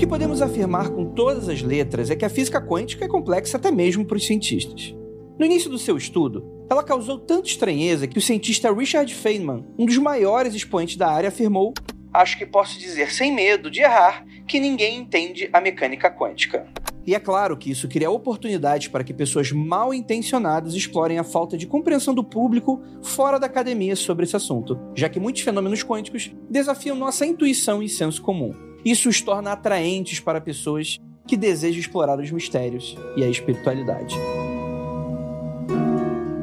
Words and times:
que 0.00 0.06
podemos 0.06 0.40
afirmar 0.40 0.88
com 0.88 1.04
todas 1.04 1.46
as 1.46 1.60
letras 1.60 2.08
é 2.08 2.16
que 2.16 2.24
a 2.24 2.30
física 2.30 2.58
quântica 2.58 3.04
é 3.04 3.08
complexa 3.08 3.58
até 3.58 3.70
mesmo 3.70 4.02
para 4.02 4.16
os 4.16 4.26
cientistas. 4.26 4.94
No 5.38 5.44
início 5.44 5.68
do 5.68 5.78
seu 5.78 5.94
estudo, 5.94 6.64
ela 6.70 6.82
causou 6.82 7.18
tanta 7.18 7.48
estranheza 7.48 8.06
que 8.06 8.16
o 8.16 8.22
cientista 8.22 8.72
Richard 8.72 9.14
Feynman, 9.14 9.62
um 9.78 9.84
dos 9.84 9.98
maiores 9.98 10.54
expoentes 10.54 10.96
da 10.96 11.10
área, 11.10 11.28
afirmou: 11.28 11.74
Acho 12.14 12.38
que 12.38 12.46
posso 12.46 12.78
dizer 12.78 13.12
sem 13.12 13.30
medo 13.30 13.70
de 13.70 13.82
errar 13.82 14.24
que 14.48 14.58
ninguém 14.58 14.96
entende 14.96 15.50
a 15.52 15.60
mecânica 15.60 16.10
quântica. 16.10 16.66
E 17.06 17.14
é 17.14 17.20
claro 17.20 17.54
que 17.54 17.70
isso 17.70 17.86
cria 17.86 18.10
oportunidades 18.10 18.88
para 18.88 19.04
que 19.04 19.12
pessoas 19.12 19.52
mal 19.52 19.92
intencionadas 19.92 20.72
explorem 20.72 21.18
a 21.18 21.24
falta 21.24 21.58
de 21.58 21.66
compreensão 21.66 22.14
do 22.14 22.24
público 22.24 22.82
fora 23.02 23.38
da 23.38 23.46
academia 23.46 23.94
sobre 23.94 24.24
esse 24.24 24.36
assunto, 24.36 24.80
já 24.94 25.10
que 25.10 25.20
muitos 25.20 25.42
fenômenos 25.42 25.84
quânticos 25.84 26.32
desafiam 26.48 26.96
nossa 26.96 27.26
intuição 27.26 27.82
e 27.82 27.88
senso 27.88 28.22
comum. 28.22 28.69
Isso 28.84 29.08
os 29.08 29.20
torna 29.20 29.52
atraentes 29.52 30.20
para 30.20 30.40
pessoas 30.40 30.98
que 31.26 31.36
desejam 31.36 31.80
explorar 31.80 32.18
os 32.18 32.30
mistérios 32.30 32.96
e 33.16 33.22
a 33.22 33.28
espiritualidade. 33.28 34.16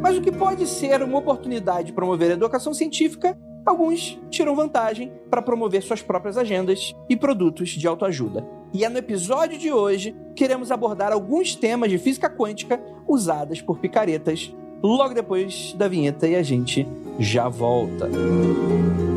Mas 0.02 0.18
o 0.18 0.22
que 0.22 0.32
pode 0.32 0.66
ser 0.68 1.02
uma 1.04 1.18
oportunidade 1.18 1.88
de 1.88 1.94
promover 1.94 2.32
a 2.32 2.36
educação 2.36 2.74
científica, 2.74 3.38
alguns 3.66 4.18
tiram 4.30 4.56
vantagem 4.56 5.12
para 5.30 5.42
promover 5.42 5.82
suas 5.84 6.02
próprias 6.02 6.38
agendas 6.38 6.96
e 7.10 7.16
produtos 7.18 7.72
de 7.72 7.86
autoajuda. 7.86 8.48
E 8.74 8.86
é 8.86 8.90
no 8.90 8.98
episódio 8.98 9.58
de 9.58 9.72
hoje 9.72 10.16
que 10.36 10.46
iremos 10.46 10.72
abordar 10.72 11.12
alguns 11.12 11.56
temas 11.56 11.90
de 11.90 11.98
física 11.98 12.30
quântica 12.30 12.82
usadas 13.08 13.62
por 13.62 13.80
picaretas 13.80 14.54
logo 14.82 15.14
depois 15.14 15.74
da 15.74 15.88
vinheta 15.88 16.28
e 16.28 16.36
a 16.36 16.44
gente 16.44 16.88
já 17.20 17.50
volta. 17.50 18.08
Não 18.08 19.17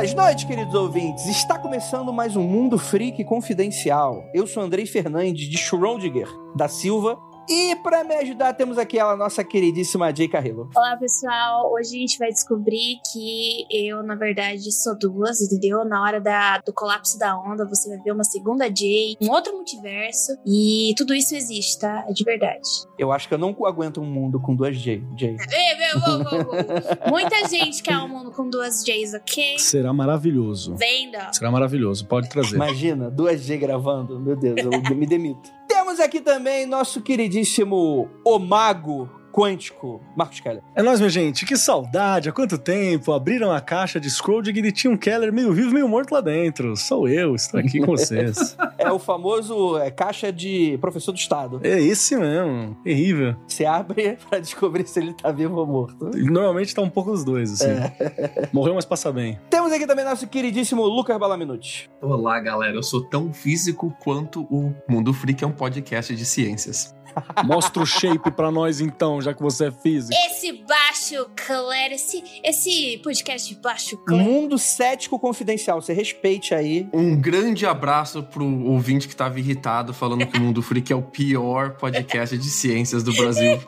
Belas 0.00 0.14
noites, 0.14 0.44
queridos 0.44 0.74
ouvintes. 0.74 1.26
Está 1.26 1.58
começando 1.58 2.10
mais 2.10 2.34
um 2.34 2.42
Mundo 2.42 2.78
Freak 2.78 3.22
Confidencial. 3.22 4.24
Eu 4.32 4.46
sou 4.46 4.62
Andrei 4.62 4.86
Fernandes 4.86 5.46
de 5.46 5.58
Schrödinger 5.58 6.26
da 6.56 6.68
Silva. 6.68 7.18
E 7.50 7.74
para 7.74 8.04
me 8.04 8.14
ajudar, 8.14 8.52
temos 8.54 8.78
aqui 8.78 8.96
ela, 8.96 9.16
nossa 9.16 9.42
queridíssima 9.42 10.14
Jay 10.14 10.28
Carrillo. 10.28 10.70
Olá, 10.72 10.96
pessoal. 10.96 11.72
Hoje 11.72 11.96
a 11.96 11.98
gente 11.98 12.16
vai 12.16 12.28
descobrir 12.28 13.00
que 13.12 13.66
eu, 13.68 14.04
na 14.04 14.14
verdade, 14.14 14.70
sou 14.70 14.96
duas, 14.96 15.40
entendeu? 15.40 15.84
Na 15.84 16.00
hora 16.00 16.20
da, 16.20 16.58
do 16.58 16.72
colapso 16.72 17.18
da 17.18 17.36
onda, 17.36 17.66
você 17.66 17.88
vai 17.88 17.98
ver 18.04 18.12
uma 18.12 18.22
segunda 18.22 18.66
Jay, 18.66 19.16
um 19.20 19.32
outro 19.32 19.52
multiverso. 19.52 20.36
E 20.46 20.94
tudo 20.96 21.12
isso 21.12 21.34
existe, 21.34 21.80
tá? 21.80 22.04
É 22.08 22.12
de 22.12 22.22
verdade. 22.22 22.62
Eu 22.96 23.10
acho 23.10 23.26
que 23.26 23.34
eu 23.34 23.38
não 23.38 23.48
aguento 23.66 24.00
um 24.00 24.06
mundo 24.06 24.40
com 24.40 24.54
duas 24.54 24.76
Jay. 24.76 25.02
Jay. 25.18 25.36
Ei, 25.50 25.76
meu, 25.76 26.00
vô, 26.00 26.30
vô, 26.30 26.44
vô. 26.44 27.10
Muita 27.10 27.48
gente 27.48 27.82
quer 27.82 27.98
um 27.98 28.06
mundo 28.06 28.30
com 28.30 28.48
duas 28.48 28.84
Jays, 28.84 29.12
ok? 29.12 29.58
Será 29.58 29.92
maravilhoso. 29.92 30.76
Venda. 30.76 31.32
Será 31.32 31.50
maravilhoso. 31.50 32.06
Pode 32.06 32.28
trazer. 32.28 32.54
Imagina, 32.54 33.10
duas 33.10 33.40
G 33.42 33.56
gravando. 33.56 34.20
Meu 34.20 34.36
Deus, 34.36 34.56
eu 34.56 34.94
me 34.94 35.04
demito. 35.04 35.50
Temos 35.90 36.04
aqui 36.04 36.20
também 36.20 36.66
nosso 36.66 37.00
queridíssimo 37.02 38.08
Omago 38.24 39.10
Quântico, 39.32 40.00
Marcos 40.16 40.40
Keller. 40.40 40.62
É 40.74 40.82
nóis, 40.82 41.00
minha 41.00 41.10
gente. 41.10 41.46
Que 41.46 41.56
saudade. 41.56 42.28
Há 42.28 42.32
quanto 42.32 42.58
tempo 42.58 43.12
abriram 43.12 43.52
a 43.52 43.60
caixa 43.60 44.00
de 44.00 44.10
Scrooge 44.10 44.50
e 44.50 44.72
tinha 44.72 44.92
um 44.92 44.96
Keller 44.96 45.32
meio 45.32 45.52
vivo, 45.52 45.72
meio 45.72 45.88
morto 45.88 46.12
lá 46.12 46.20
dentro. 46.20 46.76
Sou 46.76 47.08
eu, 47.08 47.34
estou 47.34 47.60
aqui 47.60 47.80
com 47.80 47.86
vocês. 47.86 48.56
É 48.80 48.90
o 48.90 48.98
famoso 48.98 49.76
é, 49.76 49.90
caixa 49.90 50.32
de 50.32 50.78
professor 50.80 51.12
do 51.12 51.18
Estado. 51.18 51.60
é 51.62 51.78
esse 51.78 52.16
mesmo. 52.16 52.74
Terrível. 52.82 53.36
Você 53.46 53.66
abre 53.66 54.16
pra 54.28 54.38
descobrir 54.38 54.86
se 54.86 54.98
ele 55.00 55.12
tá 55.12 55.30
vivo 55.30 55.56
ou 55.56 55.66
morto. 55.66 56.10
Normalmente 56.14 56.74
tá 56.74 56.80
um 56.80 56.88
pouco 56.88 57.10
os 57.10 57.22
dois, 57.22 57.52
assim. 57.52 57.74
Morreu, 58.52 58.74
mas 58.74 58.86
passa 58.86 59.12
bem. 59.12 59.38
Temos 59.50 59.70
aqui 59.70 59.86
também 59.86 60.04
nosso 60.04 60.26
queridíssimo 60.26 60.82
Lucas 60.82 61.18
Balaminuti. 61.18 61.90
Olá, 62.00 62.40
galera. 62.40 62.74
Eu 62.74 62.82
sou 62.82 63.02
tão 63.02 63.32
físico 63.34 63.94
quanto 64.02 64.42
o 64.44 64.74
Mundo 64.88 65.12
Freak 65.12 65.44
é 65.44 65.46
um 65.46 65.52
podcast 65.52 66.16
de 66.16 66.24
ciências. 66.24 66.94
Mostra 67.44 67.82
o 67.82 67.86
shape 67.86 68.30
pra 68.30 68.50
nós, 68.50 68.80
então, 68.80 69.20
já 69.20 69.34
que 69.34 69.42
você 69.42 69.66
é 69.66 69.70
físico. 69.70 70.14
Esse 70.26 70.52
baixo 70.52 71.30
clero, 71.36 71.94
esse, 71.94 72.22
esse 72.44 72.98
podcast 73.02 73.48
de 73.48 73.60
baixo 73.60 73.96
clero. 73.98 74.22
Mundo 74.22 74.58
Cético 74.58 75.18
Confidencial. 75.18 75.80
Você 75.80 75.92
respeite 75.92 76.54
aí. 76.54 76.88
Um 76.92 77.16
grande 77.20 77.66
abraço 77.66 78.22
pro 78.22 78.44
ouvinte 78.66 79.08
que 79.08 79.16
tava 79.16 79.38
irritado 79.38 79.92
falando 79.92 80.26
que 80.26 80.38
o 80.38 80.40
Mundo 80.40 80.62
Freak 80.62 80.92
é 80.92 80.96
o 80.96 81.02
pior 81.02 81.76
podcast 81.76 82.36
de 82.36 82.50
ciências 82.50 83.02
do 83.02 83.12
Brasil. 83.14 83.60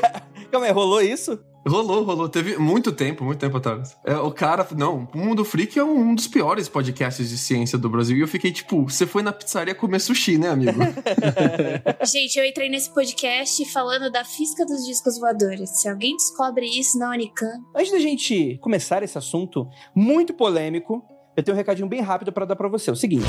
Calma 0.50 0.66
aí, 0.66 0.72
rolou 0.72 1.00
isso? 1.00 1.38
Rolou, 1.66 2.02
rolou. 2.04 2.28
Teve 2.28 2.56
muito 2.56 2.92
tempo, 2.92 3.24
muito 3.24 3.38
tempo 3.38 3.56
atrás. 3.56 3.96
É, 4.04 4.14
o 4.16 4.30
cara, 4.30 4.66
não, 4.76 5.08
o 5.14 5.18
Mundo 5.18 5.44
Freak 5.44 5.78
é 5.78 5.84
um 5.84 6.14
dos 6.14 6.26
piores 6.26 6.68
podcasts 6.68 7.28
de 7.28 7.36
ciência 7.36 7.76
do 7.76 7.88
Brasil. 7.88 8.16
E 8.16 8.20
eu 8.20 8.28
fiquei 8.28 8.50
tipo, 8.50 8.84
você 8.84 9.06
foi 9.06 9.22
na 9.22 9.32
pizzaria 9.32 9.74
comer 9.74 10.00
sushi, 10.00 10.38
né, 10.38 10.48
amigo? 10.48 10.78
Gente, 12.04 12.38
eu 12.38 12.44
entrei 12.44 12.68
nesse 12.68 12.92
podcast 12.92 13.64
falando 13.72 14.10
da 14.10 14.24
física 14.24 14.64
dos 14.64 14.84
discos 14.86 15.18
voadores. 15.18 15.80
Se 15.80 15.88
alguém 15.88 16.16
descobre 16.16 16.66
isso 16.66 16.98
na 16.98 17.10
Unicamp, 17.10 17.60
Antes 17.74 17.92
da 17.92 17.98
gente 17.98 18.58
começar 18.60 19.02
esse 19.02 19.16
assunto 19.16 19.68
muito 19.94 20.34
polêmico, 20.34 21.02
eu 21.36 21.42
tenho 21.42 21.54
um 21.54 21.58
recadinho 21.58 21.88
bem 21.88 22.00
rápido 22.00 22.32
pra 22.32 22.44
dar 22.44 22.56
pra 22.56 22.68
você. 22.68 22.90
É 22.90 22.92
o 22.92 22.96
seguinte. 22.96 23.26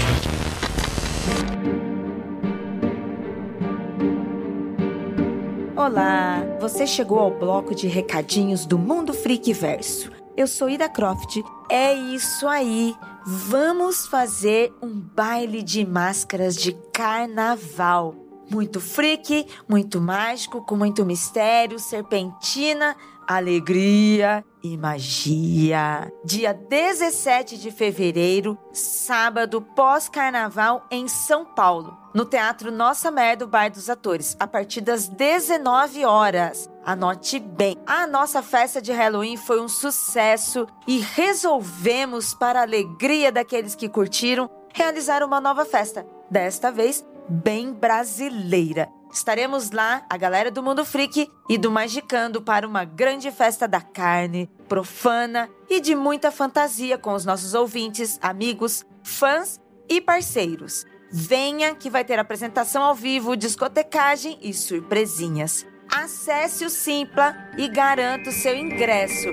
Olá, 5.81 6.44
você 6.59 6.86
chegou 6.86 7.18
ao 7.18 7.31
bloco 7.31 7.74
de 7.74 7.88
recadinhos 7.88 8.68
do 8.68 8.78
Mundo 8.78 9.16
Freak 9.16 9.52
Verso. 9.52 10.12
Eu 10.38 10.46
sou 10.46 10.69
Ida 10.69 10.88
Croft. 10.88 11.42
É 11.72 11.92
isso 11.92 12.47
aí. 12.47 12.96
Vamos 13.25 14.06
fazer 14.06 14.72
um 14.80 14.92
baile 14.92 15.64
de 15.64 15.84
máscaras 15.84 16.56
de 16.56 16.74
carnaval. 16.94 18.14
Muito 18.47 18.80
freak, 18.80 19.47
muito 19.68 20.00
mágico, 20.00 20.64
com 20.64 20.75
muito 20.75 21.03
mistério, 21.03 21.80
serpentina, 21.80 22.96
alegria 23.28 24.46
e 24.62 24.78
magia. 24.78 26.13
Dia 26.24 26.53
17 26.53 27.58
de 27.58 27.72
fevereiro, 27.72 28.56
sábado 28.72 29.59
pós-carnaval 29.59 30.86
em 30.92 31.08
São 31.08 31.44
Paulo, 31.44 31.98
no 32.13 32.25
Teatro 32.25 32.72
Nossa 32.72 33.09
Merda, 33.09 33.45
Bar 33.45 33.69
dos 33.72 33.89
Atores, 33.89 34.35
a 34.39 34.47
partir 34.47 34.81
das 34.81 35.07
19 35.07 36.06
horas. 36.06 36.69
Anote 36.86 37.39
bem. 37.39 37.77
A 37.86 38.06
nossa 38.07 38.41
festa 38.41 38.81
de 38.81 38.91
Halloween 38.91 39.38
foi 39.38 39.62
um 39.62 39.69
sucesso 39.69 40.68
e 40.88 41.00
resolvemos, 41.00 42.33
para 42.33 42.59
a 42.59 42.63
alegria 42.63 43.31
daqueles 43.31 43.75
que 43.75 43.89
curtiram, 43.89 44.50
realizar 44.74 45.24
uma 45.24 45.39
nova 45.39 45.65
festa. 45.65 46.06
Desta 46.30 46.71
vez, 46.71 47.06
bem 47.27 47.74
brasileira. 47.74 48.89
Estaremos 49.13 49.71
lá, 49.71 50.06
a 50.09 50.15
galera 50.15 50.50
do 50.50 50.63
Mundo 50.63 50.86
Freak 50.86 51.30
e 51.50 51.57
do 51.57 51.69
Magicando, 51.69 52.41
para 52.41 52.65
uma 52.65 52.86
grande 52.86 53.30
festa 53.30 53.68
da 53.68 53.81
carne, 53.81 54.50
profana 54.69 55.50
e 55.69 55.81
de 55.81 55.94
muita 55.94 56.31
fantasia 56.31 56.97
com 56.97 57.13
os 57.13 57.25
nossos 57.25 57.53
ouvintes, 57.53 58.18
amigos, 58.21 58.86
fãs 59.03 59.59
e 59.89 60.00
parceiros. 60.00 60.86
Venha 61.12 61.75
que 61.75 61.90
vai 61.90 62.06
ter 62.06 62.18
apresentação 62.18 62.84
ao 62.84 62.96
vivo, 62.96 63.36
discotecagem 63.36 64.38
e 64.42 64.54
surpresinhas. 64.54 65.66
Acesse 65.94 66.63
o 66.63 66.69
Simpla 66.69 67.36
e 67.58 67.68
garanta 67.68 68.30
o 68.30 68.34
seu 68.34 68.56
ingresso. 68.56 69.28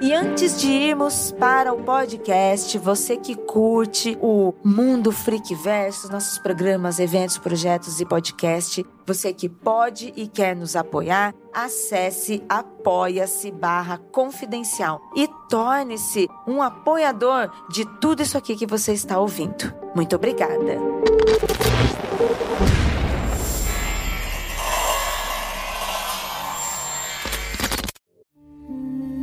E 0.00 0.14
antes 0.14 0.60
de 0.60 0.70
irmos 0.70 1.32
para 1.32 1.72
o 1.72 1.82
podcast, 1.82 2.78
você 2.78 3.16
que 3.16 3.34
curte 3.34 4.16
o 4.20 4.54
Mundo 4.62 5.10
Freak 5.10 5.52
Verso, 5.56 6.10
nossos 6.12 6.38
programas, 6.38 7.00
eventos, 7.00 7.36
projetos 7.36 8.00
e 8.00 8.06
podcast, 8.06 8.86
você 9.04 9.32
que 9.32 9.48
pode 9.48 10.12
e 10.14 10.28
quer 10.28 10.54
nos 10.54 10.76
apoiar, 10.76 11.34
acesse 11.52 12.44
apoia-se 12.48 13.50
barra 13.50 13.98
confidencial 14.12 15.00
e 15.16 15.28
torne-se 15.48 16.28
um 16.46 16.62
apoiador 16.62 17.50
de 17.68 17.84
tudo 18.00 18.22
isso 18.22 18.38
aqui 18.38 18.54
que 18.54 18.66
você 18.66 18.92
está 18.92 19.18
ouvindo. 19.18 19.74
Muito 19.96 20.14
obrigada. 20.14 20.78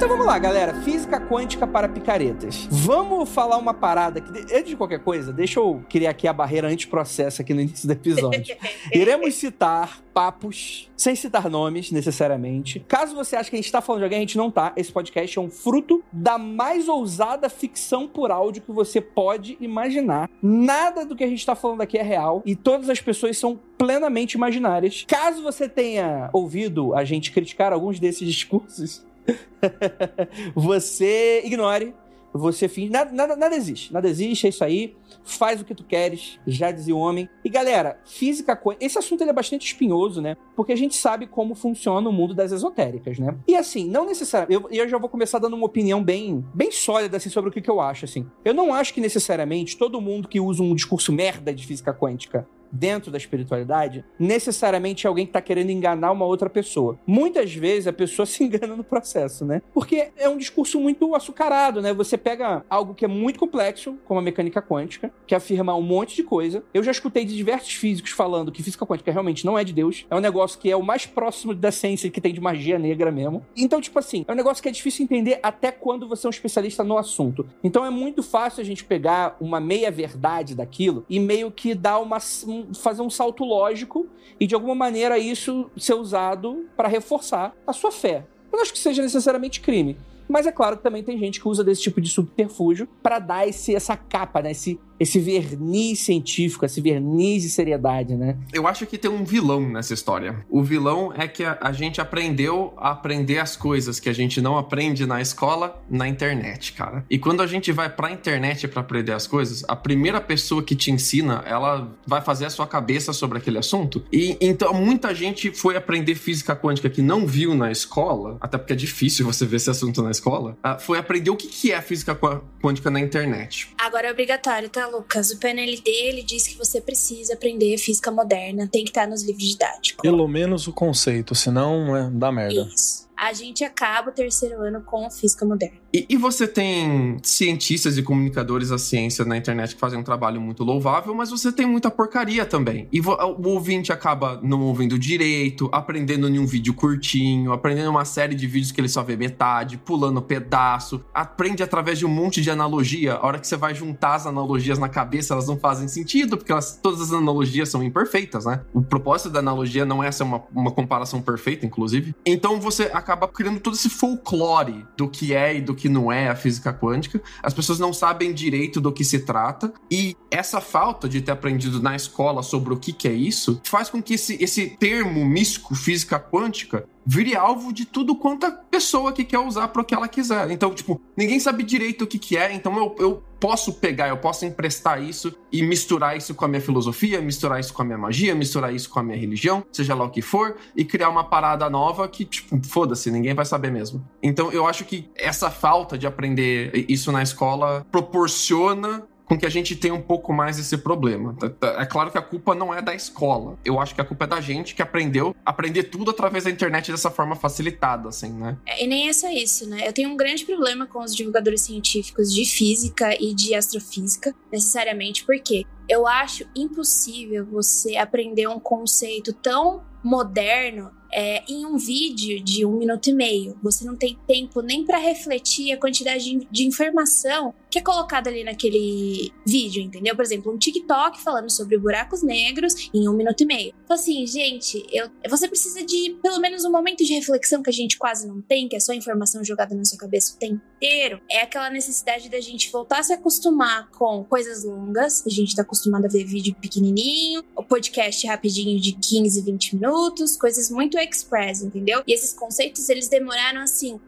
Então 0.00 0.08
vamos 0.08 0.24
lá, 0.24 0.38
galera. 0.38 0.72
Física 0.80 1.20
quântica 1.20 1.66
para 1.66 1.86
picaretas. 1.86 2.66
Vamos 2.70 3.28
falar 3.28 3.58
uma 3.58 3.74
parada 3.74 4.18
que, 4.18 4.30
antes 4.30 4.70
de 4.70 4.74
qualquer 4.74 5.00
coisa, 5.00 5.30
deixa 5.30 5.60
eu 5.60 5.84
criar 5.90 6.08
aqui 6.08 6.26
a 6.26 6.32
barreira 6.32 6.68
anti-processo 6.68 7.42
aqui 7.42 7.52
no 7.52 7.60
início 7.60 7.86
do 7.86 7.92
episódio. 7.92 8.56
Iremos 8.94 9.34
citar 9.34 10.00
papos, 10.14 10.90
sem 10.96 11.14
citar 11.14 11.50
nomes 11.50 11.90
necessariamente. 11.90 12.80
Caso 12.88 13.14
você 13.14 13.36
ache 13.36 13.50
que 13.50 13.56
a 13.56 13.58
gente 13.58 13.70
tá 13.70 13.82
falando 13.82 14.00
de 14.00 14.04
alguém, 14.04 14.18
a 14.18 14.22
gente 14.22 14.38
não 14.38 14.50
tá. 14.50 14.72
Esse 14.74 14.90
podcast 14.90 15.38
é 15.38 15.40
um 15.42 15.50
fruto 15.50 16.02
da 16.10 16.38
mais 16.38 16.88
ousada 16.88 17.50
ficção 17.50 18.08
por 18.08 18.30
áudio 18.30 18.62
que 18.62 18.72
você 18.72 19.02
pode 19.02 19.58
imaginar. 19.60 20.30
Nada 20.42 21.04
do 21.04 21.14
que 21.14 21.24
a 21.24 21.28
gente 21.28 21.44
tá 21.44 21.54
falando 21.54 21.82
aqui 21.82 21.98
é 21.98 22.02
real 22.02 22.42
e 22.46 22.56
todas 22.56 22.88
as 22.88 23.02
pessoas 23.02 23.36
são 23.36 23.60
plenamente 23.76 24.34
imaginárias. 24.34 25.04
Caso 25.06 25.42
você 25.42 25.68
tenha 25.68 26.30
ouvido 26.32 26.94
a 26.94 27.04
gente 27.04 27.32
criticar 27.32 27.72
alguns 27.72 28.00
desses 28.00 28.26
discursos, 28.26 29.04
você 30.54 31.42
ignore, 31.44 31.94
você 32.32 32.68
finge. 32.68 32.90
Nada, 32.90 33.10
nada, 33.12 33.36
nada 33.36 33.56
existe. 33.56 33.92
Nada 33.92 34.08
existe, 34.08 34.46
é 34.46 34.50
isso 34.50 34.64
aí. 34.64 34.94
Faz 35.24 35.60
o 35.60 35.64
que 35.64 35.74
tu 35.74 35.84
queres, 35.84 36.38
já 36.46 36.70
dizia 36.70 36.94
o 36.94 36.98
homem. 36.98 37.28
E 37.44 37.48
galera, 37.48 37.98
física 38.04 38.56
quântica. 38.56 38.84
Esse 38.84 38.98
assunto 38.98 39.22
é 39.22 39.32
bastante 39.32 39.66
espinhoso, 39.66 40.20
né? 40.20 40.36
Porque 40.56 40.72
a 40.72 40.76
gente 40.76 40.94
sabe 40.94 41.26
como 41.26 41.54
funciona 41.54 42.08
o 42.08 42.12
mundo 42.12 42.34
das 42.34 42.52
esotéricas, 42.52 43.18
né? 43.18 43.36
E 43.46 43.56
assim, 43.56 43.88
não 43.88 44.06
necessariamente. 44.06 44.62
Eu, 44.62 44.68
eu 44.70 44.88
já 44.88 44.98
vou 44.98 45.08
começar 45.08 45.38
dando 45.38 45.56
uma 45.56 45.66
opinião 45.66 46.02
bem, 46.02 46.44
bem 46.54 46.70
sólida 46.70 47.16
assim, 47.16 47.30
sobre 47.30 47.50
o 47.50 47.52
que, 47.52 47.60
que 47.60 47.70
eu 47.70 47.80
acho. 47.80 48.04
assim. 48.04 48.26
Eu 48.44 48.54
não 48.54 48.72
acho 48.72 48.94
que 48.94 49.00
necessariamente 49.00 49.76
todo 49.76 50.00
mundo 50.00 50.28
que 50.28 50.40
usa 50.40 50.62
um 50.62 50.74
discurso 50.74 51.12
merda 51.12 51.52
de 51.52 51.66
física 51.66 51.92
quântica 51.92 52.46
dentro 52.70 53.10
da 53.10 53.18
espiritualidade, 53.18 54.04
necessariamente 54.18 55.06
é 55.06 55.08
alguém 55.08 55.26
que 55.26 55.32
tá 55.32 55.40
querendo 55.40 55.70
enganar 55.70 56.12
uma 56.12 56.24
outra 56.24 56.48
pessoa. 56.48 56.98
Muitas 57.06 57.52
vezes 57.54 57.86
a 57.86 57.92
pessoa 57.92 58.24
se 58.26 58.44
engana 58.44 58.76
no 58.76 58.84
processo, 58.84 59.44
né? 59.44 59.60
Porque 59.74 60.08
é 60.16 60.28
um 60.28 60.36
discurso 60.36 60.80
muito 60.80 61.14
açucarado, 61.14 61.80
né? 61.82 61.92
Você 61.92 62.16
pega 62.16 62.64
algo 62.68 62.94
que 62.94 63.04
é 63.04 63.08
muito 63.08 63.38
complexo, 63.38 63.96
como 64.04 64.20
a 64.20 64.22
mecânica 64.22 64.62
quântica, 64.62 65.12
que 65.26 65.34
afirma 65.34 65.74
um 65.74 65.82
monte 65.82 66.16
de 66.16 66.22
coisa. 66.22 66.62
Eu 66.72 66.82
já 66.82 66.90
escutei 66.90 67.24
de 67.24 67.36
diversos 67.36 67.72
físicos 67.74 68.10
falando 68.12 68.52
que 68.52 68.62
física 68.62 68.86
quântica 68.86 69.10
realmente 69.12 69.44
não 69.44 69.58
é 69.58 69.64
de 69.64 69.72
Deus. 69.72 70.06
É 70.10 70.14
um 70.16 70.20
negócio 70.20 70.58
que 70.58 70.70
é 70.70 70.76
o 70.76 70.82
mais 70.82 71.06
próximo 71.06 71.54
da 71.54 71.72
ciência 71.72 72.10
que 72.10 72.20
tem 72.20 72.32
de 72.32 72.40
magia 72.40 72.78
negra 72.78 73.10
mesmo. 73.10 73.44
Então, 73.56 73.80
tipo 73.80 73.98
assim, 73.98 74.24
é 74.28 74.32
um 74.32 74.36
negócio 74.36 74.62
que 74.62 74.68
é 74.68 74.72
difícil 74.72 75.04
entender 75.04 75.38
até 75.42 75.70
quando 75.72 76.08
você 76.08 76.26
é 76.26 76.28
um 76.28 76.30
especialista 76.30 76.84
no 76.84 76.96
assunto. 76.96 77.46
Então 77.62 77.84
é 77.84 77.90
muito 77.90 78.22
fácil 78.22 78.60
a 78.60 78.64
gente 78.64 78.84
pegar 78.84 79.36
uma 79.40 79.60
meia 79.60 79.90
verdade 79.90 80.54
daquilo 80.54 81.04
e 81.08 81.18
meio 81.18 81.50
que 81.50 81.74
dar 81.74 81.98
uma 81.98 82.18
um- 82.46 82.59
fazer 82.74 83.02
um 83.02 83.10
salto 83.10 83.44
lógico 83.44 84.08
e 84.38 84.46
de 84.46 84.54
alguma 84.54 84.74
maneira 84.74 85.18
isso 85.18 85.70
ser 85.76 85.94
usado 85.94 86.66
para 86.76 86.88
reforçar 86.88 87.54
a 87.66 87.72
sua 87.72 87.92
fé. 87.92 88.26
Eu 88.50 88.56
não 88.56 88.62
acho 88.62 88.72
que 88.72 88.78
seja 88.78 89.02
necessariamente 89.02 89.60
crime. 89.60 89.96
Mas 90.28 90.46
é 90.46 90.52
claro 90.52 90.76
que 90.76 90.82
também 90.82 91.02
tem 91.02 91.18
gente 91.18 91.40
que 91.40 91.48
usa 91.48 91.64
desse 91.64 91.82
tipo 91.82 92.00
de 92.00 92.08
subterfúgio 92.08 92.88
para 93.02 93.18
dar 93.18 93.48
esse, 93.48 93.74
essa 93.74 93.96
capa, 93.96 94.40
né? 94.40 94.52
Esse, 94.52 94.78
esse 95.00 95.18
verniz 95.18 96.00
científico, 96.00 96.66
esse 96.66 96.80
verniz 96.80 97.42
de 97.42 97.48
seriedade, 97.48 98.14
né? 98.14 98.36
Eu 98.52 98.66
acho 98.66 98.86
que 98.86 98.98
tem 98.98 99.10
um 99.10 99.24
vilão 99.24 99.66
nessa 99.66 99.94
história. 99.94 100.44
O 100.50 100.62
vilão 100.62 101.10
é 101.16 101.26
que 101.26 101.42
a, 101.42 101.56
a 101.58 101.72
gente 101.72 102.02
aprendeu 102.02 102.74
a 102.76 102.90
aprender 102.90 103.38
as 103.38 103.56
coisas 103.56 103.98
que 103.98 104.10
a 104.10 104.12
gente 104.12 104.42
não 104.42 104.58
aprende 104.58 105.06
na 105.06 105.20
escola, 105.22 105.82
na 105.88 106.06
internet, 106.06 106.74
cara. 106.74 107.04
E 107.08 107.18
quando 107.18 107.40
a 107.40 107.46
gente 107.46 107.72
vai 107.72 107.88
pra 107.88 108.10
internet 108.12 108.68
pra 108.68 108.82
aprender 108.82 109.12
as 109.12 109.26
coisas, 109.26 109.64
a 109.66 109.74
primeira 109.74 110.20
pessoa 110.20 110.62
que 110.62 110.76
te 110.76 110.90
ensina, 110.90 111.42
ela 111.46 111.90
vai 112.06 112.20
fazer 112.20 112.44
a 112.44 112.50
sua 112.50 112.66
cabeça 112.66 113.14
sobre 113.14 113.38
aquele 113.38 113.56
assunto. 113.56 114.04
E 114.12 114.36
então 114.38 114.74
muita 114.74 115.14
gente 115.14 115.50
foi 115.50 115.76
aprender 115.76 116.14
física 116.14 116.54
quântica 116.54 116.90
que 116.90 117.00
não 117.00 117.26
viu 117.26 117.54
na 117.54 117.72
escola, 117.72 118.36
até 118.38 118.58
porque 118.58 118.74
é 118.74 118.76
difícil 118.76 119.24
você 119.30 119.46
ver 119.46 119.56
esse 119.56 119.70
assunto 119.70 120.02
na 120.02 120.10
escola, 120.10 120.58
ah, 120.62 120.78
foi 120.78 120.98
aprender 120.98 121.30
o 121.30 121.36
que 121.36 121.72
é 121.72 121.80
física 121.80 122.14
quântica 122.62 122.90
na 122.90 123.00
internet. 123.00 123.70
Agora 123.78 124.08
é 124.08 124.10
obrigatório, 124.10 124.68
tá, 124.68 124.89
Lucas? 124.90 125.30
O 125.30 125.38
PNLD 125.38 125.90
ele 125.90 126.22
diz 126.22 126.46
que 126.46 126.56
você 126.56 126.80
precisa 126.80 127.34
aprender 127.34 127.76
física 127.78 128.10
moderna, 128.10 128.68
tem 128.70 128.84
que 128.84 128.90
estar 128.90 129.06
nos 129.06 129.22
livros 129.22 129.48
didáticos. 129.48 130.02
Pelo 130.02 130.26
menos 130.26 130.66
o 130.66 130.72
conceito, 130.72 131.34
senão 131.34 131.96
é, 131.96 132.10
dá 132.10 132.30
merda. 132.30 132.68
Isso. 132.74 133.09
A 133.22 133.34
gente 133.34 133.62
acaba 133.62 134.08
o 134.08 134.12
terceiro 134.12 134.62
ano 134.62 134.80
com 134.80 135.10
física 135.10 135.44
moderna. 135.44 135.76
E, 135.92 136.06
e 136.08 136.16
você 136.16 136.48
tem 136.48 137.18
cientistas 137.22 137.98
e 137.98 138.02
comunicadores 138.02 138.70
da 138.70 138.78
ciência 138.78 139.26
na 139.26 139.36
internet 139.36 139.74
que 139.74 139.80
fazem 139.80 139.98
um 139.98 140.02
trabalho 140.02 140.40
muito 140.40 140.64
louvável, 140.64 141.14
mas 141.14 141.30
você 141.30 141.52
tem 141.52 141.66
muita 141.66 141.90
porcaria 141.90 142.46
também. 142.46 142.88
E 142.90 142.98
o 142.98 143.46
ouvinte 143.48 143.92
acaba 143.92 144.40
não 144.42 144.62
ouvindo 144.62 144.98
direito, 144.98 145.68
aprendendo 145.70 146.28
em 146.30 146.38
um 146.38 146.46
vídeo 146.46 146.72
curtinho, 146.72 147.52
aprendendo 147.52 147.90
uma 147.90 148.06
série 148.06 148.34
de 148.34 148.46
vídeos 148.46 148.72
que 148.72 148.80
ele 148.80 148.88
só 148.88 149.02
vê 149.02 149.18
metade, 149.18 149.76
pulando 149.76 150.22
pedaço, 150.22 151.04
aprende 151.12 151.62
através 151.62 151.98
de 151.98 152.06
um 152.06 152.10
monte 152.10 152.40
de 152.40 152.50
analogia. 152.50 153.14
A 153.16 153.26
hora 153.26 153.38
que 153.38 153.46
você 153.46 153.56
vai 153.56 153.74
juntar 153.74 154.14
as 154.14 154.26
analogias 154.26 154.78
na 154.78 154.88
cabeça, 154.88 155.34
elas 155.34 155.46
não 155.46 155.58
fazem 155.58 155.88
sentido, 155.88 156.38
porque 156.38 156.52
elas- 156.52 156.78
todas 156.82 157.02
as 157.02 157.12
analogias 157.12 157.68
são 157.68 157.82
imperfeitas, 157.82 158.46
né? 158.46 158.62
O 158.72 158.80
propósito 158.80 159.28
da 159.28 159.40
analogia 159.40 159.84
não 159.84 160.02
é 160.02 160.10
ser 160.10 160.22
uma, 160.22 160.42
uma 160.54 160.70
comparação 160.70 161.20
perfeita, 161.20 161.66
inclusive. 161.66 162.14
Então 162.24 162.58
você 162.58 162.84
acaba 162.84 163.09
criando 163.16 163.60
todo 163.60 163.74
esse 163.74 163.88
folclore 163.88 164.86
do 164.96 165.08
que 165.08 165.34
é 165.34 165.56
e 165.56 165.60
do 165.60 165.74
que 165.74 165.88
não 165.88 166.10
é 166.10 166.28
a 166.28 166.36
física 166.36 166.72
quântica. 166.72 167.20
As 167.42 167.54
pessoas 167.54 167.78
não 167.78 167.92
sabem 167.92 168.32
direito 168.32 168.80
do 168.80 168.92
que 168.92 169.04
se 169.04 169.20
trata. 169.20 169.72
E 169.90 170.16
essa 170.30 170.60
falta 170.60 171.08
de 171.08 171.20
ter 171.20 171.32
aprendido 171.32 171.82
na 171.82 171.94
escola 171.96 172.42
sobre 172.42 172.72
o 172.72 172.76
que, 172.76 172.92
que 172.92 173.08
é 173.08 173.12
isso 173.12 173.60
faz 173.64 173.90
com 173.90 174.02
que 174.02 174.14
esse, 174.14 174.42
esse 174.42 174.76
termo 174.78 175.24
místico, 175.24 175.74
física 175.74 176.18
quântica, 176.18 176.86
vire 177.04 177.36
alvo 177.36 177.72
de 177.72 177.84
tudo 177.84 178.14
quanto 178.14 178.46
a 178.46 178.50
pessoa 178.50 179.12
que 179.12 179.24
quer 179.24 179.38
usar 179.38 179.68
para 179.68 179.82
o 179.82 179.84
que 179.84 179.94
ela 179.94 180.08
quiser. 180.08 180.50
Então, 180.50 180.74
tipo, 180.74 181.00
ninguém 181.16 181.40
sabe 181.40 181.62
direito 181.62 182.04
o 182.04 182.06
que, 182.06 182.18
que 182.18 182.36
é, 182.36 182.52
então 182.52 182.76
eu, 182.76 182.96
eu 182.98 183.22
posso 183.40 183.72
pegar, 183.72 184.08
eu 184.08 184.18
posso 184.18 184.44
emprestar 184.44 185.02
isso 185.02 185.34
e 185.50 185.62
misturar 185.62 186.16
isso 186.16 186.34
com 186.34 186.44
a 186.44 186.48
minha 186.48 186.60
filosofia, 186.60 187.22
misturar 187.22 187.58
isso 187.58 187.72
com 187.72 187.80
a 187.80 187.84
minha 187.84 187.96
magia, 187.96 188.34
misturar 188.34 188.72
isso 188.74 188.90
com 188.90 189.00
a 189.00 189.02
minha 189.02 189.16
religião, 189.16 189.64
seja 189.72 189.94
lá 189.94 190.04
o 190.04 190.10
que 190.10 190.20
for, 190.20 190.56
e 190.76 190.84
criar 190.84 191.08
uma 191.08 191.24
parada 191.24 191.68
nova 191.70 192.06
que, 192.06 192.24
tipo, 192.26 192.60
foda-se, 192.66 193.10
ninguém 193.10 193.34
vai 193.34 193.46
saber 193.46 193.72
mesmo. 193.72 194.06
Então, 194.22 194.52
eu 194.52 194.66
acho 194.66 194.84
que 194.84 195.10
essa 195.16 195.50
falta 195.50 195.96
de 195.96 196.06
aprender 196.06 196.84
isso 196.88 197.10
na 197.10 197.22
escola 197.22 197.86
proporciona 197.90 199.04
com 199.30 199.38
que 199.38 199.46
a 199.46 199.48
gente 199.48 199.76
tenha 199.76 199.94
um 199.94 200.02
pouco 200.02 200.32
mais 200.32 200.58
esse 200.58 200.76
problema. 200.76 201.36
Tá- 201.38 201.48
tá- 201.50 201.76
É 201.80 201.86
claro 201.86 202.10
que 202.10 202.18
a 202.18 202.22
culpa 202.22 202.52
não 202.52 202.74
é 202.74 202.82
da 202.82 202.92
escola. 202.92 203.56
Eu 203.64 203.78
acho 203.78 203.94
que 203.94 204.00
a 204.00 204.04
culpa 204.04 204.24
é 204.24 204.26
da 204.26 204.40
gente 204.40 204.74
que 204.74 204.82
aprendeu 204.82 205.36
a 205.46 205.50
aprender 205.50 205.84
tudo 205.84 206.10
através 206.10 206.42
da 206.42 206.50
internet 206.50 206.90
dessa 206.90 207.12
forma 207.12 207.36
facilitada, 207.36 208.08
assim, 208.08 208.32
né? 208.32 208.58
É, 208.66 208.82
E 208.82 208.88
nem 208.88 209.08
é 209.08 209.12
só 209.12 209.30
isso, 209.30 209.68
né? 209.68 209.86
Eu 209.86 209.92
tenho 209.92 210.10
um 210.10 210.16
grande 210.16 210.44
problema 210.44 210.84
com 210.84 210.98
os 210.98 211.14
divulgadores 211.14 211.60
científicos 211.60 212.34
de 212.34 212.44
física 212.44 213.14
e 213.22 213.32
de 213.32 213.54
astrofísica, 213.54 214.34
necessariamente, 214.52 215.24
porque 215.24 215.64
Eu 215.88 216.06
acho 216.06 216.44
impossível 216.54 217.44
você 217.44 217.96
aprender 217.96 218.46
um 218.46 218.60
conceito 218.60 219.32
tão 219.32 219.82
moderno 220.04 220.92
é, 221.12 221.42
em 221.48 221.66
um 221.66 221.76
vídeo 221.76 222.42
de 222.42 222.64
um 222.64 222.78
minuto 222.78 223.10
e 223.10 223.12
meio. 223.12 223.56
Você 223.62 223.84
não 223.84 223.96
tem 223.96 224.16
tempo 224.26 224.62
nem 224.62 224.84
para 224.84 224.98
refletir 224.98 225.72
a 225.72 225.76
quantidade 225.76 226.24
de, 226.24 226.48
de, 226.50 226.64
informação 226.64 227.52
que 227.70 227.78
é 227.78 227.82
colocada 227.82 228.28
ali 228.28 228.42
naquele 228.44 229.32
vídeo, 229.46 229.82
entendeu? 229.82 230.14
Por 230.16 230.24
exemplo, 230.24 230.52
um 230.52 230.58
TikTok 230.58 231.20
falando 231.22 231.50
sobre 231.50 231.78
buracos 231.78 232.22
negros 232.22 232.90
em 232.92 233.08
um 233.08 233.12
minuto 233.12 233.42
e 233.42 233.46
meio. 233.46 233.74
Então, 233.84 233.94
assim, 233.94 234.26
gente, 234.26 234.84
eu, 234.90 235.08
você 235.28 235.48
precisa 235.48 235.84
de 235.84 236.18
pelo 236.22 236.40
menos 236.40 236.64
um 236.64 236.70
momento 236.70 237.04
de 237.04 237.14
reflexão 237.14 237.62
que 237.62 237.70
a 237.70 237.72
gente 237.72 237.96
quase 237.96 238.26
não 238.26 238.40
tem, 238.42 238.68
que 238.68 238.76
é 238.76 238.80
só 238.80 238.92
informação 238.92 239.44
jogada 239.44 239.74
na 239.74 239.84
sua 239.84 239.98
cabeça 239.98 240.34
o 240.34 240.38
tempo 240.38 240.60
inteiro. 240.76 241.20
É 241.30 241.42
aquela 241.42 241.70
necessidade 241.70 242.28
da 242.28 242.40
gente 242.40 242.70
voltar 242.70 242.98
a 242.98 243.02
se 243.02 243.12
acostumar 243.12 243.90
com 243.90 244.24
coisas 244.24 244.64
longas. 244.64 245.24
A 245.26 245.30
gente 245.30 245.54
tá 245.54 245.62
acostumado 245.62 246.06
a 246.06 246.08
ver 246.08 246.24
vídeo 246.24 246.54
pequenininho, 246.60 247.44
o 247.54 247.62
podcast 247.62 248.26
rapidinho 248.26 248.80
de 248.80 248.92
15, 248.92 249.42
20 249.42 249.76
minutos, 249.76 250.36
coisas 250.36 250.70
muito 250.70 250.98
express, 250.98 251.62
entendeu? 251.62 252.02
E 252.06 252.12
esses 252.12 252.32
conceitos 252.32 252.88
eles 252.88 253.08
demoraram 253.08 253.60
assim 253.60 254.00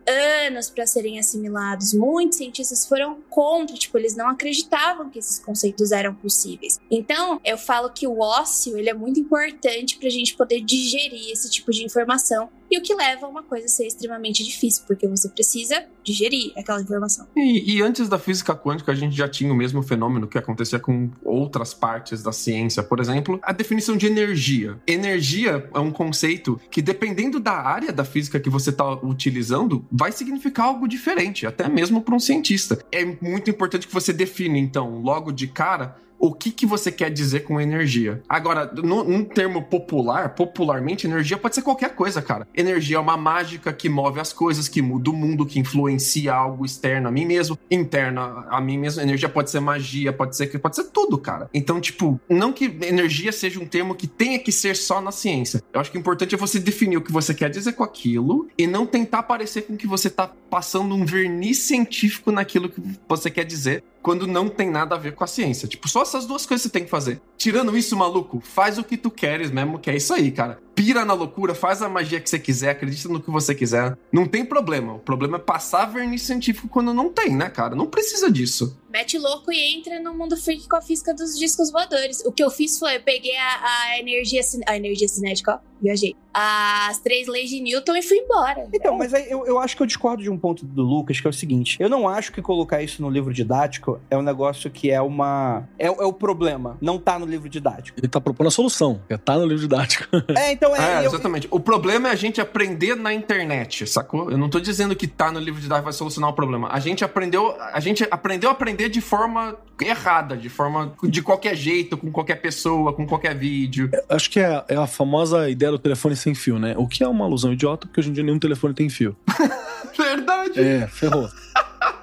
anos 0.47 0.71
para 0.71 0.87
serem 0.87 1.19
assimilados. 1.19 1.92
Muitos 1.92 2.38
cientistas 2.38 2.87
foram 2.87 3.21
contra, 3.28 3.51
tipo, 3.66 3.99
eles 3.99 4.16
não 4.16 4.28
acreditavam 4.28 5.09
que 5.11 5.18
esses 5.18 5.38
conceitos 5.38 5.92
eram 5.92 6.14
possíveis. 6.14 6.78
Então, 6.90 7.40
eu 7.44 7.56
falo 7.56 7.90
que 7.90 8.06
o 8.06 8.21
ócio, 8.21 8.76
ele 8.76 8.90
é 8.90 8.94
muito 8.94 9.21
importante 9.21 9.99
pra 9.99 10.09
gente 10.09 10.37
poder 10.37 10.61
digerir 10.61 11.30
esse 11.30 11.50
tipo 11.50 11.71
de 11.71 11.85
informação 11.85 12.49
e 12.73 12.79
o 12.79 12.83
que 12.83 12.95
leva 12.95 13.26
a 13.26 13.29
uma 13.29 13.43
coisa 13.43 13.67
a 13.67 13.69
ser 13.69 13.87
extremamente 13.87 14.43
difícil, 14.43 14.85
porque 14.87 15.07
você 15.07 15.29
precisa 15.29 15.85
digerir 16.02 16.52
aquela 16.57 16.81
informação. 16.81 17.29
E, 17.37 17.76
e, 17.76 17.83
antes 17.83 18.09
da 18.09 18.19
física 18.19 18.55
quântica, 18.57 18.91
a 18.91 18.95
gente 18.95 19.14
já 19.14 19.29
tinha 19.29 19.52
o 19.52 19.55
mesmo 19.55 19.83
fenômeno 19.83 20.26
que 20.26 20.38
acontecia 20.38 20.79
com 20.79 21.11
outras 21.23 21.75
partes 21.75 22.23
da 22.23 22.33
ciência. 22.33 22.83
Por 22.83 22.99
exemplo, 22.99 23.38
a 23.43 23.52
definição 23.52 23.95
de 23.95 24.07
energia. 24.07 24.81
Energia 24.87 25.69
é 25.75 25.79
um 25.79 25.91
conceito 25.91 26.59
que, 26.71 26.81
dependendo 26.81 27.38
da 27.38 27.52
área 27.52 27.93
da 27.93 28.07
física 28.07 28.41
que 28.41 28.49
você 28.49 28.71
está 28.71 28.91
utilizando, 29.05 29.85
vai 29.93 30.11
significar 30.11 30.67
algo 30.67 30.88
diferente, 30.88 31.47
até 31.47 31.69
mesmo 31.69 32.00
para 32.00 32.14
um 32.14 32.19
cientista. 32.19 32.79
É 32.91 33.05
muito 33.05 33.50
importante 33.50 33.87
que 33.87 33.93
você 33.93 34.14
define, 34.14 34.59
então, 34.59 34.99
logo 35.02 35.31
de 35.31 35.47
cara, 35.47 35.97
o 36.23 36.33
que, 36.33 36.52
que 36.52 36.64
você 36.64 36.93
quer 36.93 37.11
dizer 37.11 37.41
com 37.41 37.61
energia. 37.61 38.23
Agora, 38.29 38.71
no, 38.73 39.02
num 39.02 39.25
termo 39.25 39.61
popular, 39.61 40.37
popularmente, 40.37 41.05
energia 41.05 41.37
pode 41.37 41.57
ser 41.57 41.62
qualquer 41.62 41.97
coisa, 41.97 42.23
cara. 42.23 42.47
Energia 42.55 42.97
é 42.97 43.00
uma 43.00 43.17
mágica 43.17 43.73
que 43.73 43.88
move 43.88 44.21
as 44.21 44.33
coisas, 44.33 44.69
que 44.69 44.81
muda 44.81 45.11
o 45.11 45.12
mundo, 45.12 45.45
que 45.45 45.59
influencia 45.59 46.33
algo 46.33 46.64
externo 46.64 47.09
a 47.09 47.11
mim 47.11 47.26
mesmo, 47.26 47.59
interna 47.69 48.47
a 48.49 48.61
mim 48.61 48.79
mesmo. 48.79 49.02
Energia 49.02 49.29
pode 49.29 49.50
ser 49.50 49.59
magia, 49.59 50.12
pode 50.12 50.37
ser 50.37 50.47
pode 50.61 50.76
ser 50.76 50.85
tudo, 50.85 51.19
cara. 51.19 51.50
Então, 51.52 51.81
tipo, 51.81 52.21
não 52.29 52.52
que 52.52 52.67
energia 52.83 53.33
seja 53.33 53.59
um 53.59 53.67
termo 53.67 53.93
que 53.93 54.07
tenha 54.07 54.38
que 54.38 54.52
ser 54.52 54.76
só 54.76 55.00
na 55.00 55.11
ciência. 55.11 55.61
Eu 55.73 55.81
acho 55.81 55.91
que 55.91 55.99
o 55.99 56.00
importante 56.00 56.37
é 56.37 56.38
você 56.38 56.61
definir 56.61 56.99
o 56.99 57.02
que 57.02 57.11
você 57.11 57.35
quer 57.35 57.50
dizer 57.50 57.73
com 57.73 57.83
aquilo 57.83 58.47
e 58.57 58.64
não 58.64 58.87
tentar 58.87 59.25
parecer 59.25 59.62
com 59.62 59.76
que 59.76 59.88
você 59.88 60.09
tá 60.09 60.31
passando 60.49 60.95
um 60.95 61.05
verniz 61.05 61.59
científico 61.59 62.31
naquilo 62.31 62.69
que 62.69 62.81
você 63.09 63.29
quer 63.29 63.45
dizer, 63.45 63.83
quando 64.02 64.26
não 64.26 64.49
tem 64.49 64.71
nada 64.71 64.95
a 64.95 64.99
ver 64.99 65.14
com 65.14 65.25
a 65.25 65.26
ciência. 65.26 65.67
Tipo, 65.67 65.88
só 65.88 66.05
essas 66.12 66.26
duas 66.26 66.45
coisas 66.45 66.62
você 66.62 66.69
tem 66.69 66.85
que 66.85 66.90
fazer. 66.90 67.21
Tirando 67.37 67.76
isso, 67.76 67.97
maluco, 67.97 68.40
faz 68.40 68.78
o 68.78 68.85
que 68.85 68.97
tu 68.97 69.11
queres 69.11 69.50
mesmo, 69.50 69.78
que 69.78 69.90
é 69.90 69.97
isso 69.97 70.12
aí, 70.12 70.31
cara. 70.31 70.59
Pira 70.75 71.05
na 71.05 71.12
loucura, 71.12 71.55
faz 71.55 71.83
a 71.83 71.88
magia 71.88 72.21
que 72.21 72.29
você 72.29 72.38
quiser, 72.38 72.71
acredita 72.71 73.09
no 73.09 73.21
que 73.21 73.31
você 73.31 73.55
quiser. 73.55 73.97
Não 74.11 74.26
tem 74.26 74.45
problema. 74.45 74.95
O 74.95 74.99
problema 74.99 75.37
é 75.37 75.41
passar 75.41 75.87
verniz 75.87 76.23
científico 76.23 76.69
quando 76.69 76.95
não 76.95 77.11
tem, 77.11 77.37
né, 77.37 77.50
cara? 77.50 77.75
Não 77.75 77.87
precisa 77.87 78.31
disso. 78.31 78.79
Mete 78.91 79.19
louco 79.19 79.50
e 79.50 79.75
entra 79.75 79.99
no 80.00 80.14
mundo 80.14 80.37
freak 80.37 80.69
com 80.69 80.76
a 80.76 80.83
física 80.83 81.14
dos 81.14 81.38
discos 81.38 81.71
voadores. 81.71 82.23
O 82.26 82.33
que 82.33 82.45
eu 82.45 82.50
fiz 82.50 82.79
foi, 82.79 82.97
eu 82.97 83.02
peguei 83.02 83.37
a, 83.37 83.61
a 83.64 83.99
energia, 83.99 84.43
a 84.67 84.76
energia 84.76 85.09
cinética, 85.09 85.55
ó, 85.55 85.59
viajei. 85.81 86.14
As 86.35 86.99
três 87.00 87.26
leis 87.26 87.50
de 87.50 87.61
Newton 87.61 87.97
e 87.97 88.02
fui 88.02 88.19
embora. 88.19 88.69
Então, 88.73 88.97
mas 88.97 89.12
aí 89.12 89.31
eu, 89.31 89.47
eu 89.47 89.59
acho 89.59 89.76
que 89.76 89.83
eu 89.83 89.87
discordo 89.87 90.23
de 90.23 90.31
um 90.31 90.38
ponto 90.38 90.64
do 90.64 90.83
Lucas, 90.83 91.21
que 91.21 91.26
é 91.26 91.31
o 91.31 91.33
seguinte: 91.33 91.76
eu 91.79 91.88
não 91.91 92.09
acho 92.09 92.33
que 92.33 92.41
colocar 92.41 92.83
isso 92.83 93.02
no 93.02 93.11
livro 93.11 93.35
didático 93.35 94.00
é 94.11 94.17
um 94.17 94.23
negócio 94.23 94.71
que 94.71 94.91
é 94.91 95.00
uma. 95.00 95.69
É, 95.79 95.87
é 95.87 95.91
o 95.91 96.12
problema. 96.12 96.79
Não 96.81 96.99
tá 96.99 97.19
no 97.19 97.26
livro 97.26 97.50
didático. 97.50 97.99
Ele 98.00 98.09
tá 98.09 98.21
propondo 98.21 98.47
a 98.47 98.50
solução, 98.50 99.02
é 99.11 99.17
tá 99.19 99.37
no 99.37 99.45
livro 99.45 99.62
didático. 99.62 100.07
É, 100.37 100.52
então 100.52 100.62
é. 100.66 101.02
é 101.02 101.07
exatamente. 101.07 101.47
Eu... 101.47 101.57
O 101.57 101.61
problema 101.61 102.09
é 102.09 102.12
a 102.12 102.14
gente 102.14 102.40
aprender 102.40 102.95
na 102.95 103.12
internet, 103.12 103.87
sacou? 103.87 104.31
Eu 104.31 104.38
não 104.38 104.49
tô 104.49 104.61
dizendo 104.61 104.95
que 104.95 105.07
tá 105.07 105.31
no 105.31 105.38
livro 105.38 105.61
didático 105.61 105.85
vai 105.85 105.92
solucionar 105.92 106.31
o 106.31 106.33
problema. 106.33 106.69
A 106.71 106.78
gente 106.78 107.04
aprendeu. 107.04 107.57
A 107.73 107.81
gente 107.81 108.07
aprendeu 108.11 108.50
a 108.50 108.52
aprender 108.52 108.88
de 108.88 109.00
forma 109.00 109.57
errada, 109.81 110.37
de 110.37 110.49
forma. 110.49 110.95
de 111.02 111.23
qualquer 111.23 111.57
jeito, 111.57 111.97
com 111.97 112.11
qualquer 112.11 112.37
pessoa, 112.37 112.92
com 112.92 113.07
qualquer 113.07 113.35
vídeo. 113.35 113.90
Acho 114.09 114.31
que 114.31 114.40
é, 114.40 114.64
é 114.69 114.76
a 114.76 114.87
famosa 114.87 115.49
ideia 115.49 115.73
do 115.73 115.78
telefone 115.78 116.16
sem 116.16 116.35
fio, 116.35 116.59
né? 116.59 116.75
O 116.76 116.87
que 116.87 117.02
é 117.02 117.09
uma 117.09 117.25
alusão 117.25 117.52
idiota, 117.52 117.87
porque 117.87 118.00
hoje 118.00 118.11
em 118.11 118.12
dia 118.12 118.23
nenhum 118.23 118.38
telefone 118.38 118.75
tem 118.75 118.88
fio. 118.88 119.16
Verdade. 119.97 120.61
É, 120.61 120.87
ferrou. 120.87 121.28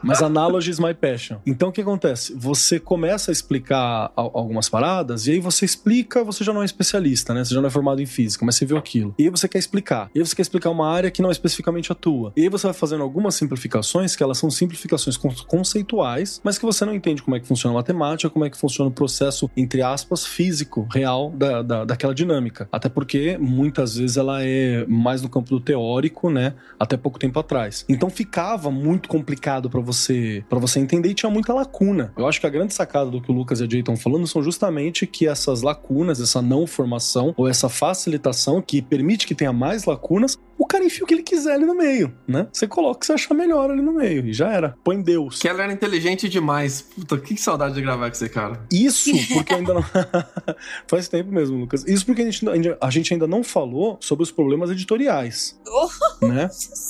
Mas 0.01 0.21
analogy 0.21 0.71
is 0.71 0.79
my 0.79 0.93
passion. 0.93 1.37
Então 1.45 1.69
o 1.69 1.71
que 1.71 1.81
acontece? 1.81 2.33
Você 2.35 2.79
começa 2.79 3.31
a 3.31 3.33
explicar 3.33 4.11
algumas 4.15 4.69
paradas 4.69 5.27
e 5.27 5.31
aí 5.31 5.39
você 5.39 5.65
explica, 5.65 6.23
você 6.23 6.43
já 6.43 6.53
não 6.53 6.61
é 6.61 6.65
especialista, 6.65 7.33
né? 7.33 7.43
Você 7.43 7.53
já 7.53 7.61
não 7.61 7.67
é 7.67 7.71
formado 7.71 8.01
em 8.01 8.05
física, 8.05 8.45
mas 8.45 8.55
você 8.55 8.65
viu 8.65 8.77
aquilo. 8.77 9.13
E 9.17 9.23
aí 9.23 9.29
você 9.29 9.47
quer 9.47 9.59
explicar. 9.59 10.09
E 10.15 10.19
aí 10.19 10.25
você 10.25 10.35
quer 10.35 10.41
explicar 10.41 10.69
uma 10.69 10.89
área 10.89 11.11
que 11.11 11.21
não 11.21 11.29
é 11.29 11.31
especificamente 11.31 11.91
a 11.91 11.95
tua. 11.95 12.31
E 12.35 12.41
aí 12.41 12.49
você 12.49 12.67
vai 12.67 12.73
fazendo 12.73 13.03
algumas 13.03 13.35
simplificações 13.35 14.15
que 14.15 14.23
elas 14.23 14.37
são 14.37 14.49
simplificações 14.49 15.17
conceituais, 15.17 16.39
mas 16.43 16.57
que 16.57 16.65
você 16.65 16.85
não 16.85 16.93
entende 16.93 17.21
como 17.21 17.35
é 17.35 17.39
que 17.39 17.47
funciona 17.47 17.75
a 17.75 17.77
matemática, 17.77 18.29
como 18.29 18.45
é 18.45 18.49
que 18.49 18.57
funciona 18.57 18.89
o 18.89 18.93
processo, 18.93 19.49
entre 19.55 19.81
aspas, 19.81 20.25
físico, 20.25 20.87
real 20.91 21.31
da, 21.31 21.61
da, 21.61 21.85
daquela 21.85 22.15
dinâmica. 22.15 22.67
Até 22.71 22.89
porque 22.89 23.37
muitas 23.37 23.95
vezes 23.95 24.17
ela 24.17 24.43
é 24.43 24.85
mais 24.87 25.21
no 25.21 25.29
campo 25.29 25.49
do 25.49 25.59
teórico, 25.59 26.29
né? 26.29 26.53
Até 26.79 26.95
pouco 26.97 27.19
tempo 27.19 27.39
atrás. 27.39 27.85
Então 27.89 28.09
ficava 28.09 28.71
muito 28.71 29.09
complicado 29.09 29.69
para 29.69 29.81
você 29.81 29.88
para 30.47 30.59
você 30.59 30.79
entender 30.79 31.09
e 31.09 31.13
tinha 31.13 31.29
muita 31.29 31.53
lacuna. 31.53 32.13
Eu 32.17 32.27
acho 32.27 32.39
que 32.39 32.47
a 32.47 32.49
grande 32.49 32.73
sacada 32.73 33.09
do 33.09 33.21
que 33.21 33.31
o 33.31 33.33
Lucas 33.33 33.59
e 33.59 33.63
a 33.63 33.69
Jay 33.69 33.79
estão 33.79 33.97
falando 33.97 34.27
são 34.27 34.41
justamente 34.41 35.05
que 35.05 35.27
essas 35.27 35.61
lacunas, 35.61 36.19
essa 36.19 36.41
não 36.41 36.65
formação 36.67 37.33
ou 37.37 37.47
essa 37.47 37.69
facilitação 37.69 38.61
que 38.61 38.81
permite 38.81 39.25
que 39.27 39.35
tenha 39.35 39.53
mais 39.53 39.85
lacunas, 39.85 40.37
o 40.59 40.65
cara 40.65 40.83
enfia 40.83 41.05
o 41.05 41.07
que 41.07 41.13
ele 41.13 41.23
quiser 41.23 41.53
ali 41.53 41.65
no 41.65 41.73
meio, 41.73 42.13
né? 42.27 42.45
Você 42.51 42.67
coloca 42.67 42.97
o 42.97 42.99
que 42.99 43.05
você 43.05 43.13
achar 43.13 43.33
melhor 43.33 43.71
ali 43.71 43.81
no 43.81 43.93
meio 43.93 44.27
e 44.27 44.33
já 44.33 44.51
era. 44.51 44.75
Põe 44.83 45.01
Deus. 45.01 45.39
Que 45.39 45.47
ela 45.47 45.63
era 45.63 45.71
inteligente 45.71 46.27
demais. 46.27 46.81
Puta, 46.81 47.17
que 47.17 47.37
saudade 47.37 47.75
de 47.75 47.81
gravar 47.81 48.09
com 48.09 48.15
esse 48.15 48.27
cara. 48.27 48.61
Isso, 48.69 49.09
porque 49.33 49.53
ainda 49.53 49.73
não. 49.73 49.85
Faz 50.85 51.07
tempo 51.07 51.31
mesmo, 51.31 51.57
Lucas. 51.57 51.85
Isso 51.87 52.05
porque 52.05 52.23
a 52.23 52.25
gente, 52.29 52.45
a 52.81 52.89
gente 52.89 53.13
ainda 53.13 53.25
não 53.25 53.41
falou 53.41 53.97
sobre 54.01 54.23
os 54.23 54.31
problemas 54.31 54.69
editoriais. 54.69 55.57
Né? 56.21 56.49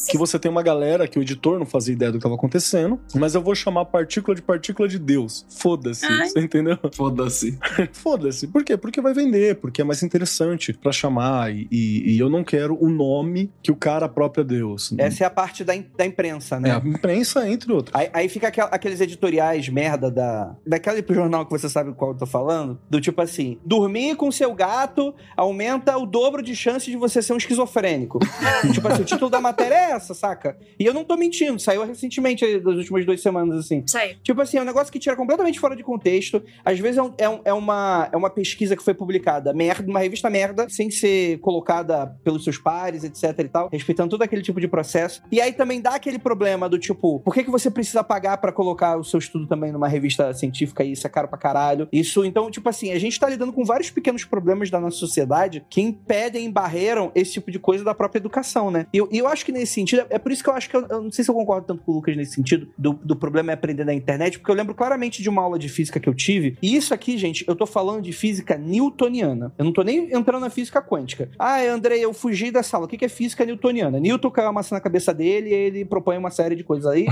Que 0.09 0.17
você 0.17 0.39
tem 0.39 0.49
uma 0.49 0.63
galera 0.63 1.07
que 1.07 1.19
o 1.19 1.21
editor 1.21 1.59
não 1.59 1.65
fazia 1.65 1.93
ideia 1.93 2.11
do 2.11 2.15
que 2.15 2.17
estava 2.17 2.33
acontecendo, 2.33 2.99
mas 3.13 3.35
eu 3.35 3.41
vou 3.43 3.53
chamar 3.53 3.85
partícula 3.85 4.33
de 4.33 4.41
partícula 4.41 4.87
de 4.87 4.97
Deus. 4.97 5.45
Foda-se, 5.49 6.07
você 6.07 6.39
entendeu? 6.39 6.79
Foda-se. 6.95 7.57
Foda-se. 7.93 8.47
Por 8.47 8.63
quê? 8.63 8.75
Porque 8.75 8.99
vai 9.01 9.13
vender, 9.13 9.57
porque 9.57 9.81
é 9.81 9.83
mais 9.83 10.01
interessante 10.01 10.73
para 10.73 10.91
chamar 10.91 11.53
e, 11.53 11.67
e, 11.69 12.15
e 12.15 12.19
eu 12.19 12.27
não 12.27 12.43
quero 12.43 12.75
o 12.83 12.89
nome 12.89 13.51
que 13.61 13.71
o 13.71 13.75
cara 13.75 14.07
próprio 14.07 14.41
é 14.41 14.45
Deus. 14.45 14.93
Essa 14.97 15.23
é 15.23 15.27
a 15.27 15.29
parte 15.29 15.63
da, 15.63 15.73
da 15.97 16.05
imprensa, 16.05 16.59
né? 16.59 16.69
É, 16.69 16.71
a 16.73 16.77
imprensa, 16.77 17.47
entre 17.49 17.71
outros. 17.71 17.95
Aí, 17.95 18.09
aí 18.13 18.29
fica 18.29 18.47
aquel, 18.47 18.67
aqueles 18.71 19.01
editoriais 19.01 19.67
merda 19.69 20.09
da, 20.09 20.55
daquele 20.65 21.03
jornal 21.09 21.45
que 21.45 21.51
você 21.51 21.67
sabe 21.67 21.93
qual 21.93 22.11
eu 22.11 22.17
tô 22.17 22.25
falando, 22.25 22.79
do 22.89 23.01
tipo 23.01 23.21
assim, 23.21 23.59
dormir 23.65 24.15
com 24.15 24.31
seu 24.31 24.53
gato 24.53 25.13
aumenta 25.35 25.97
o 25.97 26.05
dobro 26.05 26.41
de 26.41 26.55
chance 26.55 26.89
de 26.89 26.97
você 26.97 27.21
ser 27.21 27.33
um 27.33 27.37
esquizofrênico. 27.37 28.19
tipo 28.73 28.87
assim, 28.87 29.01
o 29.01 29.05
título 29.05 29.29
da 29.29 29.41
matéria 29.41 29.75
é 29.75 29.91
essa, 29.91 30.13
saca? 30.13 30.57
E 30.79 30.85
eu 30.85 30.93
não 30.93 31.03
tô 31.03 31.17
mentindo, 31.17 31.59
saiu 31.59 31.85
recentemente, 31.85 32.59
das 32.59 32.75
últimas 32.75 33.05
duas 33.05 33.21
semanas, 33.21 33.59
assim. 33.59 33.83
Saiu. 33.85 34.15
Tipo 34.23 34.41
assim, 34.41 34.57
é 34.57 34.61
um 34.61 34.65
negócio 34.65 34.91
que 34.91 34.99
tira 34.99 35.15
completamente 35.15 35.59
fora 35.59 35.75
de 35.75 35.83
contexto. 35.83 36.41
Às 36.63 36.79
vezes 36.79 36.97
é, 36.97 37.03
um, 37.03 37.13
é, 37.17 37.29
um, 37.29 37.41
é 37.45 37.53
uma, 37.53 38.09
é 38.11 38.17
uma 38.17 38.29
pesquisa 38.29 38.75
que 38.75 38.83
foi 38.83 38.93
publicada, 38.93 39.53
merda, 39.53 39.89
uma 39.89 39.99
revista 39.99 40.29
merda, 40.29 40.67
sem 40.69 40.89
ser 40.89 41.39
colocada 41.39 42.15
pelos 42.23 42.43
seus 42.43 42.57
pares, 42.57 43.03
etc 43.03 43.48
respeitando 43.71 44.09
todo 44.09 44.21
aquele 44.21 44.41
tipo 44.41 44.59
de 44.59 44.67
processo. 44.67 45.21
E 45.31 45.41
aí 45.41 45.53
também 45.53 45.81
dá 45.81 45.95
aquele 45.95 46.19
problema 46.19 46.69
do 46.69 46.77
tipo, 46.77 47.19
por 47.19 47.33
que, 47.33 47.43
que 47.43 47.51
você 47.51 47.69
precisa 47.69 48.03
pagar 48.03 48.37
para 48.37 48.51
colocar 48.51 48.97
o 48.97 49.03
seu 49.03 49.19
estudo 49.19 49.47
também 49.47 49.71
numa 49.71 49.87
revista 49.87 50.33
científica 50.33 50.83
e 50.83 50.91
isso 50.91 51.05
é 51.05 51.09
caro 51.09 51.27
pra 51.27 51.37
caralho? 51.37 51.87
Isso, 51.91 52.23
então, 52.25 52.49
tipo 52.51 52.67
assim, 52.69 52.91
a 52.91 52.99
gente 52.99 53.19
tá 53.19 53.29
lidando 53.29 53.53
com 53.53 53.63
vários 53.63 53.89
pequenos 53.89 54.23
problemas 54.25 54.69
da 54.69 54.79
nossa 54.79 54.97
sociedade 54.97 55.63
que 55.69 55.81
impedem, 55.81 56.45
embarreiram 56.45 57.11
esse 57.15 57.33
tipo 57.33 57.51
de 57.51 57.59
coisa 57.59 57.83
da 57.83 57.93
própria 57.93 58.19
educação, 58.19 58.71
né? 58.71 58.85
E 58.93 58.97
eu, 58.97 59.07
eu 59.11 59.27
acho 59.27 59.45
que 59.45 59.51
nesse 59.51 59.73
sentido, 59.73 60.05
é 60.09 60.19
por 60.19 60.31
isso 60.31 60.43
que 60.43 60.49
eu 60.49 60.53
acho 60.53 60.69
que 60.69 60.75
eu, 60.75 60.85
eu, 60.89 61.01
não 61.01 61.11
sei 61.11 61.23
se 61.23 61.31
eu 61.31 61.35
concordo 61.35 61.67
tanto 61.67 61.83
com 61.83 61.91
o 61.91 61.95
Lucas 61.95 62.15
nesse 62.15 62.33
sentido, 62.33 62.69
do, 62.77 62.93
do 62.93 63.15
problema 63.15 63.51
é 63.51 63.53
aprender 63.53 63.83
na 63.83 63.93
internet, 63.93 64.39
porque 64.39 64.51
eu 64.51 64.55
lembro 64.55 64.73
claramente 64.73 65.21
de 65.21 65.29
uma 65.29 65.41
aula 65.41 65.57
de 65.57 65.69
física 65.69 65.99
que 65.99 66.07
eu 66.07 66.13
tive, 66.13 66.57
e 66.61 66.75
isso 66.75 66.93
aqui, 66.93 67.17
gente, 67.17 67.45
eu 67.47 67.55
tô 67.55 67.65
falando 67.65 68.01
de 68.01 68.11
física 68.11 68.57
newtoniana. 68.57 69.53
Eu 69.57 69.65
não 69.65 69.73
tô 69.73 69.81
nem 69.81 70.13
entrando 70.13 70.41
na 70.41 70.49
física 70.49 70.81
quântica. 70.81 71.29
Ah, 71.37 71.61
Andrei, 71.61 72.03
eu 72.03 72.13
fugi 72.13 72.51
dessa 72.51 72.77
aula. 72.77 72.85
O 72.85 72.89
que 72.89 73.03
é 73.03 73.09
física? 73.09 73.38
Física 73.39 73.45
newtoniana. 73.45 73.99
Newton 73.99 74.31
caiu 74.31 74.47
uma 74.47 74.53
maçã 74.53 74.75
na 74.75 74.81
cabeça 74.81 75.13
dele 75.13 75.49
e 75.49 75.53
ele 75.53 75.85
propõe 75.85 76.17
uma 76.17 76.29
série 76.29 76.55
de 76.55 76.63
coisas 76.63 76.85
aí. 76.85 77.05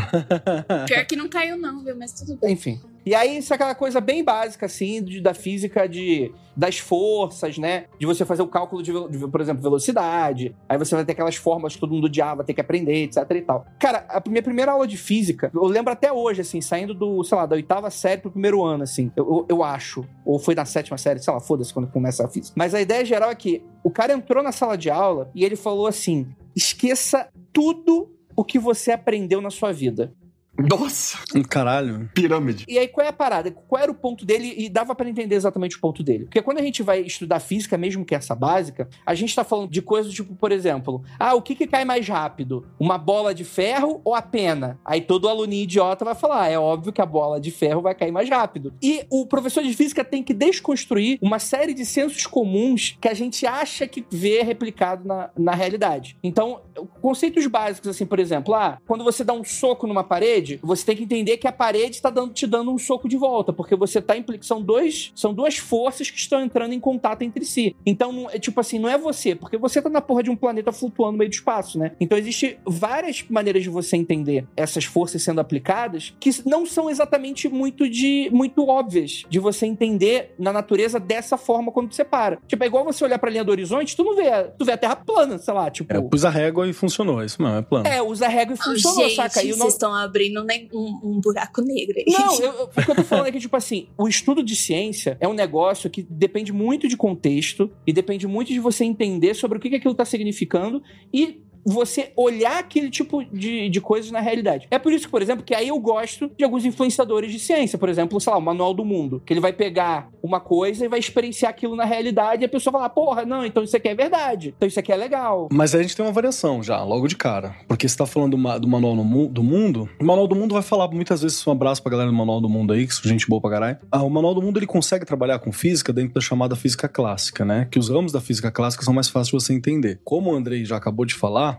Pior 0.88 1.05
que 1.05 1.15
não 1.15 1.29
caiu, 1.29 1.57
não, 1.57 1.84
viu? 1.84 1.96
Mas 1.96 2.12
tudo 2.12 2.38
bem. 2.38 2.53
Enfim. 2.53 2.79
E 3.08 3.16
aí, 3.16 3.38
isso 3.38 3.54
é 3.54 3.56
aquela 3.56 3.74
coisa 3.74 4.02
bem 4.02 4.22
básica, 4.22 4.66
assim, 4.66 5.02
de, 5.02 5.22
da 5.22 5.34
física 5.34 5.88
de, 5.88 6.30
das 6.54 6.78
forças, 6.78 7.58
né? 7.58 7.86
De 7.98 8.06
você 8.06 8.26
fazer 8.26 8.42
o 8.42 8.48
cálculo 8.50 8.84
de, 8.84 8.92
de, 8.92 9.26
por 9.30 9.40
exemplo, 9.40 9.64
velocidade. 9.64 10.54
Aí 10.68 10.78
você 10.78 10.94
vai 10.94 11.06
ter 11.06 11.14
aquelas 11.14 11.38
formas 11.38 11.74
que 11.74 11.80
todo 11.80 11.94
mundo 11.94 12.08
odiava, 12.08 12.44
ter 12.44 12.54
que 12.54 12.60
aprender, 12.60 13.06
etc 13.06 13.24
e 13.32 13.42
tal. 13.44 13.66
Cara, 13.80 14.06
a 14.10 14.22
minha 14.28 14.44
primeira 14.44 14.74
aula 14.74 14.86
de 14.86 14.98
física, 14.98 15.50
eu 15.56 15.64
lembro 15.68 15.94
até 15.94 16.12
hoje, 16.12 16.42
assim, 16.42 16.60
saindo 16.60 16.94
do, 16.94 17.24
sei 17.24 17.38
lá, 17.38 17.46
da 17.46 17.56
oitava 17.56 17.90
série 17.90 18.20
pro 18.20 18.30
primeiro 18.30 18.62
ano, 18.62 18.84
assim. 18.84 19.10
Eu, 19.16 19.26
eu, 19.26 19.46
eu 19.48 19.64
acho. 19.64 20.04
Ou 20.26 20.38
foi 20.38 20.54
na 20.54 20.66
sétima 20.66 20.98
série, 20.98 21.24
sei 21.24 21.34
lá, 21.34 21.40
foda-se 21.40 21.74
quando 21.74 21.90
começa 21.90 22.26
a 22.26 22.28
física. 22.28 22.56
Mas 22.58 22.74
a 22.74 22.82
ideia 22.82 23.06
geral 23.06 23.32
é 23.32 23.36
que 23.36 23.64
o 23.86 23.90
cara 23.90 24.12
entrou 24.12 24.44
na 24.44 24.52
sala 24.52 24.78
de 24.78 24.90
aula 24.90 25.32
e 25.34 25.46
ele 25.46 25.56
falou 25.56 25.88
assim: 25.88 26.28
esqueça 26.54 27.30
tudo 27.54 28.12
o 28.36 28.44
que 28.44 28.60
você 28.60 28.92
aprendeu 28.92 29.40
na 29.40 29.50
sua 29.50 29.72
vida. 29.72 30.14
Nossa! 30.58 31.20
Um 31.36 31.44
caralho. 31.44 32.10
Pirâmide. 32.14 32.66
E 32.68 32.78
aí, 32.78 32.88
qual 32.88 33.06
é 33.06 33.10
a 33.10 33.14
parada? 33.14 33.52
Qual 33.52 33.82
era 33.82 33.92
o 33.92 33.96
ponto 33.96 34.26
dele? 34.26 34.54
E 34.58 34.70
dava 34.70 34.96
para 34.96 35.10
entender 35.10 35.36
exatamente 35.36 35.78
o 35.78 35.80
ponto 35.80 36.04
dele. 36.04 36.26
Porque 36.26 36.42
quando 36.42 36.60
a 36.60 36.64
gente 36.64 36.82
vai 36.82 37.02
estudar 37.02 37.40
física, 37.40 37.78
mesmo 37.78 38.04
que 38.04 38.16
essa 38.16 38.34
básica, 38.34 38.90
a 39.06 39.14
gente 39.14 39.36
tá 39.36 39.44
falando 39.44 39.70
de 39.70 39.82
coisas 39.82 40.14
tipo, 40.14 40.36
por 40.36 40.52
exemplo, 40.52 41.04
ah, 41.20 41.36
o 41.36 41.42
que, 41.42 41.56
que 41.56 41.68
cai 41.68 41.86
mais 41.86 42.08
rápido? 42.08 42.66
Uma 42.80 42.98
bola 42.98 43.34
de 43.34 43.44
ferro 43.44 44.02
ou 44.04 44.16
a 44.16 44.22
pena? 44.22 44.80
Aí 44.84 45.02
todo 45.02 45.30
aluninho 45.30 45.64
idiota 45.64 46.04
vai 46.04 46.16
falar, 46.16 46.44
ah, 46.44 46.50
é 46.50 46.58
óbvio 46.58 46.92
que 46.92 47.02
a 47.02 47.06
bola 47.06 47.40
de 47.40 47.52
ferro 47.52 47.82
vai 47.82 47.94
cair 47.94 48.12
mais 48.12 48.30
rápido. 48.30 48.74
E 48.82 49.06
o 49.10 49.26
professor 49.26 49.64
de 49.64 49.74
física 49.74 50.04
tem 50.04 50.24
que 50.24 50.34
desconstruir 50.34 51.20
uma 51.22 51.40
série 51.40 51.74
de 51.74 51.86
sensos 51.86 52.26
comuns 52.26 52.98
que 53.00 53.08
a 53.08 53.14
gente 53.14 53.46
acha 53.46 53.88
que 53.88 54.06
vê 54.10 54.42
replicado 54.42 55.08
na, 55.08 55.30
na 55.38 55.54
realidade. 55.54 56.18
Então, 56.24 56.62
conceitos 57.02 57.46
básicos, 57.48 57.90
assim, 57.90 58.06
por 58.06 58.20
exemplo, 58.20 58.54
ah, 58.54 58.80
quando 58.88 59.04
você 59.04 59.24
dá 59.24 59.34
um 59.34 59.44
soco 59.44 59.86
numa 59.86 60.04
parede, 60.04 60.47
você 60.63 60.86
tem 60.86 60.96
que 60.96 61.04
entender 61.04 61.38
que 61.38 61.48
a 61.48 61.51
parede 61.51 61.96
está 61.98 62.10
dando, 62.10 62.34
te 62.34 62.46
dando 62.48 62.72
um 62.72 62.77
soco 62.77 63.08
de 63.08 63.18
volta, 63.18 63.51
porque 63.54 63.75
você 63.75 64.01
tá 64.01 64.16
implicando. 64.18 64.46
São, 64.46 64.62
dois, 64.62 65.12
são 65.16 65.34
duas 65.34 65.58
forças 65.58 66.10
que 66.12 66.18
estão 66.18 66.42
entrando 66.42 66.74
em 66.74 66.80
contato 66.80 67.22
entre 67.24 67.44
si. 67.46 67.75
Então, 67.86 68.12
não, 68.12 68.30
é 68.30 68.38
tipo 68.39 68.60
assim, 68.60 68.80
não 68.80 68.89
é 68.89 68.98
você, 68.98 69.36
porque 69.36 69.58
você 69.58 69.82
tá 69.82 69.89
na 69.89 70.01
porra 70.01 70.24
de 70.24 70.30
um 70.30 70.36
planeta 70.36 70.72
flutuando 70.72 71.13
no 71.13 71.18
meio 71.20 71.30
do 71.30 71.34
espaço, 71.34 71.77
né? 71.80 71.92
Então, 72.00 72.18
existe 72.18 72.58
várias 72.66 73.24
maneiras 73.30 73.63
de 73.63 73.70
você 73.70 73.98
entender 73.98 74.46
essas 74.56 74.86
forças 74.86 75.22
sendo 75.24 75.39
aplicadas 75.42 76.13
que 76.20 76.30
não 76.46 76.66
são 76.66 76.89
exatamente 76.89 77.48
muito 77.50 77.89
de 77.89 78.30
muito 78.32 78.66
óbvias 78.68 79.24
de 79.30 79.39
você 79.39 79.66
entender 79.66 80.34
na 80.38 80.54
natureza 80.54 81.00
dessa 81.00 81.38
forma 81.38 81.72
quando 81.72 81.94
você 81.94 82.04
para. 82.04 82.38
Tipo, 82.48 82.63
é 82.63 82.68
igual 82.68 82.84
você 82.86 83.04
olhar 83.04 83.18
pra 83.20 83.30
linha 83.30 83.44
do 83.44 83.51
horizonte, 83.51 83.96
tu 83.96 84.04
não 84.04 84.16
vê, 84.16 84.30
tu 84.58 84.66
vê 84.66 84.74
a 84.74 84.77
Terra 84.77 84.96
plana, 84.96 85.38
sei 85.38 85.54
lá, 85.54 85.70
tipo. 85.72 85.92
É, 85.94 85.98
eu 85.98 86.04
pus 86.04 86.24
a 86.25 86.30
régua 86.30 86.68
e 86.68 86.74
funcionou, 86.74 87.24
isso 87.24 87.42
mesmo, 87.42 87.58
é 87.58 87.62
plano. 87.62 87.88
É, 87.88 88.01
usa 88.01 88.25
a 88.25 88.30
régua 88.30 88.54
e 88.54 88.58
funcionou, 88.58 89.04
Gente, 89.06 89.16
saca? 89.16 89.39
E 89.42 89.48
vocês 89.48 89.58
no- 89.60 89.68
estão 89.68 89.94
abrindo 89.94 90.37
né, 90.44 90.67
um, 90.74 91.00
um 91.03 91.22
buraco 91.22 91.62
negro 91.62 91.96
aí. 91.98 92.06
Não, 92.08 92.36
eu, 92.39 92.51
eu- 92.53 92.63
o 92.65 92.82
que 92.84 92.91
eu 92.91 92.96
tô 92.96 93.03
falando 93.03 93.27
é 93.27 93.32
que, 93.32 93.39
tipo 93.39 93.56
assim, 93.56 93.88
o 93.98 94.08
estudo 94.08 94.44
de 94.44 94.56
ciência 94.56 95.17
é 95.20 95.27
um 95.27 95.34
negócio 95.34 95.89
que 95.89 96.01
depende 96.03 96.51
muito 96.53 96.88
de 96.88 96.96
contexto 96.98 97.72
e 97.86 97.94
depende 97.94 98.27
muito 98.27 98.50
de 98.53 98.60
você 98.60 98.84
entender 98.84 99.34
sobre 99.34 99.58
o 99.58 99.62
que, 99.62 99.70
que 99.70 99.75
aquilo 99.75 99.94
tá 99.96 100.06
significando 100.06 100.82
e 101.13 101.41
você 101.68 102.12
olhar 102.16 102.60
aquele 102.60 102.90
tipo 102.90 103.24
de, 103.26 103.70
de 103.70 103.82
coisas 103.82 104.10
na 104.12 104.20
realidade. 104.20 104.68
É 104.72 104.80
por 104.80 104.92
isso 104.94 105.06
que, 105.06 105.12
por 105.12 105.22
exemplo, 105.22 105.44
que 105.44 105.54
aí 105.54 105.68
eu 105.68 105.80
gosto 105.80 106.32
de 106.38 106.44
alguns 106.44 106.66
influenciadores 106.66 107.32
de 107.32 107.40
ciência. 107.40 107.78
Por 107.78 107.90
exemplo, 107.90 108.20
sei 108.22 108.32
lá, 108.32 108.38
o 108.40 108.42
Manual 108.42 108.74
do 108.74 108.86
Mundo. 108.86 109.22
Que 109.26 109.34
ele 109.34 109.40
vai 109.40 109.54
pegar 109.54 110.10
uma 110.24 110.40
coisa 110.40 110.86
e 110.86 110.88
vai 110.88 111.00
experienciar 111.00 111.50
aquilo 111.52 111.76
na 111.76 111.86
realidade 111.86 112.44
e 112.44 112.46
a 112.46 112.50
pessoa 112.50 112.72
vai 112.72 112.82
falar, 112.82 112.90
porra, 112.90 113.26
não, 113.26 113.46
então 113.46 113.64
isso 113.64 113.76
aqui 113.76 113.88
é 113.90 113.96
verdade. 113.96 114.54
Então 114.56 114.68
isso 114.68 114.80
aqui 114.80 114.92
é 114.92 114.96
legal. 114.96 115.48
Mas 115.52 115.74
a 115.76 115.82
gente 115.82 115.96
tem 115.96 116.06
uma 116.06 116.12
variação 116.12 116.62
já, 116.64 116.82
logo 116.84 117.08
de 117.08 117.16
cara. 117.16 117.56
Porque 117.68 117.88
você 117.88 117.98
tá 117.98 118.06
falando 118.06 118.32
do, 118.32 118.38
ma- 118.38 118.58
do 118.58 118.68
Manual 118.68 118.96
no 118.96 119.28
do 119.28 119.44
Mundo. 119.44 119.90
O 120.00 120.06
Manual 120.06 120.28
do 120.28 120.36
Mundo 120.36 120.54
vai 120.54 120.62
falar 120.64 120.88
muitas 120.90 121.22
vezes 121.22 121.46
um 121.46 121.52
abraço 121.52 121.82
pra 121.82 121.92
galera 121.92 122.10
do 122.10 122.16
Manual 122.16 122.40
do 122.42 122.50
Mundo 122.50 122.74
aí, 122.74 122.86
que 122.88 122.94
são 122.94 123.04
gente 123.10 123.28
boa 123.28 123.42
pra 123.42 123.50
caralho. 123.52 123.78
Ah, 123.92 124.04
o 124.04 124.10
Manual 124.10 124.34
do 124.34 124.42
Mundo 124.42 124.58
ele 124.60 124.68
consegue 124.68 125.06
trabalhar 125.06 125.40
com 125.40 125.52
física 125.52 125.92
dentro 125.92 126.14
da 126.14 126.22
chamada 126.22 126.56
física 126.56 126.88
clássica, 126.88 127.44
né? 127.46 127.68
Que 127.72 127.80
os 127.80 127.90
ramos 127.90 128.12
da 128.12 128.22
física 128.22 128.52
clássica 128.52 128.84
são 128.84 128.94
mais 128.94 129.10
fáceis 129.10 129.28
de 129.28 129.34
você 129.34 129.54
entender. 129.54 130.00
Como 130.04 130.32
o 130.32 130.36
Andrei 130.36 130.64
já 130.66 130.78
acabou 130.78 131.06
de 131.06 131.14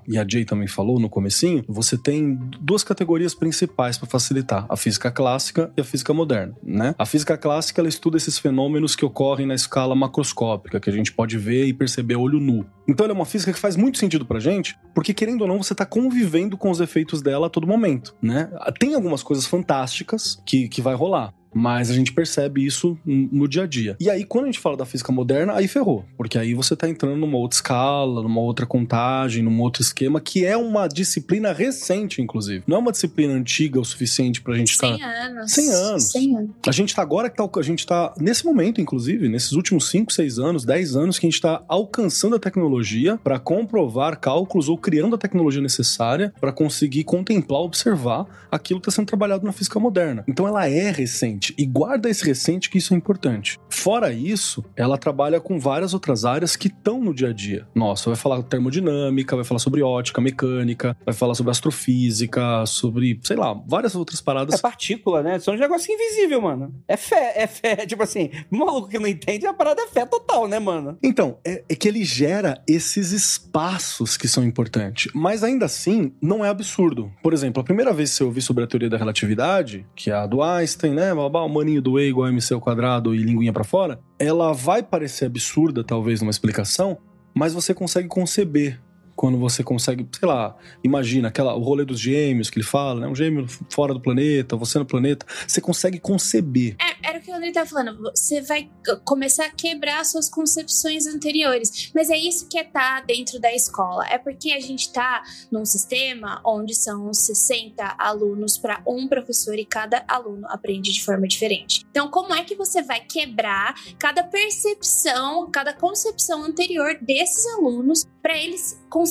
e 0.06 0.18
a 0.18 0.26
Jay 0.28 0.44
também 0.44 0.68
falou 0.68 0.98
no 0.98 1.08
comecinho, 1.08 1.64
você 1.68 1.96
tem 1.96 2.34
duas 2.60 2.82
categorias 2.82 3.34
principais 3.34 3.98
para 3.98 4.08
facilitar: 4.08 4.66
a 4.68 4.76
física 4.76 5.10
clássica 5.10 5.72
e 5.76 5.80
a 5.80 5.84
física 5.84 6.12
moderna, 6.12 6.54
né? 6.62 6.94
A 6.98 7.06
física 7.06 7.36
clássica 7.36 7.80
ela 7.80 7.88
estuda 7.88 8.16
esses 8.16 8.38
fenômenos 8.38 8.94
que 8.94 9.04
ocorrem 9.04 9.46
na 9.46 9.54
escala 9.54 9.94
macroscópica, 9.94 10.80
que 10.80 10.90
a 10.90 10.92
gente 10.92 11.12
pode 11.12 11.36
ver 11.38 11.66
e 11.66 11.72
perceber 11.72 12.14
a 12.14 12.18
olho 12.18 12.40
nu. 12.40 12.66
Então 12.86 13.04
ela 13.04 13.12
é 13.12 13.16
uma 13.16 13.26
física 13.26 13.52
que 13.52 13.58
faz 13.58 13.76
muito 13.76 13.98
sentido 13.98 14.24
pra 14.24 14.40
gente, 14.40 14.78
porque 14.94 15.12
querendo 15.12 15.42
ou 15.42 15.48
não, 15.48 15.62
você 15.62 15.74
tá 15.74 15.84
convivendo 15.84 16.56
com 16.56 16.70
os 16.70 16.80
efeitos 16.80 17.20
dela 17.20 17.46
a 17.46 17.50
todo 17.50 17.66
momento, 17.66 18.14
né? 18.22 18.50
Tem 18.78 18.94
algumas 18.94 19.22
coisas 19.22 19.46
fantásticas 19.46 20.42
que, 20.46 20.68
que 20.68 20.80
vai 20.80 20.94
rolar. 20.94 21.32
Mas 21.54 21.90
a 21.90 21.94
gente 21.94 22.12
percebe 22.12 22.64
isso 22.64 22.98
no 23.04 23.48
dia 23.48 23.64
a 23.64 23.66
dia. 23.66 23.96
E 24.00 24.10
aí, 24.10 24.24
quando 24.24 24.44
a 24.44 24.46
gente 24.48 24.58
fala 24.58 24.76
da 24.76 24.84
física 24.84 25.12
moderna, 25.12 25.54
aí 25.54 25.66
ferrou. 25.66 26.04
Porque 26.16 26.38
aí 26.38 26.54
você 26.54 26.76
tá 26.76 26.88
entrando 26.88 27.16
numa 27.16 27.36
outra 27.36 27.56
escala, 27.56 28.22
numa 28.22 28.40
outra 28.40 28.66
contagem, 28.66 29.42
num 29.42 29.60
outro 29.60 29.82
esquema, 29.82 30.20
que 30.20 30.44
é 30.44 30.56
uma 30.56 30.86
disciplina 30.86 31.52
recente, 31.52 32.20
inclusive. 32.20 32.62
Não 32.66 32.76
é 32.76 32.80
uma 32.80 32.92
disciplina 32.92 33.32
antiga 33.32 33.80
o 33.80 33.84
suficiente 33.84 34.40
pra 34.40 34.56
gente 34.56 34.72
estar. 34.72 34.88
100 34.88 35.02
anos. 35.02 35.52
100 35.52 35.70
anos. 35.70 36.10
100 36.10 36.36
anos. 36.36 36.50
A 36.66 36.72
gente 36.72 36.94
tá 36.94 37.02
agora 37.02 37.30
que 37.30 37.36
tá, 37.36 37.48
a 37.58 37.62
gente 37.62 37.86
tá 37.86 38.14
nesse 38.20 38.44
momento, 38.44 38.80
inclusive, 38.80 39.28
nesses 39.28 39.52
últimos 39.52 39.88
5, 39.88 40.12
6 40.12 40.38
anos, 40.38 40.64
10 40.64 40.96
anos, 40.96 41.18
que 41.18 41.26
a 41.26 41.30
gente 41.30 41.40
tá 41.40 41.62
alcançando 41.68 42.36
a 42.36 42.38
tecnologia 42.38 43.18
para 43.22 43.38
comprovar 43.38 44.18
cálculos 44.18 44.68
ou 44.68 44.76
criando 44.76 45.14
a 45.14 45.18
tecnologia 45.18 45.62
necessária 45.62 46.32
para 46.40 46.52
conseguir 46.52 47.04
contemplar, 47.04 47.62
observar 47.62 48.26
aquilo 48.50 48.80
que 48.80 48.88
está 48.88 48.96
sendo 48.96 49.06
trabalhado 49.06 49.44
na 49.44 49.52
física 49.52 49.78
moderna. 49.78 50.24
Então 50.26 50.46
ela 50.46 50.68
é 50.68 50.90
recente 50.90 51.37
e 51.56 51.66
guarda 51.66 52.08
esse 52.08 52.24
recente 52.24 52.70
que 52.70 52.78
isso 52.78 52.94
é 52.94 52.96
importante. 52.96 53.58
Fora 53.68 54.12
isso, 54.12 54.64
ela 54.76 54.98
trabalha 54.98 55.40
com 55.40 55.58
várias 55.58 55.94
outras 55.94 56.24
áreas 56.24 56.56
que 56.56 56.68
estão 56.68 57.00
no 57.00 57.14
dia 57.14 57.28
a 57.28 57.32
dia. 57.32 57.66
Nossa, 57.74 58.10
vai 58.10 58.16
falar 58.16 58.42
termodinâmica, 58.42 59.36
vai 59.36 59.44
falar 59.44 59.58
sobre 59.58 59.82
ótica, 59.82 60.20
mecânica, 60.20 60.96
vai 61.04 61.14
falar 61.14 61.34
sobre 61.34 61.50
astrofísica, 61.50 62.66
sobre, 62.66 63.20
sei 63.22 63.36
lá, 63.36 63.54
várias 63.66 63.94
outras 63.94 64.20
paradas 64.20 64.54
É 64.54 64.58
partícula, 64.58 65.22
né? 65.22 65.38
São 65.38 65.54
um 65.54 65.58
negócio 65.58 65.92
invisível, 65.92 66.40
mano. 66.40 66.74
É 66.86 66.96
fé, 66.96 67.34
é 67.36 67.46
fé. 67.46 67.76
Tipo 67.86 68.02
assim, 68.02 68.30
maluco 68.50 68.88
que 68.88 68.98
não 68.98 69.06
entende, 69.06 69.46
a 69.46 69.54
parada 69.54 69.82
é 69.82 69.86
fé 69.88 70.04
total, 70.04 70.48
né, 70.48 70.58
mano? 70.58 70.98
Então, 71.02 71.38
é, 71.44 71.64
é 71.68 71.74
que 71.74 71.88
ele 71.88 72.04
gera 72.04 72.62
esses 72.66 73.12
espaços 73.12 74.16
que 74.16 74.28
são 74.28 74.44
importantes. 74.44 75.10
Mas 75.14 75.42
ainda 75.42 75.66
assim, 75.66 76.12
não 76.20 76.44
é 76.44 76.48
absurdo. 76.48 77.12
Por 77.22 77.32
exemplo, 77.32 77.60
a 77.60 77.64
primeira 77.64 77.92
vez 77.92 78.16
que 78.16 78.22
eu 78.22 78.26
ouvi 78.28 78.42
sobre 78.42 78.64
a 78.64 78.66
teoria 78.66 78.90
da 78.90 78.96
relatividade, 78.96 79.86
que 79.94 80.10
é 80.10 80.14
a 80.14 80.26
do 80.26 80.42
Einstein, 80.42 80.94
né? 80.94 81.12
Babá, 81.28 81.44
o 81.44 81.48
maninho 81.48 81.82
do 81.82 82.00
E 82.00 82.08
igual 82.08 82.26
a 82.26 82.30
MC 82.30 82.54
ao 82.54 82.60
quadrado 82.60 83.14
e 83.14 83.18
linguinha 83.18 83.52
pra 83.52 83.62
fora, 83.62 84.00
ela 84.18 84.52
vai 84.54 84.82
parecer 84.82 85.26
absurda, 85.26 85.84
talvez, 85.84 86.20
numa 86.20 86.30
explicação, 86.30 86.96
mas 87.34 87.52
você 87.52 87.74
consegue 87.74 88.08
conceber. 88.08 88.80
Quando 89.18 89.36
você 89.36 89.64
consegue, 89.64 90.08
sei 90.16 90.28
lá, 90.28 90.56
imagina 90.84 91.26
aquela, 91.26 91.52
o 91.56 91.60
rolê 91.60 91.84
dos 91.84 91.98
gêmeos 91.98 92.48
que 92.48 92.56
ele 92.56 92.64
fala, 92.64 93.00
né? 93.00 93.08
Um 93.08 93.16
gêmeo 93.16 93.48
fora 93.68 93.92
do 93.92 94.00
planeta, 94.00 94.54
você 94.54 94.78
no 94.78 94.86
planeta. 94.86 95.26
Você 95.44 95.60
consegue 95.60 95.98
conceber. 95.98 96.76
É, 96.80 97.08
era 97.08 97.18
o 97.18 97.20
que 97.20 97.28
o 97.28 97.34
André 97.34 97.50
tava 97.50 97.68
falando. 97.68 98.00
Você 98.14 98.40
vai 98.40 98.70
começar 99.04 99.46
a 99.46 99.50
quebrar 99.50 100.04
suas 100.04 100.30
concepções 100.30 101.04
anteriores. 101.04 101.90
Mas 101.92 102.10
é 102.10 102.16
isso 102.16 102.48
que 102.48 102.56
é 102.56 102.62
estar 102.62 103.04
dentro 103.06 103.40
da 103.40 103.52
escola. 103.52 104.06
É 104.08 104.18
porque 104.18 104.52
a 104.52 104.60
gente 104.60 104.92
tá 104.92 105.24
num 105.50 105.64
sistema 105.64 106.40
onde 106.46 106.72
são 106.72 107.12
60 107.12 107.96
alunos 107.98 108.56
para 108.56 108.80
um 108.86 109.08
professor 109.08 109.58
e 109.58 109.64
cada 109.64 110.04
aluno 110.06 110.46
aprende 110.48 110.92
de 110.92 111.04
forma 111.04 111.26
diferente. 111.26 111.84
Então, 111.90 112.08
como 112.08 112.32
é 112.32 112.44
que 112.44 112.54
você 112.54 112.82
vai 112.82 113.00
quebrar 113.00 113.74
cada 113.98 114.22
percepção, 114.22 115.50
cada 115.50 115.72
concepção 115.72 116.44
anterior 116.44 116.96
desses 117.02 117.44
alunos 117.54 118.04
para 118.22 118.36
eles 118.36 118.80
conseguirem 118.88 119.07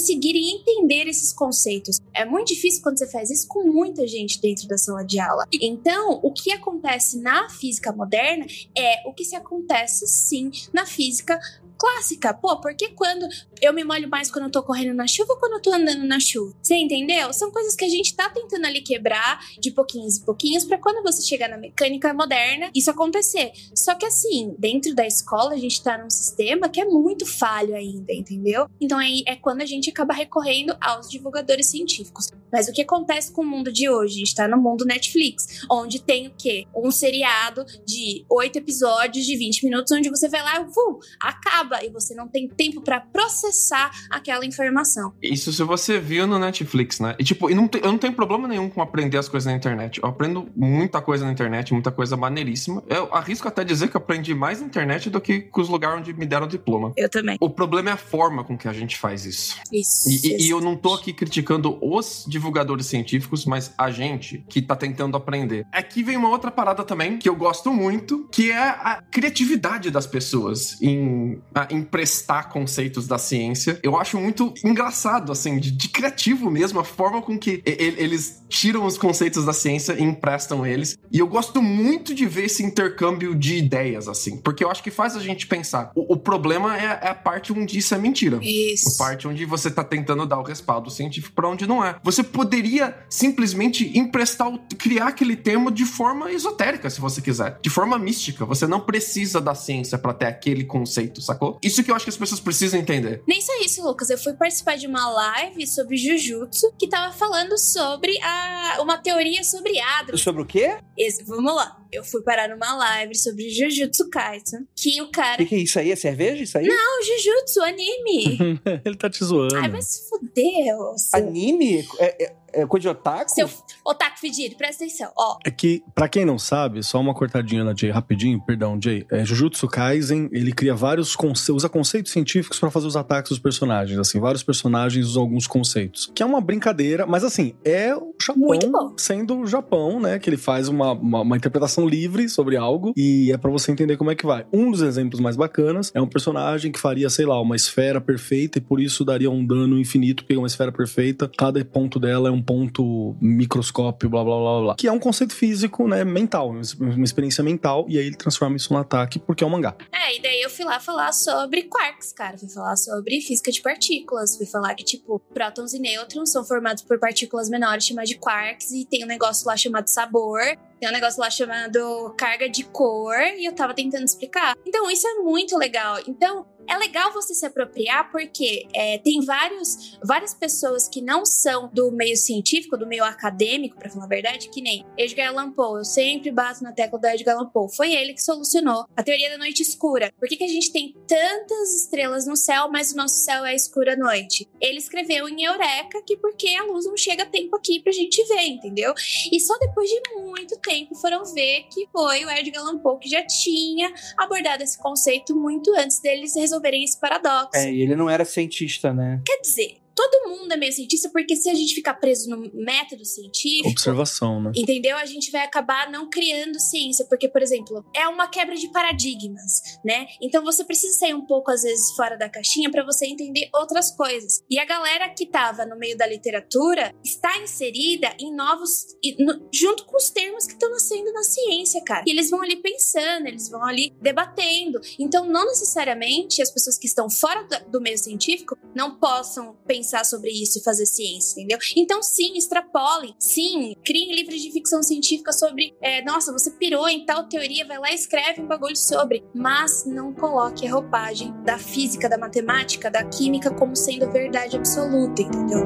entender 0.53 1.07
esses 1.07 1.33
conceitos? 1.33 1.99
É 2.13 2.25
muito 2.25 2.47
difícil 2.49 2.81
quando 2.81 2.97
você 2.97 3.07
faz 3.07 3.29
isso 3.29 3.47
com 3.47 3.63
muita 3.63 4.07
gente 4.07 4.39
dentro 4.41 4.67
da 4.67 4.77
sala 4.77 5.03
de 5.03 5.19
aula. 5.19 5.45
Então, 5.53 6.19
o 6.23 6.31
que 6.31 6.51
acontece 6.51 7.19
na 7.19 7.49
física 7.49 7.91
moderna 7.91 8.45
é 8.77 9.07
o 9.07 9.13
que 9.13 9.23
se 9.23 9.35
acontece 9.35 10.07
sim 10.07 10.51
na 10.73 10.85
física 10.85 11.39
clássica. 11.77 12.33
Pô, 12.33 12.59
porque 12.59 12.89
quando 12.89 13.27
eu 13.61 13.73
me 13.73 13.83
molho 13.83 14.09
mais 14.09 14.31
quando 14.31 14.45
eu 14.45 14.51
tô 14.51 14.63
correndo 14.63 14.93
na 14.95 15.07
chuva 15.07 15.33
ou 15.33 15.39
quando 15.39 15.53
eu 15.53 15.61
tô 15.61 15.73
andando 15.73 16.03
na 16.05 16.19
chuva? 16.19 16.55
Você 16.61 16.75
entendeu? 16.75 17.31
São 17.33 17.51
coisas 17.51 17.75
que 17.75 17.85
a 17.85 17.89
gente 17.89 18.15
tá 18.15 18.29
tentando 18.29 18.65
ali 18.65 18.81
quebrar 18.81 19.39
de 19.59 19.71
pouquinhos 19.71 20.17
em 20.17 20.25
pouquinhos 20.25 20.65
pra 20.65 20.77
quando 20.77 21.03
você 21.03 21.21
chegar 21.21 21.49
na 21.49 21.57
mecânica 21.57 22.13
moderna 22.13 22.69
isso 22.73 22.89
acontecer. 22.89 23.51
Só 23.75 23.95
que 23.95 24.05
assim, 24.05 24.55
dentro 24.57 24.93
da 24.93 25.05
escola 25.05 25.53
a 25.53 25.57
gente 25.57 25.81
tá 25.81 25.97
num 25.97 26.09
sistema 26.09 26.69
que 26.69 26.81
é 26.81 26.85
muito 26.85 27.25
falho 27.25 27.75
ainda, 27.75 28.13
entendeu? 28.13 28.67
Então 28.79 28.97
aí 28.97 29.23
é 29.25 29.35
quando 29.35 29.61
a 29.61 29.65
gente 29.65 29.89
acaba 29.89 30.13
recorrendo 30.13 30.75
aos 30.81 31.09
divulgadores 31.09 31.67
científicos. 31.67 32.29
Mas 32.51 32.67
o 32.67 32.73
que 32.73 32.81
acontece 32.81 33.31
com 33.31 33.41
o 33.41 33.45
mundo 33.45 33.71
de 33.71 33.89
hoje? 33.89 34.15
A 34.15 34.19
gente 34.19 34.35
tá 34.35 34.47
no 34.47 34.57
mundo 34.57 34.85
Netflix, 34.85 35.65
onde 35.69 36.01
tem 36.01 36.27
o 36.27 36.33
quê? 36.37 36.65
Um 36.75 36.91
seriado 36.91 37.65
de 37.85 38.25
oito 38.29 38.57
episódios 38.57 39.25
de 39.25 39.35
20 39.35 39.65
minutos, 39.65 39.91
onde 39.91 40.09
você 40.09 40.29
vai 40.29 40.41
lá, 40.41 40.63
vum, 40.63 40.99
acaba, 41.21 41.66
e 41.83 41.89
você 41.89 42.13
não 42.15 42.27
tem 42.27 42.47
tempo 42.47 42.81
pra 42.81 42.99
processar 42.99 43.91
aquela 44.09 44.45
informação. 44.45 45.13
Isso 45.21 45.51
se 45.53 45.63
você 45.63 45.99
viu 45.99 46.25
no 46.25 46.39
Netflix, 46.39 46.99
né? 46.99 47.15
E 47.19 47.23
tipo, 47.23 47.49
e 47.49 47.55
não 47.55 47.67
te- 47.67 47.79
eu 47.83 47.91
não 47.91 47.97
tenho 47.97 48.13
problema 48.13 48.47
nenhum 48.47 48.69
com 48.69 48.81
aprender 48.81 49.17
as 49.17 49.27
coisas 49.29 49.45
na 49.51 49.57
internet. 49.57 49.99
Eu 50.01 50.09
aprendo 50.09 50.47
muita 50.55 51.01
coisa 51.01 51.25
na 51.25 51.31
internet, 51.31 51.73
muita 51.73 51.91
coisa 51.91 52.15
maneiríssima. 52.17 52.83
Eu 52.87 53.13
arrisco 53.13 53.47
até 53.47 53.63
dizer 53.63 53.89
que 53.89 53.97
eu 53.97 54.01
aprendi 54.01 54.33
mais 54.33 54.59
na 54.61 54.67
internet 54.67 55.09
do 55.09 55.19
que 55.21 55.41
com 55.41 55.61
os 55.61 55.69
lugares 55.69 55.99
onde 55.99 56.13
me 56.13 56.25
deram 56.25 56.47
diploma. 56.47 56.93
Eu 56.95 57.09
também. 57.09 57.37
O 57.39 57.49
problema 57.49 57.89
é 57.89 57.93
a 57.93 57.97
forma 57.97 58.43
com 58.43 58.57
que 58.57 58.67
a 58.67 58.73
gente 58.73 58.97
faz 58.97 59.25
isso. 59.25 59.55
Isso. 59.71 60.09
E, 60.09 60.27
e- 60.43 60.47
e 60.47 60.49
eu 60.49 60.61
não 60.61 60.75
tô 60.75 60.93
aqui 60.93 61.13
criticando 61.13 61.77
os 61.81 62.25
divulgadores 62.27 62.85
científicos, 62.85 63.45
mas 63.45 63.73
a 63.77 63.91
gente 63.91 64.43
que 64.49 64.61
tá 64.61 64.75
tentando 64.75 65.17
aprender. 65.17 65.65
Aqui 65.71 66.03
vem 66.03 66.17
uma 66.17 66.29
outra 66.29 66.51
parada 66.51 66.83
também 66.83 67.17
que 67.17 67.27
eu 67.27 67.35
gosto 67.35 67.71
muito, 67.73 68.27
que 68.31 68.51
é 68.51 68.57
a 68.69 69.01
criatividade 69.11 69.91
das 69.91 70.07
pessoas 70.07 70.81
em, 70.81 71.41
a- 71.57 71.67
em 71.71 71.81
prestar 71.81 72.49
conceitos 72.49 73.07
da 73.07 73.17
ciência. 73.17 73.79
Eu 73.81 73.97
acho 73.97 74.17
muito 74.19 74.53
engraçado, 74.63 75.31
assim, 75.31 75.59
de, 75.59 75.71
de 75.71 75.89
criativo 75.89 76.49
mesmo, 76.51 76.79
a 76.79 76.83
forma 76.83 77.21
com 77.21 77.37
que 77.37 77.61
e- 77.65 77.95
eles 77.97 78.43
tiram 78.49 78.85
os 78.85 78.97
conceitos 78.97 79.43
da 79.45 79.53
ciência 79.53 79.93
e 79.93 80.03
emprestam 80.03 80.65
eles. 80.65 80.97
E 81.11 81.19
eu 81.19 81.27
gosto 81.27 81.61
muito 81.61 82.13
de 82.13 82.25
ver 82.25 82.45
esse 82.45 82.63
intercâmbio 82.63 83.33
de 83.35 83.55
ideias, 83.57 84.07
assim, 84.07 84.37
porque 84.37 84.63
eu 84.63 84.69
acho 84.71 84.83
que 84.83 84.91
faz 84.91 85.15
a 85.15 85.19
gente 85.19 85.47
pensar. 85.47 85.91
O, 85.95 86.13
o 86.13 86.17
problema 86.17 86.77
é, 86.77 86.99
é 87.03 87.07
a 87.09 87.15
parte 87.15 87.51
onde 87.51 87.77
isso 87.77 87.93
é 87.93 87.97
mentira. 87.97 88.39
Isso. 88.41 88.89
A 89.01 89.05
parte 89.05 89.27
onde 89.27 89.43
você 89.45 89.69
tá 89.71 89.83
tentando 89.83 90.25
dar 90.25 90.39
o 90.39 90.43
respaldo 90.43 90.89
científico 90.89 91.33
pra 91.35 91.49
onde 91.49 91.65
não 91.67 91.83
é. 91.83 91.95
Você 92.03 92.23
poderia 92.23 92.95
simplesmente 93.09 93.97
emprestar, 93.97 94.51
criar 94.77 95.07
aquele 95.07 95.35
termo 95.35 95.71
de 95.71 95.85
forma 95.85 96.31
esotérica, 96.31 96.89
se 96.89 97.01
você 97.01 97.21
quiser. 97.21 97.57
De 97.61 97.69
forma 97.69 97.97
mística. 97.97 98.45
Você 98.45 98.65
não 98.67 98.79
precisa 98.79 99.41
da 99.41 99.53
ciência 99.55 99.97
pra 99.97 100.13
ter 100.13 100.25
aquele 100.25 100.63
conceito, 100.63 101.21
sacou? 101.21 101.46
Isso 101.63 101.83
que 101.83 101.91
eu 101.91 101.95
acho 101.95 102.05
que 102.05 102.09
as 102.09 102.17
pessoas 102.17 102.39
precisam 102.39 102.79
entender. 102.79 103.21
Nem 103.27 103.41
só 103.41 103.51
isso, 103.61 103.83
Lucas. 103.83 104.09
Eu 104.09 104.17
fui 104.17 104.33
participar 104.33 104.77
de 104.77 104.87
uma 104.87 105.09
live 105.09 105.65
sobre 105.67 105.97
Jujutsu 105.97 106.73
que 106.79 106.87
tava 106.87 107.13
falando 107.13 107.57
sobre 107.57 108.17
a, 108.21 108.77
uma 108.81 108.97
teoria 108.97 109.43
sobre 109.43 109.79
Hadron. 109.79 110.17
Sobre 110.17 110.41
o 110.41 110.45
quê? 110.45 110.77
Esse- 110.97 111.23
vamos 111.23 111.53
lá. 111.55 111.77
Eu 111.91 112.03
fui 112.03 112.21
parar 112.21 112.49
numa 112.49 112.75
live 112.75 113.15
sobre 113.15 113.49
Jujutsu 113.49 114.09
Kaisen, 114.09 114.67
que 114.75 115.01
o 115.01 115.05
O 115.05 115.11
cara. 115.11 115.37
que, 115.37 115.45
que 115.45 115.55
é 115.55 115.59
isso 115.59 115.79
aí? 115.79 115.91
É 115.91 115.95
cerveja? 115.95 116.43
Isso 116.43 116.57
aí? 116.57 116.67
Não, 116.67 117.03
Jujutsu, 117.03 117.61
anime. 117.61 118.59
Ele 118.83 118.95
tá 118.95 119.09
te 119.09 119.23
zoando. 119.23 119.55
Ai, 119.55 119.69
vai 119.69 119.81
se 119.81 120.07
fuder, 120.09 120.75
Anime? 121.13 121.85
É, 121.99 122.25
é, 122.25 122.35
é 122.61 122.65
coisa 122.65 122.81
de 122.81 122.87
otaku? 122.89 123.29
seu 123.31 123.49
otaku 123.85 124.19
fedido. 124.19 124.55
Presta 124.55 124.83
atenção. 124.83 125.11
Ó, 125.17 125.37
É 125.45 125.51
que, 125.51 125.83
pra 125.93 126.07
quem 126.07 126.25
não 126.25 126.37
sabe, 126.39 126.83
só 126.83 126.99
uma 126.99 127.13
cortadinha 127.13 127.63
na 127.63 127.73
Jay, 127.75 127.89
rapidinho, 127.91 128.41
perdão, 128.41 128.79
Jay. 128.81 129.05
É, 129.11 129.23
Jujutsu 129.25 129.67
Kaisen, 129.67 130.29
ele 130.31 130.51
cria 130.51 130.75
vários 130.75 131.15
conceitos, 131.15 131.49
usa 131.49 131.69
conceitos 131.69 132.11
científicos 132.11 132.59
pra 132.59 132.69
fazer 132.71 132.87
os 132.87 132.95
ataques 132.95 133.29
dos 133.29 133.39
personagens, 133.39 133.97
assim, 133.99 134.19
vários 134.19 134.43
personagens 134.43 135.07
usam 135.07 135.23
alguns 135.23 135.47
conceitos. 135.47 136.11
Que 136.13 136.23
é 136.23 136.25
uma 136.25 136.41
brincadeira, 136.41 137.05
mas 137.05 137.23
assim, 137.23 137.53
é 137.63 137.95
o 137.95 138.13
Japão 138.21 138.47
Muito 138.47 138.69
bom. 138.71 138.93
sendo 138.97 139.39
o 139.39 139.47
Japão, 139.47 139.99
né? 139.99 140.19
Que 140.19 140.29
ele 140.29 140.37
faz 140.37 140.67
uma, 140.67 140.91
uma, 140.93 141.21
uma 141.21 141.37
interpretação 141.37 141.87
livre 141.87 142.27
sobre 142.29 142.57
algo 142.57 142.93
e 142.95 143.31
é 143.31 143.37
pra 143.37 143.51
você 143.51 143.71
entender 143.71 143.97
como 143.97 144.11
é 144.11 144.15
que 144.15 144.25
vai. 144.25 144.45
Um 144.51 144.71
dos 144.71 144.81
exemplos 144.81 145.19
mais 145.19 145.35
bacanas 145.35 145.91
é 145.93 146.01
um 146.01 146.07
personagem 146.07 146.71
que 146.71 146.79
faria, 146.79 147.09
sei 147.09 147.25
lá, 147.25 147.39
uma 147.41 147.55
esfera 147.55 148.01
perfeita 148.01 148.57
e 148.57 148.61
por 148.61 148.79
isso 148.79 149.05
daria 149.05 149.29
um 149.29 149.45
dano 149.45 149.77
infinito, 149.79 150.23
porque 150.23 150.33
é 150.35 150.37
uma 150.37 150.47
esfera 150.47 150.71
perfeita, 150.71 151.29
cada 151.37 151.63
ponto 151.65 151.99
dela 151.99 152.29
é 152.29 152.31
um 152.31 152.41
ponto 152.47 153.15
microscópio, 153.19 154.09
blá 154.09 154.23
blá 154.23 154.37
blá 154.37 154.61
blá. 154.61 154.75
Que 154.75 154.87
é 154.87 154.91
um 154.91 154.99
conceito 154.99 155.35
físico, 155.35 155.85
né? 155.87 156.05
Mental, 156.05 156.49
uma 156.49 157.03
experiência 157.03 157.43
mental, 157.43 157.85
e 157.89 157.99
aí 157.99 158.07
ele 158.07 158.15
transforma 158.15 158.55
isso 158.55 158.71
no 158.71 158.79
ataque 158.79 159.19
porque 159.19 159.43
é 159.43 159.47
um 159.47 159.49
mangá. 159.49 159.75
É, 159.91 160.15
e 160.15 160.21
daí 160.21 160.41
eu 160.41 160.49
fui 160.49 160.63
lá 160.63 160.79
falar 160.79 161.11
sobre 161.11 161.63
quarks, 161.63 162.13
cara. 162.13 162.37
Fui 162.37 162.47
falar 162.49 162.77
sobre 162.77 163.19
física 163.19 163.51
de 163.51 163.61
partículas. 163.61 164.37
Fui 164.37 164.45
falar 164.45 164.73
que, 164.73 164.83
tipo, 164.83 165.19
prótons 165.33 165.73
e 165.73 165.79
nêutrons 165.79 166.31
são 166.31 166.45
formados 166.45 166.81
por 166.83 166.97
partículas 166.97 167.49
menores 167.49 167.85
chamadas 167.85 168.09
de 168.09 168.17
quarks. 168.17 168.71
E 168.71 168.85
tem 168.85 169.03
um 169.03 169.07
negócio 169.07 169.45
lá 169.45 169.57
chamado 169.57 169.87
sabor. 169.89 170.39
Tem 170.79 170.87
um 170.87 170.93
negócio 170.93 171.19
lá 171.19 171.29
chamado 171.29 172.13
carga 172.17 172.47
de 172.49 172.63
cor. 172.63 173.17
E 173.37 173.45
eu 173.45 173.53
tava 173.53 173.73
tentando 173.73 174.05
explicar. 174.05 174.55
Então, 174.65 174.89
isso 174.89 175.05
é 175.05 175.15
muito 175.15 175.57
legal. 175.57 175.97
Então, 176.07 176.45
é 176.67 176.77
legal 176.77 177.11
você 177.13 177.33
se 177.33 177.45
apropriar 177.45 178.11
porque 178.11 178.67
é, 178.73 178.97
tem 178.97 179.21
vários, 179.21 179.97
várias 180.03 180.33
pessoas 180.33 180.87
que 180.87 181.01
não 181.01 181.25
são 181.25 181.69
do 181.73 181.91
meio 181.91 182.17
científico, 182.17 182.77
do 182.77 182.85
meio 182.85 183.03
acadêmico, 183.03 183.77
pra 183.77 183.89
falar 183.89 184.05
a 184.05 184.09
verdade, 184.09 184.49
que 184.49 184.61
nem 184.61 184.85
Edgar 184.97 185.29
Allan 185.29 185.51
Poe. 185.51 185.79
Eu 185.79 185.85
sempre 185.85 186.31
bato 186.31 186.63
na 186.63 186.71
tecla 186.71 186.99
do 186.99 187.07
Edgar 187.07 187.35
Allan 187.35 187.49
Poe. 187.49 187.73
Foi 187.73 187.93
ele 187.93 188.13
que 188.13 188.21
solucionou 188.21 188.85
a 188.95 189.03
teoria 189.03 189.29
da 189.29 189.37
noite 189.37 189.61
escura. 189.61 190.11
Por 190.19 190.27
que, 190.27 190.35
que 190.35 190.43
a 190.43 190.47
gente 190.47 190.71
tem 190.71 190.95
tantas 191.07 191.73
estrelas 191.73 192.25
no 192.25 192.35
céu, 192.35 192.69
mas 192.69 192.91
o 192.91 192.97
nosso 192.97 193.15
céu 193.15 193.45
é 193.45 193.55
escuro 193.55 193.91
à 193.91 193.95
noite? 193.95 194.49
Ele 194.59 194.77
escreveu 194.77 195.27
em 195.29 195.43
Eureka 195.43 196.01
que 196.05 196.17
porque 196.17 196.49
a 196.55 196.63
luz 196.63 196.85
não 196.85 196.97
chega 196.97 197.23
a 197.23 197.25
tempo 197.25 197.55
aqui 197.55 197.79
pra 197.79 197.91
gente 197.91 198.23
ver, 198.25 198.47
entendeu? 198.47 198.93
E 199.31 199.39
só 199.39 199.57
depois 199.59 199.89
de 199.89 200.01
muito 200.15 200.57
tempo 200.59 200.95
foram 200.95 201.23
ver 201.25 201.63
que 201.71 201.87
foi 201.91 202.25
o 202.25 202.29
Edgar 202.29 202.61
Allan 202.61 202.79
Poe 202.79 202.99
que 202.99 203.09
já 203.09 203.25
tinha 203.25 203.93
abordado 204.17 204.63
esse 204.63 204.77
conceito 204.77 205.35
muito 205.35 205.73
antes 205.75 205.99
deles 205.99 206.35
resolverem 206.57 206.83
esse 206.83 206.99
paradoxo. 206.99 207.55
É, 207.55 207.71
e 207.71 207.81
ele 207.81 207.95
não 207.95 208.09
era 208.09 208.25
cientista, 208.25 208.93
né? 208.93 209.21
Quer 209.25 209.41
dizer, 209.41 209.77
todo 209.97 210.29
mundo 210.29 210.51
é 210.53 210.57
meio 210.57 210.71
cientista, 210.71 211.09
porque 211.11 211.35
se 211.35 211.49
a 211.49 211.55
gente 211.55 211.73
ficar 211.73 211.95
preso 211.95 212.29
no 212.29 212.37
método 212.53 213.03
científico. 213.03 213.69
Observação, 213.69 214.39
né? 214.39 214.51
Entendeu? 214.55 214.95
A 214.95 215.05
gente 215.05 215.31
vai 215.31 215.41
acabar 215.43 215.91
não 215.91 216.07
criando 216.07 216.59
ciência, 216.59 217.03
porque, 217.09 217.27
por 217.27 217.41
exemplo, 217.41 217.83
é 217.95 218.07
uma 218.07 218.27
quebra 218.27 218.55
de 218.55 218.71
paradigmas, 218.71 219.79
né? 219.83 220.05
Então 220.21 220.43
você 220.43 220.63
precisa 220.63 220.97
sair 220.99 221.15
um 221.15 221.25
pouco, 221.25 221.49
às 221.49 221.63
vezes, 221.63 221.91
fora 221.95 222.15
da 222.15 222.29
caixinha 222.29 222.69
para 222.69 222.85
você 222.85 223.07
entender 223.07 223.49
outras 223.55 223.89
coisas. 223.91 224.43
E 224.49 224.59
a 224.59 224.65
galera 224.65 225.09
que 225.09 225.25
tava 225.25 225.65
no 225.65 225.75
meio 225.77 225.97
da 225.97 226.05
literatura 226.05 226.93
está 227.03 227.35
inserida 227.41 228.15
em 228.19 228.33
novos. 228.35 228.85
no- 229.19 229.47
junto 229.51 229.85
com 229.85 229.97
os 229.97 230.09
termos 230.11 230.45
que 230.45 230.53
estão 230.53 230.69
nascendo 230.69 231.11
na 231.11 231.23
ciência, 231.23 231.81
cara. 231.83 232.03
E 232.05 232.11
eles 232.11 232.29
vão 232.29 232.41
ali 232.41 232.57
pensando, 232.57 233.25
eles 233.27 233.49
vão 233.49 233.63
ali 233.63 233.95
debatendo. 234.01 234.79
Então, 234.99 235.25
não 235.25 235.45
necessariamente 235.47 236.41
as 236.41 236.51
pessoas 236.51 236.77
que 236.77 236.85
estão 236.87 237.09
fora 237.09 237.43
do 237.71 237.81
meio 237.81 237.97
científico 237.97 238.57
não 238.75 238.99
possam 238.99 239.55
pensar 239.65 239.86
sobre 240.03 240.31
isso 240.31 240.59
e 240.59 240.63
fazer 240.63 240.85
ciência, 240.85 241.39
entendeu? 241.39 241.57
Então, 241.75 242.01
sim, 242.01 242.37
extrapolem. 242.37 243.15
Sim, 243.19 243.75
criem 243.85 244.15
livros 244.15 244.41
de 244.41 244.51
ficção 244.51 244.83
científica 244.83 245.31
sobre. 245.31 245.75
é, 245.81 246.03
nossa, 246.03 246.31
você 246.31 246.51
pirou 246.51 246.87
em 246.87 247.05
tal 247.05 247.27
teoria, 247.27 247.65
vai 247.65 247.79
lá 247.79 247.91
e 247.91 247.95
escreve 247.95 248.41
um 248.41 248.47
bagulho 248.47 248.75
sobre. 248.75 249.23
Mas 249.33 249.85
não 249.85 250.13
coloque 250.13 250.67
a 250.67 250.71
roupagem 250.71 251.33
da 251.43 251.57
física, 251.57 252.09
da 252.09 252.17
matemática, 252.17 252.89
da 252.89 253.03
química 253.03 253.51
como 253.51 253.75
sendo 253.75 254.11
verdade 254.11 254.57
absoluta, 254.57 255.21
entendeu? 255.21 255.65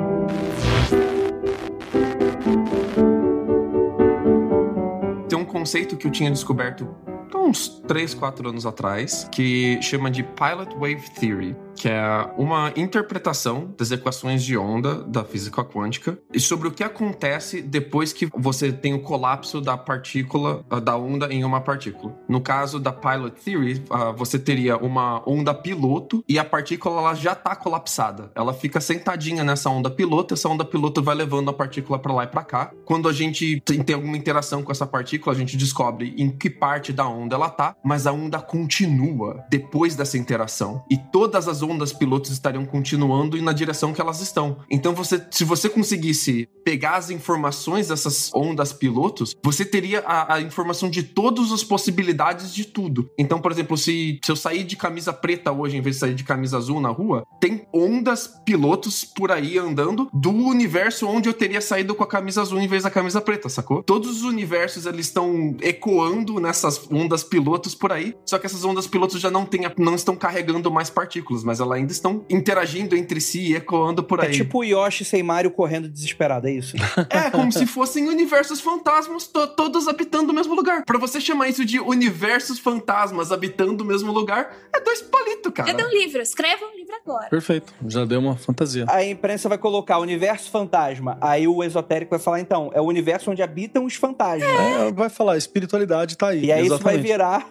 Tem 5.27 5.39
um 5.39 5.45
conceito 5.45 5.95
que 5.95 6.07
eu 6.07 6.11
tinha 6.11 6.29
descoberto 6.29 6.93
uns 7.39 7.69
3, 7.87 8.13
4 8.13 8.49
anos 8.49 8.65
atrás, 8.65 9.27
que 9.31 9.81
chama 9.81 10.09
de 10.09 10.23
Pilot 10.23 10.75
Wave 10.75 11.09
Theory, 11.19 11.55
que 11.75 11.89
é 11.89 12.29
uma 12.37 12.71
interpretação 12.75 13.73
das 13.77 13.91
equações 13.91 14.43
de 14.43 14.57
onda 14.57 15.03
da 15.03 15.23
física 15.23 15.63
quântica 15.63 16.17
e 16.33 16.39
sobre 16.39 16.67
o 16.67 16.71
que 16.71 16.83
acontece 16.83 17.61
depois 17.61 18.13
que 18.13 18.29
você 18.35 18.71
tem 18.71 18.93
o 18.93 19.01
colapso 19.01 19.59
da 19.61 19.77
partícula, 19.77 20.63
ah, 20.69 20.79
da 20.79 20.95
onda 20.95 21.33
em 21.33 21.43
uma 21.43 21.61
partícula. 21.61 22.15
No 22.27 22.41
caso 22.41 22.79
da 22.79 22.91
Pilot 22.91 23.41
Theory, 23.41 23.83
ah, 23.89 24.11
você 24.11 24.37
teria 24.37 24.77
uma 24.77 25.27
onda 25.27 25.53
piloto 25.53 26.23
e 26.27 26.37
a 26.37 26.45
partícula 26.45 26.99
ela 26.99 27.13
já 27.15 27.33
está 27.33 27.55
colapsada. 27.55 28.31
Ela 28.35 28.53
fica 28.53 28.79
sentadinha 28.79 29.43
nessa 29.43 29.69
onda 29.69 29.89
piloto, 29.89 30.33
essa 30.33 30.49
onda 30.49 30.65
piloto 30.65 31.01
vai 31.01 31.15
levando 31.15 31.49
a 31.49 31.53
partícula 31.53 31.97
para 31.97 32.13
lá 32.13 32.23
e 32.25 32.27
para 32.27 32.43
cá. 32.43 32.71
Quando 32.85 33.07
a 33.09 33.13
gente 33.13 33.59
tem 33.61 33.95
alguma 33.95 34.17
interação 34.17 34.61
com 34.61 34.71
essa 34.71 34.85
partícula, 34.85 35.35
a 35.35 35.37
gente 35.37 35.57
descobre 35.57 36.13
em 36.17 36.29
que 36.29 36.49
parte 36.49 36.93
da 36.93 37.07
onda 37.07 37.20
ela 37.29 37.49
tá, 37.49 37.75
mas 37.83 38.07
a 38.07 38.11
onda 38.11 38.39
continua 38.39 39.43
depois 39.49 39.95
dessa 39.95 40.17
interação. 40.17 40.83
E 40.89 40.97
todas 40.97 41.47
as 41.47 41.61
ondas 41.61 41.93
pilotos 41.93 42.31
estariam 42.31 42.65
continuando 42.65 43.37
e 43.37 43.41
na 43.41 43.53
direção 43.53 43.93
que 43.93 44.01
elas 44.01 44.21
estão. 44.21 44.57
Então 44.69 44.93
você, 44.93 45.25
se 45.31 45.43
você 45.43 45.69
conseguisse 45.69 46.47
pegar 46.63 46.95
as 46.95 47.09
informações 47.09 47.87
dessas 47.87 48.31
ondas 48.33 48.71
pilotos, 48.71 49.35
você 49.43 49.65
teria 49.65 49.99
a, 49.99 50.35
a 50.35 50.41
informação 50.41 50.89
de 50.89 51.03
todas 51.03 51.51
as 51.51 51.63
possibilidades 51.63 52.53
de 52.53 52.65
tudo. 52.65 53.09
Então, 53.17 53.39
por 53.39 53.51
exemplo, 53.51 53.77
se, 53.77 54.19
se 54.23 54.31
eu 54.31 54.35
sair 54.35 54.63
de 54.63 54.75
camisa 54.75 55.11
preta 55.11 55.51
hoje 55.51 55.77
em 55.77 55.81
vez 55.81 55.95
de 55.95 55.99
sair 55.99 56.13
de 56.13 56.23
camisa 56.23 56.57
azul 56.57 56.79
na 56.79 56.89
rua, 56.89 57.25
tem 57.39 57.67
ondas 57.73 58.31
pilotos 58.45 59.03
por 59.03 59.31
aí 59.31 59.57
andando 59.57 60.09
do 60.13 60.31
universo 60.31 61.07
onde 61.07 61.27
eu 61.27 61.33
teria 61.33 61.61
saído 61.61 61.93
com 61.93 62.03
a 62.03 62.07
camisa 62.07 62.41
azul 62.41 62.59
em 62.59 62.67
vez 62.67 62.83
da 62.83 62.89
camisa 62.89 63.19
preta, 63.19 63.49
sacou? 63.49 63.83
Todos 63.83 64.17
os 64.17 64.23
universos 64.23 64.85
eles 64.85 65.07
estão 65.07 65.55
ecoando 65.61 66.39
nessas 66.39 66.89
ondas 66.91 67.10
pilotos 67.23 67.75
por 67.75 67.91
aí, 67.91 68.15
só 68.25 68.39
que 68.39 68.45
essas 68.45 68.63
ondas 68.63 68.87
pilotos 68.87 69.19
já 69.19 69.29
não, 69.29 69.45
tem, 69.45 69.65
a- 69.65 69.73
não 69.77 69.95
estão 69.95 70.15
carregando 70.15 70.71
mais 70.71 70.89
partículas, 70.89 71.43
mas 71.43 71.59
elas 71.59 71.77
ainda 71.77 71.91
estão 71.91 72.25
interagindo 72.29 72.95
entre 72.95 73.19
si 73.19 73.51
e 73.51 73.55
ecoando 73.55 74.03
por 74.03 74.19
É 74.23 74.27
aí. 74.27 74.31
tipo 74.33 74.59
o 74.59 74.63
Yoshi 74.63 75.03
sem 75.03 75.21
Mario 75.21 75.51
correndo 75.51 75.89
desesperado, 75.89 76.47
é 76.47 76.51
isso? 76.53 76.75
É, 77.09 77.29
como 77.29 77.51
se 77.51 77.65
fossem 77.65 78.07
universos 78.07 78.61
fantasmas, 78.61 79.27
to- 79.27 79.47
todos 79.47 79.87
habitando 79.87 80.31
o 80.31 80.35
mesmo 80.35 80.53
lugar. 80.55 80.83
Pra 80.85 80.97
você 80.97 81.19
chamar 81.19 81.49
isso 81.49 81.65
de 81.65 81.79
universos 81.79 82.57
fantasmas 82.59 83.31
habitando 83.31 83.83
o 83.83 83.87
mesmo 83.87 84.11
lugar, 84.11 84.55
é 84.73 84.79
dois 84.79 85.01
palitos, 85.01 85.51
cara. 85.53 85.71
Cadê 85.71 85.83
um 85.83 85.89
livro? 85.89 86.21
Escreva 86.21 86.65
um 86.65 86.75
livro 86.77 86.80
agora. 87.05 87.29
Perfeito, 87.29 87.73
já 87.87 88.05
deu 88.05 88.19
uma 88.19 88.35
fantasia. 88.35 88.85
A 88.89 89.03
imprensa 89.05 89.47
vai 89.49 89.57
colocar 89.57 89.97
universo 89.99 90.49
fantasma. 90.51 91.17
Aí 91.21 91.47
o 91.47 91.63
esotérico 91.63 92.11
vai 92.11 92.19
falar, 92.19 92.39
então, 92.39 92.71
é 92.73 92.81
o 92.81 92.85
universo 92.85 93.31
onde 93.31 93.41
habitam 93.41 93.85
os 93.85 93.95
fantasmas. 93.95 94.49
É, 94.49 94.91
vai 94.91 95.09
falar, 95.09 95.37
espiritualidade 95.37 96.17
tá 96.17 96.29
aí. 96.29 96.45
E 96.45 96.51
aí 96.51 96.65
isso 96.65 96.77
vai 96.79 96.95
exatamente. 96.95 97.07
virar. 97.07 97.47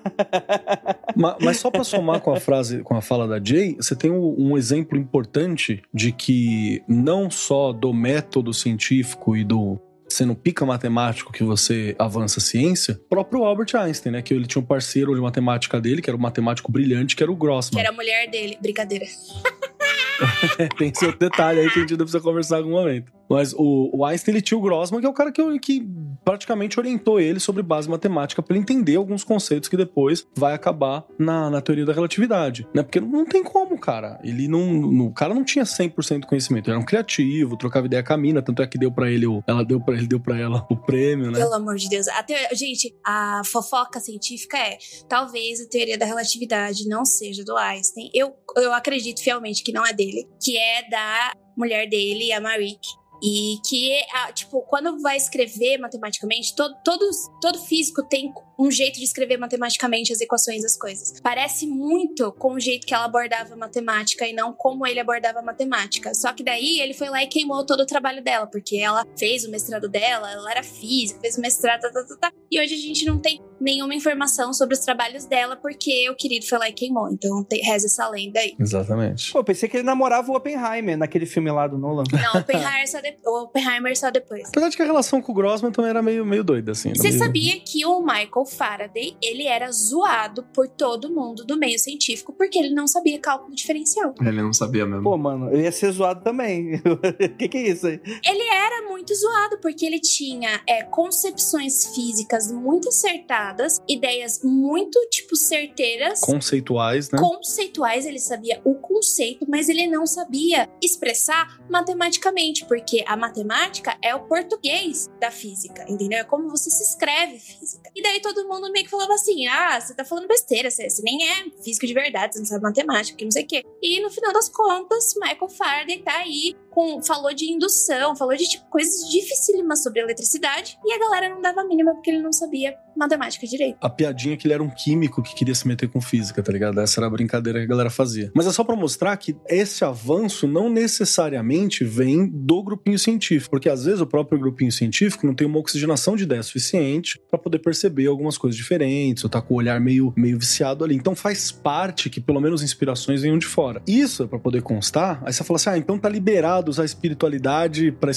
Ma- 1.17 1.37
Mas, 1.41 1.59
só 1.59 1.71
pra 1.71 1.85
somar 1.85 2.21
com 2.21 2.33
a 2.33 2.41
frase, 2.41 2.83
com 2.83 2.97
a 2.97 3.01
fala 3.01 3.27
da 3.27 3.43
Jay, 3.43 3.77
você 3.77 3.95
tem 3.97 4.11
um, 4.11 4.35
um 4.39 4.57
exemplo 4.57 4.97
importante 4.99 5.83
de 5.93 6.13
que 6.13 6.83
não 6.89 7.31
só 7.31 7.73
do 7.73 7.93
método 7.93 8.53
científico 8.55 9.37
e 9.37 9.45
do 9.45 9.79
sendo 10.11 10.35
pica 10.35 10.67
matemático 10.67 11.33
que 11.33 11.43
você 11.43 11.95
avança 11.99 12.41
a 12.41 12.43
ciência, 12.43 13.01
próprio 13.09 13.45
Albert 13.45 13.75
Einstein, 13.75 14.13
né? 14.13 14.23
Que 14.23 14.35
ele 14.35 14.47
tinha 14.47 14.61
um 14.61 14.65
parceiro 14.65 15.15
de 15.15 15.21
matemática 15.21 15.81
dele, 15.81 16.03
que 16.03 16.11
era 16.11 16.17
um 16.17 16.21
matemático 16.21 16.71
brilhante, 16.71 17.17
que 17.17 17.23
era 17.23 17.31
o 17.31 17.35
Que 17.35 17.41
Grossman. 17.41 17.81
era 17.81 17.91
a 17.91 17.93
mulher 17.93 18.29
dele. 18.31 18.59
Brincadeira. 18.61 19.07
Tem 20.77 20.93
outro 21.03 21.19
detalhe 21.19 21.61
aí 21.61 21.71
que 21.71 21.79
a 21.79 21.83
gente 21.83 21.93
ainda 21.93 22.05
precisa 22.05 22.23
conversar 22.23 22.57
em 22.57 22.59
algum 22.63 22.73
momento. 22.73 23.20
Mas 23.31 23.53
o, 23.55 23.91
o 23.95 24.05
Einstein, 24.05 24.35
ele 24.35 24.43
tinha 24.43 24.59
o 24.59 24.61
Grossman, 24.61 25.01
que 25.01 25.07
é 25.07 25.09
o 25.09 25.15
cara 25.15 25.31
que, 25.31 25.59
que 25.61 25.89
praticamente 26.25 26.79
orientou 26.79 27.21
ele 27.21 27.39
sobre 27.39 27.63
base 27.63 27.89
matemática 27.89 28.43
para 28.43 28.57
entender 28.57 28.97
alguns 28.97 29.23
conceitos 29.23 29.69
que 29.69 29.77
depois 29.77 30.27
vai 30.37 30.53
acabar 30.53 31.05
na, 31.19 31.49
na 31.49 31.61
teoria 31.61 31.87
da 31.87 31.93
relatividade, 31.93 32.67
né? 32.75 32.83
Porque 32.83 33.01
não 33.01 33.25
tem 33.25 33.43
como, 33.45 33.79
cara. 33.79 34.19
Ele 34.25 34.49
não, 34.49 35.07
o 35.07 35.15
cara 35.15 35.33
não 35.33 35.45
tinha 35.45 35.65
100% 35.65 36.21
de 36.21 36.27
conhecimento, 36.27 36.67
ele 36.67 36.73
era 36.73 36.81
um 36.81 36.85
criativo, 36.85 37.57
trocava 37.57 37.87
ideia 37.87 38.03
com 38.03 38.13
a 38.13 38.17
mina, 38.17 38.43
tanto 38.43 38.63
é 38.63 38.67
que 38.67 38.79
deu 38.79 38.91
para 38.91 39.11
ele, 39.11 39.27
o, 39.27 39.43
ela 39.47 39.65
deu 39.65 39.81
para 39.81 39.95
ele 39.95 40.07
deu 40.07 40.21
para 40.21 40.39
ela 40.39 40.67
o 40.71 40.77
prêmio, 40.77 41.31
né? 41.31 41.39
Pelo 41.39 41.55
amor 41.55 41.77
de 41.77 41.89
Deus. 41.89 42.09
A 42.09 42.25
Gente, 42.53 42.95
a 43.05 43.43
fofoca 43.45 44.01
científica 44.01 44.57
é: 44.57 44.77
talvez 45.09 45.61
a 45.61 45.69
teoria 45.69 45.99
da 45.99 46.05
relatividade 46.05 46.89
não 46.89 47.05
seja 47.05 47.45
do 47.45 47.57
Einstein. 47.57 48.11
Eu, 48.15 48.35
eu 48.57 48.73
acredito 48.73 49.23
fielmente 49.23 49.63
que 49.63 49.73
não 49.73 49.87
é 49.87 49.93
dele, 49.93 50.27
que 50.43 50.57
é 50.57 50.89
da 50.89 51.33
mulher 51.57 51.89
dele, 51.89 52.33
a 52.33 52.41
Marie. 52.41 52.79
E 53.23 53.59
que, 53.67 54.01
tipo, 54.35 54.63
quando 54.63 55.01
vai 55.01 55.17
escrever 55.17 55.79
matematicamente, 55.79 56.55
todo, 56.55 56.75
todos, 56.83 57.17
todo 57.41 57.59
físico 57.59 58.03
tem 58.03 58.33
um 58.61 58.71
jeito 58.71 58.99
de 58.99 59.05
escrever 59.05 59.39
matematicamente 59.39 60.13
as 60.13 60.21
equações 60.21 60.63
das 60.63 60.77
coisas. 60.77 61.19
Parece 61.23 61.67
muito 61.67 62.31
com 62.33 62.53
o 62.55 62.61
jeito 62.61 62.87
que 62.87 62.93
ela 62.93 63.07
abordava 63.07 63.57
matemática 63.57 64.27
e 64.27 64.33
não 64.33 64.53
como 64.53 64.87
ele 64.87 65.01
abordava 65.01 65.41
matemática. 65.41 66.13
Só 66.15 66.33
que 66.33 66.45
daí 66.45 66.81
ele 66.81 66.93
foi 66.93 67.09
lá 67.09 67.23
e 67.23 67.27
queimou 67.27 67.65
todo 67.65 67.81
o 67.81 67.87
trabalho 67.87 68.23
dela, 68.23 68.47
porque 68.47 68.77
ela 68.77 69.07
fez 69.19 69.45
o 69.45 69.51
mestrado 69.51 69.89
dela, 69.89 70.31
ela 70.31 70.51
era 70.51 70.63
física, 70.63 71.21
fez 71.21 71.39
o 71.39 71.41
mestrado, 71.41 71.81
tá, 71.81 71.91
tá, 71.91 72.05
tá, 72.05 72.17
tá. 72.21 72.33
e 72.51 72.61
hoje 72.61 72.75
a 72.75 72.79
gente 72.79 73.05
não 73.07 73.19
tem 73.19 73.41
nenhuma 73.61 73.95
informação 73.95 74.53
sobre 74.53 74.75
os 74.75 74.81
trabalhos 74.81 75.27
dela, 75.27 75.57
porque 75.57 76.09
o 76.11 76.15
querido 76.17 76.47
foi 76.47 76.59
lá 76.59 76.69
e 76.69 76.73
queimou. 76.73 77.11
Então 77.11 77.43
tem, 77.45 77.63
reza 77.63 77.87
essa 77.87 78.09
lenda 78.09 78.41
aí. 78.41 78.55
Exatamente. 78.59 79.33
Pô, 79.33 79.39
eu 79.41 79.45
pensei 79.45 79.69
que 79.69 79.77
ele 79.77 79.85
namorava 79.85 80.31
o 80.31 80.35
Oppenheimer 80.37 80.97
naquele 80.97 81.27
filme 81.27 81.51
lá 81.51 81.67
do 81.67 81.79
Nolan. 81.79 82.05
Não, 82.13 82.41
Oppenheimer 82.41 82.89
só, 82.91 83.01
de, 83.01 83.17
Oppenheimer 83.25 83.99
só 83.99 84.11
depois. 84.11 84.49
Apesar 84.49 84.69
de 84.69 84.77
que 84.77 84.83
a 84.83 84.87
relação 84.87 85.21
com 85.21 85.33
o 85.33 85.35
Grossman 85.35 85.73
também 85.73 85.91
era 85.91 86.03
meio, 86.03 86.25
meio 86.25 86.43
doida, 86.43 86.73
assim. 86.73 86.95
Você 86.95 87.09
meio- 87.09 87.19
sabia 87.19 87.61
que 87.61 87.85
o 87.85 88.01
Michael 88.01 88.47
Faraday, 88.51 89.17
ele 89.23 89.47
era 89.47 89.71
zoado 89.71 90.43
por 90.55 90.69
todo 90.69 91.11
mundo 91.11 91.45
do 91.45 91.57
meio 91.57 91.79
científico 91.79 92.33
porque 92.33 92.59
ele 92.59 92.75
não 92.75 92.87
sabia 92.87 93.19
cálculo 93.19 93.55
diferencial. 93.55 94.15
Ele 94.21 94.43
não 94.43 94.53
sabia 94.53 94.87
mesmo. 94.87 95.03
Pô, 95.03 95.17
mano, 95.17 95.51
eu 95.51 95.61
ia 95.61 95.73
ser 95.73 95.93
zoado 95.93 96.23
também. 96.23 96.75
O 96.77 96.99
que, 97.37 97.49
que 97.49 97.59
é 97.59 97.69
isso 97.69 97.87
aí? 97.87 98.01
Ele 98.25 98.43
era 98.43 98.89
muito 98.89 99.15
zoado 99.15 99.59
porque 99.61 99.87
ele 99.87 100.01
tinha 100.01 100.61
é, 100.67 100.83
concepções 100.83 101.87
físicas 101.95 102.51
muito 102.51 102.89
acertadas, 102.89 103.81
ideias 103.89 104.41
muito, 104.43 104.99
tipo, 105.11 105.37
certeiras. 105.37 106.21
Conceituais, 106.21 107.11
né? 107.11 107.19
Conceituais, 107.19 108.07
ele 108.07 108.19
sabia 108.19 108.61
o 108.65 108.75
conceito, 108.75 109.47
mas 109.49 109.69
ele 109.69 109.87
não 109.87 110.07
sabia 110.07 110.69
expressar 110.83 111.61
matematicamente, 111.69 112.65
porque 112.67 113.05
a 113.07 113.17
matemática 113.17 113.97
é 114.03 114.15
o 114.15 114.21
português 114.27 115.09
da 115.21 115.31
física, 115.31 115.85
entendeu? 115.89 116.19
É 116.19 116.25
como 116.25 116.49
você 116.49 116.71
se 116.71 116.83
escreve 116.83 117.39
física. 117.39 117.91
E 117.95 118.03
daí 118.03 118.21
todo 118.21 118.40
mundo 118.49 118.71
meio 118.73 118.85
que 118.85 118.91
falava 118.91 119.15
assim: 119.15 119.47
ah, 119.47 119.81
você 119.81 119.95
tá 119.95 120.05
falando 120.05 120.29
besteira, 120.29 120.71
você, 120.71 120.89
você 120.89 121.03
nem 121.03 121.29
é 121.29 121.51
físico 121.63 121.87
de 121.87 121.95
verdade, 121.95 122.35
você 122.35 122.39
não 122.41 122.47
sabe 122.47 122.63
matemática, 122.63 123.17
que 123.17 123.25
não 123.25 123.31
sei 123.31 123.45
o 123.45 123.47
quê. 123.47 123.65
E 123.83 124.01
no 124.01 124.11
final 124.11 124.33
das 124.33 124.49
contas, 124.49 125.15
Michael 125.17 125.49
Faraday 125.49 125.99
tá 126.03 126.19
aí 126.19 126.55
com, 126.71 127.03
falou 127.03 127.35
de 127.35 127.51
indução, 127.51 128.15
falou 128.17 128.37
de 128.37 128.45
tipo, 128.49 128.65
coisas 128.71 129.09
dificílimas 129.11 129.83
sobre 129.83 130.01
eletricidade, 130.01 130.79
e 130.85 130.93
a 130.93 130.99
galera 130.99 131.29
não 131.29 131.41
dava 131.43 131.61
a 131.61 131.65
mínima 131.65 131.93
porque 131.95 132.11
ele 132.11 132.23
não 132.23 132.33
sabia 132.33 132.75
matemática 132.97 133.47
direito. 133.47 133.79
a 133.81 133.89
piadinha 133.89 134.37
que 134.37 134.47
ele 134.47 134.55
era 134.55 134.63
um 134.63 134.69
químico 134.69 135.23
que 135.23 135.35
queria 135.35 135.55
se 135.55 135.67
meter 135.67 135.89
com 135.89 136.01
física, 136.01 136.43
tá 136.43 136.53
ligado? 136.53 136.81
Essa 136.81 137.01
era 137.01 137.07
a 137.07 137.11
brincadeira 137.11 137.59
que 137.59 137.65
a 137.65 137.69
galera 137.69 137.89
fazia. 137.91 138.31
Mas 138.35 138.47
é 138.47 138.53
só 138.53 138.63
pra 138.63 138.77
mostrar 138.77 139.17
que 139.17 139.37
esse 139.49 139.85
avanço 139.85 140.47
não 140.47 140.69
necessariamente 140.69 141.85
vem 141.85 142.27
do 142.29 142.63
grupinho 142.63 142.99
científico, 142.99 143.51
porque 143.51 143.69
às 143.69 143.85
vezes 143.85 144.01
o 144.01 144.07
próprio 144.07 144.39
grupinho 144.39 144.71
científico 144.71 145.27
não 145.27 145.35
tem 145.35 145.47
uma 145.47 145.59
oxigenação 145.59 146.15
de 146.15 146.25
ideia 146.25 146.43
suficiente 146.43 147.21
pra 147.31 147.39
poder 147.39 147.61
perceber 147.61 148.07
algumas 148.07 148.37
coisas 148.37 148.57
diferentes, 148.57 149.25
ou 149.25 149.31
tá 149.31 149.41
com 149.41 149.55
o 149.55 149.57
olhar 149.57 149.81
meio, 149.81 150.13
meio 150.17 150.39
viciado 150.39 150.85
ali. 150.85 150.95
Então 150.95 151.15
faz 151.15 151.51
parte 151.51 152.11
que 152.11 152.21
pelo 152.21 152.41
menos 152.41 152.63
inspirações 152.63 153.23
venham 153.23 153.39
de 153.39 153.47
fora. 153.47 153.83
Isso 153.87 154.25
é 154.25 154.27
pra 154.27 154.39
poder 154.39 154.63
constar, 154.63 155.23
aí 155.25 155.33
você 155.33 155.43
fala 155.43 155.57
assim: 155.57 155.71
"Ah, 155.71 155.79
então 155.79 155.99
tá 155.99 156.09
liberado 156.09 156.60
usar 156.69 156.83
a 156.83 156.85
espiritualidade 156.85 157.91
para 157.93 158.11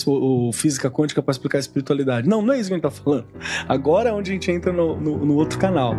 física 0.52 0.90
quântica 0.92 1.22
pra 1.22 1.32
explicar 1.32 1.58
a 1.58 1.62
espiritualidade". 1.62 2.28
Não, 2.28 2.42
não 2.42 2.54
é 2.54 2.60
isso 2.60 2.68
que 2.70 2.74
a 2.74 2.78
gente 2.78 2.84
tá 2.84 2.92
falando. 2.92 3.26
Agora 3.70 4.10
é 4.10 4.14
onde 4.14 4.32
a 4.32 4.34
gente 4.34 4.52
entra 4.52 4.74
no, 4.74 5.00
no- 5.00 5.26
no 5.26 5.36
outro 5.36 5.58
canal. 5.58 5.96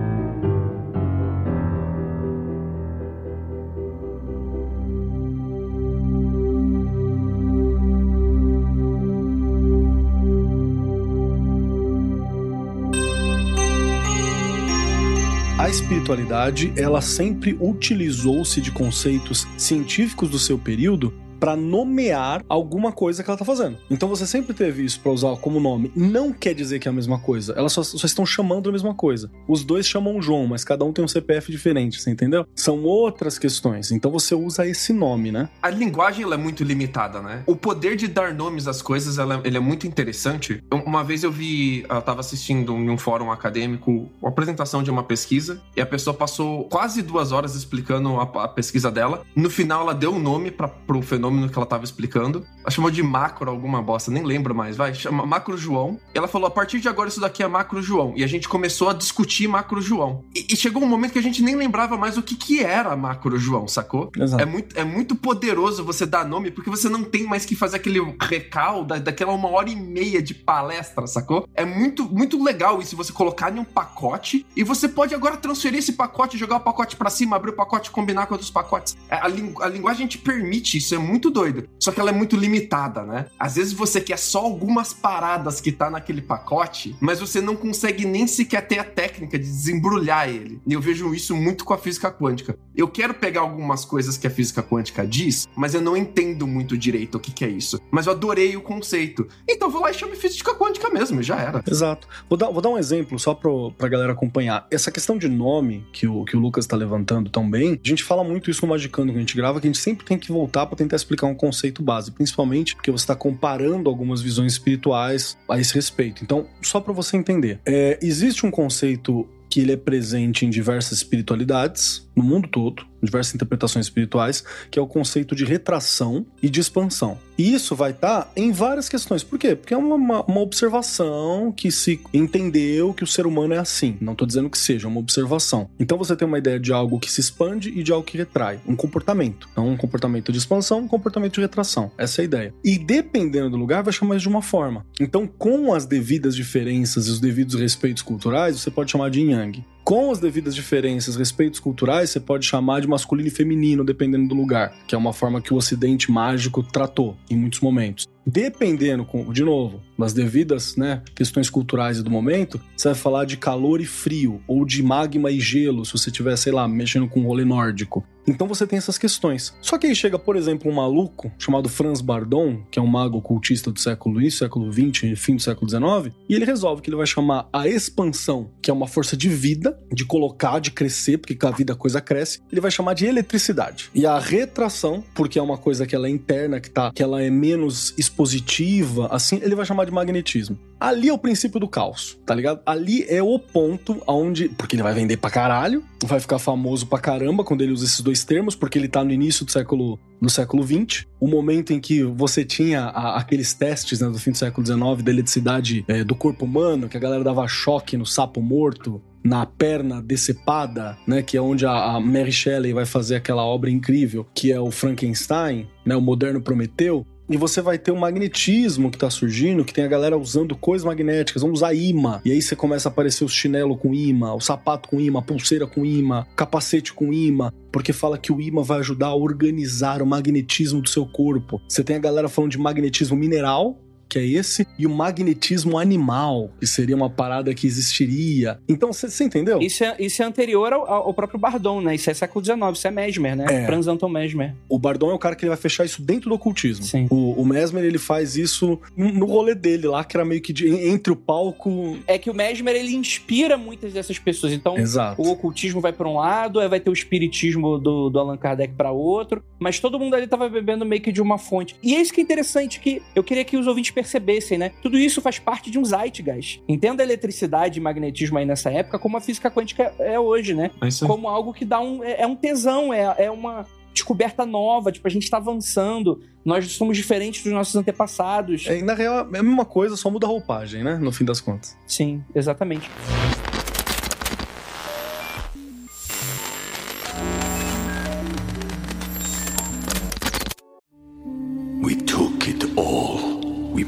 A 15.58 15.68
espiritualidade, 15.68 16.72
ela 16.76 17.00
sempre 17.00 17.56
utilizou-se 17.60 18.60
de 18.60 18.70
conceitos 18.70 19.46
científicos 19.56 20.28
do 20.28 20.38
seu 20.38 20.58
período 20.58 21.12
para 21.44 21.56
nomear 21.56 22.42
alguma 22.48 22.90
coisa 22.90 23.22
que 23.22 23.28
ela 23.28 23.36
tá 23.36 23.44
fazendo. 23.44 23.76
Então 23.90 24.08
você 24.08 24.26
sempre 24.26 24.54
teve 24.54 24.82
isso 24.82 24.98
para 24.98 25.12
usar 25.12 25.36
como 25.36 25.60
nome. 25.60 25.92
Não 25.94 26.32
quer 26.32 26.54
dizer 26.54 26.78
que 26.78 26.88
é 26.88 26.90
a 26.90 26.94
mesma 26.94 27.18
coisa. 27.18 27.52
Elas 27.52 27.70
só, 27.70 27.82
só 27.82 28.06
estão 28.06 28.24
chamando 28.24 28.70
a 28.70 28.72
mesma 28.72 28.94
coisa. 28.94 29.30
Os 29.46 29.62
dois 29.62 29.86
chamam 29.86 30.22
João, 30.22 30.46
mas 30.46 30.64
cada 30.64 30.86
um 30.86 30.92
tem 30.92 31.04
um 31.04 31.08
CPF 31.08 31.52
diferente, 31.52 32.00
você 32.00 32.10
entendeu? 32.10 32.46
São 32.56 32.82
outras 32.84 33.38
questões. 33.38 33.92
Então 33.92 34.10
você 34.10 34.34
usa 34.34 34.66
esse 34.66 34.94
nome, 34.94 35.30
né? 35.30 35.50
A 35.60 35.68
linguagem 35.68 36.24
ela 36.24 36.34
é 36.34 36.38
muito 36.38 36.64
limitada, 36.64 37.20
né? 37.20 37.42
O 37.46 37.54
poder 37.54 37.94
de 37.94 38.08
dar 38.08 38.32
nomes 38.32 38.66
às 38.66 38.80
coisas 38.80 39.18
ela, 39.18 39.42
ele 39.44 39.58
é 39.58 39.60
muito 39.60 39.86
interessante. 39.86 40.64
Uma 40.72 41.04
vez 41.04 41.24
eu 41.24 41.30
vi, 41.30 41.84
eu 41.90 42.00
tava 42.00 42.20
assistindo 42.20 42.72
em 42.72 42.88
um 42.88 42.96
fórum 42.96 43.30
acadêmico 43.30 44.08
uma 44.18 44.30
apresentação 44.30 44.82
de 44.82 44.90
uma 44.90 45.02
pesquisa 45.02 45.60
e 45.76 45.82
a 45.82 45.86
pessoa 45.86 46.14
passou 46.14 46.64
quase 46.70 47.02
duas 47.02 47.32
horas 47.32 47.54
explicando 47.54 48.18
a, 48.18 48.44
a 48.44 48.48
pesquisa 48.48 48.90
dela. 48.90 49.26
No 49.36 49.50
final 49.50 49.82
ela 49.82 49.94
deu 49.94 50.14
um 50.14 50.18
nome 50.18 50.50
para 50.50 50.68
pro 50.68 51.02
fenômeno 51.02 51.33
que 51.48 51.58
ela 51.58 51.66
tava 51.66 51.84
explicando. 51.84 52.46
Ela 52.60 52.70
chamou 52.70 52.90
de 52.90 53.02
macro 53.02 53.50
alguma 53.50 53.82
bosta, 53.82 54.10
nem 54.10 54.22
lembro 54.22 54.54
mais, 54.54 54.76
vai, 54.76 54.94
chama 54.94 55.26
macro 55.26 55.56
João. 55.56 55.98
E 56.14 56.18
ela 56.18 56.28
falou: 56.28 56.46
a 56.46 56.50
partir 56.50 56.80
de 56.80 56.88
agora 56.88 57.08
isso 57.08 57.20
daqui 57.20 57.42
é 57.42 57.48
macro 57.48 57.82
João. 57.82 58.12
E 58.16 58.24
a 58.24 58.26
gente 58.26 58.48
começou 58.48 58.88
a 58.88 58.92
discutir 58.92 59.48
macro 59.48 59.80
João. 59.80 60.24
E, 60.34 60.46
e 60.50 60.56
chegou 60.56 60.82
um 60.82 60.86
momento 60.86 61.12
que 61.12 61.18
a 61.18 61.22
gente 61.22 61.42
nem 61.42 61.56
lembrava 61.56 61.96
mais 61.96 62.16
o 62.16 62.22
que 62.22 62.36
que 62.36 62.62
era 62.62 62.96
macro 62.96 63.38
João, 63.38 63.68
sacou? 63.68 64.10
Exato. 64.16 64.42
É 64.42 64.46
muito, 64.46 64.78
é 64.78 64.84
muito 64.84 65.14
poderoso 65.14 65.84
você 65.84 66.06
dar 66.06 66.24
nome, 66.24 66.50
porque 66.50 66.70
você 66.70 66.88
não 66.88 67.04
tem 67.04 67.24
mais 67.24 67.44
que 67.44 67.54
fazer 67.54 67.76
aquele 67.76 68.00
recal 68.20 68.84
da, 68.84 68.98
daquela 68.98 69.32
uma 69.32 69.48
hora 69.48 69.68
e 69.68 69.76
meia 69.76 70.22
de 70.22 70.34
palestra, 70.34 71.06
sacou? 71.06 71.48
É 71.54 71.64
muito, 71.64 72.04
muito 72.04 72.42
legal 72.42 72.80
isso, 72.80 72.96
você 72.96 73.12
colocar 73.12 73.54
em 73.54 73.58
um 73.58 73.64
pacote 73.64 74.46
e 74.56 74.62
você 74.62 74.88
pode 74.88 75.14
agora 75.14 75.36
transferir 75.36 75.78
esse 75.78 75.92
pacote, 75.92 76.38
jogar 76.38 76.56
o 76.56 76.60
pacote 76.60 76.96
pra 76.96 77.10
cima, 77.10 77.36
abrir 77.36 77.50
o 77.50 77.54
pacote, 77.54 77.90
combinar 77.90 78.26
com 78.26 78.34
outros 78.34 78.50
pacotes. 78.50 78.96
É, 79.08 79.16
A, 79.16 79.24
a 79.24 79.68
linguagem 79.68 80.06
te 80.06 80.18
permite 80.18 80.78
isso, 80.78 80.94
é 80.94 80.98
muito 80.98 81.23
muito. 81.30 81.68
Só 81.78 81.92
que 81.92 82.00
ela 82.00 82.10
é 82.10 82.12
muito 82.12 82.36
limitada, 82.36 83.02
né? 83.02 83.26
Às 83.38 83.56
vezes 83.56 83.72
você 83.72 84.00
quer 84.00 84.18
só 84.18 84.40
algumas 84.40 84.92
paradas 84.92 85.60
que 85.60 85.70
tá 85.70 85.90
naquele 85.90 86.22
pacote, 86.22 86.96
mas 87.00 87.20
você 87.20 87.40
não 87.40 87.56
consegue 87.56 88.04
nem 88.04 88.26
sequer 88.26 88.66
ter 88.66 88.78
a 88.78 88.84
técnica 88.84 89.38
de 89.38 89.44
desembrulhar 89.44 90.28
ele. 90.28 90.60
E 90.66 90.72
eu 90.72 90.80
vejo 90.80 91.14
isso 91.14 91.34
muito 91.36 91.64
com 91.64 91.74
a 91.74 91.78
física 91.78 92.10
quântica. 92.10 92.56
Eu 92.74 92.88
quero 92.88 93.14
pegar 93.14 93.40
algumas 93.40 93.84
coisas 93.84 94.16
que 94.16 94.26
a 94.26 94.30
física 94.30 94.62
quântica 94.62 95.06
diz, 95.06 95.46
mas 95.56 95.74
eu 95.74 95.80
não 95.80 95.96
entendo 95.96 96.46
muito 96.46 96.76
direito 96.76 97.16
o 97.16 97.20
que, 97.20 97.32
que 97.32 97.44
é 97.44 97.48
isso. 97.48 97.80
Mas 97.90 98.06
eu 98.06 98.12
adorei 98.12 98.56
o 98.56 98.62
conceito. 98.62 99.26
Então 99.48 99.70
vou 99.70 99.82
lá 99.82 99.90
e 99.90 99.94
chamo 99.94 100.14
física 100.16 100.54
quântica 100.54 100.90
mesmo, 100.90 101.22
já 101.22 101.38
era. 101.38 101.62
Exato. 101.68 102.08
Vou 102.28 102.38
dar, 102.38 102.50
vou 102.50 102.62
dar 102.62 102.70
um 102.70 102.78
exemplo 102.78 103.18
só 103.18 103.34
pro, 103.34 103.72
pra 103.72 103.88
galera 103.88 104.12
acompanhar. 104.12 104.66
Essa 104.70 104.90
questão 104.90 105.18
de 105.18 105.28
nome 105.28 105.86
que 105.92 106.06
o, 106.06 106.24
que 106.24 106.36
o 106.36 106.40
Lucas 106.40 106.66
tá 106.66 106.76
levantando 106.76 107.30
tão 107.30 107.48
bem, 107.48 107.80
a 107.84 107.88
gente 107.88 108.02
fala 108.02 108.24
muito 108.24 108.50
isso 108.50 108.64
no 108.64 108.70
Magicando 108.70 109.12
quando 109.12 109.18
a 109.18 109.20
gente 109.20 109.36
grava, 109.36 109.60
que 109.60 109.66
a 109.66 109.70
gente 109.70 109.80
sempre 109.80 110.04
tem 110.04 110.18
que 110.18 110.32
voltar 110.32 110.66
para 110.66 110.76
tentar 110.76 110.96
explicar 111.04 111.26
um 111.26 111.34
conceito 111.34 111.82
base, 111.82 112.10
principalmente 112.10 112.74
porque 112.74 112.90
você 112.90 113.04
está 113.04 113.14
comparando 113.14 113.88
algumas 113.88 114.20
visões 114.20 114.52
espirituais 114.52 115.36
a 115.48 115.58
esse 115.58 115.74
respeito. 115.74 116.22
Então, 116.24 116.46
só 116.62 116.80
para 116.80 116.92
você 116.92 117.16
entender, 117.16 117.60
é, 117.64 117.98
existe 118.02 118.44
um 118.44 118.50
conceito 118.50 119.28
que 119.48 119.60
ele 119.60 119.72
é 119.72 119.76
presente 119.76 120.44
em 120.44 120.50
diversas 120.50 120.98
espiritualidades 120.98 122.08
no 122.16 122.24
mundo 122.24 122.48
todo, 122.48 122.84
diversas 123.04 123.34
interpretações 123.34 123.86
espirituais, 123.86 124.44
que 124.70 124.78
é 124.78 124.82
o 124.82 124.86
conceito 124.86 125.34
de 125.34 125.44
retração 125.44 126.26
e 126.42 126.48
de 126.48 126.60
expansão. 126.60 127.18
E 127.36 127.52
isso 127.52 127.74
vai 127.74 127.90
estar 127.90 128.22
tá 128.22 128.30
em 128.36 128.52
várias 128.52 128.88
questões. 128.88 129.24
Por 129.24 129.38
quê? 129.38 129.56
Porque 129.56 129.74
é 129.74 129.76
uma, 129.76 130.22
uma, 130.22 130.40
observação 130.40 131.52
que 131.52 131.70
se 131.70 132.00
entendeu 132.12 132.94
que 132.94 133.02
o 133.02 133.06
ser 133.06 133.26
humano 133.26 133.54
é 133.54 133.58
assim. 133.58 133.96
Não 134.00 134.12
estou 134.12 134.26
dizendo 134.26 134.48
que 134.48 134.58
seja, 134.58 134.86
é 134.86 134.90
uma 134.90 135.00
observação. 135.00 135.68
Então 135.78 135.98
você 135.98 136.14
tem 136.14 136.26
uma 136.28 136.38
ideia 136.38 136.60
de 136.60 136.72
algo 136.72 137.00
que 137.00 137.10
se 137.10 137.20
expande 137.20 137.70
e 137.70 137.82
de 137.82 137.92
algo 137.92 138.06
que 138.06 138.16
retrai. 138.16 138.60
Um 138.66 138.76
comportamento. 138.76 139.48
Então, 139.50 139.68
um 139.68 139.76
comportamento 139.76 140.30
de 140.30 140.38
expansão, 140.38 140.80
um 140.80 140.88
comportamento 140.88 141.34
de 141.34 141.40
retração. 141.40 141.90
Essa 141.98 142.20
é 142.20 142.22
a 142.22 142.24
ideia. 142.24 142.54
E 142.62 142.78
dependendo 142.78 143.50
do 143.50 143.56
lugar, 143.56 143.82
vai 143.82 143.92
chamar 143.92 144.16
isso 144.16 144.22
de 144.22 144.28
uma 144.28 144.42
forma. 144.42 144.86
Então, 145.00 145.26
com 145.26 145.74
as 145.74 145.86
devidas 145.86 146.36
diferenças 146.36 147.06
e 147.06 147.10
os 147.10 147.20
devidos 147.20 147.54
respeitos 147.58 148.02
culturais, 148.02 148.60
você 148.60 148.70
pode 148.70 148.90
chamar 148.90 149.10
de 149.10 149.20
yang. 149.20 149.64
Com 149.84 150.10
as 150.10 150.18
devidas 150.18 150.54
diferenças, 150.54 151.14
respeitos 151.14 151.60
culturais, 151.60 152.08
você 152.08 152.18
pode 152.18 152.46
chamar 152.46 152.80
de 152.80 152.88
masculino 152.88 153.28
e 153.28 153.30
feminino, 153.30 153.84
dependendo 153.84 154.26
do 154.26 154.34
lugar, 154.34 154.74
que 154.86 154.94
é 154.94 154.98
uma 154.98 155.12
forma 155.12 155.42
que 155.42 155.52
o 155.52 155.58
Ocidente 155.58 156.10
mágico 156.10 156.62
tratou 156.62 157.18
em 157.28 157.36
muitos 157.36 157.60
momentos. 157.60 158.06
Dependendo, 158.26 159.06
de 159.30 159.44
novo, 159.44 159.82
das 159.98 160.14
devidas 160.14 160.74
né, 160.74 161.02
questões 161.14 161.50
culturais 161.50 162.02
do 162.02 162.10
momento, 162.10 162.58
você 162.74 162.88
vai 162.88 162.94
falar 162.94 163.26
de 163.26 163.36
calor 163.36 163.78
e 163.78 163.84
frio, 163.84 164.40
ou 164.48 164.64
de 164.64 164.82
magma 164.82 165.30
e 165.30 165.38
gelo, 165.38 165.84
se 165.84 165.92
você 165.92 166.08
estiver, 166.08 166.34
sei 166.36 166.50
lá, 166.50 166.66
mexendo 166.66 167.06
com 167.06 167.20
um 167.20 167.26
rolê 167.26 167.44
nórdico. 167.44 168.02
Então 168.26 168.46
você 168.46 168.66
tem 168.66 168.78
essas 168.78 168.98
questões. 168.98 169.54
Só 169.60 169.78
que 169.78 169.86
aí 169.86 169.94
chega, 169.94 170.18
por 170.18 170.36
exemplo, 170.36 170.70
um 170.70 170.74
maluco 170.74 171.30
chamado 171.38 171.68
Franz 171.68 172.00
Bardon, 172.00 172.62
que 172.70 172.78
é 172.78 172.82
um 172.82 172.86
mago 172.86 173.18
ocultista 173.18 173.70
do 173.70 173.80
século 173.80 174.20
XX, 174.20 174.38
século 174.38 174.72
XX, 174.72 175.18
fim 175.18 175.36
do 175.36 175.42
século 175.42 175.68
XIX, 175.68 176.14
e 176.28 176.34
ele 176.34 176.44
resolve 176.44 176.82
que 176.82 176.90
ele 176.90 176.96
vai 176.96 177.06
chamar 177.06 177.48
a 177.52 177.68
expansão, 177.68 178.50
que 178.62 178.70
é 178.70 178.74
uma 178.74 178.86
força 178.86 179.16
de 179.16 179.28
vida, 179.28 179.78
de 179.92 180.04
colocar, 180.04 180.58
de 180.58 180.70
crescer, 180.70 181.18
porque 181.18 181.34
com 181.34 181.48
a 181.48 181.50
vida 181.50 181.72
a 181.72 181.76
coisa 181.76 182.00
cresce, 182.00 182.40
ele 182.50 182.60
vai 182.60 182.70
chamar 182.70 182.94
de 182.94 183.06
eletricidade. 183.06 183.90
E 183.94 184.06
a 184.06 184.18
retração, 184.18 185.04
porque 185.14 185.38
é 185.38 185.42
uma 185.42 185.58
coisa 185.58 185.86
que 185.86 185.94
ela 185.94 186.06
é 186.06 186.10
interna, 186.10 186.60
que, 186.60 186.70
tá, 186.70 186.92
que 186.92 187.02
ela 187.02 187.22
é 187.22 187.30
menos 187.30 187.94
expositiva, 187.98 189.08
assim, 189.10 189.40
ele 189.42 189.54
vai 189.54 189.66
chamar 189.66 189.84
de 189.84 189.90
magnetismo. 189.90 190.58
Ali 190.84 191.08
é 191.08 191.12
o 191.12 191.18
princípio 191.18 191.58
do 191.58 191.66
caos, 191.66 192.18
tá 192.26 192.34
ligado? 192.34 192.60
Ali 192.66 193.06
é 193.08 193.22
o 193.22 193.38
ponto 193.38 194.02
aonde. 194.06 194.50
Porque 194.50 194.76
ele 194.76 194.82
vai 194.82 194.92
vender 194.92 195.16
pra 195.16 195.30
caralho, 195.30 195.82
vai 196.04 196.20
ficar 196.20 196.38
famoso 196.38 196.86
pra 196.86 196.98
caramba 196.98 197.42
quando 197.42 197.62
ele 197.62 197.72
usa 197.72 197.86
esses 197.86 198.00
dois 198.00 198.13
termos, 198.22 198.54
porque 198.54 198.78
ele 198.78 198.88
tá 198.88 199.02
no 199.02 199.10
início 199.10 199.44
do 199.44 199.50
século 199.50 199.98
no 200.20 200.30
século 200.30 200.62
20, 200.62 201.06
o 201.20 201.28
momento 201.28 201.72
em 201.72 201.80
que 201.80 202.02
você 202.02 202.44
tinha 202.44 202.84
a, 202.84 203.18
aqueles 203.18 203.52
testes 203.52 204.00
né, 204.00 204.08
do 204.08 204.18
fim 204.18 204.30
do 204.30 204.38
século 204.38 204.62
19 204.62 205.02
da 205.02 205.10
eletricidade 205.10 205.84
é, 205.86 206.02
do 206.02 206.14
corpo 206.14 206.46
humano, 206.46 206.88
que 206.88 206.96
a 206.96 207.00
galera 207.00 207.22
dava 207.22 207.46
choque 207.46 207.96
no 207.96 208.06
sapo 208.06 208.40
morto, 208.40 209.02
na 209.24 209.46
perna 209.46 210.02
decepada, 210.02 210.98
né, 211.06 211.22
que 211.22 211.36
é 211.36 211.40
onde 211.40 211.64
a, 211.64 211.72
a 211.72 212.00
Mary 212.00 212.32
Shelley 212.32 212.72
vai 212.72 212.84
fazer 212.84 213.16
aquela 213.16 213.44
obra 213.44 213.70
incrível, 213.70 214.26
que 214.34 214.52
é 214.52 214.60
o 214.60 214.70
Frankenstein, 214.70 215.66
né, 215.84 215.96
o 215.96 216.00
moderno 216.00 216.42
Prometeu. 216.42 217.06
E 217.28 217.36
você 217.38 217.62
vai 217.62 217.78
ter 217.78 217.90
um 217.90 217.96
magnetismo 217.96 218.90
que 218.90 218.98
tá 218.98 219.08
surgindo, 219.08 219.64
que 219.64 219.72
tem 219.72 219.84
a 219.84 219.88
galera 219.88 220.16
usando 220.16 220.54
coisas 220.54 220.84
magnéticas, 220.84 221.40
vamos 221.40 221.60
usar 221.60 221.72
imã. 221.72 222.20
E 222.24 222.30
aí 222.30 222.42
você 222.42 222.54
começa 222.54 222.88
a 222.88 222.92
aparecer 222.92 223.24
o 223.24 223.28
chinelo 223.28 223.76
com 223.76 223.94
imã, 223.94 224.34
o 224.34 224.40
sapato 224.40 224.88
com 224.88 225.00
imã, 225.00 225.22
pulseira 225.22 225.66
com 225.66 225.86
imã, 225.86 226.26
capacete 226.36 226.92
com 226.92 227.12
imã, 227.12 227.50
porque 227.72 227.92
fala 227.92 228.18
que 228.18 228.30
o 228.30 228.40
imã 228.40 228.62
vai 228.62 228.80
ajudar 228.80 229.08
a 229.08 229.14
organizar 229.14 230.02
o 230.02 230.06
magnetismo 230.06 230.82
do 230.82 230.88
seu 230.88 231.06
corpo. 231.06 231.60
Você 231.66 231.82
tem 231.82 231.96
a 231.96 232.00
galera 232.00 232.28
falando 232.28 232.50
de 232.50 232.58
magnetismo 232.58 233.16
mineral, 233.16 233.78
que 234.14 234.18
é 234.20 234.24
esse, 234.24 234.64
e 234.78 234.86
o 234.86 234.90
magnetismo 234.90 235.76
animal, 235.76 236.48
que 236.60 236.66
seria 236.68 236.94
uma 236.94 237.10
parada 237.10 237.52
que 237.52 237.66
existiria. 237.66 238.60
Então, 238.68 238.92
você 238.92 239.24
entendeu? 239.24 239.60
Isso 239.60 239.82
é, 239.82 239.96
isso 239.98 240.22
é 240.22 240.24
anterior 240.24 240.72
ao, 240.72 240.86
ao, 240.86 241.12
próprio 241.12 241.38
Bardon, 241.38 241.80
né? 241.80 241.96
Isso 241.96 242.08
é 242.08 242.14
século 242.14 242.44
XIX, 242.44 242.58
isso 242.74 242.86
é 242.86 242.90
Mesmer, 242.92 243.36
né? 243.36 243.46
É. 243.50 243.66
Franz 243.66 243.88
Anton 243.88 244.08
Mesmer. 244.08 244.54
O 244.68 244.78
Bardon 244.78 245.10
é 245.10 245.14
o 245.14 245.18
cara 245.18 245.34
que 245.34 245.44
ele 245.44 245.48
vai 245.48 245.56
fechar 245.56 245.84
isso 245.84 246.00
dentro 246.00 246.28
do 246.28 246.36
ocultismo. 246.36 246.84
Sim. 246.84 247.08
O, 247.10 247.32
o 247.32 247.44
Mesmer, 247.44 247.82
ele 247.82 247.98
faz 247.98 248.36
isso 248.36 248.78
no 248.96 249.26
rolê 249.26 249.52
dele 249.52 249.88
lá, 249.88 250.04
que 250.04 250.16
era 250.16 250.24
meio 250.24 250.40
que 250.40 250.52
de, 250.52 250.68
entre 250.68 251.12
o 251.12 251.16
palco... 251.16 251.98
É 252.06 252.16
que 252.16 252.30
o 252.30 252.34
Mesmer, 252.34 252.76
ele 252.76 252.94
inspira 252.94 253.56
muitas 253.56 253.92
dessas 253.92 254.16
pessoas. 254.16 254.52
Então, 254.52 254.78
Exato. 254.78 255.20
o 255.20 255.28
ocultismo 255.28 255.80
vai 255.80 255.92
para 255.92 256.08
um 256.08 256.14
lado, 256.14 256.60
aí 256.60 256.68
vai 256.68 256.78
ter 256.78 256.90
o 256.90 256.92
espiritismo 256.92 257.78
do, 257.78 258.10
do 258.10 258.18
Allan 258.20 258.36
Kardec 258.36 258.74
para 258.74 258.92
outro, 258.92 259.42
mas 259.58 259.80
todo 259.80 259.98
mundo 259.98 260.14
ali 260.14 260.28
tava 260.28 260.48
bebendo 260.48 260.86
meio 260.86 261.02
que 261.02 261.10
de 261.10 261.20
uma 261.20 261.36
fonte. 261.36 261.74
E 261.82 261.96
é 261.96 262.00
isso 262.00 262.12
que 262.12 262.20
é 262.20 262.22
interessante, 262.22 262.78
que 262.78 263.02
eu 263.12 263.24
queria 263.24 263.44
que 263.44 263.56
os 263.56 263.66
ouvintes 263.66 263.90
percebessem, 264.04 264.58
né? 264.58 264.70
Tudo 264.82 264.98
isso 264.98 265.20
faz 265.20 265.38
parte 265.38 265.70
de 265.70 265.78
um 265.78 265.84
zeitgeist. 265.84 266.62
Entenda 266.68 267.02
a 267.02 267.04
eletricidade 267.04 267.78
e 267.78 267.82
magnetismo 267.82 268.38
aí 268.38 268.44
nessa 268.44 268.70
época 268.70 268.98
como 268.98 269.16
a 269.16 269.20
física 269.20 269.50
quântica 269.50 269.94
é 269.98 270.20
hoje, 270.20 270.54
né? 270.54 270.70
É 270.82 271.06
como 271.06 271.28
algo 271.28 271.52
que 271.52 271.64
dá 271.64 271.80
um. 271.80 272.04
É, 272.04 272.22
é 272.22 272.26
um 272.26 272.36
tesão, 272.36 272.92
é, 272.92 273.14
é 273.18 273.30
uma 273.30 273.66
descoberta 273.92 274.44
nova, 274.44 274.90
tipo, 274.90 275.06
a 275.06 275.10
gente 275.10 275.30
tá 275.30 275.36
avançando, 275.36 276.20
nós 276.44 276.72
somos 276.72 276.96
diferentes 276.96 277.44
dos 277.44 277.52
nossos 277.52 277.76
antepassados. 277.76 278.66
É, 278.66 278.82
na 278.82 278.92
real, 278.92 279.18
é 279.18 279.38
a 279.38 279.42
mesma 279.42 279.64
coisa, 279.64 279.96
só 279.96 280.10
muda 280.10 280.26
a 280.26 280.28
roupagem, 280.28 280.82
né? 280.82 280.96
No 280.96 281.12
fim 281.12 281.24
das 281.24 281.40
contas. 281.40 281.76
Sim, 281.86 282.22
exatamente. 282.34 282.90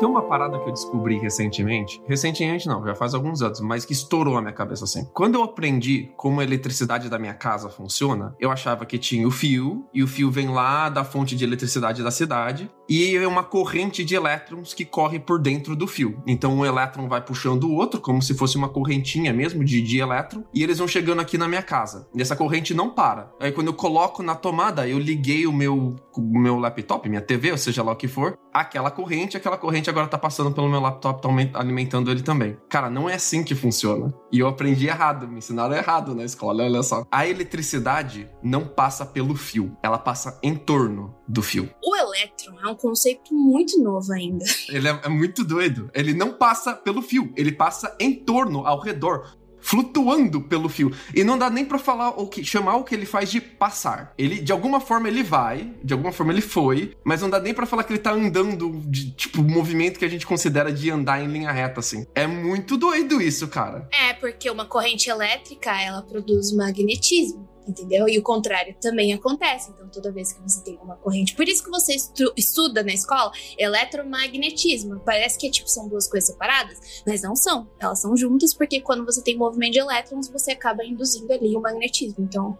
Tem 0.00 0.08
uma 0.08 0.22
parada 0.22 0.58
que 0.58 0.66
eu 0.66 0.72
descobri 0.72 1.18
recentemente. 1.18 2.02
Recentemente 2.08 2.66
não, 2.66 2.82
já 2.86 2.94
faz 2.94 3.12
alguns 3.12 3.42
anos, 3.42 3.60
mas 3.60 3.84
que 3.84 3.92
estourou 3.92 4.38
a 4.38 4.40
minha 4.40 4.54
cabeça 4.54 4.84
assim. 4.84 5.04
Quando 5.12 5.34
eu 5.34 5.42
aprendi 5.42 6.10
como 6.16 6.40
a 6.40 6.42
eletricidade 6.42 7.10
da 7.10 7.18
minha 7.18 7.34
casa 7.34 7.68
funciona, 7.68 8.34
eu 8.40 8.50
achava 8.50 8.86
que 8.86 8.96
tinha 8.96 9.28
o 9.28 9.30
fio, 9.30 9.84
e 9.92 10.02
o 10.02 10.06
fio 10.06 10.30
vem 10.30 10.48
lá 10.48 10.88
da 10.88 11.04
fonte 11.04 11.36
de 11.36 11.44
eletricidade 11.44 12.02
da 12.02 12.10
cidade, 12.10 12.70
e 12.90 13.16
é 13.16 13.28
uma 13.28 13.44
corrente 13.44 14.04
de 14.04 14.16
elétrons 14.16 14.74
que 14.74 14.84
corre 14.84 15.20
por 15.20 15.38
dentro 15.38 15.76
do 15.76 15.86
fio. 15.86 16.20
Então 16.26 16.52
um 16.52 16.66
elétron 16.66 17.08
vai 17.08 17.24
puxando 17.24 17.64
o 17.64 17.74
outro, 17.74 18.00
como 18.00 18.20
se 18.20 18.34
fosse 18.34 18.56
uma 18.56 18.68
correntinha 18.68 19.32
mesmo 19.32 19.64
de, 19.64 19.80
de 19.80 19.98
elétron, 19.98 20.42
e 20.52 20.64
eles 20.64 20.78
vão 20.78 20.88
chegando 20.88 21.20
aqui 21.20 21.38
na 21.38 21.46
minha 21.46 21.62
casa. 21.62 22.08
E 22.12 22.20
essa 22.20 22.34
corrente 22.34 22.74
não 22.74 22.90
para. 22.90 23.30
Aí 23.38 23.52
quando 23.52 23.68
eu 23.68 23.74
coloco 23.74 24.24
na 24.24 24.34
tomada, 24.34 24.88
eu 24.88 24.98
liguei 24.98 25.46
o 25.46 25.52
meu, 25.52 25.94
o 26.16 26.38
meu 26.38 26.58
laptop, 26.58 27.08
minha 27.08 27.20
TV, 27.22 27.52
ou 27.52 27.58
seja 27.58 27.82
lá 27.82 27.92
o 27.92 27.96
que 27.96 28.08
for, 28.08 28.36
aquela 28.52 28.90
corrente, 28.90 29.36
aquela 29.36 29.56
corrente 29.56 29.88
agora 29.88 30.08
tá 30.08 30.18
passando 30.18 30.50
pelo 30.50 30.68
meu 30.68 30.80
laptop, 30.80 31.22
tá 31.22 31.28
alimentando 31.54 32.10
ele 32.10 32.22
também. 32.22 32.56
Cara, 32.68 32.90
não 32.90 33.08
é 33.08 33.14
assim 33.14 33.44
que 33.44 33.54
funciona. 33.54 34.12
E 34.32 34.38
eu 34.38 34.46
aprendi 34.46 34.86
errado, 34.86 35.26
me 35.26 35.38
ensinaram 35.38 35.74
errado 35.74 36.14
na 36.14 36.24
escola, 36.24 36.64
olha 36.64 36.82
só. 36.82 37.04
A 37.10 37.26
eletricidade 37.26 38.28
não 38.42 38.66
passa 38.66 39.04
pelo 39.04 39.34
fio, 39.34 39.76
ela 39.82 39.98
passa 39.98 40.38
em 40.42 40.54
torno 40.54 41.14
do 41.26 41.42
fio. 41.42 41.68
O 41.84 41.96
elétron 41.96 42.58
é 42.60 42.68
um 42.68 42.76
conceito 42.76 43.34
muito 43.34 43.82
novo 43.82 44.12
ainda. 44.12 44.44
Ele 44.68 44.88
é, 44.88 45.00
é 45.04 45.08
muito 45.08 45.44
doido. 45.44 45.90
Ele 45.92 46.14
não 46.14 46.32
passa 46.32 46.74
pelo 46.74 47.02
fio, 47.02 47.32
ele 47.36 47.52
passa 47.52 47.96
em 47.98 48.14
torno, 48.14 48.66
ao 48.66 48.80
redor 48.80 49.36
flutuando 49.60 50.40
pelo 50.40 50.68
fio. 50.68 50.92
E 51.14 51.22
não 51.24 51.38
dá 51.38 51.50
nem 51.50 51.64
pra 51.64 51.78
falar 51.78 52.10
o 52.10 52.26
que 52.26 52.44
chamar 52.44 52.76
o 52.76 52.84
que 52.84 52.94
ele 52.94 53.06
faz 53.06 53.30
de 53.30 53.40
passar. 53.40 54.12
Ele 54.16 54.40
de 54.40 54.52
alguma 54.52 54.80
forma 54.80 55.08
ele 55.08 55.22
vai, 55.22 55.72
de 55.82 55.92
alguma 55.92 56.12
forma 56.12 56.32
ele 56.32 56.40
foi, 56.40 56.96
mas 57.04 57.22
não 57.22 57.30
dá 57.30 57.40
nem 57.40 57.54
pra 57.54 57.66
falar 57.66 57.84
que 57.84 57.92
ele 57.92 58.00
tá 58.00 58.12
andando 58.12 58.80
de 58.86 59.10
tipo 59.12 59.42
movimento 59.42 59.98
que 59.98 60.04
a 60.04 60.08
gente 60.08 60.26
considera 60.26 60.72
de 60.72 60.90
andar 60.90 61.22
em 61.22 61.28
linha 61.28 61.52
reta 61.52 61.80
assim. 61.80 62.06
É 62.14 62.26
muito 62.26 62.76
doido 62.76 63.20
isso, 63.20 63.48
cara. 63.48 63.88
É, 63.92 64.12
porque 64.14 64.50
uma 64.50 64.64
corrente 64.64 65.08
elétrica, 65.08 65.70
ela 65.80 66.02
produz 66.02 66.52
magnetismo. 66.52 67.48
Entendeu? 67.66 68.08
E 68.08 68.18
o 68.18 68.22
contrário 68.22 68.74
também 68.80 69.12
acontece. 69.12 69.70
Então, 69.70 69.88
toda 69.88 70.10
vez 70.10 70.32
que 70.32 70.40
você 70.42 70.62
tem 70.62 70.78
uma 70.82 70.96
corrente. 70.96 71.34
Por 71.34 71.48
isso 71.48 71.62
que 71.62 71.70
você 71.70 71.94
estu 71.94 72.32
estuda 72.36 72.82
na 72.82 72.92
escola 72.92 73.30
eletromagnetismo. 73.58 75.00
Parece 75.00 75.38
que 75.38 75.50
tipo, 75.50 75.68
são 75.68 75.88
duas 75.88 76.08
coisas 76.08 76.30
separadas, 76.30 77.02
mas 77.06 77.22
não 77.22 77.36
são. 77.36 77.68
Elas 77.78 78.00
são 78.00 78.16
juntas, 78.16 78.54
porque 78.54 78.80
quando 78.80 79.04
você 79.04 79.22
tem 79.22 79.36
movimento 79.36 79.72
de 79.72 79.78
elétrons, 79.78 80.28
você 80.28 80.52
acaba 80.52 80.84
induzindo 80.84 81.32
ali 81.32 81.56
o 81.56 81.60
magnetismo. 81.60 82.24
Então, 82.24 82.58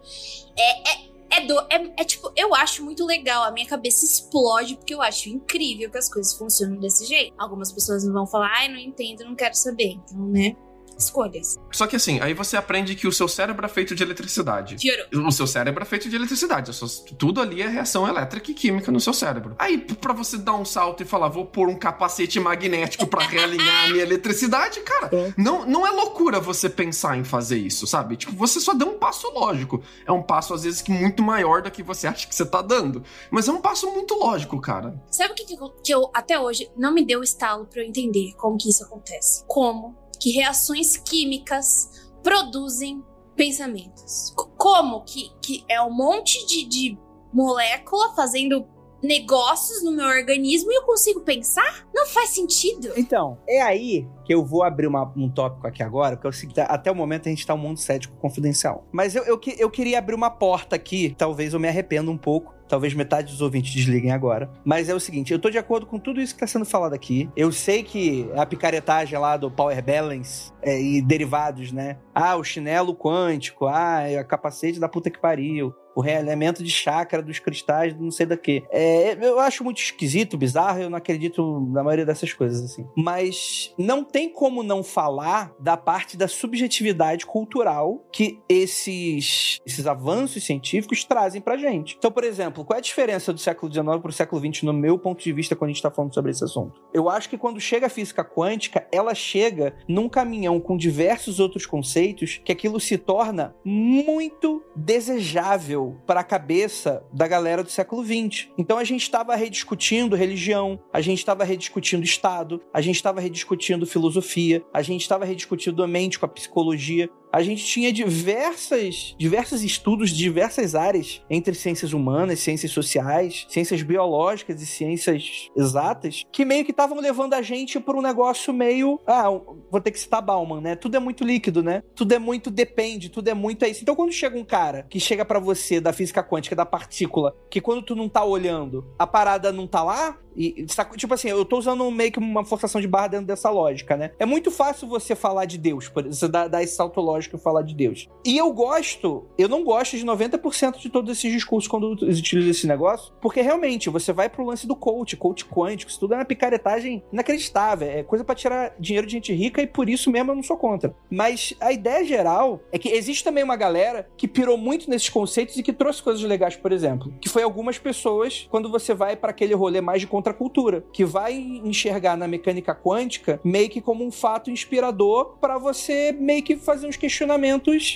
é, 0.57 1.07
é 1.07 1.11
é, 1.31 1.45
do, 1.45 1.57
é, 1.69 1.93
é, 2.01 2.03
tipo, 2.03 2.29
eu 2.35 2.53
acho 2.53 2.83
muito 2.83 3.05
legal. 3.05 3.43
A 3.43 3.51
minha 3.51 3.65
cabeça 3.65 4.03
explode 4.03 4.75
porque 4.75 4.93
eu 4.93 5.01
acho 5.01 5.29
incrível 5.29 5.89
que 5.89 5.97
as 5.97 6.11
coisas 6.11 6.33
funcionam 6.33 6.77
desse 6.77 7.05
jeito. 7.05 7.33
Algumas 7.37 7.71
pessoas 7.71 8.05
vão 8.05 8.27
falar, 8.27 8.51
ai, 8.53 8.67
não 8.67 8.77
entendo, 8.77 9.23
não 9.23 9.33
quero 9.33 9.55
saber. 9.55 9.97
Então, 10.03 10.27
né? 10.27 10.57
Escolhas. 11.05 11.57
Só 11.71 11.87
que 11.87 11.95
assim, 11.95 12.19
aí 12.19 12.33
você 12.33 12.57
aprende 12.57 12.95
que 12.95 13.07
o 13.07 13.11
seu 13.11 13.27
cérebro 13.27 13.65
é 13.65 13.69
feito 13.69 13.95
de 13.95 14.03
eletricidade. 14.03 14.75
Piorou. 14.75 15.27
O 15.27 15.31
seu 15.31 15.47
cérebro 15.47 15.83
é 15.83 15.85
feito 15.85 16.09
de 16.09 16.15
eletricidade. 16.15 16.71
Tudo 17.17 17.41
ali 17.41 17.61
é 17.61 17.67
reação 17.67 18.07
elétrica 18.07 18.51
e 18.51 18.53
química 18.53 18.91
no 18.91 18.99
seu 18.99 19.13
cérebro. 19.13 19.55
Aí, 19.57 19.77
para 19.77 20.13
você 20.13 20.37
dar 20.37 20.53
um 20.53 20.65
salto 20.65 21.03
e 21.03 21.05
falar, 21.05 21.29
vou 21.29 21.45
pôr 21.45 21.69
um 21.69 21.75
capacete 21.75 22.39
magnético 22.39 23.07
para 23.07 23.25
realinhar 23.25 23.85
a 23.85 23.89
minha 23.89 24.03
eletricidade, 24.03 24.79
cara, 24.81 25.09
é. 25.11 25.33
não, 25.37 25.65
não 25.65 25.85
é 25.85 25.91
loucura 25.91 26.39
você 26.39 26.69
pensar 26.69 27.17
em 27.17 27.23
fazer 27.23 27.57
isso, 27.57 27.85
sabe? 27.87 28.15
Tipo, 28.15 28.33
você 28.33 28.59
só 28.59 28.73
deu 28.73 28.87
um 28.87 28.97
passo 28.97 29.29
lógico. 29.31 29.81
É 30.05 30.11
um 30.11 30.21
passo, 30.21 30.53
às 30.53 30.63
vezes, 30.63 30.81
que 30.81 30.91
muito 30.91 31.23
maior 31.23 31.61
do 31.61 31.71
que 31.71 31.83
você 31.83 32.07
acha 32.07 32.27
que 32.27 32.35
você 32.35 32.45
tá 32.45 32.61
dando. 32.61 33.03
Mas 33.29 33.47
é 33.47 33.51
um 33.51 33.61
passo 33.61 33.91
muito 33.91 34.15
lógico, 34.15 34.59
cara. 34.59 35.01
Sabe 35.09 35.33
o 35.33 35.35
que, 35.35 35.45
que 35.45 35.93
eu, 35.93 36.09
até 36.13 36.39
hoje, 36.39 36.69
não 36.77 36.93
me 36.93 37.05
deu 37.05 37.23
estalo 37.23 37.65
para 37.65 37.81
eu 37.81 37.85
entender 37.85 38.33
como 38.37 38.57
que 38.57 38.69
isso 38.69 38.83
acontece? 38.83 39.43
Como 39.47 39.95
que 40.21 40.31
reações 40.31 40.95
químicas 40.95 42.11
produzem 42.21 43.03
pensamentos. 43.35 44.31
Como 44.55 45.03
que, 45.03 45.31
que 45.41 45.65
é 45.67 45.81
um 45.81 45.91
monte 45.91 46.45
de, 46.45 46.63
de 46.63 46.97
molécula 47.33 48.13
fazendo 48.13 48.67
negócios 49.01 49.83
no 49.83 49.91
meu 49.91 50.05
organismo 50.05 50.71
e 50.71 50.75
eu 50.75 50.83
consigo 50.83 51.21
pensar? 51.21 51.87
Não 51.93 52.05
faz 52.07 52.29
sentido. 52.29 52.89
Então, 52.95 53.37
é 53.47 53.61
aí 53.61 54.07
que 54.25 54.33
eu 54.33 54.45
vou 54.45 54.63
abrir 54.63 54.87
uma, 54.87 55.11
um 55.15 55.29
tópico 55.29 55.67
aqui 55.67 55.83
agora, 55.83 56.15
porque 56.15 56.27
é 56.27 56.29
o 56.29 56.33
seguinte, 56.33 56.59
até 56.61 56.91
o 56.91 56.95
momento 56.95 57.27
a 57.27 57.29
gente 57.29 57.45
tá 57.45 57.53
um 57.53 57.57
mundo 57.57 57.79
cético 57.79 58.15
confidencial. 58.17 58.87
Mas 58.91 59.15
eu, 59.15 59.23
eu, 59.23 59.39
eu 59.57 59.69
queria 59.69 59.99
abrir 59.99 60.15
uma 60.15 60.29
porta 60.29 60.75
aqui, 60.75 61.15
talvez 61.17 61.53
eu 61.53 61.59
me 61.59 61.67
arrependa 61.67 62.09
um 62.11 62.17
pouco, 62.17 62.53
Talvez 62.71 62.93
metade 62.93 63.33
dos 63.33 63.41
ouvintes 63.41 63.73
desliguem 63.73 64.13
agora. 64.13 64.49
Mas 64.63 64.87
é 64.87 64.95
o 64.95 64.99
seguinte, 64.99 65.33
eu 65.33 65.39
tô 65.39 65.49
de 65.49 65.57
acordo 65.57 65.85
com 65.85 65.99
tudo 65.99 66.21
isso 66.21 66.33
que 66.33 66.39
tá 66.39 66.47
sendo 66.47 66.63
falado 66.63 66.93
aqui. 66.93 67.29
Eu 67.35 67.51
sei 67.51 67.83
que 67.83 68.31
a 68.33 68.45
picaretagem 68.45 69.19
lá 69.19 69.35
do 69.35 69.51
Power 69.51 69.83
Balance 69.83 70.53
é, 70.61 70.81
e 70.81 71.01
derivados, 71.01 71.73
né? 71.73 71.97
Ah, 72.15 72.37
o 72.37 72.45
chinelo 72.45 72.95
quântico, 72.95 73.67
ah, 73.67 74.03
é 74.03 74.17
a 74.17 74.23
capacete 74.23 74.79
da 74.79 74.87
puta 74.87 75.11
que 75.11 75.19
pariu 75.19 75.75
o 75.95 76.01
realinhamento 76.01 76.63
de 76.63 76.69
chakra 76.69 77.21
dos 77.21 77.39
cristais, 77.39 77.97
não 77.97 78.11
sei 78.11 78.25
da 78.25 78.37
que. 78.37 78.63
É, 78.69 79.17
eu 79.21 79.39
acho 79.39 79.63
muito 79.63 79.81
esquisito, 79.81 80.37
bizarro, 80.37 80.81
eu 80.81 80.89
não 80.89 80.97
acredito 80.97 81.59
na 81.71 81.83
maioria 81.83 82.05
dessas 82.05 82.33
coisas, 82.33 82.63
assim. 82.63 82.87
Mas 82.95 83.73
não 83.77 84.03
tem 84.03 84.29
como 84.29 84.63
não 84.63 84.83
falar 84.83 85.53
da 85.59 85.75
parte 85.77 86.17
da 86.17 86.27
subjetividade 86.27 87.25
cultural 87.25 88.03
que 88.11 88.39
esses, 88.47 89.59
esses 89.65 89.85
avanços 89.85 90.43
científicos 90.43 91.03
trazem 91.03 91.41
pra 91.41 91.57
gente. 91.57 91.95
Então, 91.97 92.11
por 92.11 92.23
exemplo, 92.23 92.63
qual 92.63 92.75
é 92.75 92.79
a 92.79 92.83
diferença 92.83 93.33
do 93.33 93.39
século 93.39 93.71
XIX 93.71 93.99
pro 94.01 94.11
século 94.11 94.41
XX, 94.41 94.63
no 94.63 94.73
meu 94.73 94.97
ponto 94.97 95.23
de 95.23 95.31
vista, 95.33 95.55
quando 95.55 95.69
a 95.69 95.73
gente 95.73 95.81
tá 95.81 95.91
falando 95.91 96.13
sobre 96.13 96.31
esse 96.31 96.43
assunto? 96.43 96.81
Eu 96.93 97.09
acho 97.09 97.29
que 97.29 97.37
quando 97.37 97.59
chega 97.59 97.87
a 97.87 97.89
física 97.89 98.23
quântica, 98.23 98.87
ela 98.91 99.13
chega 99.13 99.75
num 99.87 100.07
caminhão 100.07 100.59
com 100.59 100.77
diversos 100.77 101.39
outros 101.39 101.65
conceitos 101.65 102.41
que 102.43 102.51
aquilo 102.51 102.79
se 102.79 102.97
torna 102.97 103.55
muito 103.63 104.63
desejável 104.75 105.80
para 106.05 106.19
a 106.19 106.23
cabeça 106.23 107.03
da 107.13 107.27
galera 107.27 107.63
do 107.63 107.69
século 107.69 108.03
XX. 108.03 108.49
Então 108.57 108.77
a 108.77 108.83
gente 108.83 109.03
estava 109.03 109.35
rediscutindo 109.35 110.15
religião, 110.15 110.79
a 110.91 111.01
gente 111.01 111.19
estava 111.19 111.43
rediscutindo 111.43 112.03
Estado, 112.03 112.61
a 112.73 112.81
gente 112.81 112.95
estava 112.95 113.21
rediscutindo 113.21 113.85
filosofia, 113.85 114.63
a 114.73 114.81
gente 114.81 115.01
estava 115.01 115.25
rediscutindo 115.25 115.83
a 115.83 115.87
mente 115.87 116.19
com 116.19 116.25
a 116.25 116.29
psicologia, 116.29 117.09
a 117.31 117.41
gente 117.41 117.65
tinha 117.65 117.91
diversas, 117.91 119.15
diversos 119.17 119.63
estudos 119.63 120.09
de 120.09 120.17
diversas 120.17 120.75
áreas, 120.75 121.21
entre 121.29 121.53
ciências 121.55 121.93
humanas, 121.93 122.39
ciências 122.39 122.71
sociais, 122.71 123.45
ciências 123.49 123.81
biológicas 123.81 124.61
e 124.61 124.65
ciências 124.65 125.49
exatas, 125.55 126.23
que 126.31 126.43
meio 126.43 126.65
que 126.65 126.71
estavam 126.71 126.99
levando 126.99 127.33
a 127.33 127.41
gente 127.41 127.79
para 127.79 127.97
um 127.97 128.01
negócio 128.01 128.53
meio. 128.53 128.99
Ah, 129.07 129.29
vou 129.29 129.81
ter 129.81 129.91
que 129.91 129.99
citar 129.99 130.21
Bauman, 130.21 130.61
né? 130.61 130.75
Tudo 130.75 130.97
é 130.97 130.99
muito 130.99 131.23
líquido, 131.23 131.63
né? 131.63 131.83
Tudo 131.95 132.13
é 132.13 132.19
muito 132.19 132.51
depende, 132.51 133.09
tudo 133.09 133.29
é 133.29 133.33
muito 133.33 133.65
isso. 133.65 133.81
Então, 133.81 133.95
quando 133.95 134.11
chega 134.11 134.37
um 134.37 134.43
cara 134.43 134.85
que 134.89 134.99
chega 134.99 135.23
para 135.23 135.39
você 135.39 135.79
da 135.79 135.93
física 135.93 136.23
quântica, 136.23 136.55
da 136.55 136.65
partícula, 136.65 137.35
que 137.49 137.61
quando 137.61 137.81
tu 137.81 137.95
não 137.95 138.09
tá 138.09 138.23
olhando, 138.23 138.85
a 138.97 139.07
parada 139.07 139.51
não 139.51 139.67
tá 139.67 139.83
lá, 139.83 140.17
e, 140.35 140.65
tipo 140.95 141.13
assim, 141.13 141.29
eu 141.29 141.43
tô 141.43 141.57
usando 141.57 141.89
meio 141.91 142.11
que 142.11 142.19
uma 142.19 142.45
forçação 142.45 142.79
de 142.79 142.87
barra 142.87 143.07
dentro 143.07 143.25
dessa 143.25 143.49
lógica, 143.49 143.97
né? 143.97 144.11
É 144.17 144.25
muito 144.25 144.49
fácil 144.49 144.87
você 144.87 145.13
falar 145.13 145.45
de 145.45 145.57
Deus, 145.57 145.91
você 145.93 146.27
dar, 146.27 146.47
dar 146.47 146.63
esse 146.63 146.75
salto 146.75 147.01
lógico 147.01 147.20
e 147.25 147.39
falar 147.39 147.61
de 147.61 147.75
Deus. 147.75 148.07
E 148.25 148.37
eu 148.37 148.51
gosto, 148.51 149.25
eu 149.37 149.49
não 149.49 149.63
gosto 149.63 149.97
de 149.97 150.05
90% 150.05 150.77
de 150.77 150.89
todos 150.89 151.17
esses 151.17 151.31
discursos 151.31 151.67
quando 151.67 151.97
eles 152.01 152.19
utilizam 152.19 152.51
esse 152.51 152.67
negócio, 152.67 153.13
porque 153.21 153.41
realmente 153.41 153.89
você 153.89 154.13
vai 154.13 154.29
pro 154.29 154.45
lance 154.45 154.67
do 154.67 154.75
coach, 154.75 155.15
coach 155.17 155.45
quântico, 155.45 155.91
isso 155.91 155.99
tudo 155.99 156.13
é 156.13 156.17
uma 156.17 156.25
picaretagem 156.25 157.03
inacreditável, 157.11 157.89
é 157.89 158.03
coisa 158.03 158.23
para 158.23 158.35
tirar 158.35 158.75
dinheiro 158.79 159.07
de 159.07 159.13
gente 159.13 159.33
rica 159.33 159.61
e 159.61 159.67
por 159.67 159.89
isso 159.89 160.11
mesmo 160.11 160.31
eu 160.31 160.35
não 160.35 160.43
sou 160.43 160.57
contra. 160.57 160.95
Mas 161.09 161.53
a 161.59 161.71
ideia 161.71 162.03
geral 162.05 162.61
é 162.71 162.77
que 162.77 162.89
existe 162.89 163.23
também 163.23 163.43
uma 163.43 163.55
galera 163.55 164.07
que 164.17 164.27
pirou 164.27 164.57
muito 164.57 164.89
nesses 164.89 165.09
conceitos 165.09 165.57
e 165.57 165.63
que 165.63 165.73
trouxe 165.73 166.01
coisas 166.01 166.23
legais, 166.23 166.55
por 166.55 166.71
exemplo, 166.71 167.13
que 167.19 167.29
foi 167.29 167.43
algumas 167.43 167.77
pessoas 167.77 168.47
quando 168.49 168.69
você 168.69 168.93
vai 168.93 169.15
para 169.15 169.31
aquele 169.31 169.53
rolê 169.53 169.81
mais 169.81 170.01
de 170.01 170.07
contracultura, 170.07 170.83
que 170.91 171.05
vai 171.05 171.33
enxergar 171.33 172.15
na 172.17 172.27
mecânica 172.27 172.73
quântica 172.75 173.39
meio 173.43 173.69
que 173.69 173.81
como 173.81 174.05
um 174.05 174.11
fato 174.11 174.51
inspirador 174.51 175.37
para 175.39 175.57
você 175.57 176.11
meio 176.11 176.43
que 176.43 176.55
fazer 176.55 176.87
uns 176.87 176.97
questionamentos, 176.97 177.10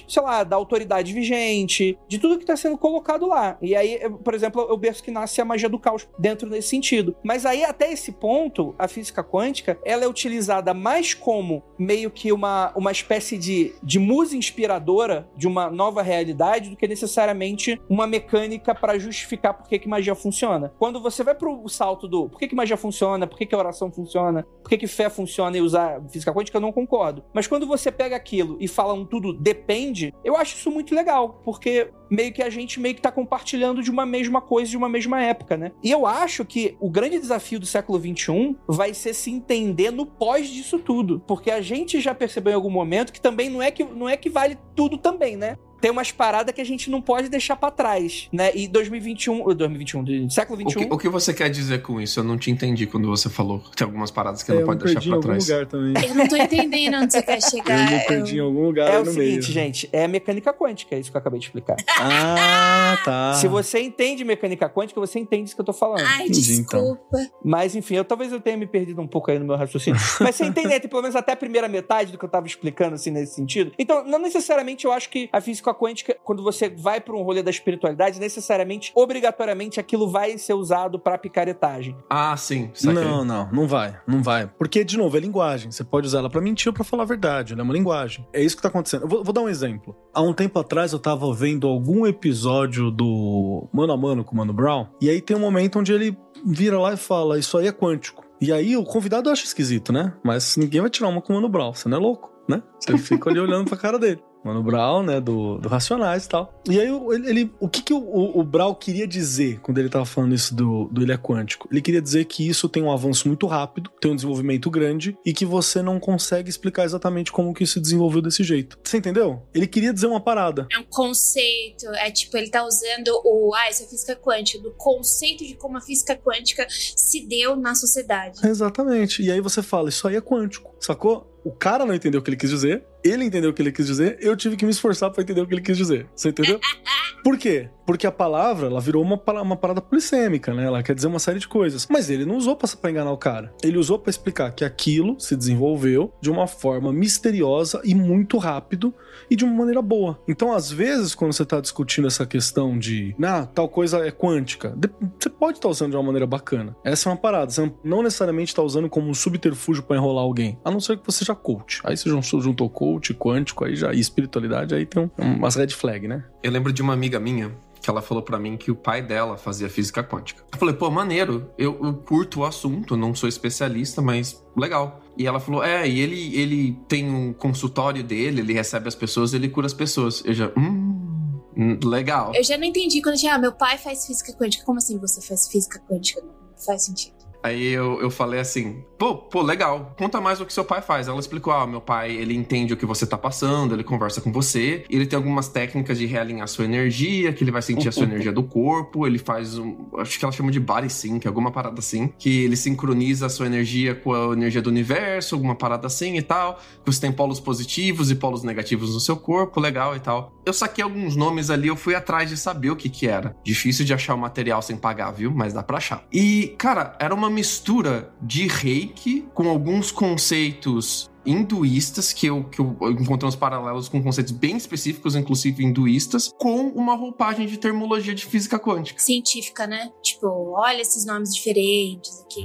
sei 0.07 0.21
lá, 0.21 0.43
da 0.43 0.55
autoridade 0.55 1.13
vigente, 1.13 1.97
de 2.07 2.19
tudo 2.19 2.37
que 2.37 2.43
está 2.43 2.55
sendo 2.55 2.77
colocado 2.77 3.25
lá. 3.25 3.57
E 3.61 3.75
aí, 3.75 3.99
por 4.23 4.33
exemplo, 4.33 4.65
eu 4.69 4.77
berço 4.77 5.03
que 5.03 5.11
nasce 5.11 5.41
a 5.41 5.45
magia 5.45 5.69
do 5.69 5.79
caos 5.79 6.07
dentro 6.17 6.49
desse 6.49 6.69
sentido. 6.69 7.15
Mas 7.23 7.45
aí, 7.45 7.63
até 7.63 7.91
esse 7.91 8.11
ponto, 8.11 8.75
a 8.77 8.87
física 8.87 9.23
quântica, 9.23 9.79
ela 9.83 10.03
é 10.03 10.07
utilizada 10.07 10.73
mais 10.73 11.13
como 11.13 11.63
meio 11.77 12.09
que 12.11 12.31
uma, 12.31 12.71
uma 12.75 12.91
espécie 12.91 13.37
de, 13.37 13.73
de 13.81 13.99
musa 13.99 14.35
inspiradora 14.35 15.27
de 15.35 15.47
uma 15.47 15.69
nova 15.69 16.01
realidade 16.01 16.69
do 16.69 16.75
que 16.75 16.87
necessariamente 16.87 17.79
uma 17.89 18.07
mecânica 18.07 18.73
para 18.73 18.97
justificar 18.99 19.53
por 19.53 19.67
que, 19.67 19.79
que 19.79 19.87
magia 19.87 20.15
funciona. 20.15 20.73
Quando 20.77 21.01
você 21.01 21.23
vai 21.23 21.35
pro 21.35 21.67
salto 21.67 22.07
do 22.07 22.29
por 22.29 22.39
que, 22.39 22.47
que 22.47 22.55
magia 22.55 22.77
funciona, 22.77 23.27
por 23.27 23.37
que, 23.37 23.45
que 23.45 23.55
oração 23.55 23.91
funciona, 23.91 24.43
por 24.61 24.69
que, 24.69 24.77
que 24.77 24.87
fé 24.87 25.09
funciona 25.09 25.57
e 25.57 25.61
usar 25.61 26.01
física 26.09 26.33
quântica, 26.33 26.57
eu 26.57 26.61
não 26.61 26.71
concordo. 26.71 27.23
Mas 27.33 27.47
quando 27.47 27.67
você 27.67 27.91
pega 27.91 28.15
aquilo 28.15 28.57
e 28.59 28.67
fala 28.67 28.93
um 28.93 29.04
tudo 29.05 29.33
depende, 29.33 30.13
eu 30.23 30.35
acho 30.35 30.55
isso 30.55 30.71
muito 30.71 30.93
legal, 30.93 31.41
porque 31.43 31.91
meio 32.09 32.33
que 32.33 32.41
a 32.41 32.49
gente 32.49 32.79
meio 32.79 32.95
que 32.95 33.01
tá 33.01 33.11
compartilhando 33.11 33.81
de 33.81 33.89
uma 33.89 34.05
mesma 34.05 34.41
coisa, 34.41 34.69
de 34.69 34.77
uma 34.77 34.89
mesma 34.89 35.21
época, 35.21 35.57
né? 35.57 35.71
E 35.83 35.91
eu 35.91 36.05
acho 36.05 36.45
que 36.45 36.75
o 36.79 36.89
grande 36.89 37.19
desafio 37.19 37.59
do 37.59 37.65
século 37.65 37.99
XXI 37.99 38.55
vai 38.67 38.93
ser 38.93 39.13
se 39.13 39.31
entender 39.31 39.91
no 39.91 40.05
pós 40.05 40.47
disso 40.47 40.79
tudo, 40.79 41.21
porque 41.25 41.49
a 41.49 41.61
gente 41.61 41.99
já 41.99 42.13
percebeu 42.13 42.51
em 42.51 42.55
algum 42.55 42.69
momento 42.69 43.11
que 43.11 43.21
também 43.21 43.49
não 43.49 43.61
é 43.61 43.71
que, 43.71 43.83
não 43.83 44.07
é 44.07 44.17
que 44.17 44.29
vale 44.29 44.57
tudo 44.75 44.97
também, 44.97 45.35
né? 45.35 45.57
Tem 45.81 45.91
umas 45.91 46.11
paradas 46.11 46.53
que 46.53 46.61
a 46.61 46.65
gente 46.65 46.89
não 46.89 47.01
pode 47.01 47.29
deixar 47.29 47.55
para 47.55 47.71
trás, 47.71 48.27
né? 48.31 48.51
E 48.55 48.67
2021, 48.67 49.53
2021, 49.53 50.29
século 50.29 50.57
21. 50.57 50.69
O 50.69 50.85
que, 50.85 50.93
o 50.93 50.97
que, 50.97 51.09
você 51.09 51.33
quer 51.33 51.49
dizer 51.49 51.81
com 51.81 51.99
isso? 52.01 52.19
Eu 52.19 52.23
não 52.23 52.37
te 52.37 52.49
entendi 52.51 52.85
quando 52.85 53.07
você 53.07 53.29
falou. 53.29 53.61
Tem 53.75 53.85
algumas 53.85 54.11
paradas 54.11 54.43
que 54.43 54.51
é, 54.51 54.55
não 54.55 54.65
pode 54.65 54.83
deixar 54.83 55.01
para 55.01 55.19
trás. 55.19 55.47
Lugar 55.47 55.65
também. 55.65 55.93
Eu 56.05 56.15
não 56.15 56.27
tô 56.27 56.35
entendendo 56.35 56.95
onde 56.95 57.13
você 57.13 57.21
quer 57.21 57.41
chegar. 57.43 57.91
Eu 57.91 57.97
me 57.97 58.03
perdi 58.05 58.37
em 58.37 58.39
algum 58.39 58.65
lugar 58.65 58.91
É 58.91 58.99
o 58.99 59.05
seguinte, 59.05 59.19
meio. 59.19 59.41
gente, 59.41 59.89
é 59.91 60.07
mecânica 60.07 60.53
quântica, 60.53 60.95
é 60.95 60.99
isso 60.99 61.11
que 61.11 61.17
eu 61.17 61.19
acabei 61.19 61.39
de 61.39 61.45
explicar. 61.45 61.75
ah, 61.99 62.97
tá. 63.03 63.33
Se 63.35 63.47
você 63.47 63.79
entende 63.81 64.23
mecânica 64.23 64.69
quântica, 64.69 64.99
você 64.99 65.19
entende 65.19 65.45
isso 65.45 65.55
que 65.55 65.61
eu 65.61 65.65
tô 65.65 65.73
falando. 65.73 66.05
Ai, 66.05 66.25
Entendi, 66.25 66.53
então. 66.53 66.79
desculpa. 66.79 67.19
Então. 67.19 67.39
Mas 67.43 67.75
enfim, 67.75 67.95
eu 67.95 68.05
talvez 68.05 68.31
eu 68.31 68.39
tenha 68.39 68.57
me 68.57 68.67
perdido 68.67 69.01
um 69.01 69.07
pouco 69.07 69.31
aí 69.31 69.39
no 69.39 69.45
meu 69.45 69.55
raciocínio. 69.55 69.99
Mas 70.19 70.35
você 70.35 70.45
entende, 70.45 70.67
né, 70.67 70.79
pelo 70.79 71.01
menos 71.01 71.15
até 71.15 71.33
a 71.33 71.35
primeira 71.35 71.67
metade 71.67 72.11
do 72.11 72.17
que 72.17 72.25
eu 72.25 72.29
tava 72.29 72.47
explicando 72.47 72.95
assim 72.95 73.11
nesse 73.11 73.35
sentido. 73.35 73.71
Então, 73.77 74.03
não 74.05 74.19
necessariamente 74.19 74.85
eu 74.85 74.91
acho 74.91 75.09
que 75.09 75.29
a 75.31 75.41
física 75.41 75.64
física 75.65 75.73
quântica, 75.73 76.17
quando 76.23 76.43
você 76.43 76.69
vai 76.69 77.01
para 77.01 77.15
um 77.15 77.23
rolê 77.23 77.41
da 77.41 77.49
espiritualidade, 77.49 78.19
necessariamente, 78.19 78.91
obrigatoriamente, 78.95 79.79
aquilo 79.79 80.09
vai 80.09 80.37
ser 80.37 80.53
usado 80.53 80.99
para 80.99 81.17
picaretagem. 81.17 81.95
Ah, 82.09 82.35
sim. 82.37 82.69
saquei. 82.73 83.03
Não, 83.03 83.25
não, 83.25 83.51
não 83.51 83.67
vai, 83.67 83.97
não 84.05 84.21
vai. 84.21 84.47
Porque, 84.57 84.83
de 84.83 84.97
novo, 84.97 85.17
é 85.17 85.19
linguagem. 85.19 85.71
Você 85.71 85.83
pode 85.83 86.07
usar 86.07 86.19
ela 86.19 86.29
pra 86.29 86.41
mentir 86.41 86.69
ou 86.69 86.73
pra 86.73 86.83
falar 86.83 87.03
a 87.03 87.07
verdade. 87.07 87.53
Ela 87.53 87.61
é 87.61 87.63
uma 87.63 87.73
linguagem. 87.73 88.27
É 88.33 88.43
isso 88.43 88.55
que 88.55 88.61
tá 88.61 88.67
acontecendo. 88.67 89.03
Eu 89.03 89.07
vou, 89.07 89.23
vou 89.23 89.33
dar 89.33 89.41
um 89.41 89.49
exemplo. 89.49 89.95
Há 90.13 90.21
um 90.21 90.33
tempo 90.33 90.59
atrás 90.59 90.93
eu 90.93 90.99
tava 90.99 91.31
vendo 91.33 91.67
algum 91.67 92.05
episódio 92.05 92.91
do 92.91 93.67
Mano 93.73 93.93
a 93.93 93.97
Mano 93.97 94.23
com 94.23 94.33
o 94.33 94.37
Mano 94.37 94.53
Brown. 94.53 94.87
E 95.01 95.09
aí 95.09 95.21
tem 95.21 95.35
um 95.35 95.39
momento 95.39 95.79
onde 95.79 95.93
ele 95.93 96.17
vira 96.45 96.79
lá 96.79 96.93
e 96.93 96.97
fala: 96.97 97.39
Isso 97.39 97.57
aí 97.57 97.67
é 97.67 97.71
quântico. 97.71 98.23
E 98.41 98.51
aí 98.51 98.75
o 98.75 98.83
convidado 98.83 99.29
acha 99.29 99.45
esquisito, 99.45 99.93
né? 99.93 100.13
Mas 100.23 100.57
ninguém 100.57 100.81
vai 100.81 100.89
tirar 100.89 101.07
uma 101.07 101.21
com 101.21 101.33
o 101.33 101.35
Mano 101.35 101.49
Brown. 101.49 101.73
Você 101.73 101.87
não 101.87 101.97
é 101.97 102.01
louco, 102.01 102.31
né? 102.47 102.61
Você 102.79 102.97
fica 102.97 103.29
ali 103.29 103.39
olhando 103.39 103.69
pra 103.69 103.77
cara 103.77 103.97
dele. 103.97 104.21
Mano 104.45 104.61
Brown, 104.63 105.01
né, 105.03 105.19
do, 105.19 105.57
do 105.57 105.67
Racionais 105.67 106.25
e 106.25 106.29
tal. 106.29 106.61
E 106.69 106.79
aí, 106.79 106.91
o- 106.91 107.11
ele, 107.11 107.29
ele- 107.29 107.51
o 107.59 107.67
que, 107.67 107.81
que 107.81 107.93
o, 107.93 107.97
o, 107.97 108.39
o 108.39 108.43
Brown 108.43 108.73
queria 108.75 109.07
dizer 109.07 109.59
quando 109.61 109.79
ele 109.79 109.89
tava 109.89 110.05
falando 110.05 110.35
isso 110.35 110.53
do, 110.55 110.85
do 110.91 111.01
Ele 111.01 111.11
é 111.11 111.17
Quântico? 111.17 111.67
Ele 111.71 111.81
queria 111.81 112.01
dizer 112.01 112.25
que 112.25 112.47
isso 112.47 112.69
tem 112.69 112.83
um 112.83 112.91
avanço 112.91 113.27
muito 113.27 113.47
rápido, 113.47 113.89
tem 113.99 114.11
um 114.11 114.15
desenvolvimento 114.15 114.69
grande 114.69 115.17
e 115.25 115.33
que 115.33 115.45
você 115.45 115.81
não 115.81 115.99
consegue 115.99 116.47
explicar 116.49 116.85
exatamente 116.85 117.31
como 117.31 117.53
que 117.53 117.63
isso 117.63 117.73
se 117.73 117.79
desenvolveu 117.81 118.21
desse 118.21 118.43
jeito. 118.43 118.77
Você 118.83 118.97
entendeu? 118.97 119.41
Ele 119.53 119.65
queria 119.67 119.91
dizer 119.91 120.05
uma 120.07 120.19
parada. 120.21 120.67
É 120.71 120.77
um 120.77 120.85
conceito, 120.89 121.87
é 121.95 122.11
tipo, 122.11 122.37
ele 122.37 122.49
tá 122.49 122.63
usando 122.63 123.09
o. 123.23 123.53
Ah, 123.55 123.69
isso 123.69 123.83
é 123.83 123.87
física 123.87 124.15
quântica, 124.15 124.61
do 124.61 124.71
conceito 124.71 125.43
de 125.45 125.55
como 125.55 125.77
a 125.77 125.81
física 125.81 126.15
quântica 126.15 126.67
se 126.69 127.25
deu 127.25 127.55
na 127.55 127.73
sociedade. 127.73 128.45
Exatamente. 128.47 129.23
E 129.23 129.31
aí 129.31 129.41
você 129.41 129.63
fala, 129.63 129.89
isso 129.89 130.07
aí 130.07 130.15
é 130.15 130.21
quântico, 130.21 130.74
sacou? 130.85 131.31
O 131.43 131.51
cara 131.51 131.85
não 131.85 131.93
entendeu 131.93 132.19
o 132.21 132.23
que 132.23 132.29
ele 132.31 132.37
quis 132.37 132.49
dizer, 132.49 132.83
ele 133.03 133.23
entendeu 133.23 133.51
o 133.51 133.53
que 133.53 133.61
ele 133.61 133.71
quis 133.71 133.85
dizer, 133.85 134.17
eu 134.19 134.35
tive 134.35 134.55
que 134.55 134.65
me 134.65 134.71
esforçar 134.71 135.11
pra 135.11 135.21
entender 135.21 135.41
o 135.41 135.47
que 135.47 135.53
ele 135.53 135.61
quis 135.61 135.77
dizer. 135.77 136.07
Você 136.15 136.29
entendeu? 136.29 136.59
Por 137.23 137.37
quê? 137.39 137.69
Porque 137.87 138.05
a 138.05 138.11
palavra, 138.11 138.67
ela 138.67 138.79
virou 138.79 139.01
uma, 139.01 139.19
uma 139.41 139.55
parada 139.55 139.81
polissêmica, 139.81 140.53
né? 140.53 140.65
Ela 140.65 140.83
quer 140.83 140.93
dizer 140.95 141.07
uma 141.07 141.17
série 141.19 141.39
de 141.39 141.47
coisas. 141.47 141.87
Mas 141.89 142.09
ele 142.09 142.23
não 142.25 142.35
usou 142.37 142.55
pra, 142.55 142.67
pra 142.79 142.89
enganar 142.91 143.11
o 143.11 143.17
cara. 143.17 143.51
Ele 143.63 143.77
usou 143.79 143.97
pra 143.97 144.09
explicar 144.11 144.51
que 144.51 144.63
aquilo 144.63 145.19
se 145.19 145.35
desenvolveu 145.35 146.13
de 146.21 146.29
uma 146.31 146.45
forma 146.47 146.91
misteriosa 146.93 147.81
e 147.83 147.95
muito 147.95 148.37
rápido 148.37 148.93
e 149.29 149.35
de 149.35 149.43
uma 149.43 149.53
maneira 149.55 149.81
boa. 149.81 150.19
Então, 150.27 150.51
às 150.53 150.71
vezes, 150.71 151.15
quando 151.15 151.33
você 151.33 151.45
tá 151.45 151.59
discutindo 151.59 152.07
essa 152.07 152.25
questão 152.27 152.77
de, 152.77 153.15
ah, 153.23 153.45
tal 153.47 153.67
coisa 153.69 154.05
é 154.05 154.11
quântica, 154.11 154.75
você 155.19 155.29
pode 155.29 155.57
estar 155.57 155.69
usando 155.69 155.91
de 155.91 155.97
uma 155.97 156.03
maneira 156.03 156.27
bacana. 156.27 156.75
Essa 156.83 157.09
é 157.09 157.11
uma 157.11 157.17
parada. 157.17 157.49
Você 157.51 157.71
não- 157.83 158.03
necessariamente 158.03 158.53
tá 158.53 158.61
usando 158.61 158.87
como 158.89 159.09
um 159.09 159.13
subterfúgio 159.15 159.81
pra 159.83 159.95
enrolar 159.97 160.23
alguém. 160.23 160.59
A 160.63 160.69
não 160.75 160.79
ser 160.81 160.97
que 160.97 161.05
você 161.05 161.25
já 161.25 161.33
coach. 161.33 161.81
Aí 161.83 161.97
você 161.97 162.09
juntou, 162.09 162.41
juntou 162.41 162.69
coach, 162.69 163.13
quântico, 163.13 163.65
aí 163.65 163.75
já, 163.75 163.93
e 163.93 163.99
espiritualidade, 163.99 164.75
aí 164.75 164.85
tem 164.85 165.03
um- 165.03 165.09
umas 165.33 165.55
red 165.55 165.69
flag, 165.69 166.07
né? 166.07 166.23
Eu 166.43 166.51
lembro 166.51 166.71
de 166.71 166.81
uma 166.81 166.93
amiga 166.93 167.19
minha 167.19 167.51
que 167.81 167.89
ela 167.89 168.01
falou 168.01 168.23
pra 168.23 168.39
mim 168.39 168.57
que 168.57 168.71
o 168.71 168.75
pai 168.75 168.99
dela 169.01 169.37
fazia 169.37 169.69
física 169.69 170.03
quântica. 170.03 170.43
Eu 170.51 170.57
falei, 170.57 170.73
pô, 170.73 170.89
maneiro, 170.89 171.51
eu, 171.55 171.77
eu 171.83 171.93
curto 171.93 172.39
o 172.39 172.43
assunto, 172.45 172.97
não 172.97 173.13
sou 173.13 173.29
especialista, 173.29 174.01
mas 174.01 174.43
legal. 174.57 175.01
E 175.15 175.27
ela 175.27 175.39
falou, 175.39 175.63
é, 175.63 175.87
e 175.87 175.99
ele, 175.99 176.35
ele 176.35 176.79
tem 176.87 177.07
um 177.11 177.31
consultório 177.31 178.03
dele, 178.03 178.41
ele 178.41 178.53
recebe 178.53 178.87
as 178.87 178.95
pessoas, 178.95 179.33
ele 179.35 179.47
cura 179.49 179.67
as 179.67 179.73
pessoas. 179.73 180.23
Eu 180.25 180.33
já, 180.33 180.51
hum, 180.57 181.39
hum, 181.55 181.79
legal. 181.83 182.31
Eu 182.33 182.43
já 182.43 182.57
não 182.57 182.63
entendi 182.65 183.01
quando 183.03 183.17
tinha, 183.17 183.35
ah, 183.35 183.37
meu 183.37 183.51
pai 183.51 183.77
faz 183.77 184.07
física 184.07 184.33
quântica. 184.33 184.65
Como 184.65 184.79
assim 184.79 184.97
você 184.97 185.21
faz 185.21 185.47
física 185.47 185.79
quântica? 185.87 186.21
Não 186.21 186.57
faz 186.65 186.85
sentido. 186.85 187.14
Aí 187.45 187.67
eu, 187.67 188.01
eu 188.01 188.09
falei 188.09 188.39
assim, 188.39 188.83
pô, 188.97 189.17
pô, 189.17 189.43
legal, 189.43 189.93
conta 189.99 190.19
mais 190.19 190.41
o 190.41 190.47
que 190.47 190.51
seu 190.51 190.65
pai 190.65 190.81
faz. 190.81 191.07
Ela 191.07 191.19
explicou, 191.19 191.53
ah, 191.53 191.67
meu 191.67 191.79
pai, 191.79 192.11
ele 192.11 192.33
entende 192.33 192.73
o 192.73 192.77
que 192.77 192.87
você 192.87 193.05
tá 193.05 193.19
passando, 193.19 193.75
ele 193.75 193.83
conversa 193.83 194.19
com 194.19 194.31
você, 194.31 194.83
ele 194.89 195.05
tem 195.05 195.15
algumas 195.15 195.47
técnicas 195.47 195.99
de 195.99 196.07
realinhar 196.07 196.47
sua 196.47 196.65
energia, 196.65 197.31
que 197.33 197.43
ele 197.43 197.51
vai 197.51 197.61
sentir 197.61 197.87
a 197.87 197.91
sua 197.91 198.05
energia 198.05 198.31
do 198.31 198.41
corpo, 198.41 199.05
ele 199.05 199.19
faz 199.19 199.59
um, 199.59 199.75
acho 199.99 200.17
que 200.17 200.25
ela 200.25 200.31
chama 200.31 200.51
de 200.51 200.59
body 200.59 200.89
sync, 200.89 201.27
alguma 201.27 201.51
parada 201.51 201.77
assim, 201.77 202.11
que 202.17 202.45
ele 202.45 202.55
sincroniza 202.55 203.27
a 203.27 203.29
sua 203.29 203.45
energia 203.45 203.93
com 203.93 204.11
a 204.11 204.33
energia 204.33 204.59
do 204.59 204.71
universo, 204.71 205.35
alguma 205.35 205.53
parada 205.53 205.85
assim 205.85 206.17
e 206.17 206.23
tal, 206.23 206.55
que 206.83 206.91
você 206.91 206.99
tem 206.99 207.11
polos 207.11 207.39
positivos 207.39 208.09
e 208.09 208.15
polos 208.15 208.41
negativos 208.41 208.91
no 208.91 208.99
seu 208.99 209.17
corpo, 209.17 209.59
legal 209.59 209.95
e 209.95 209.99
tal. 209.99 210.33
Eu 210.43 210.53
saquei 210.53 210.83
alguns 210.83 211.15
nomes 211.15 211.51
ali, 211.51 211.67
eu 211.67 211.75
fui 211.75 211.93
atrás 211.93 212.27
de 212.27 212.37
saber 212.37 212.71
o 212.71 212.75
que 212.75 212.89
que 212.89 213.07
era. 213.07 213.35
Difícil 213.43 213.85
de 213.85 213.93
achar 213.93 214.15
o 214.15 214.17
material 214.17 214.63
sem 214.63 214.75
pagar, 214.75 215.11
viu? 215.11 215.31
Mas 215.31 215.53
dá 215.53 215.61
pra 215.61 215.77
achar. 215.77 216.03
E, 216.11 216.55
cara, 216.57 216.95
era 216.99 217.13
uma 217.13 217.34
mistura 217.35 218.13
de 218.21 218.47
reiki 218.47 219.27
com 219.33 219.49
alguns 219.49 219.91
conceitos 219.91 221.09
hinduístas, 221.25 222.13
que 222.13 222.27
eu, 222.27 222.43
que 222.45 222.59
eu 222.59 222.77
encontrei 222.91 223.27
uns 223.27 223.35
paralelos 223.35 223.89
com 223.89 224.01
conceitos 224.01 224.31
bem 224.31 224.55
específicos, 224.55 225.15
inclusive 225.15 225.63
hinduístas, 225.63 226.31
com 226.37 226.67
uma 226.69 226.95
roupagem 226.95 227.47
de 227.47 227.57
termologia 227.57 228.13
de 228.13 228.25
física 228.25 228.59
quântica. 228.59 228.99
Científica, 228.99 229.65
né? 229.65 229.89
Tipo, 230.03 230.27
olha 230.55 230.81
esses 230.81 231.05
nomes 231.05 231.33
diferentes 231.33 232.21
aqui. 232.21 232.43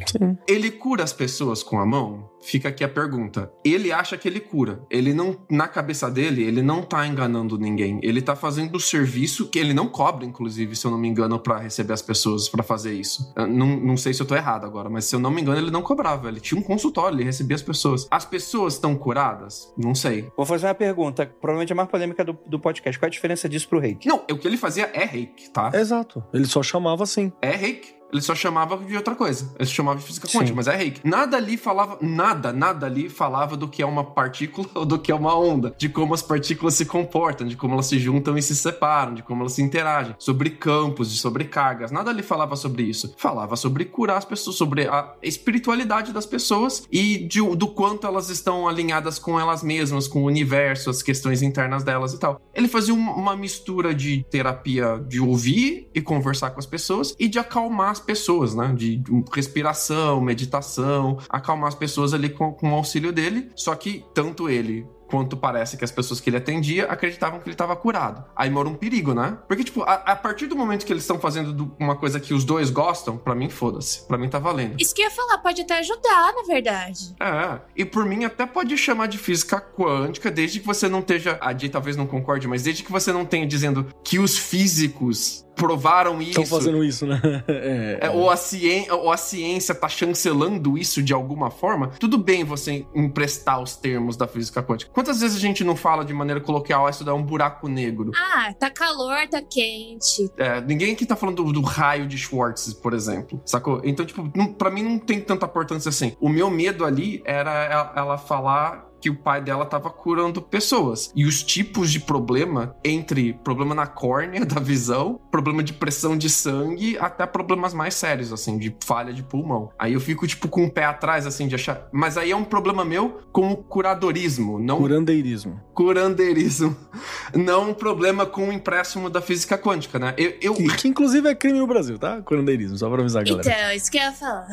Ele 0.48 0.70
cura 0.70 1.04
as 1.04 1.12
pessoas 1.12 1.62
com 1.62 1.78
a 1.78 1.86
mão? 1.86 2.29
Fica 2.42 2.68
aqui 2.68 2.82
a 2.82 2.88
pergunta. 2.88 3.52
Ele 3.64 3.92
acha 3.92 4.16
que 4.16 4.26
ele 4.26 4.40
cura. 4.40 4.80
Ele 4.90 5.12
não, 5.12 5.36
na 5.50 5.68
cabeça 5.68 6.10
dele, 6.10 6.42
ele 6.42 6.62
não 6.62 6.82
tá 6.82 7.06
enganando 7.06 7.58
ninguém. 7.58 8.00
Ele 8.02 8.22
tá 8.22 8.34
fazendo 8.34 8.76
o 8.76 8.80
serviço 8.80 9.48
que 9.48 9.58
ele 9.58 9.74
não 9.74 9.88
cobra, 9.88 10.24
inclusive, 10.24 10.74
se 10.74 10.86
eu 10.86 10.90
não 10.90 10.98
me 10.98 11.08
engano, 11.08 11.38
pra 11.38 11.58
receber 11.58 11.92
as 11.92 12.02
pessoas 12.02 12.48
pra 12.48 12.62
fazer 12.62 12.92
isso. 12.92 13.32
Não, 13.36 13.78
não 13.78 13.96
sei 13.96 14.14
se 14.14 14.22
eu 14.22 14.26
tô 14.26 14.34
errado 14.34 14.64
agora, 14.64 14.88
mas 14.88 15.04
se 15.04 15.14
eu 15.14 15.20
não 15.20 15.30
me 15.30 15.40
engano, 15.42 15.58
ele 15.58 15.70
não 15.70 15.82
cobrava. 15.82 16.28
Ele 16.28 16.40
tinha 16.40 16.58
um 16.58 16.62
consultório, 16.62 17.16
ele 17.16 17.24
recebia 17.24 17.54
as 17.54 17.62
pessoas. 17.62 18.06
As 18.10 18.24
pessoas 18.24 18.74
estão 18.74 18.96
curadas? 18.96 19.72
Não 19.76 19.94
sei. 19.94 20.30
Vou 20.36 20.46
fazer 20.46 20.66
uma 20.66 20.74
pergunta, 20.74 21.26
provavelmente 21.40 21.72
a 21.72 21.76
mais 21.76 21.88
polêmica 21.88 22.24
do, 22.24 22.38
do 22.46 22.58
podcast. 22.58 22.98
Qual 22.98 23.06
é 23.06 23.10
a 23.10 23.10
diferença 23.10 23.48
disso 23.48 23.68
pro 23.68 23.78
reiki? 23.78 24.08
Não, 24.08 24.24
o 24.30 24.38
que 24.38 24.46
ele 24.46 24.56
fazia 24.56 24.90
é 24.92 25.04
reiki, 25.04 25.50
tá? 25.50 25.70
Exato. 25.74 26.22
Ele 26.32 26.46
só 26.46 26.62
chamava 26.62 27.02
assim. 27.02 27.32
É 27.42 27.50
reiki. 27.54 27.99
Ele 28.12 28.20
só 28.22 28.34
chamava 28.34 28.76
de 28.76 28.96
outra 28.96 29.14
coisa. 29.14 29.50
Ele 29.58 29.66
se 29.68 29.74
chamava 29.74 29.98
de 29.98 30.04
física 30.04 30.26
quântica, 30.26 30.46
Sim. 30.48 30.54
mas 30.54 30.66
é 30.66 30.76
reiki. 30.76 31.00
Nada 31.04 31.36
ali 31.36 31.56
falava, 31.56 31.98
nada, 32.00 32.52
nada 32.52 32.86
ali 32.86 33.08
falava 33.08 33.56
do 33.56 33.68
que 33.68 33.82
é 33.82 33.86
uma 33.86 34.04
partícula 34.04 34.68
ou 34.74 34.84
do 34.84 34.98
que 34.98 35.10
é 35.12 35.14
uma 35.14 35.36
onda, 35.38 35.74
de 35.78 35.88
como 35.88 36.14
as 36.14 36.22
partículas 36.22 36.74
se 36.74 36.84
comportam, 36.86 37.46
de 37.46 37.56
como 37.56 37.74
elas 37.74 37.86
se 37.86 37.98
juntam 37.98 38.36
e 38.36 38.42
se 38.42 38.54
separam, 38.56 39.14
de 39.14 39.22
como 39.22 39.42
elas 39.42 39.52
se 39.52 39.62
interagem, 39.62 40.14
sobre 40.18 40.50
campos, 40.50 41.10
de 41.12 41.18
sobrecargas. 41.18 41.90
Nada 41.90 42.10
ali 42.10 42.22
falava 42.22 42.56
sobre 42.56 42.82
isso. 42.82 43.14
Falava 43.16 43.56
sobre 43.56 43.84
curar 43.84 44.18
as 44.18 44.24
pessoas, 44.24 44.56
sobre 44.56 44.86
a 44.86 45.14
espiritualidade 45.22 46.12
das 46.12 46.26
pessoas 46.26 46.84
e 46.90 47.18
de- 47.18 47.40
do 47.56 47.68
quanto 47.68 48.06
elas 48.06 48.28
estão 48.30 48.68
alinhadas 48.68 49.18
com 49.18 49.38
elas 49.38 49.62
mesmas, 49.62 50.06
com 50.06 50.22
o 50.22 50.26
universo, 50.26 50.90
as 50.90 51.02
questões 51.02 51.42
internas 51.42 51.82
delas 51.82 52.12
e 52.12 52.18
tal. 52.18 52.40
Ele 52.54 52.68
fazia 52.68 52.94
um- 52.94 53.10
uma 53.10 53.36
mistura 53.36 53.94
de 53.94 54.24
terapia 54.30 55.02
de 55.08 55.20
ouvir 55.20 55.88
e 55.94 56.00
conversar 56.00 56.50
com 56.50 56.58
as 56.60 56.66
pessoas 56.66 57.14
e 57.18 57.28
de 57.28 57.38
acalmar 57.38 57.90
as 58.00 58.06
pessoas, 58.06 58.54
né? 58.54 58.72
De, 58.76 59.02
respiração, 59.34 60.20
meditação, 60.20 61.18
acalmar 61.28 61.68
as 61.68 61.74
pessoas 61.74 62.14
ali 62.14 62.28
com, 62.30 62.52
com 62.52 62.72
o 62.72 62.74
auxílio 62.74 63.12
dele. 63.12 63.50
Só 63.54 63.74
que 63.74 64.04
tanto 64.14 64.48
ele 64.48 64.86
quanto 65.08 65.36
parece 65.36 65.76
que 65.76 65.84
as 65.84 65.90
pessoas 65.90 66.20
que 66.20 66.30
ele 66.30 66.36
atendia 66.36 66.84
acreditavam 66.86 67.40
que 67.40 67.48
ele 67.48 67.54
estava 67.54 67.74
curado. 67.74 68.24
Aí 68.36 68.48
mora 68.48 68.68
um 68.68 68.76
perigo, 68.76 69.12
né? 69.12 69.36
Porque, 69.48 69.64
tipo, 69.64 69.82
a, 69.82 69.94
a 69.94 70.14
partir 70.14 70.46
do 70.46 70.54
momento 70.54 70.86
que 70.86 70.92
eles 70.92 71.02
estão 71.02 71.18
fazendo 71.18 71.52
do- 71.52 71.74
uma 71.80 71.96
coisa 71.96 72.20
que 72.20 72.32
os 72.32 72.44
dois 72.44 72.70
gostam, 72.70 73.16
pra 73.16 73.34
mim, 73.34 73.50
foda-se. 73.50 74.06
Pra 74.06 74.16
mim 74.16 74.28
tá 74.28 74.38
valendo. 74.38 74.80
Isso 74.80 74.94
que 74.94 75.02
eu 75.02 75.06
ia 75.06 75.10
falar, 75.10 75.38
pode 75.38 75.62
até 75.62 75.80
ajudar, 75.80 76.32
na 76.32 76.42
verdade. 76.46 77.12
É, 77.18 77.58
e 77.76 77.84
por 77.84 78.04
mim 78.06 78.24
até 78.24 78.46
pode 78.46 78.78
chamar 78.78 79.08
de 79.08 79.18
física 79.18 79.60
quântica, 79.60 80.30
desde 80.30 80.60
que 80.60 80.66
você 80.66 80.88
não 80.88 81.00
esteja. 81.00 81.36
A 81.40 81.52
Jay 81.58 81.68
talvez 81.68 81.96
não 81.96 82.06
concorde, 82.06 82.46
mas 82.46 82.62
desde 82.62 82.84
que 82.84 82.92
você 82.92 83.12
não 83.12 83.24
tenha 83.24 83.44
dizendo 83.48 83.86
que 84.04 84.20
os 84.20 84.38
físicos 84.38 85.44
provaram 85.60 86.20
isso. 86.20 86.40
Estão 86.40 86.46
fazendo 86.58 86.82
isso, 86.82 87.06
né? 87.06 87.20
É, 87.48 87.98
É, 88.02 88.10
ou, 88.10 88.30
a 88.30 88.36
ciência, 88.36 88.94
ou 88.94 89.10
a 89.12 89.16
ciência 89.16 89.74
tá 89.74 89.88
chancelando 89.88 90.78
isso 90.78 91.02
de 91.02 91.12
alguma 91.12 91.50
forma, 91.50 91.88
tudo 91.98 92.18
bem 92.18 92.44
você 92.44 92.86
emprestar 92.94 93.60
os 93.60 93.76
termos 93.76 94.16
da 94.16 94.26
física 94.26 94.62
quântica. 94.62 94.90
Quantas 94.92 95.20
vezes 95.20 95.36
a 95.36 95.40
gente 95.40 95.62
não 95.62 95.76
fala 95.76 96.04
de 96.04 96.12
maneira 96.12 96.40
coloquial, 96.40 96.86
ah, 96.86 96.90
isso 96.90 97.04
dá 97.04 97.14
um 97.14 97.22
buraco 97.22 97.68
negro? 97.68 98.12
Ah, 98.16 98.52
tá 98.58 98.70
calor, 98.70 99.28
tá 99.28 99.42
quente. 99.42 100.30
É, 100.36 100.60
ninguém 100.60 100.92
aqui 100.92 101.04
tá 101.04 101.16
falando 101.16 101.44
do, 101.44 101.52
do 101.52 101.60
raio 101.60 102.06
de 102.06 102.16
Schwartz, 102.16 102.72
por 102.72 102.94
exemplo, 102.94 103.40
sacou? 103.44 103.80
Então, 103.84 104.04
tipo, 104.04 104.30
não, 104.34 104.52
pra 104.52 104.70
mim 104.70 104.82
não 104.82 104.98
tem 104.98 105.20
tanta 105.20 105.46
importância 105.46 105.88
assim. 105.88 106.16
O 106.20 106.28
meu 106.28 106.50
medo 106.50 106.84
ali 106.84 107.22
era 107.24 107.64
ela, 107.64 107.92
ela 107.96 108.18
falar 108.18 108.89
que 109.00 109.10
o 109.10 109.14
pai 109.16 109.40
dela 109.40 109.64
tava 109.64 109.88
curando 109.90 110.42
pessoas. 110.42 111.10
E 111.14 111.24
os 111.24 111.42
tipos 111.42 111.90
de 111.90 112.00
problema, 112.00 112.76
entre 112.84 113.32
problema 113.44 113.74
na 113.74 113.86
córnea 113.86 114.44
da 114.46 114.60
visão, 114.60 115.20
problema 115.30 115.62
de 115.62 115.72
pressão 115.72 116.16
de 116.16 116.28
sangue, 116.28 116.98
até 116.98 117.26
problemas 117.26 117.72
mais 117.74 117.94
sérios, 117.94 118.32
assim, 118.32 118.58
de 118.58 118.74
falha 118.84 119.12
de 119.12 119.22
pulmão. 119.22 119.70
Aí 119.78 119.92
eu 119.94 120.00
fico, 120.00 120.26
tipo, 120.26 120.48
com 120.48 120.64
o 120.64 120.70
pé 120.70 120.84
atrás, 120.84 121.26
assim, 121.26 121.48
de 121.48 121.54
achar. 121.54 121.88
Mas 121.92 122.16
aí 122.18 122.30
é 122.30 122.36
um 122.36 122.44
problema 122.44 122.84
meu 122.84 123.20
com 123.32 123.50
o 123.50 123.56
curadorismo, 123.56 124.58
não 124.58 124.78
Curandeirismo. 124.78 125.60
curandeirismo. 125.74 126.76
Não 127.34 127.70
um 127.70 127.74
problema 127.74 128.26
com 128.26 128.48
o 128.48 128.52
empréstimo 128.52 129.08
da 129.08 129.20
física 129.20 129.56
quântica, 129.56 129.98
né? 129.98 130.12
Eu, 130.18 130.34
eu- 130.42 130.54
Que, 130.54 130.66
que 130.76 130.88
inclusive 130.88 131.28
é 131.28 131.34
crime 131.34 131.58
no 131.60 131.66
Brasil, 131.66 131.96
tá? 131.98 132.20
Curandeirismo, 132.22 132.76
só 132.76 132.90
pra 132.90 133.00
avisar 133.00 133.22
a 133.22 133.24
galera. 133.24 133.48
Então, 133.48 133.72
isso 133.76 133.90
que 133.90 133.96
eu 133.98 134.02
ia 134.02 134.12
falar. 134.12 134.46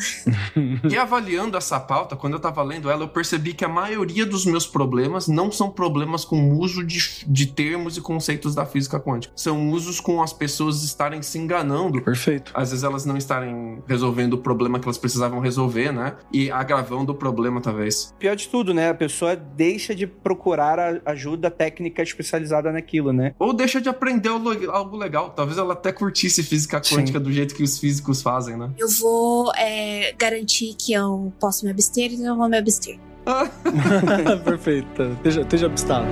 E 0.90 0.96
avaliando 0.98 1.58
essa 1.58 1.80
pauta, 1.80 2.16
quando 2.16 2.34
eu 2.34 2.40
tava 2.40 2.62
lendo 2.62 2.90
ela, 2.90 3.04
eu 3.04 3.08
percebi 3.10 3.54
que 3.54 3.66
a 3.66 3.68
maioria 3.68 4.26
dos 4.26 4.37
dos 4.38 4.46
meus 4.46 4.68
problemas 4.68 5.28
não 5.28 5.52
são 5.52 5.70
problemas 5.70 6.24
com 6.24 6.52
o 6.52 6.60
uso 6.60 6.84
de, 6.84 7.26
de 7.26 7.48
termos 7.48 7.98
e 7.98 8.02
conceitos 8.02 8.54
da 8.54 8.66
física 8.66 9.00
quântica. 9.00 9.34
São 9.36 9.72
usos 9.72 10.00
com 10.00 10.22
as 10.22 10.32
pessoas 10.32 10.84
estarem 10.84 11.22
se 11.22 11.40
enganando. 11.40 12.02
Perfeito. 12.02 12.52
Às 12.54 12.70
vezes 12.70 12.84
elas 12.84 13.06
não 13.06 13.18
estarem 13.18 13.82
resolvendo 13.88 14.34
o 14.34 14.38
problema 14.38 14.80
que 14.80 14.86
elas 14.86 14.98
precisavam 14.98 15.40
resolver, 15.40 15.92
né? 15.92 16.16
E 16.32 16.52
agravando 16.52 17.12
o 17.12 17.16
problema, 17.16 17.60
talvez. 17.60 18.14
Pior 18.20 18.36
de 18.36 18.48
tudo, 18.48 18.74
né? 18.74 18.90
A 18.90 18.94
pessoa 18.94 19.36
deixa 19.36 19.96
de 19.96 20.06
procurar 20.06 20.80
a 20.80 21.12
ajuda 21.12 21.50
técnica 21.50 22.04
especializada 22.04 22.72
naquilo, 22.72 23.12
né? 23.12 23.34
Ou 23.40 23.54
deixa 23.54 23.82
de 23.82 23.90
aprender 23.90 24.30
algo 24.30 24.98
legal. 24.98 25.32
Talvez 25.32 25.58
ela 25.58 25.74
até 25.74 25.92
curtisse 25.92 26.44
física 26.44 26.80
quântica 26.80 27.18
Sim. 27.18 27.24
do 27.24 27.32
jeito 27.32 27.56
que 27.56 27.64
os 27.64 27.80
físicos 27.80 28.22
fazem, 28.22 28.56
né? 28.56 28.72
Eu 28.78 28.88
vou 29.00 29.52
é, 29.56 30.14
garantir 30.18 30.76
que 30.76 30.94
eu 30.94 31.34
posso 31.40 31.66
me 31.66 31.72
abster, 31.72 32.14
então 32.14 32.28
eu 32.28 32.36
vou 32.36 32.50
me 32.50 32.58
abster. 32.58 33.00
Perfeito. 34.46 35.04
Esteja, 35.04 35.42
esteja 35.42 35.66
abstado. 35.68 36.06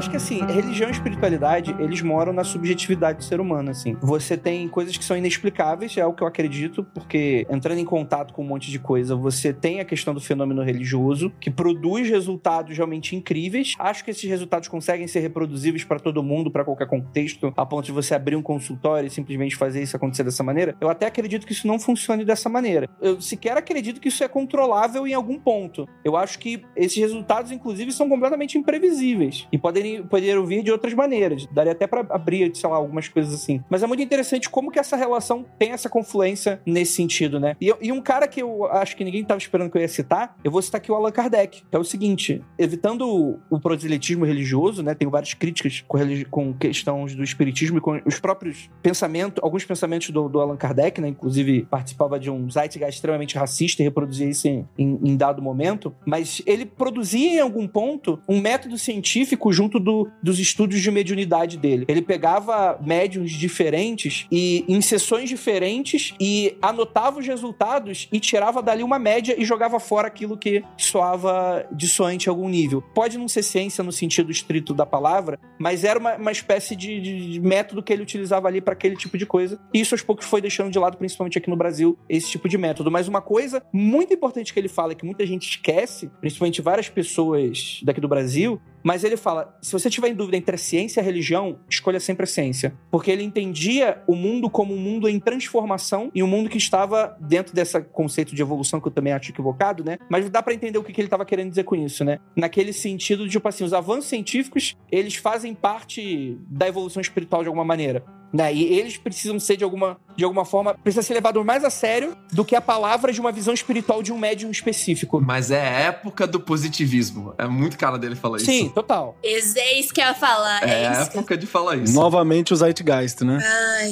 Acho 0.00 0.08
que 0.08 0.16
assim, 0.16 0.40
religião 0.46 0.88
e 0.88 0.92
espiritualidade, 0.92 1.76
eles 1.78 2.00
moram 2.00 2.32
na 2.32 2.42
subjetividade 2.42 3.18
do 3.18 3.24
ser 3.24 3.38
humano, 3.38 3.70
assim. 3.70 3.98
Você 4.00 4.34
tem 4.34 4.66
coisas 4.66 4.96
que 4.96 5.04
são 5.04 5.14
inexplicáveis, 5.14 5.94
é 5.98 6.06
o 6.06 6.14
que 6.14 6.22
eu 6.22 6.26
acredito, 6.26 6.82
porque 6.94 7.46
entrando 7.50 7.80
em 7.80 7.84
contato 7.84 8.32
com 8.32 8.42
um 8.42 8.46
monte 8.46 8.70
de 8.70 8.78
coisa, 8.78 9.14
você 9.14 9.52
tem 9.52 9.78
a 9.78 9.84
questão 9.84 10.14
do 10.14 10.20
fenômeno 10.20 10.62
religioso, 10.62 11.30
que 11.38 11.50
produz 11.50 12.08
resultados 12.08 12.74
realmente 12.74 13.14
incríveis. 13.14 13.74
Acho 13.78 14.02
que 14.02 14.10
esses 14.10 14.24
resultados 14.24 14.68
conseguem 14.68 15.06
ser 15.06 15.20
reproduzíveis 15.20 15.84
para 15.84 16.00
todo 16.00 16.22
mundo, 16.22 16.50
para 16.50 16.64
qualquer 16.64 16.86
contexto, 16.86 17.52
a 17.54 17.66
ponto 17.66 17.84
de 17.84 17.92
você 17.92 18.14
abrir 18.14 18.36
um 18.36 18.42
consultório 18.42 19.06
e 19.06 19.10
simplesmente 19.10 19.54
fazer 19.54 19.82
isso 19.82 19.96
acontecer 19.96 20.24
dessa 20.24 20.42
maneira. 20.42 20.74
Eu 20.80 20.88
até 20.88 21.04
acredito 21.04 21.46
que 21.46 21.52
isso 21.52 21.66
não 21.66 21.78
funcione 21.78 22.24
dessa 22.24 22.48
maneira. 22.48 22.88
Eu 23.02 23.20
sequer 23.20 23.54
acredito 23.58 24.00
que 24.00 24.08
isso 24.08 24.24
é 24.24 24.28
controlável 24.28 25.06
em 25.06 25.12
algum 25.12 25.38
ponto. 25.38 25.86
Eu 26.02 26.16
acho 26.16 26.38
que 26.38 26.62
esses 26.74 26.96
resultados, 26.96 27.52
inclusive, 27.52 27.92
são 27.92 28.08
completamente 28.08 28.56
imprevisíveis 28.56 29.46
e 29.52 29.58
podem 29.58 29.89
poderiam 30.02 30.44
vir 30.44 30.62
de 30.62 30.70
outras 30.70 30.94
maneiras. 30.94 31.46
Daria 31.52 31.72
até 31.72 31.86
para 31.86 32.06
abrir, 32.10 32.54
sei 32.54 32.68
lá, 32.68 32.76
algumas 32.76 33.08
coisas 33.08 33.34
assim. 33.34 33.62
Mas 33.68 33.82
é 33.82 33.86
muito 33.86 34.02
interessante 34.02 34.48
como 34.48 34.70
que 34.70 34.78
essa 34.78 34.96
relação 34.96 35.44
tem 35.58 35.72
essa 35.72 35.88
confluência 35.88 36.60
nesse 36.66 36.92
sentido, 36.92 37.38
né? 37.40 37.56
E, 37.60 37.72
e 37.80 37.92
um 37.92 38.00
cara 38.00 38.26
que 38.28 38.42
eu 38.42 38.66
acho 38.66 38.96
que 38.96 39.04
ninguém 39.04 39.22
estava 39.22 39.38
esperando 39.38 39.70
que 39.70 39.76
eu 39.76 39.82
ia 39.82 39.88
citar, 39.88 40.36
eu 40.44 40.50
vou 40.50 40.62
citar 40.62 40.80
aqui 40.80 40.90
o 40.90 40.94
Allan 40.94 41.10
Kardec, 41.10 41.62
que 41.68 41.76
é 41.76 41.78
o 41.78 41.84
seguinte: 41.84 42.42
evitando 42.58 43.08
o, 43.08 43.38
o 43.50 43.60
proselitismo 43.60 44.24
religioso, 44.24 44.82
né? 44.82 44.94
Tenho 44.94 45.10
várias 45.10 45.34
críticas 45.34 45.84
com, 45.86 45.98
com 46.30 46.54
questões 46.54 47.14
do 47.14 47.24
espiritismo 47.24 47.78
e 47.78 47.80
com 47.80 48.00
os 48.04 48.18
próprios 48.18 48.70
pensamentos, 48.82 49.42
alguns 49.42 49.64
pensamentos 49.64 50.10
do, 50.10 50.28
do 50.28 50.40
Allan 50.40 50.56
Kardec, 50.56 51.00
né? 51.00 51.08
Inclusive 51.08 51.66
participava 51.70 52.18
de 52.18 52.30
um 52.30 52.48
zeitgeist 52.50 52.96
extremamente 52.96 53.36
racista 53.36 53.82
e 53.82 53.84
reproduzia 53.84 54.28
isso 54.28 54.46
em, 54.46 54.68
em, 54.78 54.98
em 55.02 55.16
dado 55.16 55.42
momento. 55.42 55.94
Mas 56.06 56.42
ele 56.46 56.66
produzia 56.66 57.36
em 57.36 57.40
algum 57.40 57.66
ponto 57.66 58.20
um 58.28 58.40
método 58.40 58.76
científico 58.78 59.52
junto 59.52 59.79
do, 59.80 60.10
dos 60.22 60.38
estudos 60.38 60.80
de 60.80 60.90
mediunidade 60.90 61.56
dele. 61.56 61.84
Ele 61.88 62.02
pegava 62.02 62.78
médiums 62.80 63.32
diferentes 63.32 64.26
e 64.30 64.64
em 64.68 64.80
sessões 64.80 65.28
diferentes 65.28 66.14
e 66.20 66.56
anotava 66.60 67.20
os 67.20 67.26
resultados 67.26 68.08
e 68.12 68.20
tirava 68.20 68.62
dali 68.62 68.82
uma 68.82 68.98
média 68.98 69.34
e 69.38 69.44
jogava 69.44 69.80
fora 69.80 70.08
aquilo 70.08 70.36
que 70.36 70.62
soava 70.76 71.66
dissonante 71.72 72.28
a 72.28 72.32
algum 72.32 72.48
nível. 72.48 72.82
Pode 72.94 73.18
não 73.18 73.28
ser 73.28 73.42
ciência 73.42 73.82
no 73.84 73.92
sentido 73.92 74.30
estrito 74.30 74.74
da 74.74 74.86
palavra, 74.86 75.38
mas 75.58 75.84
era 75.84 75.98
uma, 75.98 76.16
uma 76.16 76.32
espécie 76.32 76.76
de, 76.76 77.00
de, 77.00 77.32
de 77.32 77.40
método 77.40 77.82
que 77.82 77.92
ele 77.92 78.02
utilizava 78.02 78.48
ali 78.48 78.60
para 78.60 78.72
aquele 78.72 78.96
tipo 78.96 79.16
de 79.16 79.26
coisa. 79.26 79.60
E 79.72 79.80
isso 79.80 79.94
aos 79.94 80.02
poucos 80.02 80.26
foi 80.26 80.40
deixando 80.40 80.70
de 80.70 80.78
lado, 80.78 80.96
principalmente 80.96 81.38
aqui 81.38 81.50
no 81.50 81.56
Brasil, 81.56 81.98
esse 82.08 82.28
tipo 82.28 82.48
de 82.48 82.58
método. 82.58 82.90
Mas 82.90 83.08
uma 83.08 83.20
coisa 83.20 83.62
muito 83.72 84.12
importante 84.12 84.52
que 84.52 84.60
ele 84.60 84.68
fala, 84.68 84.94
que 84.94 85.04
muita 85.04 85.24
gente 85.26 85.48
esquece, 85.48 86.10
principalmente 86.20 86.60
várias 86.60 86.88
pessoas 86.88 87.80
daqui 87.82 88.00
do 88.00 88.08
Brasil, 88.08 88.60
mas 88.82 89.04
ele 89.04 89.16
fala: 89.16 89.56
se 89.60 89.72
você 89.72 89.88
tiver 89.90 90.08
em 90.08 90.14
dúvida 90.14 90.36
entre 90.36 90.54
a 90.54 90.58
ciência 90.58 91.00
e 91.00 91.02
a 91.02 91.04
religião, 91.04 91.58
escolha 91.68 92.00
sempre 92.00 92.24
a 92.24 92.26
ciência. 92.26 92.74
Porque 92.90 93.10
ele 93.10 93.22
entendia 93.22 94.02
o 94.06 94.14
mundo 94.14 94.48
como 94.50 94.74
um 94.74 94.78
mundo 94.78 95.08
em 95.08 95.18
transformação 95.18 96.10
e 96.14 96.22
um 96.22 96.26
mundo 96.26 96.48
que 96.48 96.58
estava 96.58 97.16
dentro 97.20 97.54
desse 97.54 97.80
conceito 97.80 98.34
de 98.34 98.42
evolução 98.42 98.80
que 98.80 98.88
eu 98.88 98.92
também 98.92 99.12
acho 99.12 99.30
equivocado, 99.30 99.84
né? 99.84 99.98
Mas 100.08 100.28
dá 100.28 100.42
para 100.42 100.54
entender 100.54 100.78
o 100.78 100.82
que 100.82 100.98
ele 101.00 101.06
estava 101.06 101.24
querendo 101.24 101.50
dizer 101.50 101.64
com 101.64 101.76
isso, 101.76 102.04
né? 102.04 102.18
Naquele 102.36 102.72
sentido 102.72 103.24
de, 103.24 103.30
tipo 103.30 103.48
assim, 103.48 103.64
os 103.64 103.72
avanços 103.72 104.06
científicos, 104.06 104.76
eles 104.90 105.14
fazem 105.16 105.54
parte 105.54 106.38
da 106.48 106.68
evolução 106.68 107.00
espiritual 107.00 107.42
de 107.42 107.48
alguma 107.48 107.64
maneira. 107.64 108.04
Né? 108.32 108.54
E 108.54 108.78
eles 108.78 108.96
precisam 108.96 109.38
ser 109.40 109.56
de 109.56 109.64
alguma, 109.64 109.98
de 110.16 110.24
alguma 110.24 110.44
forma, 110.44 110.74
precisa 110.74 111.02
ser 111.02 111.14
levado 111.14 111.44
mais 111.44 111.64
a 111.64 111.70
sério 111.70 112.16
do 112.32 112.44
que 112.44 112.54
a 112.54 112.60
palavra 112.60 113.12
de 113.12 113.20
uma 113.20 113.32
visão 113.32 113.52
espiritual 113.52 114.02
de 114.02 114.12
um 114.12 114.18
médium 114.18 114.50
específico. 114.50 115.20
Mas 115.20 115.50
é 115.50 115.60
a 115.60 115.80
época 115.80 116.26
do 116.26 116.38
positivismo. 116.38 117.34
É 117.36 117.46
muito 117.46 117.76
cara 117.76 117.98
dele 117.98 118.14
falar 118.14 118.36
isso. 118.36 118.46
Sim, 118.46 118.68
total. 118.68 119.16
É 119.22 119.38
isso 119.78 119.92
que 119.92 120.00
eu 120.00 120.04
ia 120.04 120.14
falar. 120.14 120.62
É, 120.62 120.82
é 120.82 120.88
a 120.88 120.92
época 121.02 121.36
de 121.36 121.46
falar 121.46 121.76
isso. 121.76 121.94
Novamente 121.94 122.52
o 122.52 122.56
Zeitgeist, 122.56 123.22
né? 123.22 123.38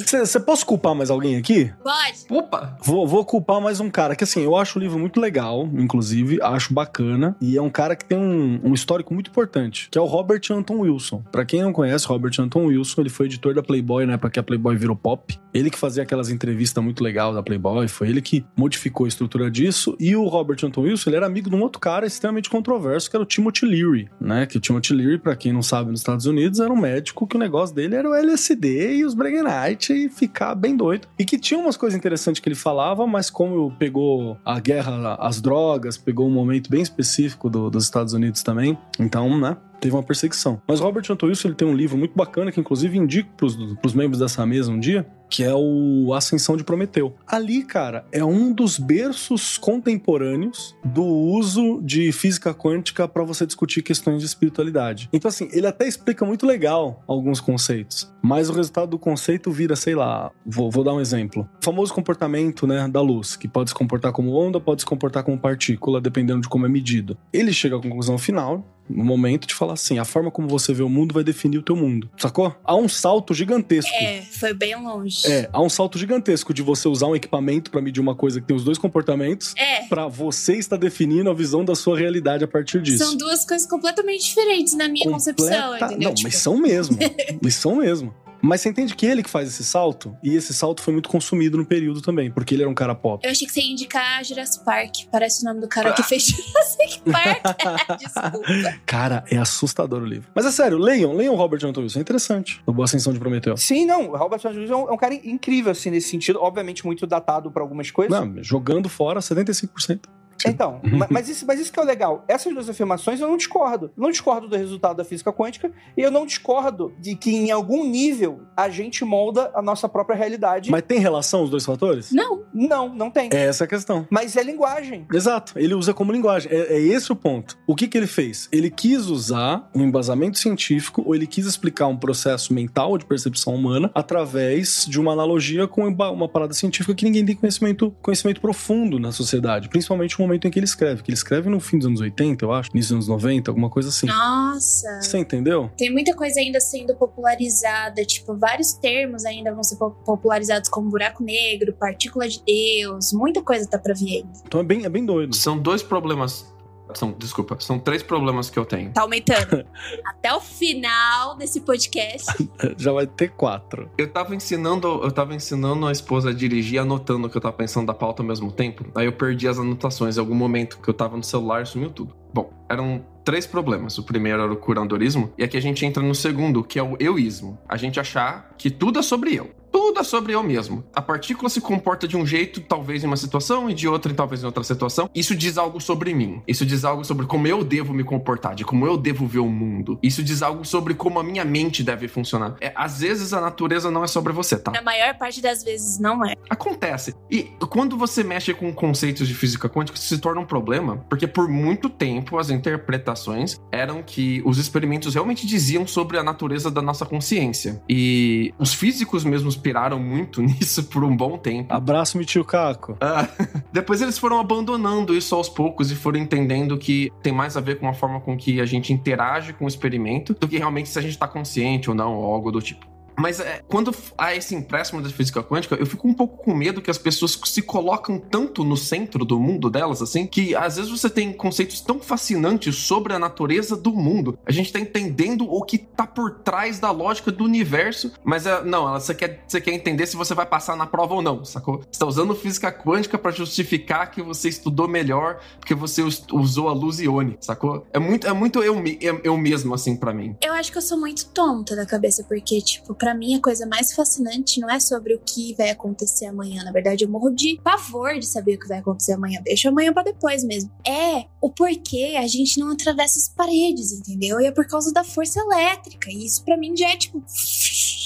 Você 0.05 0.39
posso 0.39 0.65
culpar 0.65 0.95
mais 0.95 1.09
alguém 1.09 1.35
aqui? 1.35 1.71
Pode. 1.83 2.25
Opa! 2.29 2.77
Vou, 2.81 3.07
vou 3.07 3.25
culpar 3.25 3.59
mais 3.59 3.79
um 3.79 3.89
cara 3.89 4.15
que, 4.15 4.23
assim, 4.23 4.43
eu 4.43 4.55
acho 4.55 4.79
o 4.79 4.81
livro 4.81 4.97
muito 4.97 5.19
legal, 5.19 5.67
inclusive, 5.73 6.39
acho 6.41 6.73
bacana. 6.73 7.35
E 7.41 7.57
é 7.57 7.61
um 7.61 7.69
cara 7.69 7.95
que 7.95 8.05
tem 8.05 8.17
um, 8.17 8.61
um 8.63 8.73
histórico 8.73 9.13
muito 9.13 9.29
importante, 9.29 9.89
que 9.91 9.97
é 9.97 10.01
o 10.01 10.05
Robert 10.05 10.41
Anton 10.49 10.79
Wilson. 10.79 11.23
Para 11.31 11.43
quem 11.43 11.61
não 11.61 11.73
conhece, 11.73 12.07
Robert 12.07 12.33
Anton 12.39 12.65
Wilson, 12.67 13.01
ele 13.01 13.09
foi 13.09 13.25
editor 13.25 13.53
da 13.53 13.61
Playboy 13.61 14.05
na 14.05 14.13
época 14.13 14.28
que 14.29 14.39
a 14.39 14.43
Playboy 14.43 14.75
virou 14.75 14.95
pop. 14.95 15.39
Ele 15.53 15.69
que 15.69 15.77
fazia 15.77 16.03
aquelas 16.03 16.29
entrevistas 16.29 16.83
muito 16.83 17.03
legais 17.03 17.33
da 17.33 17.41
Playboy, 17.41 17.87
foi 17.87 18.09
ele 18.09 18.21
que 18.21 18.45
modificou 18.55 19.05
a 19.05 19.07
estrutura 19.07 19.49
disso. 19.49 19.95
E 19.99 20.15
o 20.15 20.27
Robert 20.27 20.57
Anton 20.63 20.81
Wilson, 20.81 21.09
ele 21.09 21.17
era 21.17 21.25
amigo 21.25 21.49
de 21.49 21.55
um 21.55 21.61
outro 21.61 21.79
cara 21.79 22.05
extremamente 22.05 22.49
controverso, 22.49 23.09
que 23.09 23.15
era 23.15 23.23
o 23.23 23.25
Timothy 23.25 23.65
Leary, 23.65 24.09
né? 24.19 24.45
Que 24.45 24.57
o 24.57 24.59
Timothy 24.59 24.93
Leary, 24.93 25.17
pra 25.17 25.35
quem 25.35 25.51
não 25.51 25.63
sabe, 25.63 25.89
nos 25.89 26.01
Estados 26.01 26.25
Unidos, 26.25 26.59
era 26.59 26.71
um 26.71 26.77
médico 26.77 27.25
que 27.25 27.35
o 27.35 27.39
negócio 27.39 27.75
dele 27.75 27.95
era 27.95 28.09
o 28.09 28.13
LSD 28.13 28.97
e 28.97 29.05
os 29.05 29.13
Bregenite 29.13 29.93
e 29.93 30.09
ficar 30.09 30.55
bem 30.55 30.75
doido. 30.75 31.07
E 31.17 31.25
que 31.25 31.37
tinha 31.37 31.59
umas 31.59 31.75
coisas 31.75 31.97
interessantes 31.97 32.39
que 32.39 32.47
ele 32.47 32.55
falava, 32.55 33.07
mas 33.07 33.29
como 33.29 33.71
pegou 33.71 34.37
a 34.45 34.59
guerra 34.59 35.15
às 35.19 35.41
drogas, 35.41 35.97
pegou 35.97 36.27
um 36.27 36.31
momento 36.31 36.69
bem 36.69 36.81
específico 36.81 37.49
do, 37.49 37.69
dos 37.69 37.85
Estados 37.85 38.13
Unidos 38.13 38.43
também, 38.43 38.77
então, 38.99 39.39
né? 39.39 39.57
Teve 39.79 39.95
uma 39.95 40.03
perseguição. 40.03 40.61
Mas 40.67 40.79
Robert 40.79 41.03
Antoilson 41.09 41.49
ele 41.49 41.55
tem 41.55 41.67
um 41.67 41.75
livro 41.75 41.97
muito 41.97 42.15
bacana 42.15 42.51
que 42.51 42.59
inclusive 42.59 42.97
indico 42.97 43.29
pros, 43.35 43.55
pros 43.75 43.93
membros 43.93 44.19
dessa 44.19 44.45
mesa 44.45 44.71
um 44.71 44.79
dia, 44.79 45.05
que 45.29 45.43
é 45.43 45.53
o 45.53 46.13
Ascensão 46.13 46.57
de 46.57 46.63
Prometeu. 46.63 47.15
Ali, 47.27 47.63
cara, 47.63 48.05
é 48.11 48.23
um 48.23 48.51
dos 48.51 48.77
berços 48.77 49.57
contemporâneos 49.57 50.75
do 50.83 51.03
uso 51.03 51.79
de 51.81 52.11
física 52.11 52.53
quântica 52.53 53.07
para 53.07 53.23
você 53.23 53.45
discutir 53.45 53.81
questões 53.81 54.19
de 54.19 54.25
espiritualidade. 54.25 55.09
Então, 55.13 55.29
assim, 55.29 55.47
ele 55.51 55.67
até 55.67 55.87
explica 55.87 56.25
muito 56.25 56.45
legal 56.45 57.03
alguns 57.07 57.39
conceitos, 57.39 58.11
mas 58.21 58.49
o 58.49 58.53
resultado 58.53 58.89
do 58.89 58.99
conceito 58.99 59.51
vira, 59.51 59.75
sei 59.75 59.95
lá, 59.95 60.31
vou, 60.45 60.71
vou 60.71 60.83
dar 60.83 60.93
um 60.93 61.01
exemplo. 61.01 61.47
O 61.61 61.63
famoso 61.63 61.93
comportamento 61.93 62.65
né, 62.65 62.87
da 62.87 63.01
luz, 63.01 63.35
que 63.35 63.47
pode 63.47 63.69
se 63.69 63.75
comportar 63.75 64.11
como 64.11 64.33
onda, 64.33 64.59
pode 64.59 64.81
se 64.81 64.85
comportar 64.85 65.23
como 65.23 65.37
partícula, 65.37 66.01
dependendo 66.01 66.41
de 66.41 66.49
como 66.49 66.65
é 66.65 66.69
medido. 66.69 67.17
Ele 67.31 67.53
chega 67.53 67.75
à 67.75 67.81
conclusão 67.81 68.17
final 68.17 68.65
no 68.89 69.03
momento 69.03 69.47
de 69.47 69.53
falar 69.53 69.73
assim, 69.73 69.99
a 69.99 70.05
forma 70.05 70.31
como 70.31 70.47
você 70.47 70.73
vê 70.73 70.81
o 70.81 70.89
mundo 70.89 71.13
vai 71.13 71.23
definir 71.23 71.59
o 71.59 71.61
teu 71.61 71.75
mundo, 71.75 72.09
sacou? 72.17 72.55
Há 72.63 72.75
um 72.75 72.89
salto 72.89 73.33
gigantesco. 73.33 73.93
É, 73.93 74.21
foi 74.23 74.53
bem 74.53 74.75
longe. 74.75 75.18
É, 75.25 75.49
há 75.51 75.61
um 75.61 75.69
salto 75.69 75.97
gigantesco 75.97 76.53
de 76.53 76.61
você 76.61 76.87
usar 76.87 77.07
um 77.07 77.15
equipamento 77.15 77.71
para 77.71 77.81
medir 77.81 77.99
uma 77.99 78.15
coisa 78.15 78.39
que 78.39 78.47
tem 78.47 78.55
os 78.55 78.63
dois 78.63 78.77
comportamentos, 78.77 79.53
é. 79.57 79.83
para 79.87 80.07
você 80.07 80.55
estar 80.55 80.77
definindo 80.77 81.29
a 81.29 81.33
visão 81.33 81.63
da 81.63 81.75
sua 81.75 81.97
realidade 81.97 82.43
a 82.43 82.47
partir 82.47 82.81
disso. 82.81 83.03
São 83.03 83.17
duas 83.17 83.45
coisas 83.45 83.67
completamente 83.67 84.23
diferentes 84.23 84.73
na 84.73 84.87
minha 84.87 85.05
Completa... 85.05 85.33
concepção, 85.33 85.75
entendeu? 85.75 86.09
Não, 86.09 86.13
tipo... 86.13 86.27
mas 86.29 86.35
são 86.35 86.57
mesmo. 86.57 86.97
mas 87.41 87.55
são 87.55 87.75
mesmo. 87.75 88.13
Mas 88.41 88.61
você 88.61 88.69
entende 88.69 88.95
que 88.95 89.05
ele 89.05 89.23
que 89.23 89.29
faz 89.29 89.47
esse 89.47 89.63
salto, 89.63 90.15
e 90.23 90.35
esse 90.35 90.53
salto 90.53 90.81
foi 90.81 90.93
muito 90.93 91.09
consumido 91.09 91.57
no 91.57 91.65
período 91.65 92.01
também, 92.01 92.31
porque 92.31 92.55
ele 92.55 92.63
era 92.63 92.69
um 92.69 92.73
cara 92.73 92.95
pop. 92.95 93.25
Eu 93.25 93.31
achei 93.31 93.47
que 93.47 93.53
você 93.53 93.61
ia 93.61 93.71
indicar 93.71 94.23
Jurassic 94.23 94.63
Park. 94.63 94.95
Parece 95.11 95.43
o 95.43 95.45
nome 95.45 95.61
do 95.61 95.67
cara 95.67 95.93
que 95.93 96.03
fez 96.03 96.23
Jurassic 96.27 97.01
Park. 97.11 97.99
Desculpa. 97.99 98.79
Cara, 98.85 99.23
é 99.29 99.37
assustador 99.37 100.01
o 100.01 100.05
livro. 100.05 100.29
Mas 100.33 100.45
é 100.45 100.51
sério, 100.51 100.77
leiam, 100.77 101.13
leiam 101.13 101.35
Robert 101.35 101.63
Anton 101.65 101.81
Wilson. 101.81 101.99
É 101.99 102.01
interessante. 102.01 102.61
O 102.65 102.71
Boa 102.71 102.85
Ascensão 102.85 103.13
de 103.13 103.19
Prometeu. 103.19 103.57
Sim, 103.57 103.85
não. 103.85 104.11
Robert 104.15 104.39
Anton 104.45 104.59
Wilson 104.59 104.87
é 104.89 104.91
um 104.91 104.97
cara 104.97 105.13
incrível, 105.13 105.71
assim, 105.71 105.89
nesse 105.89 106.09
sentido. 106.09 106.39
Obviamente 106.41 106.85
muito 106.85 107.05
datado 107.05 107.51
para 107.51 107.61
algumas 107.61 107.91
coisas. 107.91 108.17
Não, 108.17 108.41
jogando 108.41 108.89
fora 108.89 109.19
75%. 109.19 110.01
Então, 110.47 110.79
ma- 110.83 111.07
mas 111.09 111.27
isso, 111.29 111.45
mas 111.45 111.59
isso 111.59 111.71
que 111.71 111.79
é 111.79 111.83
o 111.83 111.85
legal. 111.85 112.23
Essas 112.27 112.53
duas 112.53 112.69
afirmações 112.69 113.19
eu 113.19 113.27
não 113.27 113.37
discordo. 113.37 113.87
Eu 113.97 114.03
não 114.03 114.11
discordo 114.11 114.47
do 114.47 114.55
resultado 114.55 114.97
da 114.97 115.03
física 115.03 115.31
quântica 115.33 115.71
e 115.97 116.01
eu 116.01 116.11
não 116.11 116.25
discordo 116.25 116.93
de 116.99 117.15
que 117.15 117.35
em 117.35 117.51
algum 117.51 117.85
nível 117.87 118.41
a 118.55 118.69
gente 118.69 119.03
molda 119.03 119.51
a 119.53 119.61
nossa 119.61 119.87
própria 119.89 120.15
realidade. 120.15 120.71
Mas 120.71 120.81
tem 120.83 120.99
relação 120.99 121.43
os 121.43 121.49
dois 121.49 121.65
fatores? 121.65 122.11
Não. 122.11 122.43
Não, 122.53 122.93
não 122.93 123.09
tem. 123.09 123.29
É 123.33 123.45
essa 123.45 123.63
a 123.63 123.67
questão. 123.67 124.07
Mas 124.09 124.35
é 124.35 124.43
linguagem. 124.43 125.05
Exato, 125.13 125.53
ele 125.57 125.73
usa 125.73 125.93
como 125.93 126.11
linguagem. 126.11 126.51
É, 126.51 126.75
é 126.75 126.79
esse 126.79 127.11
o 127.11 127.15
ponto. 127.15 127.57
O 127.67 127.75
que, 127.75 127.87
que 127.87 127.97
ele 127.97 128.07
fez? 128.07 128.47
Ele 128.51 128.69
quis 128.69 129.07
usar 129.07 129.69
um 129.75 129.81
embasamento 129.83 130.37
científico 130.37 131.03
ou 131.05 131.15
ele 131.15 131.27
quis 131.27 131.45
explicar 131.45 131.87
um 131.87 131.97
processo 131.97 132.53
mental 132.53 132.97
de 132.97 133.05
percepção 133.05 133.53
humana 133.55 133.91
através 133.93 134.85
de 134.87 134.99
uma 134.99 135.13
analogia 135.13 135.67
com 135.67 135.87
uma 135.87 136.27
parada 136.27 136.53
científica 136.53 136.93
que 136.93 137.05
ninguém 137.05 137.25
tem 137.25 137.35
conhecimento, 137.35 137.95
conhecimento 138.01 138.41
profundo 138.41 138.99
na 138.99 139.11
sociedade, 139.11 139.69
principalmente 139.69 140.19
no 140.19 140.25
momento 140.29 140.47
em 140.47 140.51
que 140.51 140.59
ele 140.59 140.65
escreve. 140.65 141.03
Que 141.03 141.09
ele 141.11 141.17
escreve 141.17 141.49
no 141.49 141.59
fim 141.59 141.77
dos 141.77 141.87
anos 141.87 141.99
80, 142.01 142.45
eu 142.45 142.53
acho, 142.53 142.69
início 142.73 142.95
dos 142.95 143.09
anos 143.09 143.23
90, 143.23 143.51
alguma 143.51 143.69
coisa 143.69 143.89
assim. 143.89 144.07
Nossa. 144.07 145.01
Você 145.01 145.17
entendeu? 145.17 145.69
Tem 145.77 145.91
muita 145.91 146.15
coisa 146.15 146.39
ainda 146.39 146.59
sendo 146.59 146.95
popularizada, 146.95 148.03
tipo, 148.05 148.35
vários 148.37 148.73
termos 148.73 149.25
ainda 149.25 149.53
vão 149.53 149.63
ser 149.63 149.75
po- 149.77 149.91
popularizados 150.05 150.69
como 150.69 150.89
buraco 150.89 151.23
negro, 151.23 151.73
partícula 151.73 152.27
de 152.27 152.41
Deus, 152.45 153.11
muita 153.13 153.41
coisa 153.41 153.67
tá 153.67 153.77
pra 153.77 153.93
vir 153.93 154.17
ainda. 154.17 154.29
Então 154.45 154.59
é 154.59 154.63
bem, 154.63 154.85
é 154.85 154.89
bem 154.89 155.05
doido. 155.05 155.35
São 155.35 155.57
dois 155.57 155.81
problemas. 155.83 156.45
São, 156.93 157.13
desculpa, 157.17 157.55
são 157.59 157.79
três 157.79 158.01
problemas 158.01 158.49
que 158.49 158.57
eu 158.57 158.65
tenho. 158.65 158.91
Tá 158.91 159.01
aumentando. 159.01 159.65
Até 160.05 160.33
o 160.33 160.39
final 160.39 161.35
desse 161.35 161.61
podcast. 161.61 162.49
Já 162.77 162.91
vai 162.91 163.05
ter 163.05 163.29
quatro. 163.29 163.89
Eu 163.97 164.11
tava 164.11 164.35
ensinando, 164.35 164.87
eu 165.03 165.11
tava 165.11 165.33
ensinando 165.33 165.85
a 165.85 165.91
esposa 165.91 166.29
a 166.29 166.33
dirigir, 166.33 166.79
anotando 166.79 167.27
o 167.27 167.29
que 167.29 167.37
eu 167.37 167.41
tava 167.41 167.53
pensando 167.53 167.87
da 167.87 167.93
pauta 167.93 168.21
ao 168.21 168.27
mesmo 168.27 168.51
tempo. 168.51 168.85
Aí 168.95 169.05
eu 169.05 169.13
perdi 169.13 169.47
as 169.47 169.59
anotações 169.59 170.17
em 170.17 170.19
algum 170.19 170.35
momento 170.35 170.79
que 170.79 170.89
eu 170.89 170.93
tava 170.93 171.15
no 171.15 171.23
celular 171.23 171.63
e 171.63 171.65
sumiu 171.65 171.89
tudo. 171.89 172.18
Bom, 172.33 172.51
eram 172.69 173.03
três 173.23 173.45
problemas. 173.45 173.97
O 173.97 174.03
primeiro 174.03 174.41
era 174.41 174.51
o 174.51 174.57
curandorismo, 174.57 175.31
e 175.37 175.43
aqui 175.43 175.57
a 175.57 175.61
gente 175.61 175.85
entra 175.85 176.01
no 176.01 176.15
segundo, 176.15 176.63
que 176.63 176.79
é 176.79 176.83
o 176.83 176.95
euísmo. 176.99 177.59
A 177.67 177.77
gente 177.77 177.99
achar 177.99 178.53
que 178.57 178.69
tudo 178.69 178.99
é 178.99 179.01
sobre 179.01 179.35
eu. 179.35 179.51
Tudo 179.71 179.99
é 179.99 180.03
sobre 180.03 180.33
eu 180.33 180.41
mesmo. 180.41 180.83
A 180.95 181.01
partícula 181.01 181.47
se 181.47 181.61
comporta 181.61 182.07
de 182.07 182.17
um 182.17 182.25
jeito, 182.25 182.59
talvez 182.59 183.03
em 183.03 183.07
uma 183.07 183.15
situação, 183.15 183.69
e 183.69 183.73
de 183.73 183.87
outra, 183.87 184.11
talvez 184.13 184.41
em 184.41 184.45
outra 184.47 184.63
situação. 184.63 185.09
Isso 185.13 185.35
diz 185.35 185.59
algo 185.59 185.79
sobre 185.79 186.11
mim. 186.13 186.41
Isso 186.47 186.65
diz 186.65 186.83
algo 186.83 187.05
sobre 187.05 187.27
como 187.27 187.45
eu 187.45 187.63
devo 187.63 187.93
me 187.93 188.03
comportar, 188.03 188.55
de 188.55 188.65
como 188.65 188.85
eu 188.87 188.97
devo 188.97 189.27
ver 189.27 189.39
o 189.39 189.47
mundo. 189.47 189.99
Isso 190.01 190.23
diz 190.23 190.41
algo 190.41 190.65
sobre 190.65 190.95
como 190.95 191.19
a 191.19 191.23
minha 191.23 191.45
mente 191.45 191.83
deve 191.83 192.07
funcionar. 192.07 192.55
É, 192.59 192.71
às 192.75 193.01
vezes 193.01 193.31
a 193.31 193.39
natureza 193.39 193.91
não 193.91 194.03
é 194.03 194.07
sobre 194.07 194.33
você, 194.33 194.57
tá? 194.57 194.71
Na 194.71 194.81
maior 194.81 195.15
parte 195.19 195.39
das 195.39 195.63
vezes 195.63 195.99
não 195.99 196.25
é. 196.25 196.33
Acontece. 196.49 197.15
E 197.29 197.43
quando 197.69 197.95
você 197.95 198.23
mexe 198.23 198.55
com 198.55 198.73
conceitos 198.73 199.27
de 199.27 199.35
física 199.35 199.69
quântica, 199.69 199.99
isso 199.99 200.07
se 200.07 200.17
torna 200.17 200.41
um 200.41 200.45
problema, 200.45 201.05
porque 201.07 201.27
por 201.27 201.47
muito 201.47 201.89
tempo 201.89 202.18
as 202.37 202.49
interpretações 202.49 203.59
eram 203.71 204.01
que 204.01 204.41
os 204.45 204.57
experimentos 204.57 205.13
realmente 205.13 205.45
diziam 205.45 205.85
sobre 205.85 206.17
a 206.17 206.23
natureza 206.23 206.69
da 206.71 206.81
nossa 206.81 207.05
consciência. 207.05 207.81
E 207.89 208.53
os 208.57 208.73
físicos 208.73 209.23
mesmos 209.23 209.55
piraram 209.55 209.99
muito 209.99 210.41
nisso 210.43 210.83
por 210.85 211.03
um 211.03 211.15
bom 211.15 211.37
tempo. 211.37 211.73
Abraço, 211.73 212.17
meu 212.17 212.25
tio 212.25 212.43
Caco. 212.43 212.97
Ah, 213.01 213.27
depois 213.71 214.01
eles 214.01 214.17
foram 214.17 214.39
abandonando 214.39 215.15
isso 215.15 215.35
aos 215.35 215.49
poucos 215.49 215.91
e 215.91 215.95
foram 215.95 216.19
entendendo 216.19 216.77
que 216.77 217.11
tem 217.21 217.33
mais 217.33 217.57
a 217.57 217.61
ver 217.61 217.79
com 217.79 217.87
a 217.87 217.93
forma 217.93 218.19
com 218.19 218.37
que 218.37 218.59
a 218.61 218.65
gente 218.65 218.93
interage 218.93 219.53
com 219.53 219.65
o 219.65 219.67
experimento 219.67 220.33
do 220.33 220.47
que 220.47 220.57
realmente 220.57 220.89
se 220.89 220.99
a 220.99 221.01
gente 221.01 221.17
tá 221.17 221.27
consciente 221.27 221.89
ou 221.89 221.95
não, 221.95 222.15
ou 222.15 222.33
algo 222.33 222.51
do 222.51 222.61
tipo. 222.61 222.87
Mas 223.19 223.39
é, 223.39 223.61
quando 223.67 223.93
há 224.17 224.33
esse 224.35 224.55
empréstimo 224.55 225.01
da 225.01 225.09
física 225.09 225.43
quântica, 225.43 225.75
eu 225.75 225.85
fico 225.85 226.07
um 226.07 226.13
pouco 226.13 226.43
com 226.43 226.53
medo 226.53 226.81
que 226.81 226.89
as 226.89 226.97
pessoas 226.97 227.37
se 227.45 227.61
colocam 227.61 228.17
tanto 228.19 228.63
no 228.63 228.77
centro 228.77 229.25
do 229.25 229.39
mundo 229.39 229.69
delas, 229.69 230.01
assim, 230.01 230.25
que 230.25 230.55
às 230.55 230.77
vezes 230.77 230.89
você 230.89 231.09
tem 231.09 231.33
conceitos 231.33 231.81
tão 231.81 231.99
fascinantes 231.99 232.75
sobre 232.75 233.13
a 233.13 233.19
natureza 233.19 233.75
do 233.75 233.91
mundo. 233.91 234.37
A 234.45 234.51
gente 234.51 234.71
tá 234.71 234.79
entendendo 234.79 235.45
o 235.51 235.61
que 235.63 235.77
tá 235.77 236.07
por 236.07 236.39
trás 236.39 236.79
da 236.79 236.91
lógica 236.91 237.31
do 237.31 237.43
universo, 237.43 238.11
mas 238.23 238.45
é, 238.45 238.63
não, 238.63 238.91
você 238.93 239.13
quer, 239.13 239.43
você 239.47 239.59
quer 239.59 239.73
entender 239.73 240.05
se 240.07 240.15
você 240.15 240.33
vai 240.33 240.45
passar 240.45 240.75
na 240.77 240.85
prova 240.85 241.15
ou 241.15 241.21
não, 241.21 241.43
sacou? 241.43 241.81
Você 241.91 241.99
tá 241.99 242.05
usando 242.05 242.33
física 242.35 242.71
quântica 242.71 243.17
pra 243.17 243.31
justificar 243.31 244.11
que 244.11 244.21
você 244.21 244.49
estudou 244.49 244.87
melhor 244.87 245.39
porque 245.59 245.75
você 245.75 246.01
us- 246.01 246.23
usou 246.31 246.69
a 246.69 246.73
luz 246.73 246.99
iônica, 246.99 247.37
sacou? 247.41 247.85
É 247.91 247.99
muito, 247.99 248.27
é 248.27 248.33
muito 248.33 248.63
eu, 248.63 248.75
eu, 249.23 249.37
mesmo, 249.37 249.73
assim, 249.73 249.95
pra 249.95 250.13
mim. 250.13 250.35
Eu 250.43 250.53
acho 250.53 250.71
que 250.71 250.77
eu 250.77 250.81
sou 250.81 250.97
muito 250.97 251.27
tonta 251.29 251.75
da 251.75 251.85
cabeça, 251.85 252.23
porque, 252.23 252.61
tipo, 252.61 252.93
pra 252.93 253.08
mim 253.13 253.35
a 253.35 253.41
coisa 253.41 253.65
mais 253.65 253.93
fascinante 253.93 254.59
não 254.59 254.69
é 254.69 254.79
sobre 254.79 255.13
o 255.15 255.19
que 255.19 255.53
vai 255.55 255.69
acontecer 255.69 256.25
amanhã. 256.25 256.63
Na 256.63 256.71
verdade, 256.71 257.03
eu 257.05 257.09
morro 257.09 257.29
de 257.29 257.59
pavor 257.63 258.17
de 258.19 258.25
saber 258.25 258.55
o 258.55 258.59
que 258.59 258.67
vai 258.67 258.79
acontecer 258.79 259.13
amanhã. 259.13 259.41
Deixa 259.43 259.69
amanhã 259.69 259.91
pra 259.93 260.03
depois 260.03 260.43
mesmo. 260.43 260.71
É 260.85 261.25
o 261.41 261.49
porquê 261.49 262.15
a 262.17 262.27
gente 262.27 262.59
não 262.59 262.71
atravessa 262.71 263.17
as 263.19 263.27
paredes, 263.29 263.91
entendeu? 263.91 264.39
E 264.39 264.45
é 264.45 264.51
por 264.51 264.67
causa 264.67 264.91
da 264.93 265.03
força 265.03 265.39
elétrica. 265.39 266.09
E 266.09 266.25
isso 266.25 266.43
pra 266.43 266.57
mim 266.57 266.75
já 266.75 266.89
é, 266.89 266.97
tipo, 266.97 267.23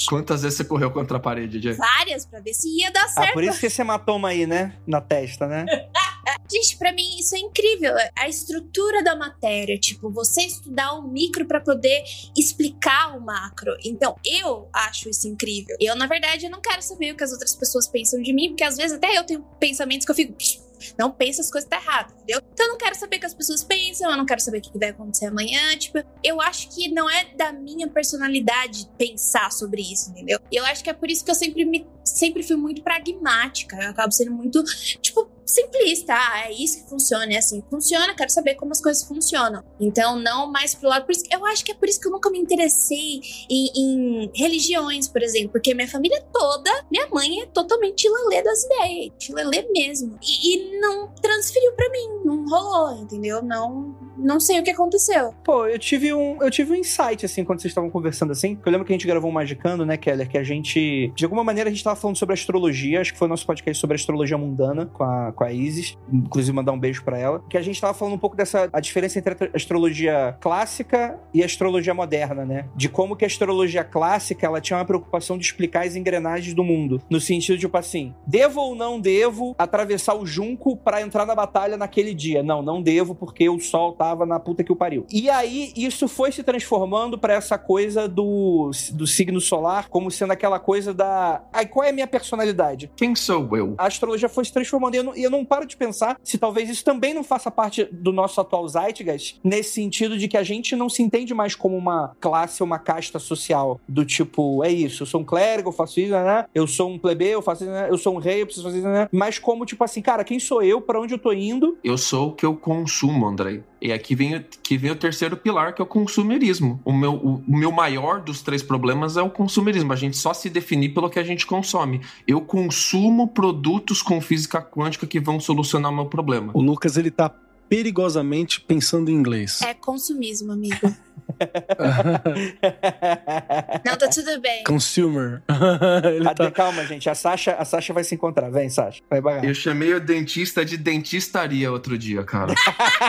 Quantas 0.10 0.42
vezes 0.42 0.58
você 0.58 0.66
correu 0.66 0.92
contra 0.92 1.16
a 1.18 1.20
parede, 1.20 1.62
Jay? 1.62 1.74
várias 1.74 2.26
pra 2.26 2.42
ver 2.42 2.54
se 2.54 2.68
ia 2.68 2.92
dar 2.92 3.06
Ah, 3.06 3.10
certo. 3.10 3.34
por 3.34 3.44
isso 3.44 3.58
que 3.60 3.68
esse 3.68 3.82
hematoma 3.82 4.28
aí, 4.30 4.46
né? 4.46 4.76
Na 4.86 5.00
testa, 5.00 5.48
né? 5.48 5.66
Gente, 6.52 6.78
pra 6.78 6.92
mim 6.94 7.20
isso 7.20 7.36
é 7.36 7.40
incrível. 7.40 7.94
A 8.18 8.30
estrutura 8.30 9.04
da 9.04 9.16
matéria, 9.16 9.78
tipo, 9.78 10.10
você 10.10 10.42
estudar 10.44 10.94
o 10.94 11.08
micro 11.08 11.46
pra 11.46 11.60
poder 11.60 12.04
explicar 12.38 13.18
o 13.18 13.22
macro. 13.22 13.76
Então, 13.84 14.16
eu 14.26 14.68
acho 14.74 15.10
isso 15.10 15.28
incrível. 15.28 15.76
Eu, 15.80 15.96
na 15.96 16.08
verdade, 16.08 16.46
eu 16.46 16.52
não 16.52 16.62
quero 16.62 16.82
saber 16.82 17.14
o 17.14 17.18
que 17.18 17.24
as 17.24 17.32
outras 17.32 17.56
pessoas 17.56 17.88
pensam 17.88 18.22
de 18.22 18.34
mim, 18.34 18.50
porque 18.50 18.64
às 18.64 18.78
vezes 18.78 18.94
até 18.98 19.18
eu 19.18 19.24
tenho 19.26 19.42
pensamentos 19.60 20.06
que 20.06 20.12
eu 20.12 20.16
fico. 20.16 20.34
"Psh, 20.34 20.62
Não 20.98 21.10
pensa 21.12 21.40
as 21.42 21.50
coisas 21.50 21.70
tá 21.70 21.78
errado, 21.78 22.14
entendeu? 22.14 22.42
Então 22.54 22.66
eu 22.66 22.72
não 22.74 22.78
quero 22.78 22.94
saber 22.96 23.16
o 23.16 23.20
que 23.22 23.26
as 23.26 23.34
pessoas 23.34 23.64
pensam, 23.64 24.12
eu 24.12 24.18
não 24.18 24.26
quero 24.26 24.42
saber 24.42 24.58
o 24.58 24.62
que 24.62 24.78
vai 24.78 24.90
acontecer 24.90 25.28
amanhã. 25.28 25.78
Tipo, 25.78 26.00
eu 26.22 26.42
acho 26.42 26.68
que 26.76 26.90
não 26.90 27.10
é 27.10 27.24
da 27.36 27.54
minha 27.54 27.88
personalidade 27.88 28.90
pensar 28.98 29.50
sobre 29.50 29.82
isso, 29.82 30.10
entendeu? 30.10 30.40
E 30.52 30.58
eu 30.58 30.66
acho 30.66 30.84
que 30.84 30.90
é 30.90 30.94
por 30.94 31.10
isso 31.10 31.24
que 31.24 31.32
eu 31.32 31.36
sempre 31.36 31.64
me 31.64 31.88
sempre 32.04 32.44
fui 32.44 32.58
muito 32.58 32.84
pragmática. 32.84 33.78
Eu 33.82 33.92
acabo 33.92 34.12
sendo 34.12 34.32
muito, 34.32 34.62
tipo, 35.02 35.30
simplista. 35.46 36.14
Ah, 36.14 36.48
é 36.48 36.52
isso 36.54 36.84
que 36.84 36.90
funciona, 36.90 37.34
é 37.34 37.38
assim 37.38 37.64
funciona, 37.70 38.16
quero 38.16 38.30
saber 38.30 38.56
como 38.56 38.72
as 38.72 38.82
coisas 38.82 39.04
funcionam. 39.04 39.64
Então, 39.80 40.18
não 40.18 40.52
mais 40.52 40.76
pro 40.76 40.90
lado. 40.90 41.06
Por 41.06 41.12
isso, 41.12 41.24
eu 41.32 41.46
acho 41.46 41.64
que 41.64 41.72
é 41.72 41.76
por 41.76 41.88
isso 41.88 42.00
que 42.00 42.08
eu 42.08 42.12
nunca 42.12 42.30
me 42.30 42.40
interessei 42.40 43.22
em, 43.50 43.72
em 43.76 44.32
religiões, 44.36 45.08
por 45.08 45.22
exemplo, 45.22 45.52
porque 45.54 45.74
minha 45.74 45.88
família 45.88 46.22
toda, 46.34 46.86
minha 46.92 47.08
mãe 47.08 47.42
é 47.42 47.46
totalmente 47.48 48.08
lelê 48.10 48.42
das 48.42 48.64
ideias, 48.64 49.14
lelê 49.30 49.68
mesmo. 49.72 50.18
E, 50.22 50.56
e 50.56 50.80
não 50.80 51.14
transferiu 51.16 51.74
pra 51.74 51.90
mim, 51.90 52.22
não 52.26 52.46
rolou, 52.48 53.02
entendeu? 53.02 53.42
Não, 53.42 53.96
não 54.24 54.40
sei 54.40 54.60
o 54.60 54.64
que 54.64 54.72
aconteceu. 54.72 55.34
Pô, 55.44 55.68
eu 55.68 55.78
tive 55.78 56.14
um, 56.14 56.42
eu 56.42 56.50
tive 56.50 56.72
um 56.72 56.76
insight, 56.76 57.26
assim, 57.26 57.44
quando 57.44 57.62
vocês 57.62 57.72
estavam 57.72 57.90
conversando 57.90 58.32
assim. 58.32 58.56
que 58.56 58.68
Eu 58.68 58.72
lembro 58.72 58.86
que 58.86 58.94
a 58.94 58.96
gente 58.96 59.08
gravou 59.08 59.30
um 59.30 59.34
Magicando, 59.34 59.86
né, 59.86 59.98
Keller? 59.98 60.30
Que 60.30 60.38
a 60.38 60.44
gente. 60.44 61.12
De 61.16 61.26
alguma 61.26 61.44
maneira 61.44 61.70
a 61.70 61.74
gente 61.74 61.84
tava 61.84 61.96
falando 61.96 62.18
sobre 62.18 62.34
astrologia. 62.34 63.02
Acho 63.02 63.14
que 63.14 63.20
foi 63.20 63.28
o 63.28 63.30
nosso 63.30 63.46
podcast 63.46 63.80
sobre 63.80 63.96
astrologia 63.96 64.38
mundana 64.38 64.86
com 64.86 65.04
a, 65.04 65.32
com 65.34 65.44
a 65.44 65.52
Isis. 65.52 65.98
Inclusive, 66.12 66.56
mandar 66.56 66.72
um 66.72 66.80
beijo 66.80 67.04
pra 67.04 67.18
ela. 67.18 67.44
Que 67.50 67.58
a 67.58 67.62
gente 67.62 67.80
tava 67.80 67.94
falando 67.94 68.16
um 68.16 68.20
pouco 68.20 68.36
dessa. 68.36 68.70
A 68.72 68.80
diferença 68.80 69.20
entre 69.20 69.34
a 69.34 69.56
astrologia 69.56 70.38
clássica 70.40 71.20
e 71.34 71.42
a 71.42 71.46
astrologia 71.46 71.94
moderna, 71.94 72.46
né? 72.46 72.66
De 72.76 72.88
como 72.90 73.16
que 73.16 73.26
a 73.26 73.28
astrologia 73.28 73.84
clássica 73.84 74.46
ela 74.46 74.62
tinha 74.62 74.78
uma 74.78 74.86
preocupação 74.86 75.38
de 75.38 75.46
explicar 75.46 75.86
as 75.86 75.96
engrenagens 75.96 76.54
do 76.54 76.64
mundo. 76.64 77.02
No 77.10 77.20
sentido, 77.20 77.58
tipo 77.60 77.78
assim, 77.78 78.14
devo 78.26 78.62
ou 78.62 78.76
não 78.76 79.00
devo 79.00 79.56
atravessar 79.58 80.16
o 80.16 80.26
junco 80.26 80.78
pra 80.78 81.02
entrar 81.02 81.26
na 81.26 81.36
batalha 81.36 81.78
naquele 81.78 82.14
dia? 82.14 82.42
Não, 82.44 82.62
não 82.62 82.82
devo, 82.82 83.16
porque 83.16 83.50
o 83.50 83.60
sol 83.60 83.94
tava 84.14 84.26
na 84.26 84.40
puta 84.40 84.64
que 84.64 84.72
o 84.72 84.76
pariu. 84.76 85.06
E 85.12 85.30
aí, 85.30 85.74
isso 85.76 86.08
foi 86.08 86.32
se 86.32 86.44
transformando 86.44 87.18
pra 87.18 87.34
essa 87.34 87.58
coisa 87.58 88.08
do, 88.08 88.70
do 88.92 89.08
signo 89.08 89.42
solar, 89.42 89.90
como 89.90 90.12
sendo 90.12 90.32
aquela 90.32 90.60
coisa 90.60 90.94
da. 90.94 91.44
Ai, 91.52 91.66
qual 91.66 91.84
é 91.84 91.90
a 91.90 91.94
minha 91.94 92.08
personalidade? 92.08 92.92
Quem 92.96 93.16
sou 93.16 93.58
eu? 93.58 93.74
A 93.78 93.88
astrologia 93.88 94.30
foi 94.30 94.46
se 94.46 94.54
transformando 94.54 94.96
e 94.96 94.98
eu, 94.98 95.04
não, 95.04 95.16
eu 95.16 95.30
não 95.30 95.44
paro 95.44 95.66
de 95.66 95.76
pensar 95.76 96.18
se 96.24 96.38
talvez 96.38 96.70
isso 96.70 96.84
também 96.84 97.14
não 97.14 97.24
faça 97.24 97.50
parte 97.50 97.86
do 97.92 98.14
nosso 98.14 98.40
atual 98.40 98.68
Zeitgeist, 98.68 99.40
nesse 99.44 99.74
sentido 99.74 100.18
de 100.18 100.28
que 100.28 100.38
a 100.38 100.44
gente 100.44 100.76
não 100.76 100.90
se 100.90 101.02
entende 101.02 101.34
mais 101.34 101.56
como 101.56 101.76
uma 101.76 102.16
classe 102.20 102.62
ou 102.62 102.68
uma 102.68 102.80
casta 102.80 103.18
social, 103.18 103.80
do 103.88 104.06
tipo, 104.06 104.64
é 104.64 104.72
isso, 104.72 105.04
eu 105.04 105.08
sou 105.08 105.22
um 105.22 105.26
clérigo, 105.26 105.70
eu 105.70 105.74
faço 105.74 106.00
isso, 106.00 106.12
né? 106.12 106.46
Eu 106.54 106.68
sou 106.68 106.90
um 106.90 107.00
plebeu, 107.00 107.32
eu 107.32 107.42
faço 107.42 107.64
isso, 107.64 107.72
né? 107.72 107.88
Eu 107.90 107.98
sou 107.98 108.16
um 108.16 108.20
rei, 108.20 108.42
eu 108.42 108.46
preciso 108.46 108.66
fazer 108.66 108.80
isso, 108.80 108.88
né? 108.88 109.08
Mas 109.12 109.40
como, 109.40 109.66
tipo 109.66 109.84
assim, 109.84 110.02
cara, 110.02 110.24
quem 110.24 110.40
sou 110.40 110.62
eu, 110.62 110.82
pra 110.82 111.00
onde 111.00 111.14
eu 111.14 111.20
tô 111.20 111.34
indo? 111.34 111.78
Eu 111.84 111.98
sou 111.98 112.30
o 112.30 112.32
que 112.34 112.46
eu 112.46 112.56
consumo, 112.56 113.26
Andrei. 113.26 113.64
E 113.86 113.92
aqui 113.92 114.16
vem, 114.16 114.38
o- 114.38 114.46
que 114.64 114.78
vem 114.78 114.92
o 114.92 114.96
terceiro 114.96 115.36
pilar, 115.36 115.76
que 115.76 115.82
é 115.82 115.84
o 115.84 115.86
consumerismo. 115.86 116.80
O 116.86 116.94
meu, 116.94 117.16
o, 117.16 117.44
o 117.46 117.58
meu 117.58 117.70
maior 117.70 118.22
dos 118.22 118.42
três 118.42 118.64
problemas 118.64 119.18
é 119.18 119.22
o 119.22 119.30
consumerismo. 119.30 119.92
A 119.92 119.96
gente 119.98 120.16
só 120.16 120.34
se 120.34 120.50
definir 120.50 120.94
pelo 120.94 121.10
que 121.10 121.20
a 121.20 121.24
gente 121.24 121.46
consome. 121.46 122.00
Eu 122.26 122.40
consumo 122.40 123.28
produtos 123.28 124.02
com 124.02 124.22
física 124.22 124.62
quântica 124.62 125.06
que 125.06 125.20
vão 125.20 125.38
solucionar 125.38 125.92
o 125.92 125.96
meu 125.96 126.06
problema. 126.06 126.50
O 126.54 126.62
Lucas, 126.62 126.96
ele 126.96 127.12
tá 127.12 127.30
perigosamente 127.68 128.62
pensando 128.62 129.12
em 129.12 129.14
inglês. 129.16 129.62
É 129.62 129.74
consumismo, 129.74 130.54
amigo. 130.54 130.78
Não, 133.86 133.96
tá 133.98 134.08
tudo 134.10 134.40
bem. 134.42 134.64
Consumer. 134.64 135.42
Até, 136.28 136.46
tá... 136.46 136.52
Calma, 136.52 136.86
gente. 136.86 137.10
A 137.10 137.16
Sasha, 137.16 137.54
a 137.56 137.66
Sasha 137.66 137.94
vai 137.94 138.04
se 138.04 138.16
encontrar. 138.16 138.50
Vem, 138.50 138.70
Sasha. 138.70 139.02
Vai 139.10 139.22
bagar. 139.22 139.46
Eu 139.46 139.54
chamei 139.54 139.94
o 139.94 140.00
dentista 140.00 140.64
de 140.66 140.78
dentistaria 140.78 141.72
outro 141.72 141.98
dia, 141.98 142.24
cara. 142.24 142.54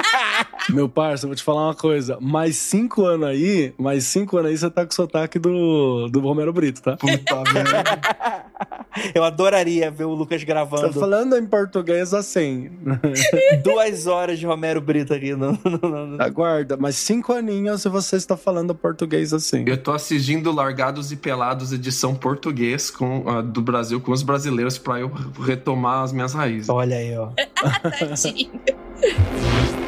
Meu 0.71 0.89
parça, 0.89 1.27
eu 1.27 1.29
vou 1.29 1.37
te 1.37 1.43
falar 1.43 1.67
uma 1.67 1.75
coisa. 1.75 2.19
Mais 2.21 2.57
cinco 2.57 3.05
anos 3.05 3.29
aí, 3.29 3.75
mais 3.79 4.05
cinco 4.05 4.37
anos 4.39 4.51
aí, 4.51 4.59
você 4.59 4.71
tá 4.71 4.85
com 4.85 4.93
o 4.93 4.95
sotaque 4.95 5.39
do, 5.39 6.09
do 6.09 6.21
Romero 6.21 6.53
Brito, 6.53 6.83
tá? 6.83 6.97
Puta 6.97 7.43
merda. 7.53 7.85
Eu 9.15 9.25
adoraria 9.25 9.91
ver 9.91 10.05
o 10.05 10.15
Lucas 10.15 10.41
Tá 10.41 10.47
gravando 10.47 10.93
falando 11.01 11.37
em 11.37 11.47
português 11.47 12.15
assim. 12.15 12.71
duas 13.63 14.07
horas 14.07 14.39
de 14.39 14.47
Romero 14.47 14.81
Brito 14.81 15.13
aqui. 15.13 15.35
No, 15.35 15.59
no- 15.65 16.07
no- 16.07 16.23
Aguarda, 16.23 16.77
mas 16.77 16.97
cinco 16.97 17.33
aninhos 17.33 17.85
e 17.85 17.89
você 17.89 18.17
está 18.25 18.37
falando 18.37 18.75
português 18.75 19.33
assim. 19.33 19.65
Eu 19.67 19.77
tô 19.77 19.93
assistindo 19.93 20.51
Largados 20.53 21.13
e 21.13 21.17
Pelados, 21.17 21.73
edição 21.73 22.15
português 22.15 22.91
com, 22.91 23.25
ah, 23.29 23.43
do 23.43 23.63
Brasil 23.63 24.01
com 24.01 24.13
os 24.13 24.23
brasileiros 24.23 24.79
pra 24.79 25.01
eu 25.01 25.09
retomar 25.41 26.03
as 26.03 26.13
minhas 26.13 26.35
raízes. 26.35 26.69
Olha 26.69 26.97
aí, 26.97 27.17
ó. 27.17 27.31
Tadinho. 28.35 28.51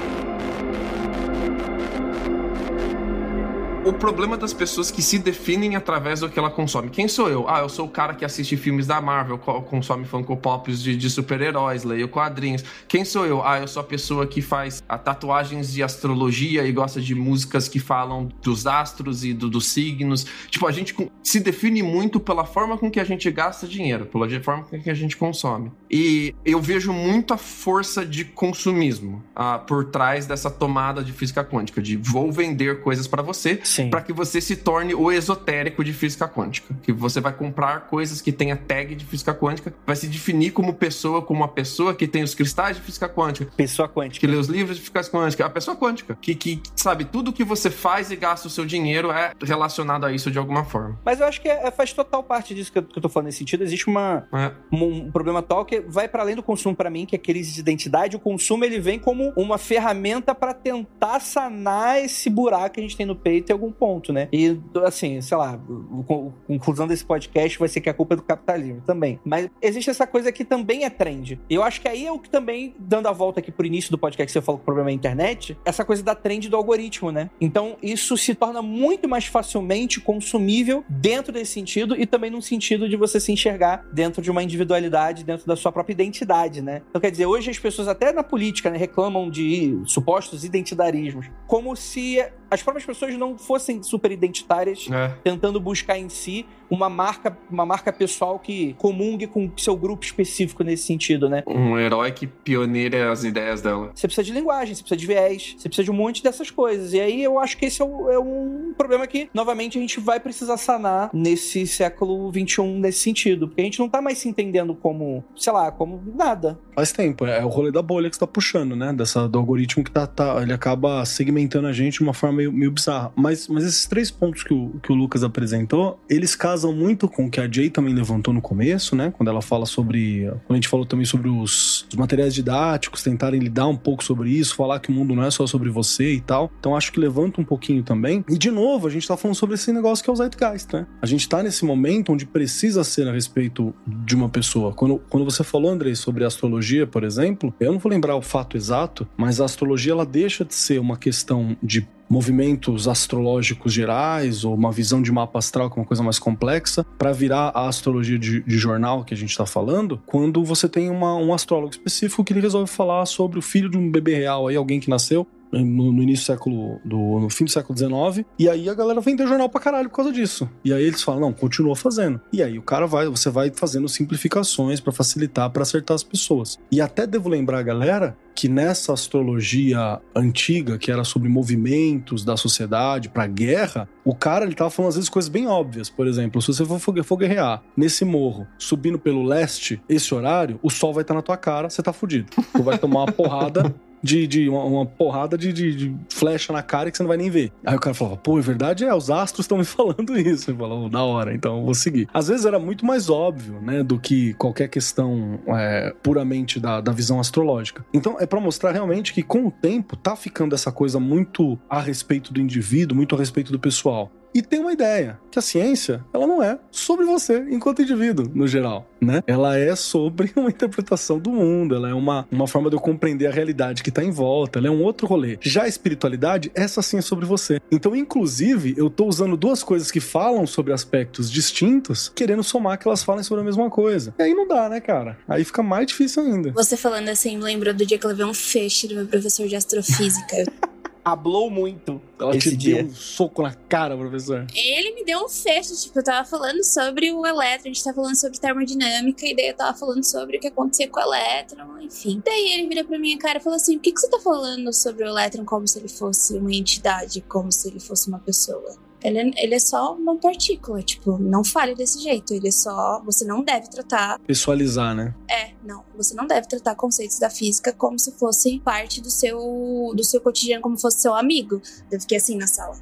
O 3.86 3.92
problema 3.92 4.36
das 4.36 4.52
pessoas 4.52 4.90
que 4.90 5.00
se 5.00 5.16
definem 5.16 5.76
através 5.76 6.18
do 6.18 6.28
que 6.28 6.36
ela 6.36 6.50
consome. 6.50 6.90
Quem 6.90 7.06
sou 7.06 7.28
eu? 7.28 7.48
Ah, 7.48 7.60
eu 7.60 7.68
sou 7.68 7.86
o 7.86 7.88
cara 7.88 8.14
que 8.14 8.24
assiste 8.24 8.56
filmes 8.56 8.84
da 8.84 9.00
Marvel, 9.00 9.38
co- 9.38 9.62
consome 9.62 10.04
Funko 10.04 10.36
Pops 10.36 10.82
de, 10.82 10.96
de 10.96 11.08
super-heróis, 11.08 11.84
leio 11.84 12.08
quadrinhos. 12.08 12.64
Quem 12.88 13.04
sou 13.04 13.24
eu? 13.24 13.46
Ah, 13.46 13.60
eu 13.60 13.68
sou 13.68 13.80
a 13.80 13.84
pessoa 13.84 14.26
que 14.26 14.42
faz 14.42 14.82
ah, 14.88 14.98
tatuagens 14.98 15.72
de 15.72 15.84
astrologia 15.84 16.66
e 16.66 16.72
gosta 16.72 17.00
de 17.00 17.14
músicas 17.14 17.68
que 17.68 17.78
falam 17.78 18.28
dos 18.42 18.66
astros 18.66 19.24
e 19.24 19.32
do- 19.32 19.48
dos 19.48 19.68
signos. 19.68 20.26
Tipo, 20.50 20.66
a 20.66 20.72
gente 20.72 20.92
se 21.22 21.38
define 21.38 21.80
muito 21.80 22.18
pela 22.18 22.44
forma 22.44 22.76
com 22.76 22.90
que 22.90 22.98
a 22.98 23.04
gente 23.04 23.30
gasta 23.30 23.68
dinheiro, 23.68 24.06
pela 24.06 24.28
forma 24.40 24.64
com 24.64 24.80
que 24.82 24.90
a 24.90 24.94
gente 24.94 25.16
consome. 25.16 25.70
E 25.88 26.34
eu 26.44 26.60
vejo 26.60 26.92
muito 26.92 27.32
a 27.32 27.36
força 27.38 28.04
de 28.04 28.24
consumismo 28.24 29.22
ah, 29.34 29.60
por 29.60 29.84
trás 29.92 30.26
dessa 30.26 30.50
tomada 30.50 31.04
de 31.04 31.12
física 31.12 31.44
quântica, 31.44 31.80
de 31.80 31.96
vou 31.96 32.32
vender 32.32 32.80
coisas 32.82 33.06
pra 33.06 33.22
você. 33.22 33.60
Para 33.90 34.00
que 34.00 34.12
você 34.12 34.40
se 34.40 34.56
torne 34.56 34.94
o 34.94 35.10
esotérico 35.12 35.82
de 35.84 35.92
física 35.92 36.28
quântica. 36.28 36.74
Que 36.82 36.92
você 36.92 37.20
vai 37.20 37.32
comprar 37.32 37.86
coisas 37.88 38.20
que 38.20 38.32
tenha 38.32 38.56
tag 38.56 38.94
de 38.94 39.04
física 39.04 39.34
quântica, 39.34 39.72
vai 39.86 39.96
se 39.96 40.06
definir 40.06 40.50
como 40.52 40.74
pessoa, 40.74 41.22
como 41.22 41.40
uma 41.40 41.48
pessoa 41.48 41.94
que 41.94 42.06
tem 42.06 42.22
os 42.22 42.34
cristais 42.34 42.76
de 42.76 42.82
física 42.82 43.08
quântica, 43.08 43.50
Pessoa 43.56 43.88
que 43.88 43.94
quântica. 43.94 44.26
lê 44.26 44.36
os 44.36 44.48
livros 44.48 44.76
de 44.76 44.82
física 44.82 45.02
quântica, 45.04 45.44
a 45.46 45.50
pessoa 45.50 45.76
quântica, 45.76 46.16
que, 46.20 46.34
que 46.34 46.62
sabe, 46.74 47.04
tudo 47.04 47.32
que 47.32 47.44
você 47.44 47.70
faz 47.70 48.10
e 48.10 48.16
gasta 48.16 48.46
o 48.48 48.50
seu 48.50 48.64
dinheiro 48.64 49.10
é 49.10 49.32
relacionado 49.42 50.04
a 50.06 50.12
isso 50.12 50.30
de 50.30 50.38
alguma 50.38 50.64
forma. 50.64 50.98
Mas 51.04 51.20
eu 51.20 51.26
acho 51.26 51.40
que 51.40 51.48
é- 51.48 51.70
faz 51.70 51.92
total 51.92 52.22
parte 52.22 52.54
disso 52.54 52.72
que 52.72 52.78
eu, 52.78 52.82
que 52.82 52.98
eu 52.98 53.02
tô 53.02 53.08
falando 53.08 53.26
nesse 53.26 53.38
sentido. 53.38 53.62
Existe 53.62 53.86
uma, 53.88 54.26
É. 54.32 54.52
um, 54.72 55.06
um 55.06 55.10
problema 55.10 55.40
atual 55.40 55.64
que 55.64 55.80
vai 55.80 56.08
para 56.08 56.22
além 56.22 56.34
do 56.36 56.42
consumo 56.42 56.74
pra 56.74 56.88
mim, 56.90 57.04
que 57.06 57.14
é 57.14 57.18
crise 57.18 57.52
de 57.52 57.60
identidade. 57.60 58.16
O 58.16 58.20
consumo 58.20 58.64
ele 58.64 58.78
vem 58.80 58.98
como 58.98 59.32
uma 59.36 59.58
ferramenta 59.58 60.34
pra 60.34 60.54
tentar 60.54 61.20
sanar 61.20 62.02
esse 62.02 62.30
buraco 62.30 62.74
que 62.74 62.80
a 62.80 62.82
gente 62.82 62.96
tem 62.96 63.06
no 63.06 63.14
peito 63.16 63.50
em 63.50 63.52
algum 63.52 63.65
ponto, 63.72 64.12
né? 64.12 64.28
E 64.32 64.58
assim, 64.84 65.20
sei 65.20 65.36
lá, 65.36 65.54
a 65.54 66.46
conclusão 66.46 66.86
desse 66.86 67.04
podcast 67.04 67.58
vai 67.58 67.68
ser 67.68 67.80
que 67.80 67.90
a 67.90 67.94
culpa 67.94 68.14
é 68.14 68.16
do 68.16 68.22
capitalismo 68.22 68.82
também. 68.86 69.20
Mas 69.24 69.48
existe 69.60 69.90
essa 69.90 70.06
coisa 70.06 70.32
que 70.32 70.44
também 70.44 70.84
é 70.84 70.90
trend. 70.90 71.40
E 71.48 71.54
eu 71.54 71.62
acho 71.62 71.80
que 71.80 71.88
aí 71.88 72.06
é 72.06 72.12
o 72.12 72.18
que 72.18 72.30
também, 72.30 72.74
dando 72.78 73.08
a 73.08 73.12
volta 73.12 73.40
aqui 73.40 73.50
pro 73.50 73.66
início 73.66 73.90
do 73.90 73.98
podcast 73.98 74.26
que 74.26 74.32
você 74.32 74.44
falou 74.44 74.58
que 74.58 74.62
o 74.62 74.64
problema 74.64 74.90
é 74.90 74.92
a 74.92 74.94
internet, 74.94 75.56
essa 75.64 75.84
coisa 75.84 76.02
da 76.02 76.14
trend 76.14 76.48
do 76.48 76.56
algoritmo, 76.56 77.10
né? 77.10 77.30
Então 77.40 77.76
isso 77.82 78.16
se 78.16 78.34
torna 78.34 78.62
muito 78.62 79.08
mais 79.08 79.26
facilmente 79.26 80.00
consumível 80.00 80.84
dentro 80.88 81.32
desse 81.32 81.52
sentido 81.52 81.96
e 81.98 82.06
também 82.06 82.30
num 82.30 82.40
sentido 82.40 82.88
de 82.88 82.96
você 82.96 83.20
se 83.20 83.32
enxergar 83.32 83.84
dentro 83.92 84.22
de 84.22 84.30
uma 84.30 84.42
individualidade, 84.42 85.24
dentro 85.24 85.46
da 85.46 85.56
sua 85.56 85.72
própria 85.72 85.92
identidade, 85.92 86.60
né? 86.62 86.82
Então 86.88 87.00
quer 87.00 87.10
dizer, 87.10 87.26
hoje 87.26 87.50
as 87.50 87.58
pessoas 87.58 87.88
até 87.88 88.12
na 88.12 88.22
política 88.22 88.70
né, 88.70 88.78
reclamam 88.78 89.30
de 89.30 89.80
supostos 89.84 90.44
identitarismos, 90.44 91.26
como 91.46 91.74
se 91.76 92.24
as 92.50 92.62
próprias 92.62 92.86
pessoas 92.86 93.14
não 93.16 93.36
fossem 93.36 93.82
super 93.82 94.10
identitárias 94.12 94.86
É. 94.90 95.08
tentando 95.24 95.58
buscar 95.60 95.98
em 95.98 96.08
si 96.08 96.46
uma 96.70 96.88
marca, 96.88 97.36
uma 97.50 97.64
marca 97.66 97.92
pessoal 97.92 98.38
que 98.38 98.74
comungue 98.78 99.26
com 99.26 99.46
o 99.46 99.52
seu 99.60 99.76
grupo 99.76 100.04
específico 100.04 100.62
nesse 100.64 100.84
sentido, 100.84 101.28
né? 101.28 101.42
Um 101.46 101.78
herói 101.78 102.12
que 102.12 102.26
pioneira 102.26 103.10
as 103.12 103.24
ideias 103.24 103.62
dela. 103.62 103.90
Você 103.94 104.06
precisa 104.06 104.24
de 104.24 104.32
linguagem, 104.32 104.74
você 104.74 104.82
precisa 104.82 104.96
de 104.98 105.06
viés, 105.06 105.54
você 105.58 105.68
precisa 105.68 105.84
de 105.84 105.90
um 105.90 105.94
monte 105.94 106.22
dessas 106.22 106.50
coisas. 106.50 106.92
E 106.92 107.00
aí 107.00 107.22
eu 107.22 107.38
acho 107.38 107.56
que 107.56 107.66
esse 107.66 107.80
é, 107.80 107.84
o- 107.84 108.10
é 108.10 108.18
um 108.18 108.72
problema 108.76 109.06
que, 109.06 109.28
novamente, 109.32 109.78
a 109.78 109.80
gente 109.80 110.00
vai 110.00 110.18
precisar 110.20 110.56
sanar 110.56 111.10
nesse 111.12 111.66
século 111.66 112.30
XXI 112.32 112.62
nesse 112.80 112.98
sentido. 113.00 113.48
Porque 113.48 113.60
a 113.60 113.64
gente 113.64 113.78
não 113.78 113.88
tá 113.88 114.00
mais 114.00 114.18
se 114.18 114.28
entendendo 114.28 114.74
como, 114.74 115.24
sei 115.36 115.52
lá, 115.52 115.70
como 115.70 116.02
nada. 116.14 116.58
Faz 116.74 116.92
tempo, 116.92 117.24
é 117.26 117.44
o 117.44 117.48
rolê 117.48 117.70
da 117.72 117.82
bolha 117.82 118.08
que 118.10 118.16
você 118.16 118.20
tá 118.20 118.26
puxando, 118.26 118.74
né? 118.76 118.92
Dessa, 118.92 119.28
do 119.28 119.38
algoritmo 119.38 119.82
que 119.84 119.90
tá, 119.90 120.06
tá- 120.06 120.42
ele 120.42 120.52
acaba 120.52 121.04
segmentando 121.04 121.66
a 121.68 121.72
gente 121.72 121.94
de 121.98 122.02
uma 122.02 122.12
forma 122.14 122.36
meio, 122.38 122.52
meio 122.52 122.70
bizarra. 122.70 123.12
Mas, 123.16 123.48
mas 123.48 123.64
esses 123.64 123.86
três 123.86 124.10
pontos 124.10 124.42
que 124.42 124.52
o, 124.52 124.78
que 124.82 124.92
o 124.92 124.94
Lucas 124.94 125.22
apresentou, 125.22 125.98
eles 126.08 126.34
casam 126.34 126.55
muito 126.64 127.08
com 127.08 127.26
o 127.26 127.30
que 127.30 127.40
a 127.40 127.50
Jay 127.50 127.70
também 127.70 127.94
levantou 127.94 128.32
no 128.32 128.40
começo, 128.40 128.94
né? 128.94 129.12
Quando 129.16 129.28
ela 129.28 129.42
fala 129.42 129.66
sobre. 129.66 130.24
Quando 130.46 130.52
a 130.52 130.54
gente 130.54 130.68
falou 130.68 130.86
também 130.86 131.04
sobre 131.04 131.28
os, 131.28 131.86
os 131.88 131.94
materiais 131.96 132.34
didáticos, 132.34 133.02
tentarem 133.02 133.40
lidar 133.40 133.66
um 133.66 133.76
pouco 133.76 134.04
sobre 134.04 134.30
isso, 134.30 134.54
falar 134.54 134.80
que 134.80 134.90
o 134.90 134.92
mundo 134.92 135.14
não 135.14 135.24
é 135.24 135.30
só 135.30 135.46
sobre 135.46 135.70
você 135.70 136.14
e 136.14 136.20
tal. 136.20 136.50
Então 136.58 136.76
acho 136.76 136.92
que 136.92 137.00
levanta 137.00 137.40
um 137.40 137.44
pouquinho 137.44 137.82
também. 137.82 138.24
E 138.28 138.38
de 138.38 138.50
novo, 138.50 138.86
a 138.86 138.90
gente 138.90 139.06
tá 139.06 139.16
falando 139.16 139.36
sobre 139.36 139.54
esse 139.54 139.72
negócio 139.72 140.04
que 140.04 140.10
é 140.10 140.12
o 140.12 140.16
Zeitgeist, 140.16 140.72
né? 140.72 140.86
A 141.02 141.06
gente 141.06 141.28
tá 141.28 141.42
nesse 141.42 141.64
momento 141.64 142.12
onde 142.12 142.26
precisa 142.26 142.84
ser 142.84 143.08
a 143.08 143.12
respeito 143.12 143.74
de 143.86 144.14
uma 144.14 144.28
pessoa. 144.28 144.72
Quando, 144.72 145.00
quando 145.08 145.24
você 145.24 145.42
falou, 145.42 145.70
Andrei, 145.70 145.94
sobre 145.94 146.24
astrologia, 146.24 146.86
por 146.86 147.04
exemplo, 147.04 147.54
eu 147.60 147.72
não 147.72 147.78
vou 147.78 147.90
lembrar 147.90 148.16
o 148.16 148.22
fato 148.22 148.56
exato, 148.56 149.06
mas 149.16 149.40
a 149.40 149.44
astrologia 149.44 149.92
ela 149.92 150.06
deixa 150.06 150.44
de 150.44 150.54
ser 150.54 150.78
uma 150.78 150.96
questão 150.96 151.56
de 151.62 151.86
movimentos 152.08 152.88
astrológicos 152.88 153.72
gerais 153.72 154.44
ou 154.44 154.54
uma 154.54 154.70
visão 154.72 155.02
de 155.02 155.10
mapa 155.12 155.38
astral 155.38 155.70
que 155.70 155.78
é 155.78 155.82
uma 155.82 155.86
coisa 155.86 156.02
mais 156.02 156.18
complexa 156.18 156.84
para 156.98 157.12
virar 157.12 157.50
a 157.54 157.68
astrologia 157.68 158.18
de, 158.18 158.40
de 158.42 158.58
jornal 158.58 159.04
que 159.04 159.12
a 159.12 159.16
gente 159.16 159.30
está 159.30 159.46
falando 159.46 160.00
quando 160.06 160.42
você 160.44 160.68
tem 160.68 160.90
uma- 160.90 161.16
um 161.16 161.32
astrólogo 161.34 161.70
específico 161.72 162.22
que 162.24 162.32
ele 162.32 162.40
resolve 162.40 162.70
falar 162.70 163.04
sobre 163.06 163.38
o 163.38 163.42
filho 163.42 163.68
de 163.68 163.76
um 163.76 163.90
bebê 163.90 164.14
real 164.14 164.48
aí 164.48 164.56
alguém 164.56 164.78
que 164.80 164.88
nasceu 164.90 165.26
no, 165.52 166.02
início 166.02 166.24
do 166.24 166.26
século 166.26 166.80
do 166.84 167.20
no 167.20 167.30
fim 167.30 167.44
do 167.44 167.50
século 167.50 167.76
XIX 167.76 168.26
e 168.38 168.48
aí 168.48 168.68
a 168.68 168.74
galera 168.74 169.00
vendeu 169.00 169.26
jornal 169.26 169.48
pra 169.48 169.60
caralho 169.60 169.88
por 169.88 169.96
causa 169.96 170.12
disso 170.12 170.48
e 170.64 170.72
aí 170.72 170.84
eles 170.84 171.02
falam 171.02 171.20
não 171.20 171.32
continua 171.32 171.76
fazendo 171.76 172.20
e 172.32 172.42
aí 172.42 172.58
o 172.58 172.62
cara 172.62 172.86
vai 172.86 173.08
você 173.08 173.30
vai 173.30 173.50
fazendo 173.54 173.88
simplificações 173.88 174.80
para 174.80 174.92
facilitar 174.92 175.50
para 175.50 175.62
acertar 175.62 175.94
as 175.94 176.02
pessoas 176.02 176.58
e 176.70 176.80
até 176.80 177.06
devo 177.06 177.28
lembrar 177.28 177.58
a 177.58 177.62
galera 177.62 178.16
que 178.36 178.48
nessa 178.50 178.92
astrologia 178.92 179.98
antiga, 180.14 180.76
que 180.76 180.92
era 180.92 181.04
sobre 181.04 181.26
movimentos 181.26 182.22
da 182.22 182.36
sociedade 182.36 183.08
para 183.08 183.26
guerra, 183.26 183.88
o 184.04 184.14
cara 184.14 184.44
ele 184.44 184.54
tava 184.54 184.68
falando 184.68 184.90
às 184.90 184.96
vezes 184.96 185.08
coisas 185.08 185.30
bem 185.30 185.46
óbvias. 185.46 185.88
Por 185.88 186.06
exemplo, 186.06 186.42
se 186.42 186.48
você 186.48 186.64
for, 186.64 186.78
for, 186.78 187.16
guerrear 187.16 187.62
nesse 187.74 188.04
morro, 188.04 188.46
subindo 188.58 188.98
pelo 188.98 189.22
leste, 189.22 189.80
esse 189.88 190.14
horário, 190.14 190.60
o 190.62 190.68
sol 190.68 190.92
vai 190.92 191.00
estar 191.00 191.14
na 191.14 191.22
tua 191.22 191.38
cara, 191.38 191.70
você 191.70 191.82
tá 191.82 191.94
fudido. 191.94 192.30
Tu 192.52 192.62
vai 192.62 192.76
tomar 192.76 193.04
uma 193.04 193.12
porrada 193.12 193.74
de, 194.02 194.26
de 194.26 194.48
uma, 194.48 194.64
uma 194.64 194.86
porrada 194.86 195.36
de, 195.36 195.52
de- 195.52 195.74
de 195.74 195.96
flecha 196.10 196.52
na 196.52 196.62
cara 196.62 196.90
que 196.90 196.96
você 196.96 197.02
não 197.02 197.08
vai 197.08 197.16
nem 197.16 197.30
ver. 197.30 197.52
Aí 197.64 197.74
o 197.76 197.80
cara 197.80 197.94
falava, 197.94 198.16
pô, 198.16 198.38
é 198.38 198.42
verdade, 198.42 198.84
é, 198.84 198.94
os 198.94 199.10
astros 199.10 199.44
estão 199.44 199.58
me 199.58 199.64
falando 199.66 200.16
isso. 200.18 200.50
Ele 200.50 200.58
falou, 200.58 200.88
da 200.88 201.02
hora, 201.02 201.34
então 201.34 201.58
eu 201.58 201.64
vou 201.64 201.74
seguir. 201.74 202.08
Às 202.12 202.28
vezes 202.28 202.46
era 202.46 202.58
muito 202.58 202.84
mais 202.86 203.08
óbvio, 203.10 203.60
né, 203.60 203.82
do 203.82 203.98
que 203.98 204.34
qualquer 204.34 204.68
questão 204.68 205.38
é, 205.48 205.94
puramente 206.02 206.60
da, 206.60 206.80
da 206.80 206.92
visão 206.92 207.18
astrológica. 207.20 207.84
Então 207.92 208.16
é 208.20 208.26
pra 208.26 208.40
mostrar 208.40 208.72
realmente 208.72 209.12
que 209.12 209.22
com 209.22 209.46
o 209.46 209.50
tempo 209.50 209.96
tá 209.96 210.14
ficando 210.16 210.54
essa 210.54 210.70
coisa 210.70 211.00
muito 211.00 211.58
a 211.68 211.80
respeito 211.80 212.32
do 212.32 212.40
indivíduo, 212.40 212.96
muito 212.96 213.14
a 213.14 213.18
respeito 213.18 213.50
do 213.52 213.58
pessoal. 213.58 214.10
E 214.36 214.42
tem 214.42 214.60
uma 214.60 214.70
ideia, 214.70 215.18
que 215.30 215.38
a 215.38 215.42
ciência, 215.42 216.04
ela 216.12 216.26
não 216.26 216.42
é 216.42 216.58
sobre 216.70 217.06
você 217.06 217.46
enquanto 217.48 217.80
indivíduo, 217.80 218.30
no 218.34 218.46
geral, 218.46 218.86
né? 219.00 219.22
Ela 219.26 219.56
é 219.56 219.74
sobre 219.74 220.30
uma 220.36 220.50
interpretação 220.50 221.18
do 221.18 221.30
mundo, 221.30 221.74
ela 221.74 221.88
é 221.88 221.94
uma, 221.94 222.28
uma 222.30 222.46
forma 222.46 222.68
de 222.68 222.76
eu 222.76 222.80
compreender 222.80 223.28
a 223.28 223.30
realidade 223.30 223.82
que 223.82 223.90
tá 223.90 224.04
em 224.04 224.10
volta, 224.10 224.58
ela 224.58 224.68
é 224.68 224.70
um 224.70 224.82
outro 224.82 225.06
rolê. 225.06 225.38
Já 225.40 225.62
a 225.62 225.68
espiritualidade, 225.68 226.52
essa 226.54 226.82
sim 226.82 226.98
é 226.98 227.00
sobre 227.00 227.24
você. 227.24 227.62
Então, 227.72 227.96
inclusive, 227.96 228.74
eu 228.76 228.90
tô 228.90 229.06
usando 229.06 229.38
duas 229.38 229.62
coisas 229.62 229.90
que 229.90 230.00
falam 230.00 230.46
sobre 230.46 230.74
aspectos 230.74 231.30
distintos, 231.30 232.12
querendo 232.14 232.44
somar 232.44 232.78
que 232.78 232.86
elas 232.86 233.02
falem 233.02 233.22
sobre 233.22 233.40
a 233.40 233.44
mesma 233.46 233.70
coisa. 233.70 234.14
E 234.18 234.22
aí 234.22 234.34
não 234.34 234.46
dá, 234.46 234.68
né, 234.68 234.82
cara? 234.82 235.16
Aí 235.26 235.44
fica 235.44 235.62
mais 235.62 235.86
difícil 235.86 236.22
ainda. 236.22 236.50
Você 236.50 236.76
falando 236.76 237.08
assim, 237.08 237.38
me 237.38 237.44
lembrou 237.44 237.72
do 237.72 237.86
dia 237.86 237.96
que 237.96 238.04
eu 238.04 238.10
levei 238.10 238.26
um 238.26 238.34
feixe 238.34 238.86
do 238.86 238.96
meu 238.96 239.06
professor 239.06 239.48
de 239.48 239.56
astrofísica. 239.56 240.44
Hablou 241.06 241.48
muito 241.48 242.02
Ela 242.18 242.36
esse 242.36 242.50
te 242.50 242.56
dia. 242.56 242.82
deu 242.82 242.86
um 242.86 242.92
soco 242.92 243.40
na 243.40 243.54
cara, 243.54 243.96
professor. 243.96 244.44
Ele 244.52 244.92
me 244.92 245.04
deu 245.04 245.24
um 245.24 245.28
fecho, 245.28 245.80
tipo, 245.80 245.96
eu 245.96 246.02
tava 246.02 246.28
falando 246.28 246.64
sobre 246.64 247.12
o 247.12 247.24
elétron, 247.24 247.70
a 247.70 247.72
gente 247.72 247.84
tava 247.84 247.94
falando 247.94 248.16
sobre 248.16 248.40
termodinâmica, 248.40 249.24
e 249.24 249.36
daí 249.36 249.46
eu 249.50 249.54
tava 249.56 249.78
falando 249.78 250.02
sobre 250.02 250.38
o 250.38 250.40
que 250.40 250.48
acontecia 250.48 250.88
com 250.88 250.98
o 250.98 251.02
elétron, 251.04 251.78
enfim. 251.80 252.20
Daí 252.24 252.54
ele 252.54 252.66
vira 252.68 252.82
pra 252.82 252.98
minha 252.98 253.16
cara 253.18 253.38
e 253.38 253.40
falou 253.40 253.54
assim: 253.54 253.76
por 253.76 253.82
que, 253.82 253.92
que 253.92 254.00
você 254.00 254.10
tá 254.10 254.18
falando 254.18 254.72
sobre 254.72 255.04
o 255.04 255.06
elétron 255.06 255.44
como 255.44 255.68
se 255.68 255.78
ele 255.78 255.88
fosse 255.88 256.36
uma 256.38 256.52
entidade, 256.52 257.20
como 257.20 257.52
se 257.52 257.68
ele 257.68 257.78
fosse 257.78 258.08
uma 258.08 258.18
pessoa? 258.18 258.76
Ele, 259.06 259.18
é- 259.18 259.44
ele 259.44 259.54
é 259.54 259.58
só 259.58 259.94
uma 259.94 260.16
partícula, 260.16 260.82
tipo, 260.82 261.16
não 261.18 261.44
fale 261.44 261.74
desse 261.74 262.00
jeito. 262.00 262.34
Ele 262.34 262.48
é 262.48 262.50
só. 262.50 263.00
Você 263.04 263.24
não 263.24 263.42
deve 263.42 263.68
tratar. 263.68 264.18
Pessoalizar, 264.20 264.94
né? 264.94 265.14
É, 265.30 265.50
não. 265.64 265.84
Você 265.96 266.14
não 266.14 266.26
deve 266.26 266.48
tratar 266.48 266.74
conceitos 266.74 267.18
da 267.18 267.30
física 267.30 267.72
como 267.72 267.98
se 267.98 268.12
fosse 268.12 268.58
parte 268.60 269.00
do 269.00 269.10
seu, 269.10 269.92
do 269.94 270.02
seu 270.04 270.20
cotidiano, 270.20 270.62
como 270.62 270.76
fosse 270.78 271.00
seu 271.00 271.14
amigo. 271.14 271.60
Eu 271.90 272.00
fiquei 272.00 272.16
assim 272.18 272.36
na 272.36 272.46
sala. 272.46 272.76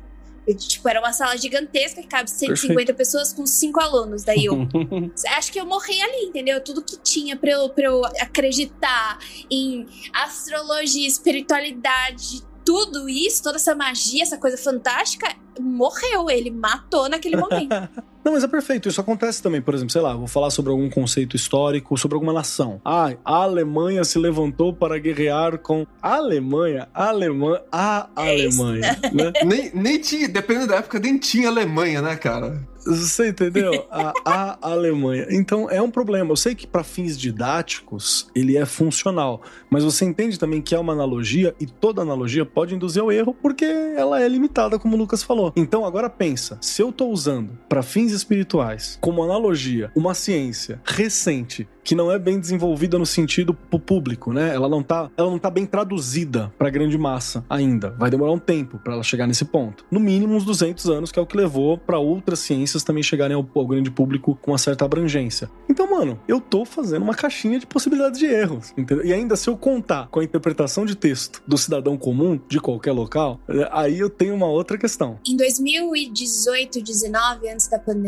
Eu, 0.47 0.55
tipo, 0.55 0.87
era 0.87 1.01
uma 1.01 1.13
sala 1.13 1.37
gigantesca 1.39 2.03
que 2.03 2.07
cabe 2.07 2.31
150 2.31 2.75
Perfeito. 2.75 2.95
pessoas 2.97 3.33
com 3.33 3.47
cinco 3.47 3.81
alunos. 3.81 4.25
Daí 4.25 4.45
eu. 4.45 4.55
Acho 5.39 5.51
que 5.53 5.59
eu 5.59 5.65
morri 5.65 6.01
ali, 6.03 6.27
entendeu? 6.27 6.63
Tudo 6.63 6.83
que 6.83 6.99
tinha 6.99 7.35
pra 7.37 7.51
eu, 7.51 7.69
pra 7.71 7.85
eu 7.87 8.05
acreditar 8.21 9.19
em 9.51 9.87
astrologia, 10.13 11.07
espiritualidade, 11.09 12.43
tudo 12.65 13.09
isso, 13.09 13.43
toda 13.43 13.57
essa 13.57 13.75
magia, 13.75 14.23
essa 14.23 14.39
coisa 14.39 14.57
fantástica, 14.57 15.27
morreu. 15.61 16.31
Ele 16.31 16.51
matou 16.51 17.09
naquele 17.09 17.37
momento. 17.37 17.75
Não, 18.25 18.33
mas 18.33 18.43
é 18.43 18.49
perfeito. 18.49 18.89
Isso 18.89 19.01
acontece 19.01 19.43
também, 19.43 19.61
por 19.61 19.75
exemplo, 19.75 19.93
sei 19.93 20.01
lá, 20.01 20.15
vou 20.15 20.27
falar 20.27 20.51
sobre 20.51 20.71
algum 20.71 20.89
conceito 20.89 21.37
histórico, 21.37 21.97
sobre 21.97 22.15
alguma 22.15 22.33
nação. 22.33 22.81
Ah, 22.85 23.13
a 23.25 23.37
Alemanha 23.43 24.03
se 24.05 24.19
levantou 24.19 24.73
para 24.73 24.99
guerrear 24.99 25.59
com 25.59 25.87
a 26.03 26.17
Alemanha, 26.17 26.89
a 26.95 27.09
Alemanha, 27.09 27.61
a 27.71 28.09
É 28.17 28.37
isso. 28.37 28.63
Alemanha, 28.63 28.99
né? 29.13 29.33
nem, 29.45 29.71
nem 29.75 30.01
tinha, 30.01 30.29
dependendo 30.29 30.69
da 30.69 30.77
época, 30.77 30.99
nem 30.99 31.19
tinha 31.19 31.49
Alemanha, 31.49 32.01
né, 32.01 32.17
cara? 32.17 32.63
Você 32.87 33.29
entendeu? 33.29 33.87
A, 33.91 34.13
a 34.25 34.71
Alemanha. 34.71 35.27
Então 35.31 35.71
é 35.71 35.81
um 35.81 35.91
problema. 35.91 36.31
Eu 36.31 36.37
sei 36.37 36.55
que 36.55 36.67
para 36.67 36.85
fins 36.85 37.19
didáticos 37.19 38.29
ele 38.35 38.57
é 38.57 38.67
funcional, 38.67 39.41
mas 39.71 39.85
você 39.85 40.05
entende 40.05 40.39
também 40.39 40.61
que 40.61 40.75
é 40.75 40.79
uma 40.79 40.93
analogia 40.93 41.55
e 41.59 41.67
toda 41.67 42.03
analogia 42.03 42.45
pode 42.45 42.75
induzir 42.75 43.03
ao 43.03 43.11
erro 43.11 43.35
porque 43.41 43.65
ela 43.65 44.21
é 44.21 44.29
limitada, 44.29 44.79
como 44.79 44.97
o 44.97 44.99
Lucas 44.99 45.23
falou. 45.23 45.53
Então 45.57 45.85
agora 45.85 46.11
pensa, 46.11 46.59
se 46.61 46.83
eu 46.83 46.93
tô 46.93 47.09
usando 47.09 47.59
para 47.69 47.83
fins 47.83 48.13
espirituais 48.15 48.99
como 49.01 49.23
analogia 49.23 49.91
uma 49.95 50.15
ciência 50.15 50.81
recente 50.85 51.69
que 51.85 51.95
não 51.95 52.11
é 52.11 52.19
bem 52.19 52.41
desenvolvida 52.41 52.99
no 52.99 53.05
sentido 53.05 53.53
pro 53.53 53.79
público, 53.79 54.33
né? 54.33 54.55
Ela 54.55 54.69
não 54.69 54.83
tá, 54.83 55.11
ela 55.17 55.31
não 55.31 55.39
tá 55.39 55.51
bem 55.51 55.67
traduzida 55.67 56.53
pra 56.59 56.71
grande 56.71 56.97
massa 56.97 57.45
ainda. 57.49 57.91
Vai 57.91 58.11
demorar 58.11 58.33
um 58.33 58.39
tempo 58.39 58.79
pra 58.79 58.95
ela 58.95 59.03
chegar 59.03 59.27
nesse 59.27 59.45
ponto. 59.45 59.85
No 59.91 60.01
mínimo 60.01 60.35
uns 60.35 60.45
200 60.45 60.89
anos, 60.89 61.13
que 61.13 61.19
é 61.19 61.23
o 61.23 61.27
que 61.27 61.37
levou 61.37 61.77
pra 61.77 61.99
outras 61.99 62.39
ciências 62.39 62.83
também 62.83 63.03
chegarem 63.03 63.37
ao, 63.37 63.47
ao 63.55 63.67
grande 63.67 63.91
público 63.91 64.39
com 64.41 64.53
uma 64.53 64.59
certa 64.59 64.87
abrangência. 64.87 65.51
Então, 65.69 65.91
mano, 65.91 66.19
eu 66.27 66.41
tô 66.41 66.65
fazendo 66.65 67.03
uma 67.03 67.15
caixinha 67.15 67.59
de 67.59 67.67
possibilidades 67.67 68.19
de 68.19 68.27
erros, 68.27 68.73
entendeu? 68.79 69.05
E 69.05 69.13
ainda 69.13 69.37
se 69.37 69.51
eu 69.51 69.57
contar 69.57 70.09
com 70.09 70.21
a 70.21 70.25
interpretação 70.25 70.87
de 70.87 70.97
texto 70.97 71.43
do 71.47 71.59
cidadão 71.59 71.99
comum 71.99 72.41
de 72.49 72.59
qualquer 72.61 72.93
local, 72.93 73.39
eh, 73.49 73.69
aí 73.71 73.99
eu 73.99 74.09
tenho 74.09 74.35
uma 74.35 74.47
outra 74.47 74.79
questão. 74.79 75.19
Em 75.27 75.37
2018, 75.37 76.83
19, 76.83 77.51
antes 77.51 77.69
da 77.69 77.79
pandemia, 77.79 78.04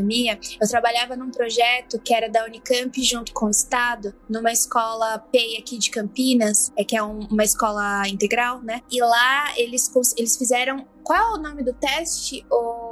eu 0.60 0.68
trabalhava 0.68 1.16
num 1.16 1.30
projeto 1.30 1.98
que 1.98 2.14
era 2.14 2.28
da 2.28 2.44
Unicamp 2.44 3.02
junto 3.02 3.32
com 3.32 3.46
o 3.46 3.50
Estado, 3.50 4.14
numa 4.28 4.52
escola 4.52 5.18
PEI 5.18 5.56
aqui 5.58 5.78
de 5.78 5.90
Campinas, 5.90 6.72
é 6.76 6.84
que 6.84 6.96
é 6.96 7.02
um- 7.02 7.26
uma 7.30 7.44
escola 7.44 8.02
integral, 8.08 8.60
né? 8.62 8.82
E 8.90 9.00
lá 9.00 9.52
eles, 9.56 9.90
eles 10.16 10.36
fizeram. 10.36 10.86
Qual 11.02 11.18
é 11.18 11.38
o 11.38 11.42
nome 11.42 11.62
do 11.62 11.72
teste, 11.72 12.44
o 12.50 12.85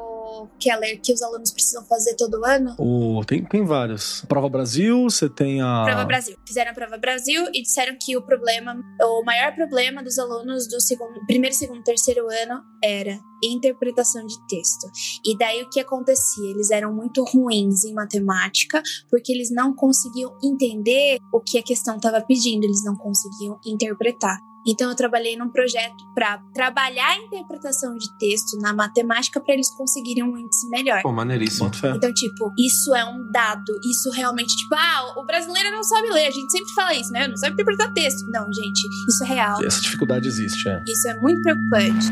Keller, 0.59 1.01
que 1.01 1.13
os 1.13 1.23
alunos 1.23 1.51
precisam 1.51 1.85
fazer 1.85 2.15
todo 2.17 2.45
ano? 2.45 2.75
Tem, 3.25 3.45
tem 3.45 3.65
vários. 3.65 4.25
Prova 4.29 4.49
Brasil, 4.49 5.05
você 5.05 5.29
tem 5.29 5.61
a. 5.61 5.85
Prova 5.85 6.05
Brasil. 6.05 6.37
Fizeram 6.47 6.71
a 6.71 6.75
prova 6.75 6.97
Brasil 6.99 7.47
e 7.53 7.63
disseram 7.63 7.97
que 8.01 8.17
o 8.17 8.23
problema, 8.23 8.77
o 9.01 9.25
maior 9.25 9.55
problema 9.55 10.03
dos 10.03 10.19
alunos 10.19 10.69
do 10.69 10.81
segundo, 10.81 11.25
primeiro, 11.27 11.55
segundo, 11.55 11.83
terceiro 11.83 12.27
ano 12.29 12.63
era 12.83 13.19
interpretação 13.43 14.25
de 14.27 14.35
texto. 14.47 14.91
E 15.25 15.37
daí 15.37 15.63
o 15.63 15.71
que 15.71 15.81
acontecia? 15.81 16.51
Eles 16.51 16.71
eram 16.71 16.95
muito 16.95 17.25
ruins 17.25 17.85
em 17.85 17.93
matemática 17.93 18.83
porque 19.11 19.33
eles 19.33 19.51
não 19.51 19.75
conseguiam 19.75 20.37
entender 20.43 21.19
o 21.33 21.41
que 21.41 21.59
a 21.59 21.63
questão 21.63 21.97
estava 21.97 22.21
pedindo, 22.21 22.65
eles 22.65 22.85
não 22.85 22.97
conseguiam 22.97 23.59
interpretar. 23.67 24.39
Então 24.67 24.89
eu 24.91 24.97
trabalhei 24.97 25.37
num 25.37 25.49
projeto 25.51 25.95
para 26.15 26.39
trabalhar 26.55 27.07
a 27.11 27.19
interpretação 27.19 27.97
de 27.97 28.07
texto 28.19 28.59
na 28.61 28.73
matemática 28.73 29.39
para 29.41 29.53
eles 29.55 29.69
conseguirem 29.77 30.23
um 30.23 30.37
índice 30.39 30.69
melhor. 30.71 31.03
Pô, 31.03 31.13
maneiríssimo. 31.13 31.71
Então, 31.95 32.13
tipo, 32.15 32.51
isso 32.59 32.95
é 32.95 33.05
um 33.05 33.31
dado. 33.31 33.73
Isso 33.85 34.11
realmente, 34.11 34.57
tipo, 34.57 34.75
ah, 34.75 35.15
o 35.19 35.25
brasileiro 35.27 35.71
não 35.71 35.83
sabe 35.83 36.09
ler. 36.11 36.27
A 36.29 36.31
gente 36.31 36.51
sempre 36.51 36.73
fala 36.75 36.95
isso, 36.95 37.11
né? 37.13 37.29
Não 37.29 37.37
sabe 37.37 37.53
interpretar 37.53 37.93
texto. 37.93 38.27
Não, 38.31 38.45
gente, 38.53 38.81
isso 39.09 39.25
é 39.25 39.27
real. 39.27 39.63
Essa 39.65 39.81
dificuldade 39.81 40.27
existe, 40.27 40.67
é. 40.69 40.83
Isso 40.89 41.09
é 41.09 41.21
muito 41.21 41.43
preocupante. 41.43 42.07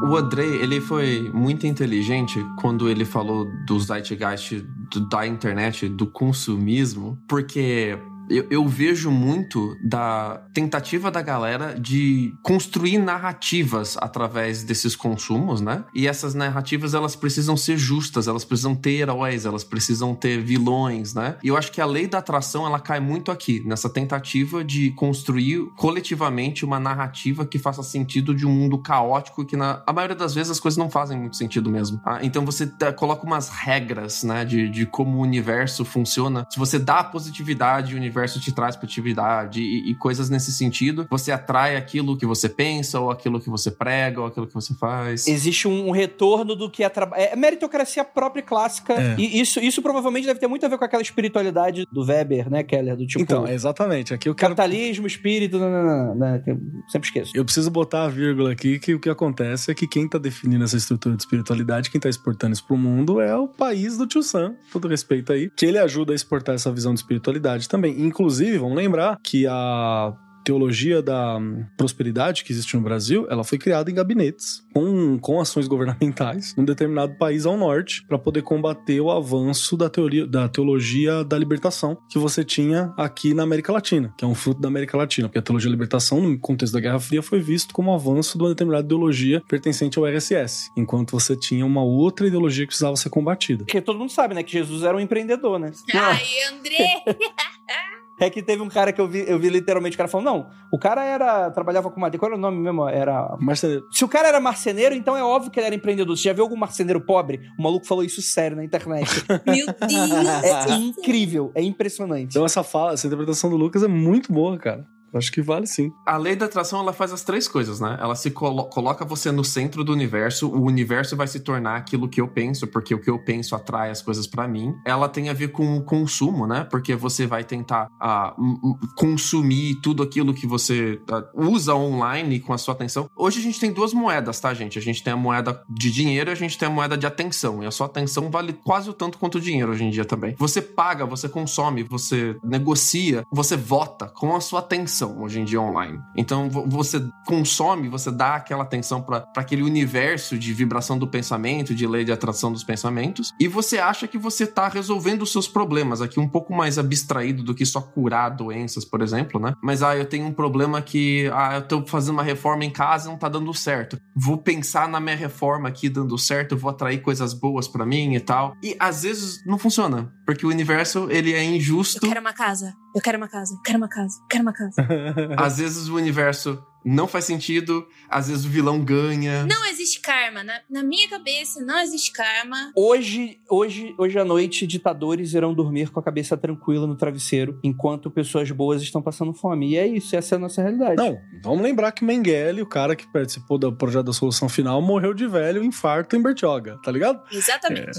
O 0.00 0.16
Andrei, 0.16 0.54
ele 0.62 0.80
foi 0.80 1.30
muito 1.34 1.66
inteligente 1.66 2.44
quando 2.58 2.88
ele 2.88 3.04
falou 3.04 3.46
do 3.66 3.78
zeitgeist 3.78 4.60
do- 4.90 5.00
da 5.00 5.26
internet, 5.26 5.88
do 5.88 6.06
consumismo, 6.06 7.18
porque 7.28 7.98
eu, 8.30 8.46
eu 8.50 8.66
vejo 8.68 9.10
muito 9.10 9.76
da 9.82 10.42
tentativa 10.52 11.10
da 11.10 11.22
galera 11.22 11.78
de 11.78 12.32
construir 12.42 12.98
narrativas 12.98 13.96
através 13.98 14.62
desses 14.62 14.94
consumos, 14.96 15.60
né? 15.60 15.84
E 15.94 16.06
essas 16.06 16.34
narrativas, 16.34 16.94
elas 16.94 17.16
precisam 17.16 17.56
ser 17.56 17.76
justas, 17.76 18.28
elas 18.28 18.44
precisam 18.44 18.74
ter 18.74 19.00
heróis, 19.00 19.44
elas 19.44 19.64
precisam 19.64 20.14
ter 20.14 20.40
vilões, 20.42 21.14
né? 21.14 21.36
E 21.42 21.48
eu 21.48 21.56
acho 21.56 21.72
que 21.72 21.80
a 21.80 21.86
lei 21.86 22.06
da 22.06 22.18
atração, 22.18 22.66
ela 22.66 22.80
cai 22.80 23.00
muito 23.00 23.30
aqui, 23.30 23.62
nessa 23.66 23.88
tentativa 23.88 24.64
de 24.64 24.90
construir 24.92 25.66
coletivamente 25.76 26.64
uma 26.64 26.78
narrativa 26.78 27.46
que 27.46 27.58
faça 27.58 27.82
sentido 27.82 28.34
de 28.34 28.46
um 28.46 28.50
mundo 28.50 28.78
caótico 28.78 29.44
que 29.44 29.56
na 29.56 29.82
a 29.86 29.92
maioria 29.92 30.16
das 30.16 30.34
vezes 30.34 30.50
as 30.50 30.60
coisas 30.60 30.76
não 30.76 30.90
fazem 30.90 31.18
muito 31.18 31.36
sentido 31.36 31.70
mesmo. 31.70 32.00
Ah, 32.04 32.18
então 32.22 32.44
você 32.44 32.66
tá- 32.66 32.92
coloca 32.92 33.24
umas 33.26 33.48
regras, 33.48 34.22
né, 34.22 34.44
de, 34.44 34.68
de 34.68 34.86
como 34.86 35.18
o 35.18 35.20
universo 35.20 35.84
funciona. 35.84 36.46
Se 36.50 36.58
você 36.58 36.78
dá 36.78 37.02
positividade, 37.04 37.94
o 37.94 37.96
universo 37.96 38.17
te 38.26 38.52
traz 38.52 38.76
positividade 38.76 39.60
e, 39.60 39.90
e 39.90 39.94
coisas 39.94 40.28
nesse 40.30 40.52
sentido. 40.52 41.06
Você 41.10 41.30
atrai 41.32 41.76
aquilo 41.76 42.16
que 42.16 42.26
você 42.26 42.48
pensa, 42.48 43.00
ou 43.00 43.10
aquilo 43.10 43.40
que 43.40 43.50
você 43.50 43.70
prega, 43.70 44.20
ou 44.20 44.26
aquilo 44.26 44.46
que 44.46 44.54
você 44.54 44.74
faz. 44.74 45.26
Existe 45.26 45.68
um, 45.68 45.90
retorno 45.90 46.54
do 46.54 46.70
que 46.70 46.82
é, 46.84 46.88
traba- 46.88 47.16
é 47.16 47.34
meritocracia 47.36 48.04
própria 48.04 48.40
e 48.40 48.44
clássica. 48.44 48.94
É. 48.94 49.16
E 49.18 49.40
isso, 49.40 49.60
isso 49.60 49.82
provavelmente 49.82 50.26
deve 50.26 50.40
ter 50.40 50.46
muito 50.46 50.64
a 50.64 50.68
ver 50.68 50.78
com 50.78 50.84
aquela 50.84 51.02
espiritualidade 51.02 51.86
do 51.90 52.04
Weber, 52.04 52.50
né, 52.50 52.62
Keller? 52.62 52.96
Do 52.96 53.06
tipo. 53.06 53.22
então, 53.22 53.46
é 53.46 53.54
exatamente. 53.54 54.14
Aqui 54.14 54.28
eu 54.28 54.34
quero. 54.34 54.54
Capitalismo, 54.54 55.06
espírito, 55.06 55.58
nananana, 55.58 56.14
né, 56.14 56.42
que 56.44 56.50
eu 56.50 56.60
sempre 56.88 57.08
esqueço. 57.08 57.32
Eu 57.34 57.44
preciso 57.44 57.70
botar 57.70 58.04
a 58.04 58.08
vírgula 58.08 58.52
aqui 58.52 58.78
que 58.78 58.94
o 58.94 59.00
que 59.00 59.08
acontece 59.10 59.70
é 59.70 59.74
que 59.74 59.86
quem 59.86 60.08
tá 60.08 60.18
definindo 60.18 60.64
essa 60.64 60.76
estrutura 60.76 61.16
de 61.16 61.22
espiritualidade, 61.22 61.90
quem 61.90 62.00
tá 62.00 62.08
exportando 62.08 62.52
isso 62.54 62.66
pro 62.66 62.76
mundo 62.76 63.20
é 63.20 63.36
o 63.36 63.48
país 63.48 63.96
do 63.96 64.06
tio 64.06 64.22
Sam, 64.22 64.54
todo 64.72 64.88
respeito 64.88 65.32
aí, 65.32 65.50
que 65.50 65.66
ele 65.66 65.78
ajuda 65.78 66.12
a 66.12 66.16
exportar 66.16 66.54
essa 66.54 66.72
visão 66.72 66.92
de 66.94 67.00
espiritualidade 67.00 67.68
também. 67.68 68.00
Inclusive, 68.08 68.58
vamos 68.58 68.76
lembrar 68.76 69.18
que 69.22 69.46
a 69.46 70.14
teologia 70.48 71.02
da 71.02 71.38
prosperidade 71.76 72.42
que 72.42 72.52
existe 72.52 72.74
no 72.74 72.82
Brasil, 72.82 73.26
ela 73.28 73.44
foi 73.44 73.58
criada 73.58 73.90
em 73.90 73.94
gabinetes 73.94 74.64
com, 74.72 75.18
com 75.18 75.38
ações 75.38 75.68
governamentais 75.68 76.54
num 76.56 76.64
determinado 76.64 77.14
país 77.18 77.44
ao 77.44 77.54
norte 77.54 78.02
para 78.08 78.18
poder 78.18 78.40
combater 78.40 78.98
o 78.98 79.10
avanço 79.10 79.76
da 79.76 79.90
teoria 79.90 80.26
da 80.26 80.48
teologia 80.48 81.22
da 81.22 81.36
libertação 81.36 81.98
que 82.08 82.18
você 82.18 82.42
tinha 82.42 82.94
aqui 82.96 83.34
na 83.34 83.42
América 83.42 83.70
Latina, 83.70 84.14
que 84.16 84.24
é 84.24 84.28
um 84.28 84.34
fruto 84.34 84.58
da 84.58 84.68
América 84.68 84.96
Latina, 84.96 85.28
porque 85.28 85.38
a 85.38 85.42
teologia 85.42 85.68
da 85.68 85.72
libertação 85.72 86.22
no 86.22 86.38
contexto 86.38 86.72
da 86.72 86.80
Guerra 86.80 86.98
Fria 86.98 87.22
foi 87.22 87.40
visto 87.40 87.74
como 87.74 87.90
um 87.90 87.94
avanço 87.94 88.38
de 88.38 88.42
uma 88.42 88.48
determinada 88.48 88.86
ideologia 88.86 89.42
pertencente 89.46 89.98
ao 89.98 90.06
RSS, 90.06 90.70
enquanto 90.74 91.10
você 91.10 91.36
tinha 91.36 91.66
uma 91.66 91.84
outra 91.84 92.26
ideologia 92.26 92.64
que 92.64 92.68
precisava 92.68 92.96
ser 92.96 93.10
combatida. 93.10 93.64
Porque 93.64 93.82
todo 93.82 93.98
mundo 93.98 94.10
sabe, 94.10 94.34
né, 94.34 94.42
que 94.42 94.52
Jesus 94.52 94.82
era 94.82 94.96
um 94.96 95.00
empreendedor, 95.00 95.58
né? 95.58 95.72
Ai, 95.92 96.24
André! 96.50 97.04
É 98.20 98.28
que 98.28 98.42
teve 98.42 98.62
um 98.62 98.68
cara 98.68 98.92
que 98.92 99.00
eu 99.00 99.06
vi, 99.06 99.24
eu 99.28 99.38
vi 99.38 99.48
literalmente 99.48 99.94
o 99.94 99.98
cara 99.98 100.08
falando, 100.08 100.26
não, 100.26 100.50
o 100.72 100.78
cara 100.78 101.04
era, 101.04 101.50
trabalhava 101.50 101.90
com 101.90 102.00
madeira, 102.00 102.18
qual 102.18 102.30
era 102.30 102.38
o 102.38 102.40
nome 102.40 102.58
mesmo? 102.58 102.88
Era... 102.88 103.36
Marceneiro. 103.40 103.84
Se 103.92 104.04
o 104.04 104.08
cara 104.08 104.28
era 104.28 104.40
marceneiro, 104.40 104.94
então 104.94 105.16
é 105.16 105.22
óbvio 105.22 105.50
que 105.50 105.58
ele 105.60 105.66
era 105.66 105.74
empreendedor. 105.74 106.16
Você 106.16 106.24
já 106.24 106.32
viu 106.32 106.44
algum 106.44 106.56
marceneiro 106.56 107.00
pobre? 107.00 107.40
O 107.58 107.62
maluco 107.62 107.86
falou 107.86 108.04
isso 108.04 108.20
sério 108.20 108.56
na 108.56 108.64
internet. 108.64 109.08
Meu 109.46 109.66
Deus! 109.66 110.44
é 110.44 110.74
incrível, 110.74 111.52
é 111.54 111.62
impressionante. 111.62 112.30
Então 112.30 112.44
essa 112.44 112.62
fala, 112.62 112.94
essa 112.94 113.06
interpretação 113.06 113.50
do 113.50 113.56
Lucas 113.56 113.82
é 113.82 113.88
muito 113.88 114.32
boa, 114.32 114.58
cara. 114.58 114.84
Acho 115.14 115.32
que 115.32 115.40
vale 115.40 115.66
sim. 115.66 115.92
A 116.06 116.16
lei 116.16 116.36
da 116.36 116.46
atração, 116.46 116.80
ela 116.80 116.92
faz 116.92 117.12
as 117.12 117.22
três 117.22 117.48
coisas, 117.48 117.80
né? 117.80 117.96
Ela 118.00 118.14
se 118.14 118.30
colo 118.30 118.64
coloca 118.64 119.04
você 119.04 119.32
no 119.32 119.44
centro 119.44 119.82
do 119.82 119.92
universo, 119.92 120.48
o 120.48 120.64
universo 120.64 121.16
vai 121.16 121.26
se 121.26 121.40
tornar 121.40 121.76
aquilo 121.76 122.08
que 122.08 122.20
eu 122.20 122.28
penso, 122.28 122.66
porque 122.66 122.94
o 122.94 123.00
que 123.00 123.10
eu 123.10 123.18
penso 123.18 123.54
atrai 123.54 123.90
as 123.90 124.02
coisas 124.02 124.26
para 124.26 124.46
mim. 124.46 124.74
Ela 124.84 125.08
tem 125.08 125.28
a 125.28 125.32
ver 125.32 125.48
com 125.48 125.76
o 125.76 125.82
consumo, 125.82 126.46
né? 126.46 126.64
Porque 126.64 126.94
você 126.94 127.26
vai 127.26 127.44
tentar 127.44 127.88
uh, 128.00 128.78
consumir 128.96 129.76
tudo 129.82 130.02
aquilo 130.02 130.34
que 130.34 130.46
você 130.46 131.00
uh, 131.10 131.50
usa 131.50 131.74
online 131.74 132.40
com 132.40 132.52
a 132.52 132.58
sua 132.58 132.74
atenção. 132.74 133.08
Hoje 133.16 133.40
a 133.40 133.42
gente 133.42 133.58
tem 133.58 133.72
duas 133.72 133.94
moedas, 133.94 134.38
tá, 134.38 134.52
gente? 134.52 134.78
A 134.78 134.82
gente 134.82 135.02
tem 135.02 135.12
a 135.12 135.16
moeda 135.16 135.62
de 135.68 135.90
dinheiro 135.90 136.30
e 136.30 136.32
a 136.32 136.36
gente 136.36 136.58
tem 136.58 136.68
a 136.68 136.70
moeda 136.70 136.96
de 136.96 137.06
atenção. 137.06 137.62
E 137.62 137.66
a 137.66 137.70
sua 137.70 137.86
atenção 137.86 138.30
vale 138.30 138.52
quase 138.52 138.90
o 138.90 138.92
tanto 138.92 139.18
quanto 139.18 139.38
o 139.38 139.40
dinheiro 139.40 139.72
hoje 139.72 139.84
em 139.84 139.90
dia 139.90 140.04
também. 140.04 140.34
Você 140.38 140.60
paga, 140.60 141.06
você 141.06 141.28
consome, 141.28 141.82
você 141.82 142.36
negocia, 142.44 143.24
você 143.32 143.56
vota 143.56 144.06
com 144.06 144.36
a 144.36 144.40
sua 144.40 144.60
atenção 144.60 144.97
hoje 145.06 145.40
em 145.40 145.44
dia 145.44 145.60
online. 145.60 146.00
Então 146.16 146.48
você 146.50 147.04
consome, 147.26 147.88
você 147.88 148.10
dá 148.10 148.36
aquela 148.36 148.62
atenção 148.62 149.02
para 149.02 149.26
aquele 149.36 149.62
universo 149.62 150.38
de 150.38 150.52
vibração 150.52 150.98
do 150.98 151.06
pensamento, 151.06 151.74
de 151.74 151.86
lei 151.86 152.04
de 152.04 152.12
atração 152.12 152.52
dos 152.52 152.64
pensamentos, 152.64 153.32
e 153.40 153.48
você 153.48 153.78
acha 153.78 154.06
que 154.06 154.18
você 154.18 154.46
tá 154.46 154.68
resolvendo 154.68 155.22
os 155.22 155.32
seus 155.32 155.48
problemas 155.48 156.00
aqui 156.00 156.18
um 156.18 156.28
pouco 156.28 156.54
mais 156.54 156.78
abstraído 156.78 157.42
do 157.42 157.54
que 157.54 157.64
só 157.64 157.80
curar 157.80 158.30
doenças, 158.30 158.84
por 158.84 159.02
exemplo, 159.02 159.40
né? 159.40 159.54
Mas 159.62 159.82
ah, 159.82 159.96
eu 159.96 160.06
tenho 160.06 160.26
um 160.26 160.32
problema 160.32 160.80
que 160.82 161.30
ah, 161.32 161.56
eu 161.56 161.62
tô 161.62 161.86
fazendo 161.86 162.14
uma 162.14 162.22
reforma 162.22 162.64
em 162.64 162.70
casa 162.70 163.08
e 163.08 163.10
não 163.10 163.18
tá 163.18 163.28
dando 163.28 163.52
certo. 163.54 163.98
Vou 164.14 164.38
pensar 164.38 164.88
na 164.88 165.00
minha 165.00 165.16
reforma 165.16 165.68
aqui 165.68 165.88
dando 165.88 166.16
certo, 166.18 166.56
vou 166.56 166.70
atrair 166.70 167.00
coisas 167.02 167.32
boas 167.32 167.68
para 167.68 167.86
mim 167.86 168.14
e 168.14 168.20
tal. 168.20 168.54
E 168.62 168.76
às 168.78 169.02
vezes 169.02 169.44
não 169.46 169.58
funciona, 169.58 170.12
porque 170.26 170.46
o 170.46 170.48
universo 170.48 171.08
ele 171.10 171.32
é 171.32 171.44
injusto. 171.44 172.04
Eu 172.04 172.08
quero 172.08 172.20
uma 172.20 172.32
casa. 172.32 172.72
Eu 172.98 173.02
quero 173.02 173.16
uma 173.16 173.28
casa. 173.28 173.54
Eu 173.54 173.60
quero 173.62 173.78
uma 173.78 173.88
casa. 173.88 174.18
Eu 174.18 174.26
quero 174.28 174.42
uma 174.42 174.52
casa. 174.52 174.74
às 175.38 175.58
vezes 175.58 175.88
o 175.88 175.94
universo 175.94 176.60
não 176.88 177.06
faz 177.06 177.24
sentido, 177.26 177.86
às 178.08 178.28
vezes 178.28 178.44
o 178.44 178.48
vilão 178.48 178.80
ganha. 178.80 179.44
Não 179.44 179.66
existe 179.66 180.00
karma. 180.00 180.42
Na, 180.42 180.60
na, 180.70 180.82
minha 180.82 181.08
cabeça, 181.08 181.60
não 181.60 181.78
existe 181.80 182.12
karma. 182.12 182.72
Hoje, 182.74 183.38
hoje, 183.50 183.94
hoje 183.98 184.18
à 184.18 184.24
noite, 184.24 184.66
ditadores 184.66 185.34
irão 185.34 185.52
dormir 185.52 185.90
com 185.90 186.00
a 186.00 186.02
cabeça 186.02 186.36
tranquila 186.36 186.86
no 186.86 186.96
travesseiro, 186.96 187.58
enquanto 187.62 188.10
pessoas 188.10 188.50
boas 188.50 188.80
estão 188.82 189.02
passando 189.02 189.34
fome. 189.34 189.72
E 189.72 189.76
é 189.76 189.86
isso, 189.86 190.16
essa 190.16 190.34
é 190.34 190.36
a 190.36 190.38
nossa 190.38 190.62
realidade. 190.62 190.96
Não, 190.96 191.18
vamos 191.42 191.62
lembrar 191.62 191.92
que 191.92 192.04
Mengele, 192.04 192.62
o 192.62 192.66
cara 192.66 192.96
que 192.96 193.06
participou 193.12 193.58
do 193.58 193.72
projeto 193.72 194.06
da 194.06 194.12
solução 194.12 194.48
final, 194.48 194.80
morreu 194.80 195.12
de 195.12 195.26
velho, 195.26 195.62
infarto 195.62 196.16
em 196.16 196.22
Bertioga, 196.22 196.78
tá 196.82 196.90
ligado? 196.90 197.20
Exatamente. 197.30 197.98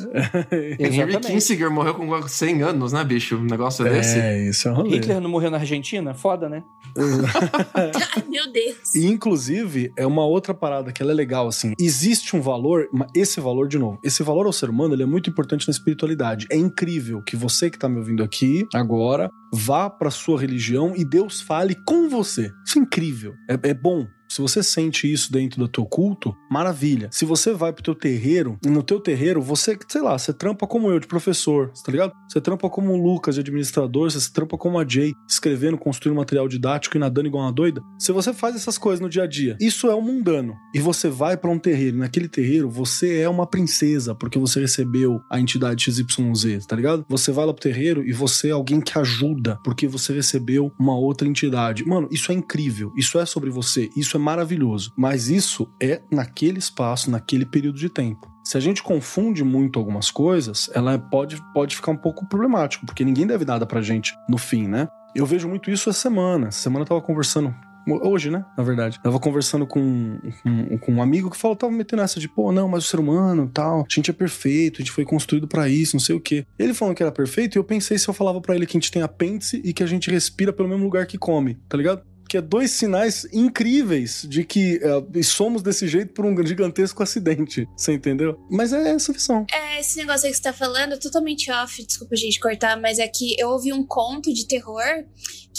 É. 0.52 0.78
Henry 0.84 1.20
Kissinger 1.20 1.70
morreu 1.70 1.94
com 1.94 2.28
100 2.28 2.64
anos, 2.64 2.94
né, 2.94 3.04
bicho? 3.04 3.36
Um 3.38 3.46
negócio 3.46 3.86
é, 3.86 3.92
desse. 3.92 4.20
É, 4.20 4.50
isso 4.50 4.68
é 4.68 4.72
um 4.72 4.76
rolê. 4.76 4.90
Hitler 4.96 5.22
não 5.22 5.30
morreu 5.30 5.52
na 5.52 5.58
Argentina? 5.58 6.14
Foda, 6.14 6.50
né? 6.50 6.64
Ai, 7.76 8.24
meu 8.28 8.52
Deus. 8.52 8.79
E, 8.96 9.06
inclusive, 9.06 9.92
é 9.98 10.06
uma 10.06 10.26
outra 10.26 10.54
parada 10.54 10.92
que 10.92 11.02
ela 11.02 11.12
é 11.12 11.16
legal, 11.16 11.48
assim. 11.48 11.74
Existe 11.80 12.36
um 12.36 12.42
valor, 12.42 12.88
esse 13.16 13.40
valor, 13.40 13.68
de 13.68 13.78
novo, 13.78 14.00
esse 14.04 14.24
valor 14.24 14.46
ao 14.46 14.54
ser 14.54 14.70
humano, 14.70 14.94
ele 14.94 15.04
é 15.04 15.06
muito 15.06 15.30
importante 15.30 15.68
na 15.68 15.72
espiritualidade. 15.72 16.48
É 16.52 16.58
incrível 16.58 17.22
que 17.22 17.36
você 17.36 17.70
que 17.70 17.78
tá 17.78 17.88
me 17.88 17.98
ouvindo 17.98 18.24
aqui, 18.24 18.68
agora, 18.74 19.30
vá 19.54 19.90
pra 19.90 20.12
sua 20.12 20.40
religião 20.40 20.94
e 20.96 21.04
Deus 21.04 21.42
fale 21.42 21.76
com 21.86 22.10
você. 22.10 22.52
Isso 22.66 22.80
é 22.80 22.82
incrível. 22.82 23.34
É, 23.50 23.70
é 23.70 23.74
bom. 23.74 24.08
Se 24.30 24.42
você 24.42 24.62
sente 24.62 25.12
isso 25.12 25.32
dentro 25.32 25.60
do 25.60 25.68
teu 25.68 25.86
culto, 25.86 26.36
maravilha. 26.52 27.10
Se 27.12 27.26
você 27.26 27.52
vai 27.52 27.74
pro 27.74 27.84
teu 27.84 27.96
terreiro, 27.96 28.60
no 28.64 28.84
teu 28.84 29.00
terreiro, 29.00 29.42
você, 29.42 29.78
sei 29.88 30.02
lá, 30.02 30.18
você 30.18 30.32
trampa 30.32 30.68
como 30.68 30.90
eu, 30.92 31.00
de 31.00 31.08
professor, 31.08 31.72
tá 31.84 31.92
ligado? 31.92 32.14
Você 32.28 32.40
trampa 32.40 32.70
como 32.70 32.94
o 32.94 33.02
Lucas, 33.02 33.36
de 33.36 33.42
administrador, 33.42 34.12
você 34.12 34.32
trampa 34.32 34.58
como 34.58 34.78
a 34.78 34.88
Jay, 34.88 35.14
escrevendo, 35.28 35.78
construindo 35.78 36.18
material 36.18 36.48
didático 36.48 36.96
e 36.96 37.00
nadando 37.00 37.28
igual 37.28 37.44
uma 37.44 37.52
doida. 37.52 37.82
Se 37.98 38.12
você 38.12 38.32
faz 38.32 38.56
essas 38.56 38.78
coisas 38.78 39.00
no 39.00 39.10
dia 39.10 39.24
a 39.24 39.28
dia, 39.28 39.58
isso 39.60 39.88
é 39.88 39.96
o 39.96 40.02
mundano. 40.02 40.54
E 40.76 40.80
você 40.80 41.10
vai 41.10 41.36
para 41.36 41.50
um 41.50 41.58
terreiro, 41.58 41.98
e 41.98 42.00
naquele 42.00 42.28
terreiro 42.28 42.70
você 42.70 43.20
é 43.20 43.30
uma 43.30 43.48
princesa, 43.48 44.14
porque 44.14 44.38
você 44.38 44.60
recebeu 44.60 45.22
a 45.32 45.40
entidade 45.40 45.84
XYZ, 45.84 46.68
tá 46.68 46.76
ligado? 46.76 47.04
Você 47.10 47.32
vai 47.32 47.46
lá 47.46 47.54
pro 47.54 47.64
terreiro 47.64 48.08
e 48.08 48.14
você 48.14 48.50
é 48.50 48.52
alguém 48.52 48.80
que 48.80 48.98
ajuda, 49.00 49.58
porque 49.64 49.88
você 49.88 50.14
recebeu 50.14 50.72
uma 50.80 50.96
outra 50.96 51.28
entidade. 51.28 51.84
Mano, 51.84 52.08
isso 52.12 52.32
é 52.32 52.36
incrível. 52.36 52.94
Isso 52.96 53.18
é 53.18 53.26
sobre 53.26 53.50
você. 53.50 53.90
Isso 53.98 54.18
é 54.18 54.19
maravilhoso. 54.20 54.94
Mas 54.98 55.30
isso 55.30 55.68
é 55.82 56.02
naquele 56.12 56.60
espaço, 56.60 57.10
naquele 57.10 57.46
período 57.46 57.80
de 57.80 57.90
tempo. 57.90 58.30
Se 58.44 58.58
a 58.58 58.60
gente 58.60 58.82
confunde 58.82 59.44
muito 59.44 59.78
algumas 59.78 60.10
coisas, 60.12 60.70
ela 60.74 60.98
pode, 60.98 61.42
pode 61.54 61.76
ficar 61.76 61.92
um 61.92 61.98
pouco 61.98 62.28
problemático, 62.28 62.86
porque 62.86 63.06
ninguém 63.06 63.28
deve 63.28 63.46
nada 63.46 63.66
pra 63.66 63.82
gente 63.82 64.14
no 64.28 64.38
fim, 64.38 64.68
né? 64.68 64.88
Eu 65.16 65.26
vejo 65.26 65.48
muito 65.48 65.72
isso 65.72 65.90
essa 65.90 66.00
semana. 66.00 66.48
Essa 66.48 66.62
semana 66.62 66.84
eu 66.84 66.88
tava 66.88 67.02
conversando 67.02 67.54
Hoje, 67.88 68.30
né? 68.30 68.46
Na 68.58 68.64
verdade. 68.64 69.00
Tava 69.02 69.20
conversando 69.20 69.66
com, 69.66 70.20
com, 70.44 70.78
com, 70.78 70.94
um 70.94 71.02
amigo 71.02 71.30
que 71.30 71.38
falou, 71.38 71.56
tava 71.56 71.72
metendo 71.72 72.02
essa 72.02 72.20
de, 72.20 72.28
pô, 72.28 72.52
não, 72.52 72.68
mas 72.68 72.86
o 72.86 72.88
ser 72.88 73.00
humano 73.00 73.50
tal, 73.52 73.82
a 73.82 73.94
gente 73.94 74.12
é 74.12 74.14
perfeito, 74.14 74.76
a 74.76 74.80
gente 74.80 74.92
foi 74.92 75.06
construído 75.06 75.48
para 75.48 75.68
isso, 75.68 75.96
não 75.96 76.00
sei 76.00 76.16
o 76.16 76.20
quê. 76.20 76.46
Ele 76.58 76.74
falou 76.74 76.94
que 76.94 77.02
era 77.02 77.12
perfeito 77.12 77.56
e 77.56 77.60
eu 77.60 77.64
pensei 77.64 77.98
se 77.98 78.08
eu 78.08 78.14
falava 78.14 78.40
para 78.42 78.56
ele 78.56 78.66
que 78.66 78.78
a 78.78 78.80
gente 78.80 78.92
tem 78.92 79.02
apêndice 79.02 79.62
e 79.64 79.74
que 79.74 79.84
a 79.84 79.88
gente 79.88 80.12
respira 80.12 80.54
pelo 80.54 80.70
mesmo 80.70 80.84
lugar 80.84 81.06
que 81.06 81.18
come, 81.18 81.58
tá 81.68 81.78
ligado? 81.78 82.04
Que 82.30 82.38
é 82.38 82.42
dois 82.42 82.70
sinais 82.70 83.28
incríveis 83.34 84.24
de 84.30 84.46
que 84.46 84.80
é, 84.84 85.24
somos 85.24 85.64
desse 85.64 85.88
jeito 85.88 86.14
por 86.14 86.26
um 86.26 86.46
gigantesco 86.46 87.02
acidente. 87.02 87.68
Você 87.76 87.94
entendeu? 87.94 88.40
Mas 88.50 88.72
é 88.72 88.92
essa 88.92 89.12
visão. 89.12 89.48
É, 89.52 89.80
esse 89.80 89.98
negócio 89.98 90.28
aí 90.28 90.32
que 90.32 90.38
você 90.38 90.44
tá 90.44 90.54
falando 90.54 90.94
é 90.94 90.98
totalmente 90.98 91.52
off, 91.52 91.84
desculpa, 91.84 92.16
gente, 92.16 92.40
cortar, 92.40 92.80
mas 92.80 93.00
é 93.00 93.08
que 93.08 93.36
eu 93.40 93.50
ouvi 93.50 93.74
um 93.74 93.84
conto 93.84 94.32
de 94.32 94.48
terror 94.48 94.84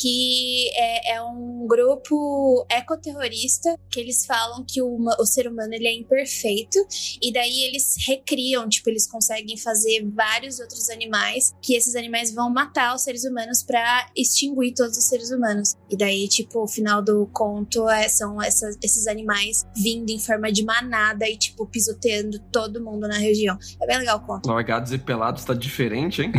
que 0.00 0.70
é, 0.76 1.14
é 1.16 1.22
um 1.22 1.66
grupo 1.66 2.64
ecoterrorista 2.70 3.76
que 3.90 3.98
eles 3.98 4.24
falam 4.24 4.64
que 4.66 4.80
o, 4.80 4.96
o 5.18 5.26
ser 5.26 5.48
humano 5.48 5.74
ele 5.74 5.86
é 5.86 5.92
imperfeito 5.92 6.78
e 7.20 7.32
daí 7.32 7.64
eles 7.64 7.96
recriam, 8.06 8.68
tipo, 8.68 8.88
eles 8.88 9.06
conseguem 9.06 9.56
fazer 9.56 10.04
vários 10.14 10.60
outros 10.60 10.88
animais 10.88 11.52
que 11.60 11.74
esses 11.74 11.96
animais 11.96 12.32
vão 12.32 12.48
matar 12.48 12.94
os 12.94 13.02
seres 13.02 13.24
humanos 13.24 13.62
para 13.62 14.08
extinguir 14.16 14.72
todos 14.74 14.96
os 14.96 15.04
seres 15.04 15.30
humanos. 15.30 15.74
E 15.90 15.96
daí, 15.96 16.28
tipo, 16.28 16.59
o 16.62 16.68
final 16.68 17.02
do 17.02 17.28
conto 17.32 17.88
é, 17.88 18.08
são 18.08 18.40
essas, 18.40 18.76
esses 18.82 19.06
animais 19.06 19.66
vindo 19.76 20.10
em 20.10 20.18
forma 20.18 20.50
de 20.52 20.64
manada 20.64 21.28
e, 21.28 21.36
tipo, 21.36 21.66
pisoteando 21.66 22.38
todo 22.52 22.82
mundo 22.82 23.06
na 23.06 23.18
região. 23.18 23.58
É 23.80 23.86
bem 23.86 23.98
legal 23.98 24.18
o 24.18 24.20
conto. 24.20 24.48
Largados 24.48 24.92
e 24.92 24.98
pelados 24.98 25.44
tá 25.44 25.54
diferente, 25.54 26.22
hein? 26.22 26.32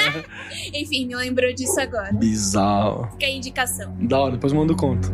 Enfim, 0.74 1.06
me 1.06 1.16
lembrou 1.16 1.52
disso 1.54 1.80
agora. 1.80 2.12
Bizarro. 2.12 3.10
Fica 3.12 3.26
a 3.26 3.30
indicação. 3.30 3.96
Da 4.00 4.18
hora, 4.18 4.32
depois 4.32 4.52
manda 4.52 4.72
o 4.72 4.76
conto. 4.76 5.08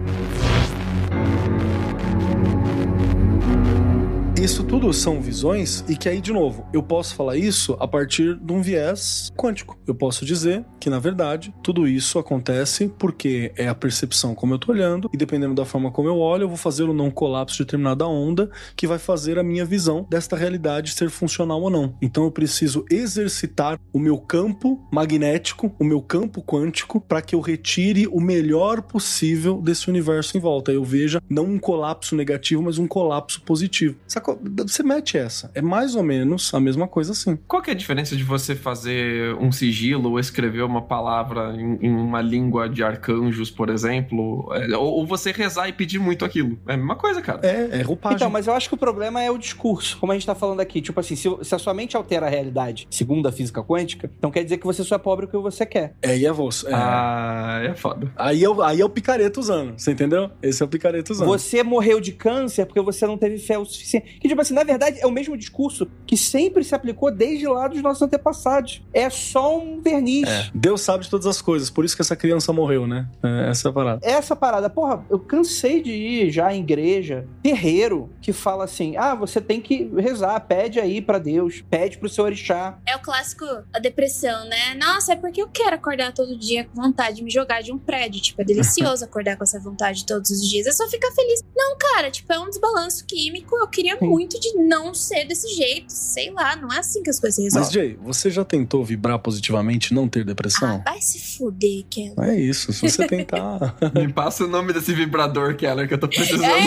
Isso 4.37 4.65
tudo 4.65 4.93
são 4.93 5.23
visões 5.23 5.85
e 5.89 5.97
que 5.97 6.09
aí, 6.09 6.21
de 6.21 6.33
novo, 6.33 6.67
eu 6.73 6.83
posso 6.83 7.15
falar 7.15 7.37
isso 7.37 7.77
a 7.79 7.87
partir 7.87 8.35
de 8.35 8.53
um 8.53 8.61
viés 8.61 9.33
quântico. 9.37 9.79
Eu 9.87 9.95
posso 9.95 10.25
dizer 10.25 10.65
que, 10.81 10.91
na 10.91 10.99
verdade, 10.99 11.55
tudo 11.63 11.87
isso 11.87 12.19
acontece 12.19 12.93
porque 12.99 13.53
é 13.57 13.69
a 13.69 13.75
percepção 13.75 14.35
como 14.35 14.53
eu 14.53 14.59
tô 14.59 14.73
olhando 14.73 15.09
e 15.15 15.17
dependendo 15.17 15.55
da 15.55 15.65
forma 15.65 15.91
como 15.91 16.09
eu 16.09 16.19
olho, 16.19 16.43
eu 16.43 16.49
vou 16.49 16.59
fazer 16.59 16.83
ou 16.83 16.93
não 16.93 17.11
colapso 17.11 17.57
de 17.57 17.65
determinada 17.65 18.07
onda 18.07 18.51
que 18.77 18.89
vai 18.89 18.99
fazer 18.99 19.39
a 19.39 19.43
minha 19.43 19.65
visão 19.65 20.05
desta 20.11 20.37
realidade 20.37 20.93
ser 20.93 21.11
funcional 21.11 21.63
ou 21.63 21.71
não. 21.71 21.97
Então 22.03 22.25
eu 22.25 22.31
preciso 22.31 22.85
exercitar 22.91 23.81
o 23.93 23.99
meu 24.01 24.19
campo 24.19 24.85
magnético, 24.93 25.73
o 25.79 25.85
meu 25.85 26.03
campo 26.03 26.43
quântico, 26.43 27.01
para 27.01 27.23
que 27.23 27.37
eu 27.37 27.41
retire 27.41 28.09
o 28.09 28.21
melhor 28.21 28.83
possível 28.83 29.63
desse 29.63 29.89
universo 29.89 30.37
em 30.37 30.41
volta. 30.41 30.73
Eu 30.73 30.85
veja 30.85 31.23
não 31.31 31.45
um 31.45 31.59
colapso 31.59 32.17
negativo, 32.17 32.63
mas 32.63 32.79
um 32.79 32.87
colapso 32.89 33.41
positivo. 33.43 33.97
Sacou? 34.07 34.24
Você 34.57 34.83
mete 34.83 35.19
essa. 35.19 35.51
É 35.55 35.63
mais 35.63 35.95
ou 35.95 36.03
menos 36.03 36.53
a 36.55 36.61
mesma 36.61 36.89
coisa 36.89 37.13
assim. 37.13 37.37
Qual 37.47 37.63
que 37.63 37.71
é 37.71 37.73
a 37.73 37.77
diferença 37.77 38.17
de 38.17 38.25
você 38.25 38.55
fazer 38.55 39.35
um 39.37 39.53
sigilo 39.53 40.11
ou 40.11 40.19
escrever 40.19 40.63
uma 40.63 40.83
palavra 40.83 41.55
em, 41.57 41.87
em 41.87 41.95
uma 41.95 42.21
língua 42.21 42.69
de 42.69 42.83
arcanjos, 42.83 43.51
por 43.51 43.69
exemplo? 43.69 44.49
É, 44.53 44.77
ou, 44.77 44.99
ou, 44.99 45.07
você 45.07 45.33
rezar 45.33 45.69
e 45.69 45.73
pedir 45.73 45.99
muito 45.99 46.25
aquilo? 46.25 46.59
É 46.67 46.75
a 46.75 46.77
mesma 46.77 46.97
coisa, 46.97 47.21
cara. 47.21 47.41
É, 47.43 47.81
é 47.81 47.83
roupagem. 47.83 48.17
Então, 48.17 48.31
mas 48.31 48.47
eu 48.47 48.55
acho 48.55 48.69
que 48.69 48.75
o 48.75 48.79
problema 48.79 49.23
é 49.23 49.31
o 49.31 49.39
discurso. 49.39 49.99
Como 49.99 50.13
a 50.13 50.15
gente 50.15 50.27
tá 50.27 50.35
falando 50.35 50.61
aqui, 50.61 50.81
tipo 50.81 50.99
assim, 50.99 51.17
se, 51.17 51.29
se 51.43 51.55
a 51.55 51.59
sua 51.59 51.75
mente 51.75 51.97
altera 51.97 52.27
a 52.27 52.29
realidade 52.29 52.87
segundo 52.91 53.27
a 53.27 53.33
física 53.33 53.63
quântica, 53.63 54.11
então 54.17 54.31
quer 54.31 54.45
dizer 54.45 54.59
que 54.59 54.65
você 54.65 54.83
só 54.85 54.97
é 54.97 54.99
pobre 54.99 55.27
o 55.27 55.29
que 55.29 55.37
você 55.37 55.67
quer. 55.67 55.95
É, 56.03 56.17
e 56.17 56.27
é 56.27 56.33
você. 56.33 56.69
É. 56.69 56.71
Ah, 56.75 57.61
é 57.65 57.75
foda. 57.75 58.11
Aí 58.17 58.45
é, 58.45 58.49
aí 58.65 58.81
é 58.81 58.85
o 58.85 58.89
picareta 58.89 59.39
usando, 59.41 59.79
você 59.79 59.93
entendeu? 59.93 60.31
Esse 60.43 60.63
é 60.63 60.67
o 60.67 60.69
picareta 60.69 61.13
usando. 61.13 61.27
Você 61.27 61.63
morreu 61.63 62.01
de 62.01 62.13
câncer 62.13 62.67
porque 62.67 62.81
você 62.81 63.07
não 63.07 63.19
teve 63.19 63.39
fé 63.39 63.59
o 63.59 63.65
suficiente. 63.65 64.14
Que, 64.21 64.29
tipo 64.29 64.41
assim, 64.41 64.55
na 64.55 64.65
verdade 64.65 64.99
é 65.01 65.07
o 65.07 65.11
mesmo 65.11 65.37
discurso 65.37 65.89
que 66.07 66.17
sempre 66.17 66.65
se 66.65 66.75
aplicou 66.75 67.11
desde 67.11 67.47
lá 67.47 67.69
dos 67.69 67.83
nossos 67.83 68.03
antepassados. 68.03 68.83
É 68.93 69.09
só 69.11 69.59
um 69.59 69.81
verniz. 69.81 70.29
É. 70.29 70.51
Deus 70.55 70.81
sabe 70.81 71.05
de 71.05 71.11
todas 71.11 71.27
as 71.27 71.41
coisas, 71.41 71.71
por 71.71 71.85
isso 71.85 71.97
que 71.97 72.03
essa 72.03 72.17
criança 72.17 72.53
morreu, 72.53 72.87
né? 72.87 73.09
É, 73.23 73.51
essa 73.51 73.69
é 73.69 73.71
a 73.71 73.73
parada. 73.73 74.01
Essa 74.03 74.37
parada, 74.37 74.71
porra, 74.71 75.05
eu 75.11 75.19
cansei 75.19 75.83
de 75.83 75.93
ir 75.93 76.31
já 76.31 76.53
em 76.53 76.61
igreja, 76.61 77.27
terreiro, 77.43 78.11
que 78.21 78.33
fala 78.33 78.65
assim: 78.65 78.97
ah, 78.97 79.15
você 79.15 79.41
tem 79.41 79.61
que 79.61 79.91
rezar, 79.97 80.39
pede 80.41 80.81
aí 80.81 81.01
para 81.01 81.19
Deus, 81.19 81.63
pede 81.69 81.99
pro 81.99 82.09
seu 82.09 82.25
orixá. 82.25 82.79
É 82.87 82.97
o 82.97 83.01
clássico, 83.01 83.45
a 83.73 83.79
depressão, 83.79 84.47
né? 84.47 84.75
Nossa, 84.75 85.13
é 85.13 85.17
porque 85.17 85.43
eu 85.43 85.49
quero 85.49 85.77
acordar 85.77 86.13
todo 86.13 86.37
dia 86.37 86.65
com 86.65 86.83
vontade 86.83 87.17
de 87.17 87.25
me 87.25 87.31
jogar 87.31 87.63
de 87.63 87.73
um 87.73 87.79
prédio. 87.79 88.21
Tipo, 88.21 88.43
é 88.43 88.45
delicioso 88.45 89.05
acordar 89.05 89.37
com 89.37 89.45
essa 89.45 89.59
vontade 89.61 90.07
todos 90.07 90.31
os 90.31 90.49
dias. 90.49 90.67
É 90.67 90.73
só 90.73 90.89
ficar 90.89 91.11
feliz. 91.13 91.45
Não, 91.55 91.77
cara, 91.79 92.11
tipo, 92.11 92.33
é 92.33 92.39
um 92.39 92.49
desbalanço 92.49 93.05
químico. 93.07 93.57
Eu 93.57 93.69
queria 93.69 93.97
Sim. 94.05 94.11
muito 94.11 94.39
de 94.41 94.55
não 94.59 94.95
ser 94.95 95.25
desse 95.25 95.49
jeito. 95.55 95.87
Sei 95.89 96.31
lá, 96.31 96.57
não 96.57 96.73
é 96.73 96.79
assim 96.79 97.03
que 97.03 97.11
as 97.11 97.19
coisas 97.19 97.37
se 97.37 97.43
Mas, 97.43 97.69
resolvem. 97.69 97.91
Jay, 97.91 97.99
você 98.03 98.31
já 98.31 98.45
tentou 98.45 98.85
vibrar 98.85 99.19
positivamente 99.19 99.93
e 99.93 99.95
não 99.95 100.09
ter 100.09 100.25
depressão? 100.25 100.83
Ah, 100.85 100.91
vai 100.91 101.01
se 101.01 101.37
fuder, 101.37 101.85
Ken. 101.91 102.15
É 102.19 102.35
isso, 102.39 102.73
se 102.73 102.89
você 102.89 103.07
tentar. 103.07 103.77
Me 103.95 104.13
passa 104.13 104.45
o 104.45 104.49
nome 104.49 104.73
desse 104.73 104.93
vibrador, 104.95 105.57
Keller, 105.57 105.89
que 105.89 105.95
eu 105.95 105.99
tô 105.99 106.09
precisando. 106.09 106.45
É! 106.45 106.65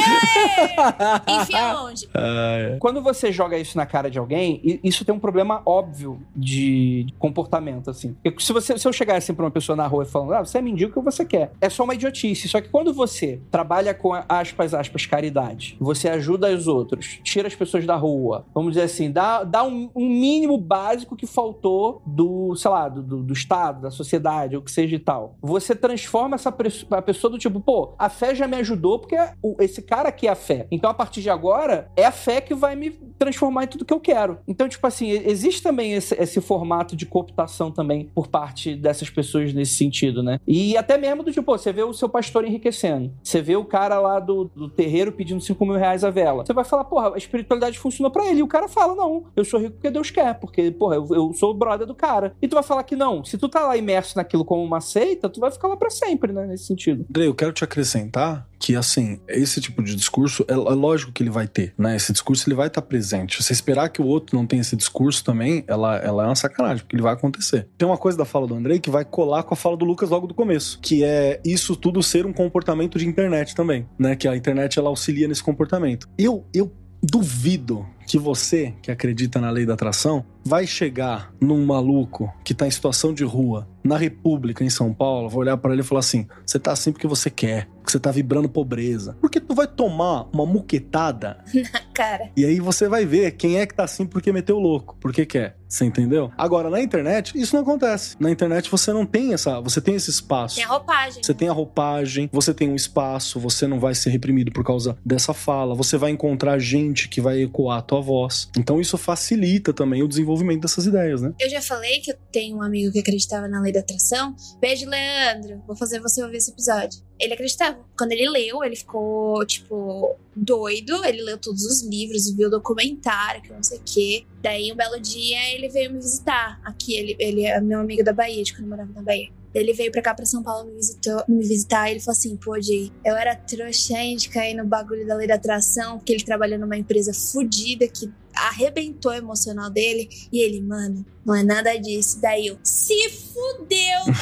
Enfia 1.41 1.81
onde? 1.81 2.07
Ah, 2.13 2.57
é. 2.73 2.77
Quando 2.79 3.01
você 3.01 3.31
joga 3.31 3.57
isso 3.57 3.77
na 3.77 3.85
cara 3.85 4.09
de 4.09 4.19
alguém, 4.19 4.79
isso 4.83 5.05
tem 5.05 5.13
um 5.13 5.19
problema 5.19 5.61
óbvio 5.65 6.19
de 6.35 7.07
comportamento, 7.17 7.89
assim. 7.89 8.15
Porque 8.23 8.43
se, 8.43 8.53
você, 8.53 8.77
se 8.77 8.87
eu 8.87 8.93
chegar 8.93 9.17
assim 9.17 9.33
pra 9.33 9.45
uma 9.45 9.51
pessoa 9.51 9.75
na 9.75 9.87
rua 9.87 10.03
e 10.03 10.07
falando, 10.07 10.33
ah, 10.33 10.45
você 10.45 10.57
é 10.57 10.61
mendigo, 10.61 10.91
o 10.91 10.93
que 10.93 11.01
você 11.01 11.25
quer? 11.25 11.51
É 11.61 11.69
só 11.69 11.83
uma 11.83 11.93
idiotice. 11.93 12.47
Só 12.47 12.61
que 12.61 12.69
quando 12.69 12.93
você 12.93 13.39
trabalha 13.51 13.93
com, 13.93 14.13
aspas, 14.27 14.73
aspas, 14.73 15.05
caridade, 15.05 15.77
você 15.79 16.09
ajuda 16.09 16.53
os 16.53 16.67
outros, 16.67 17.19
tira 17.27 17.47
as 17.47 17.55
pessoas 17.55 17.85
da 17.85 17.95
rua, 17.95 18.45
vamos 18.53 18.71
dizer 18.71 18.83
assim, 18.83 19.11
dá, 19.11 19.43
dá 19.43 19.63
um, 19.63 19.89
um 19.93 20.07
mínimo 20.07 20.57
básico 20.57 21.15
que 21.15 21.27
faltou 21.27 22.01
do, 22.05 22.55
sei 22.55 22.71
lá, 22.71 22.87
do, 22.87 23.01
do, 23.01 23.23
do 23.23 23.33
Estado, 23.33 23.81
da 23.81 23.91
sociedade, 23.91 24.55
ou 24.55 24.61
que 24.61 24.71
seja 24.71 24.95
e 24.95 24.99
tal. 24.99 25.35
Você 25.41 25.75
transforma 25.75 26.35
essa 26.35 26.49
a 26.91 27.01
pessoa 27.01 27.29
do 27.29 27.37
tipo, 27.37 27.59
pô, 27.59 27.93
a 27.99 28.09
fé 28.09 28.33
já 28.33 28.47
me 28.47 28.55
ajudou 28.57 28.99
porque 28.99 29.17
esse 29.59 29.81
cara 29.81 30.09
aqui 30.09 30.27
é 30.27 30.31
a 30.31 30.35
fé. 30.35 30.67
Então, 30.71 30.89
a 30.89 30.93
partir 30.93 31.21
de 31.21 31.29
agora, 31.29 31.91
é 31.95 32.05
a 32.05 32.11
fé 32.11 32.39
que 32.39 32.55
vai 32.55 32.75
me 32.75 32.91
transformar 33.19 33.65
em 33.65 33.67
tudo 33.67 33.85
que 33.85 33.93
eu 33.93 33.99
quero. 33.99 34.39
Então, 34.47 34.69
tipo 34.69 34.85
assim, 34.87 35.09
existe 35.09 35.61
também 35.61 35.93
esse, 35.93 36.15
esse 36.15 36.39
formato 36.39 36.95
de 36.95 37.05
cooptação 37.05 37.71
também 37.71 38.09
por 38.15 38.27
parte 38.27 38.75
dessas 38.75 39.09
pessoas 39.09 39.53
nesse 39.53 39.75
sentido, 39.75 40.23
né? 40.23 40.39
E 40.47 40.77
até 40.77 40.97
mesmo 40.97 41.23
do 41.23 41.31
tipo, 41.31 41.45
pô, 41.45 41.57
você 41.57 41.73
vê 41.73 41.83
o 41.83 41.93
seu 41.93 42.07
pastor 42.07 42.45
enriquecendo. 42.45 43.11
Você 43.21 43.41
vê 43.41 43.55
o 43.55 43.65
cara 43.65 43.99
lá 43.99 44.19
do, 44.19 44.45
do 44.55 44.69
terreiro 44.69 45.11
pedindo 45.11 45.41
5 45.41 45.65
mil 45.65 45.75
reais 45.75 46.03
a 46.03 46.09
vela. 46.09 46.45
Você 46.45 46.53
vai 46.53 46.63
falar, 46.63 46.85
porra, 46.85 47.16
a 47.17 47.19
espiritualidade 47.19 47.79
funciona 47.79 48.09
pra 48.09 48.25
ele. 48.27 48.39
E 48.39 48.43
o 48.43 48.47
cara 48.47 48.67
fala, 48.67 48.95
não, 48.95 49.25
eu 49.35 49.43
sou 49.43 49.59
rico 49.59 49.73
porque 49.73 49.89
Deus 49.89 50.11
quer. 50.11 50.35
Porque, 50.39 50.71
porra, 50.71 50.95
eu, 50.95 51.07
eu 51.11 51.33
sou 51.33 51.51
o 51.51 51.53
brother 51.53 51.85
do 51.87 51.95
cara. 51.95 52.35
E 52.41 52.47
tu 52.47 52.53
vai 52.53 52.63
falar 52.63 52.83
que 52.83 52.95
não. 52.95 53.23
Se 53.23 53.37
tu 53.37 53.49
tá 53.49 53.65
lá 53.65 53.75
imerso 53.75 54.15
naquilo 54.15 54.45
como 54.45 54.63
uma 54.63 54.79
seita, 54.79 55.29
tu 55.29 55.39
vai 55.39 55.51
ficar 55.51 55.67
lá 55.67 55.75
pra 55.75 55.89
sempre, 55.89 56.31
né? 56.31 56.45
Nesse 56.45 56.65
sentido. 56.65 57.05
André, 57.09 57.27
eu 57.27 57.35
quero 57.35 57.51
te 57.51 57.63
acrescentar 57.63 58.47
que, 58.59 58.75
assim, 58.75 59.19
esse 59.27 59.61
tipo 59.61 59.83
de 59.83 59.95
discurso, 59.95 60.43
é, 60.47 60.53
é 60.53 60.55
lógico 60.55 61.11
que 61.11 61.21
ele 61.23 61.29
vai 61.29 61.47
ter, 61.47 61.73
né? 61.77 61.95
Esse 61.95 62.11
discurso, 62.11 62.47
ele 62.47 62.55
vai 62.55 62.67
estar 62.67 62.81
presente. 62.81 63.41
Você 63.41 63.53
esperar 63.53 63.89
que 63.89 64.01
o 64.01 64.05
outro 64.05 64.35
não 64.35 64.45
tenha 64.45 64.61
esse 64.61 64.75
discurso 64.75 65.23
também, 65.23 65.63
ela, 65.67 65.97
ela 65.97 66.23
é 66.23 66.25
uma 66.27 66.35
sacanagem, 66.35 66.83
porque 66.83 66.95
ele 66.95 67.03
vai 67.03 67.13
acontecer. 67.13 67.69
Tem 67.77 67.87
uma 67.87 67.97
coisa 67.97 68.17
da 68.17 68.25
fala 68.25 68.47
do 68.47 68.55
Andrei 68.55 68.79
que 68.79 68.89
vai 68.89 69.05
colar 69.05 69.43
com 69.43 69.53
a 69.53 69.57
fala 69.57 69.77
do 69.77 69.85
Lucas 69.85 70.09
logo 70.09 70.27
do 70.27 70.33
começo, 70.33 70.79
que 70.81 71.03
é 71.03 71.39
isso 71.45 71.75
tudo 71.75 72.01
ser 72.01 72.25
um 72.25 72.33
comportamento 72.33 72.97
de 72.97 73.07
internet 73.07 73.55
também, 73.55 73.87
né? 73.97 74.15
Que 74.15 74.27
a 74.27 74.35
internet, 74.35 74.77
ela 74.79 74.89
auxilia 74.89 75.27
nesse 75.27 75.43
comportamento. 75.43 76.07
Eu, 76.17 76.45
eu 76.53 76.71
duvido 77.01 77.85
que 78.07 78.17
você, 78.17 78.73
que 78.81 78.89
acredita 78.89 79.39
na 79.39 79.49
lei 79.49 79.65
da 79.65 79.73
atração, 79.73 80.25
vai 80.43 80.65
chegar 80.65 81.33
num 81.41 81.65
maluco 81.65 82.33
que 82.43 82.53
tá 82.53 82.65
em 82.65 82.71
situação 82.71 83.13
de 83.13 83.23
rua, 83.23 83.67
na 83.83 83.97
República, 83.97 84.63
em 84.63 84.69
São 84.69 84.93
Paulo, 84.93 85.29
vai 85.29 85.39
olhar 85.39 85.57
para 85.57 85.73
ele 85.73 85.81
e 85.81 85.85
falar 85.85 85.99
assim: 85.99 86.25
você 86.45 86.57
tá 86.57 86.71
assim 86.71 86.91
porque 86.91 87.07
você 87.07 87.29
quer, 87.29 87.67
porque 87.77 87.91
você 87.91 87.99
tá 87.99 88.11
vibrando 88.11 88.47
pobreza. 88.47 89.17
Porque 89.19 89.39
tu 89.41 89.53
vai 89.53 89.67
tomar 89.67 90.29
uma 90.33 90.45
muquetada 90.45 91.43
Cara, 91.93 92.29
e 92.35 92.45
aí 92.45 92.59
você 92.59 92.87
vai 92.87 93.05
ver 93.05 93.31
quem 93.31 93.57
é 93.57 93.65
que 93.65 93.73
tá 93.73 93.83
assim 93.83 94.05
porque 94.05 94.31
meteu 94.31 94.57
o 94.57 94.61
louco, 94.61 94.95
porque 94.99 95.25
quer. 95.25 95.57
Você 95.67 95.85
entendeu? 95.85 96.31
Agora, 96.37 96.69
na 96.69 96.81
internet, 96.81 97.37
isso 97.37 97.55
não 97.55 97.61
acontece. 97.61 98.15
Na 98.19 98.31
internet 98.31 98.69
você 98.69 98.93
não 98.93 99.05
tem 99.05 99.33
essa. 99.33 99.59
Você 99.61 99.81
tem 99.81 99.95
esse 99.95 100.09
espaço. 100.09 100.55
tem 100.55 100.63
a 100.63 100.67
roupagem. 100.67 101.23
Você 101.23 101.33
tem 101.33 101.49
a 101.49 101.53
roupagem, 101.53 102.29
você 102.31 102.53
tem 102.53 102.69
um 102.69 102.75
espaço, 102.75 103.39
você 103.39 103.67
não 103.67 103.79
vai 103.79 103.93
ser 103.93 104.09
reprimido 104.09 104.51
por 104.51 104.63
causa 104.63 104.97
dessa 105.05 105.33
fala, 105.33 105.75
você 105.75 105.97
vai 105.97 106.11
encontrar 106.11 106.57
gente 106.59 107.09
que 107.09 107.19
vai 107.19 107.41
ecoar 107.41 107.79
a 107.79 107.81
tua 107.81 108.01
voz. 108.01 108.49
Então 108.57 108.79
isso 108.79 108.97
facilita 108.97 109.73
também 109.73 110.01
o 110.03 110.07
desenvolvimento 110.07 110.61
dessas 110.61 110.85
ideias, 110.85 111.21
né? 111.21 111.33
Eu 111.39 111.49
já 111.49 111.61
falei 111.61 111.99
que 111.99 112.11
eu 112.11 112.15
tenho 112.31 112.57
um 112.57 112.61
amigo 112.61 112.91
que 112.91 112.99
acreditava 112.99 113.47
na 113.47 113.61
lei 113.61 113.71
da 113.71 113.79
atração. 113.79 114.35
Beijo, 114.59 114.89
Leandro. 114.89 115.61
Vou 115.67 115.75
fazer 115.75 115.99
você 115.99 116.23
ouvir 116.23 116.37
esse 116.37 116.51
episódio. 116.51 117.01
Ele 117.19 117.33
acreditava. 117.33 117.79
Quando 117.97 118.11
ele 118.11 118.29
leu, 118.29 118.63
ele 118.63 118.75
ficou, 118.75 119.43
tipo, 119.45 120.15
doido. 120.35 121.03
Ele 121.03 121.21
leu 121.23 121.37
todos 121.37 121.63
os 121.63 121.83
livros, 121.83 122.31
viu 122.35 122.47
o 122.47 122.51
documentário, 122.51 123.41
que 123.41 123.51
não 123.51 123.63
sei 123.63 123.79
o 123.79 123.81
quê. 123.83 124.25
Daí, 124.47 124.71
um 124.71 124.77
belo 124.77 124.97
dia, 124.97 125.53
ele 125.53 125.67
veio 125.67 125.91
me 125.91 125.99
visitar. 125.99 126.57
Aqui, 126.63 126.95
ele, 126.95 127.17
ele 127.19 127.45
é 127.45 127.59
meu 127.59 127.81
amigo 127.81 128.01
da 128.01 128.13
Bahia, 128.13 128.41
de 128.41 128.53
quando 128.53 128.63
eu 128.63 128.69
morava 128.69 128.89
na 128.93 129.01
Bahia. 129.01 129.29
Ele 129.53 129.73
veio 129.73 129.91
pra 129.91 130.01
cá, 130.01 130.13
pra 130.13 130.25
São 130.25 130.41
Paulo, 130.41 130.69
me, 130.69 130.75
visitou, 130.75 131.21
me 131.27 131.45
visitar. 131.45 131.91
Ele 131.91 131.99
falou 131.99 132.17
assim: 132.17 132.37
pô, 132.37 132.61
Jay, 132.61 132.89
eu 133.03 133.13
era 133.17 133.35
trouxa 133.35 133.95
de 134.17 134.29
cair 134.29 134.55
no 134.55 134.65
bagulho 134.65 135.05
da 135.05 135.15
lei 135.15 135.27
da 135.27 135.35
atração, 135.35 135.97
porque 135.97 136.13
ele 136.13 136.23
trabalha 136.23 136.57
numa 136.57 136.77
empresa 136.77 137.13
fodida 137.13 137.89
que 137.89 138.09
arrebentou 138.47 139.11
o 139.11 139.15
emocional 139.15 139.69
dele. 139.69 140.09
E 140.31 140.39
ele, 140.39 140.61
mano, 140.61 141.05
não 141.25 141.35
é 141.35 141.43
nada 141.43 141.75
disso. 141.75 142.21
Daí 142.21 142.47
eu, 142.47 142.57
se 142.63 143.09
fudeu! 143.09 144.13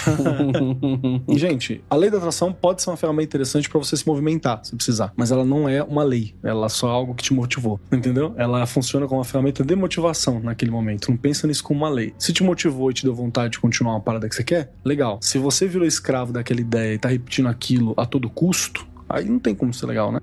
Gente, 1.37 1.83
a 1.89 1.95
lei 1.95 2.09
da 2.09 2.17
atração 2.17 2.51
pode 2.51 2.81
ser 2.81 2.89
uma 2.89 2.97
ferramenta 2.97 3.29
interessante 3.29 3.69
pra 3.69 3.79
você 3.79 3.95
se 3.95 4.07
movimentar, 4.07 4.61
se 4.63 4.75
precisar. 4.75 5.13
Mas 5.15 5.31
ela 5.31 5.45
não 5.45 5.69
é 5.69 5.83
uma 5.83 6.03
lei. 6.03 6.33
Ela 6.43 6.65
é 6.65 6.69
só 6.69 6.89
algo 6.89 7.13
que 7.13 7.23
te 7.23 7.33
motivou. 7.33 7.79
Entendeu? 7.91 8.33
Ela 8.37 8.65
funciona 8.65 9.07
como 9.07 9.19
uma 9.19 9.25
ferramenta 9.25 9.63
de 9.63 9.75
motivação 9.75 10.39
naquele 10.39 10.71
momento. 10.71 11.09
Não 11.09 11.17
pensa 11.17 11.47
nisso 11.47 11.63
como 11.63 11.81
uma 11.81 11.89
lei. 11.89 12.13
Se 12.17 12.33
te 12.33 12.43
motivou 12.43 12.89
e 12.89 12.93
te 12.93 13.03
deu 13.03 13.13
vontade 13.13 13.53
de 13.53 13.59
continuar 13.59 13.93
uma 13.93 14.01
parada 14.01 14.27
que 14.27 14.35
você 14.35 14.43
quer, 14.43 14.73
legal. 14.83 15.19
Se 15.21 15.37
você 15.37 15.67
virou 15.67 15.87
escravo 15.87 16.33
daquela 16.33 16.61
ideia 16.61 16.95
e 16.95 16.97
tá 16.97 17.09
repetindo 17.09 17.47
aquilo 17.47 17.93
a 17.97 18.05
todo 18.05 18.29
custo, 18.29 18.87
aí 19.07 19.25
não 19.25 19.39
tem 19.39 19.53
como 19.53 19.73
ser 19.73 19.85
legal, 19.85 20.11
né? 20.11 20.19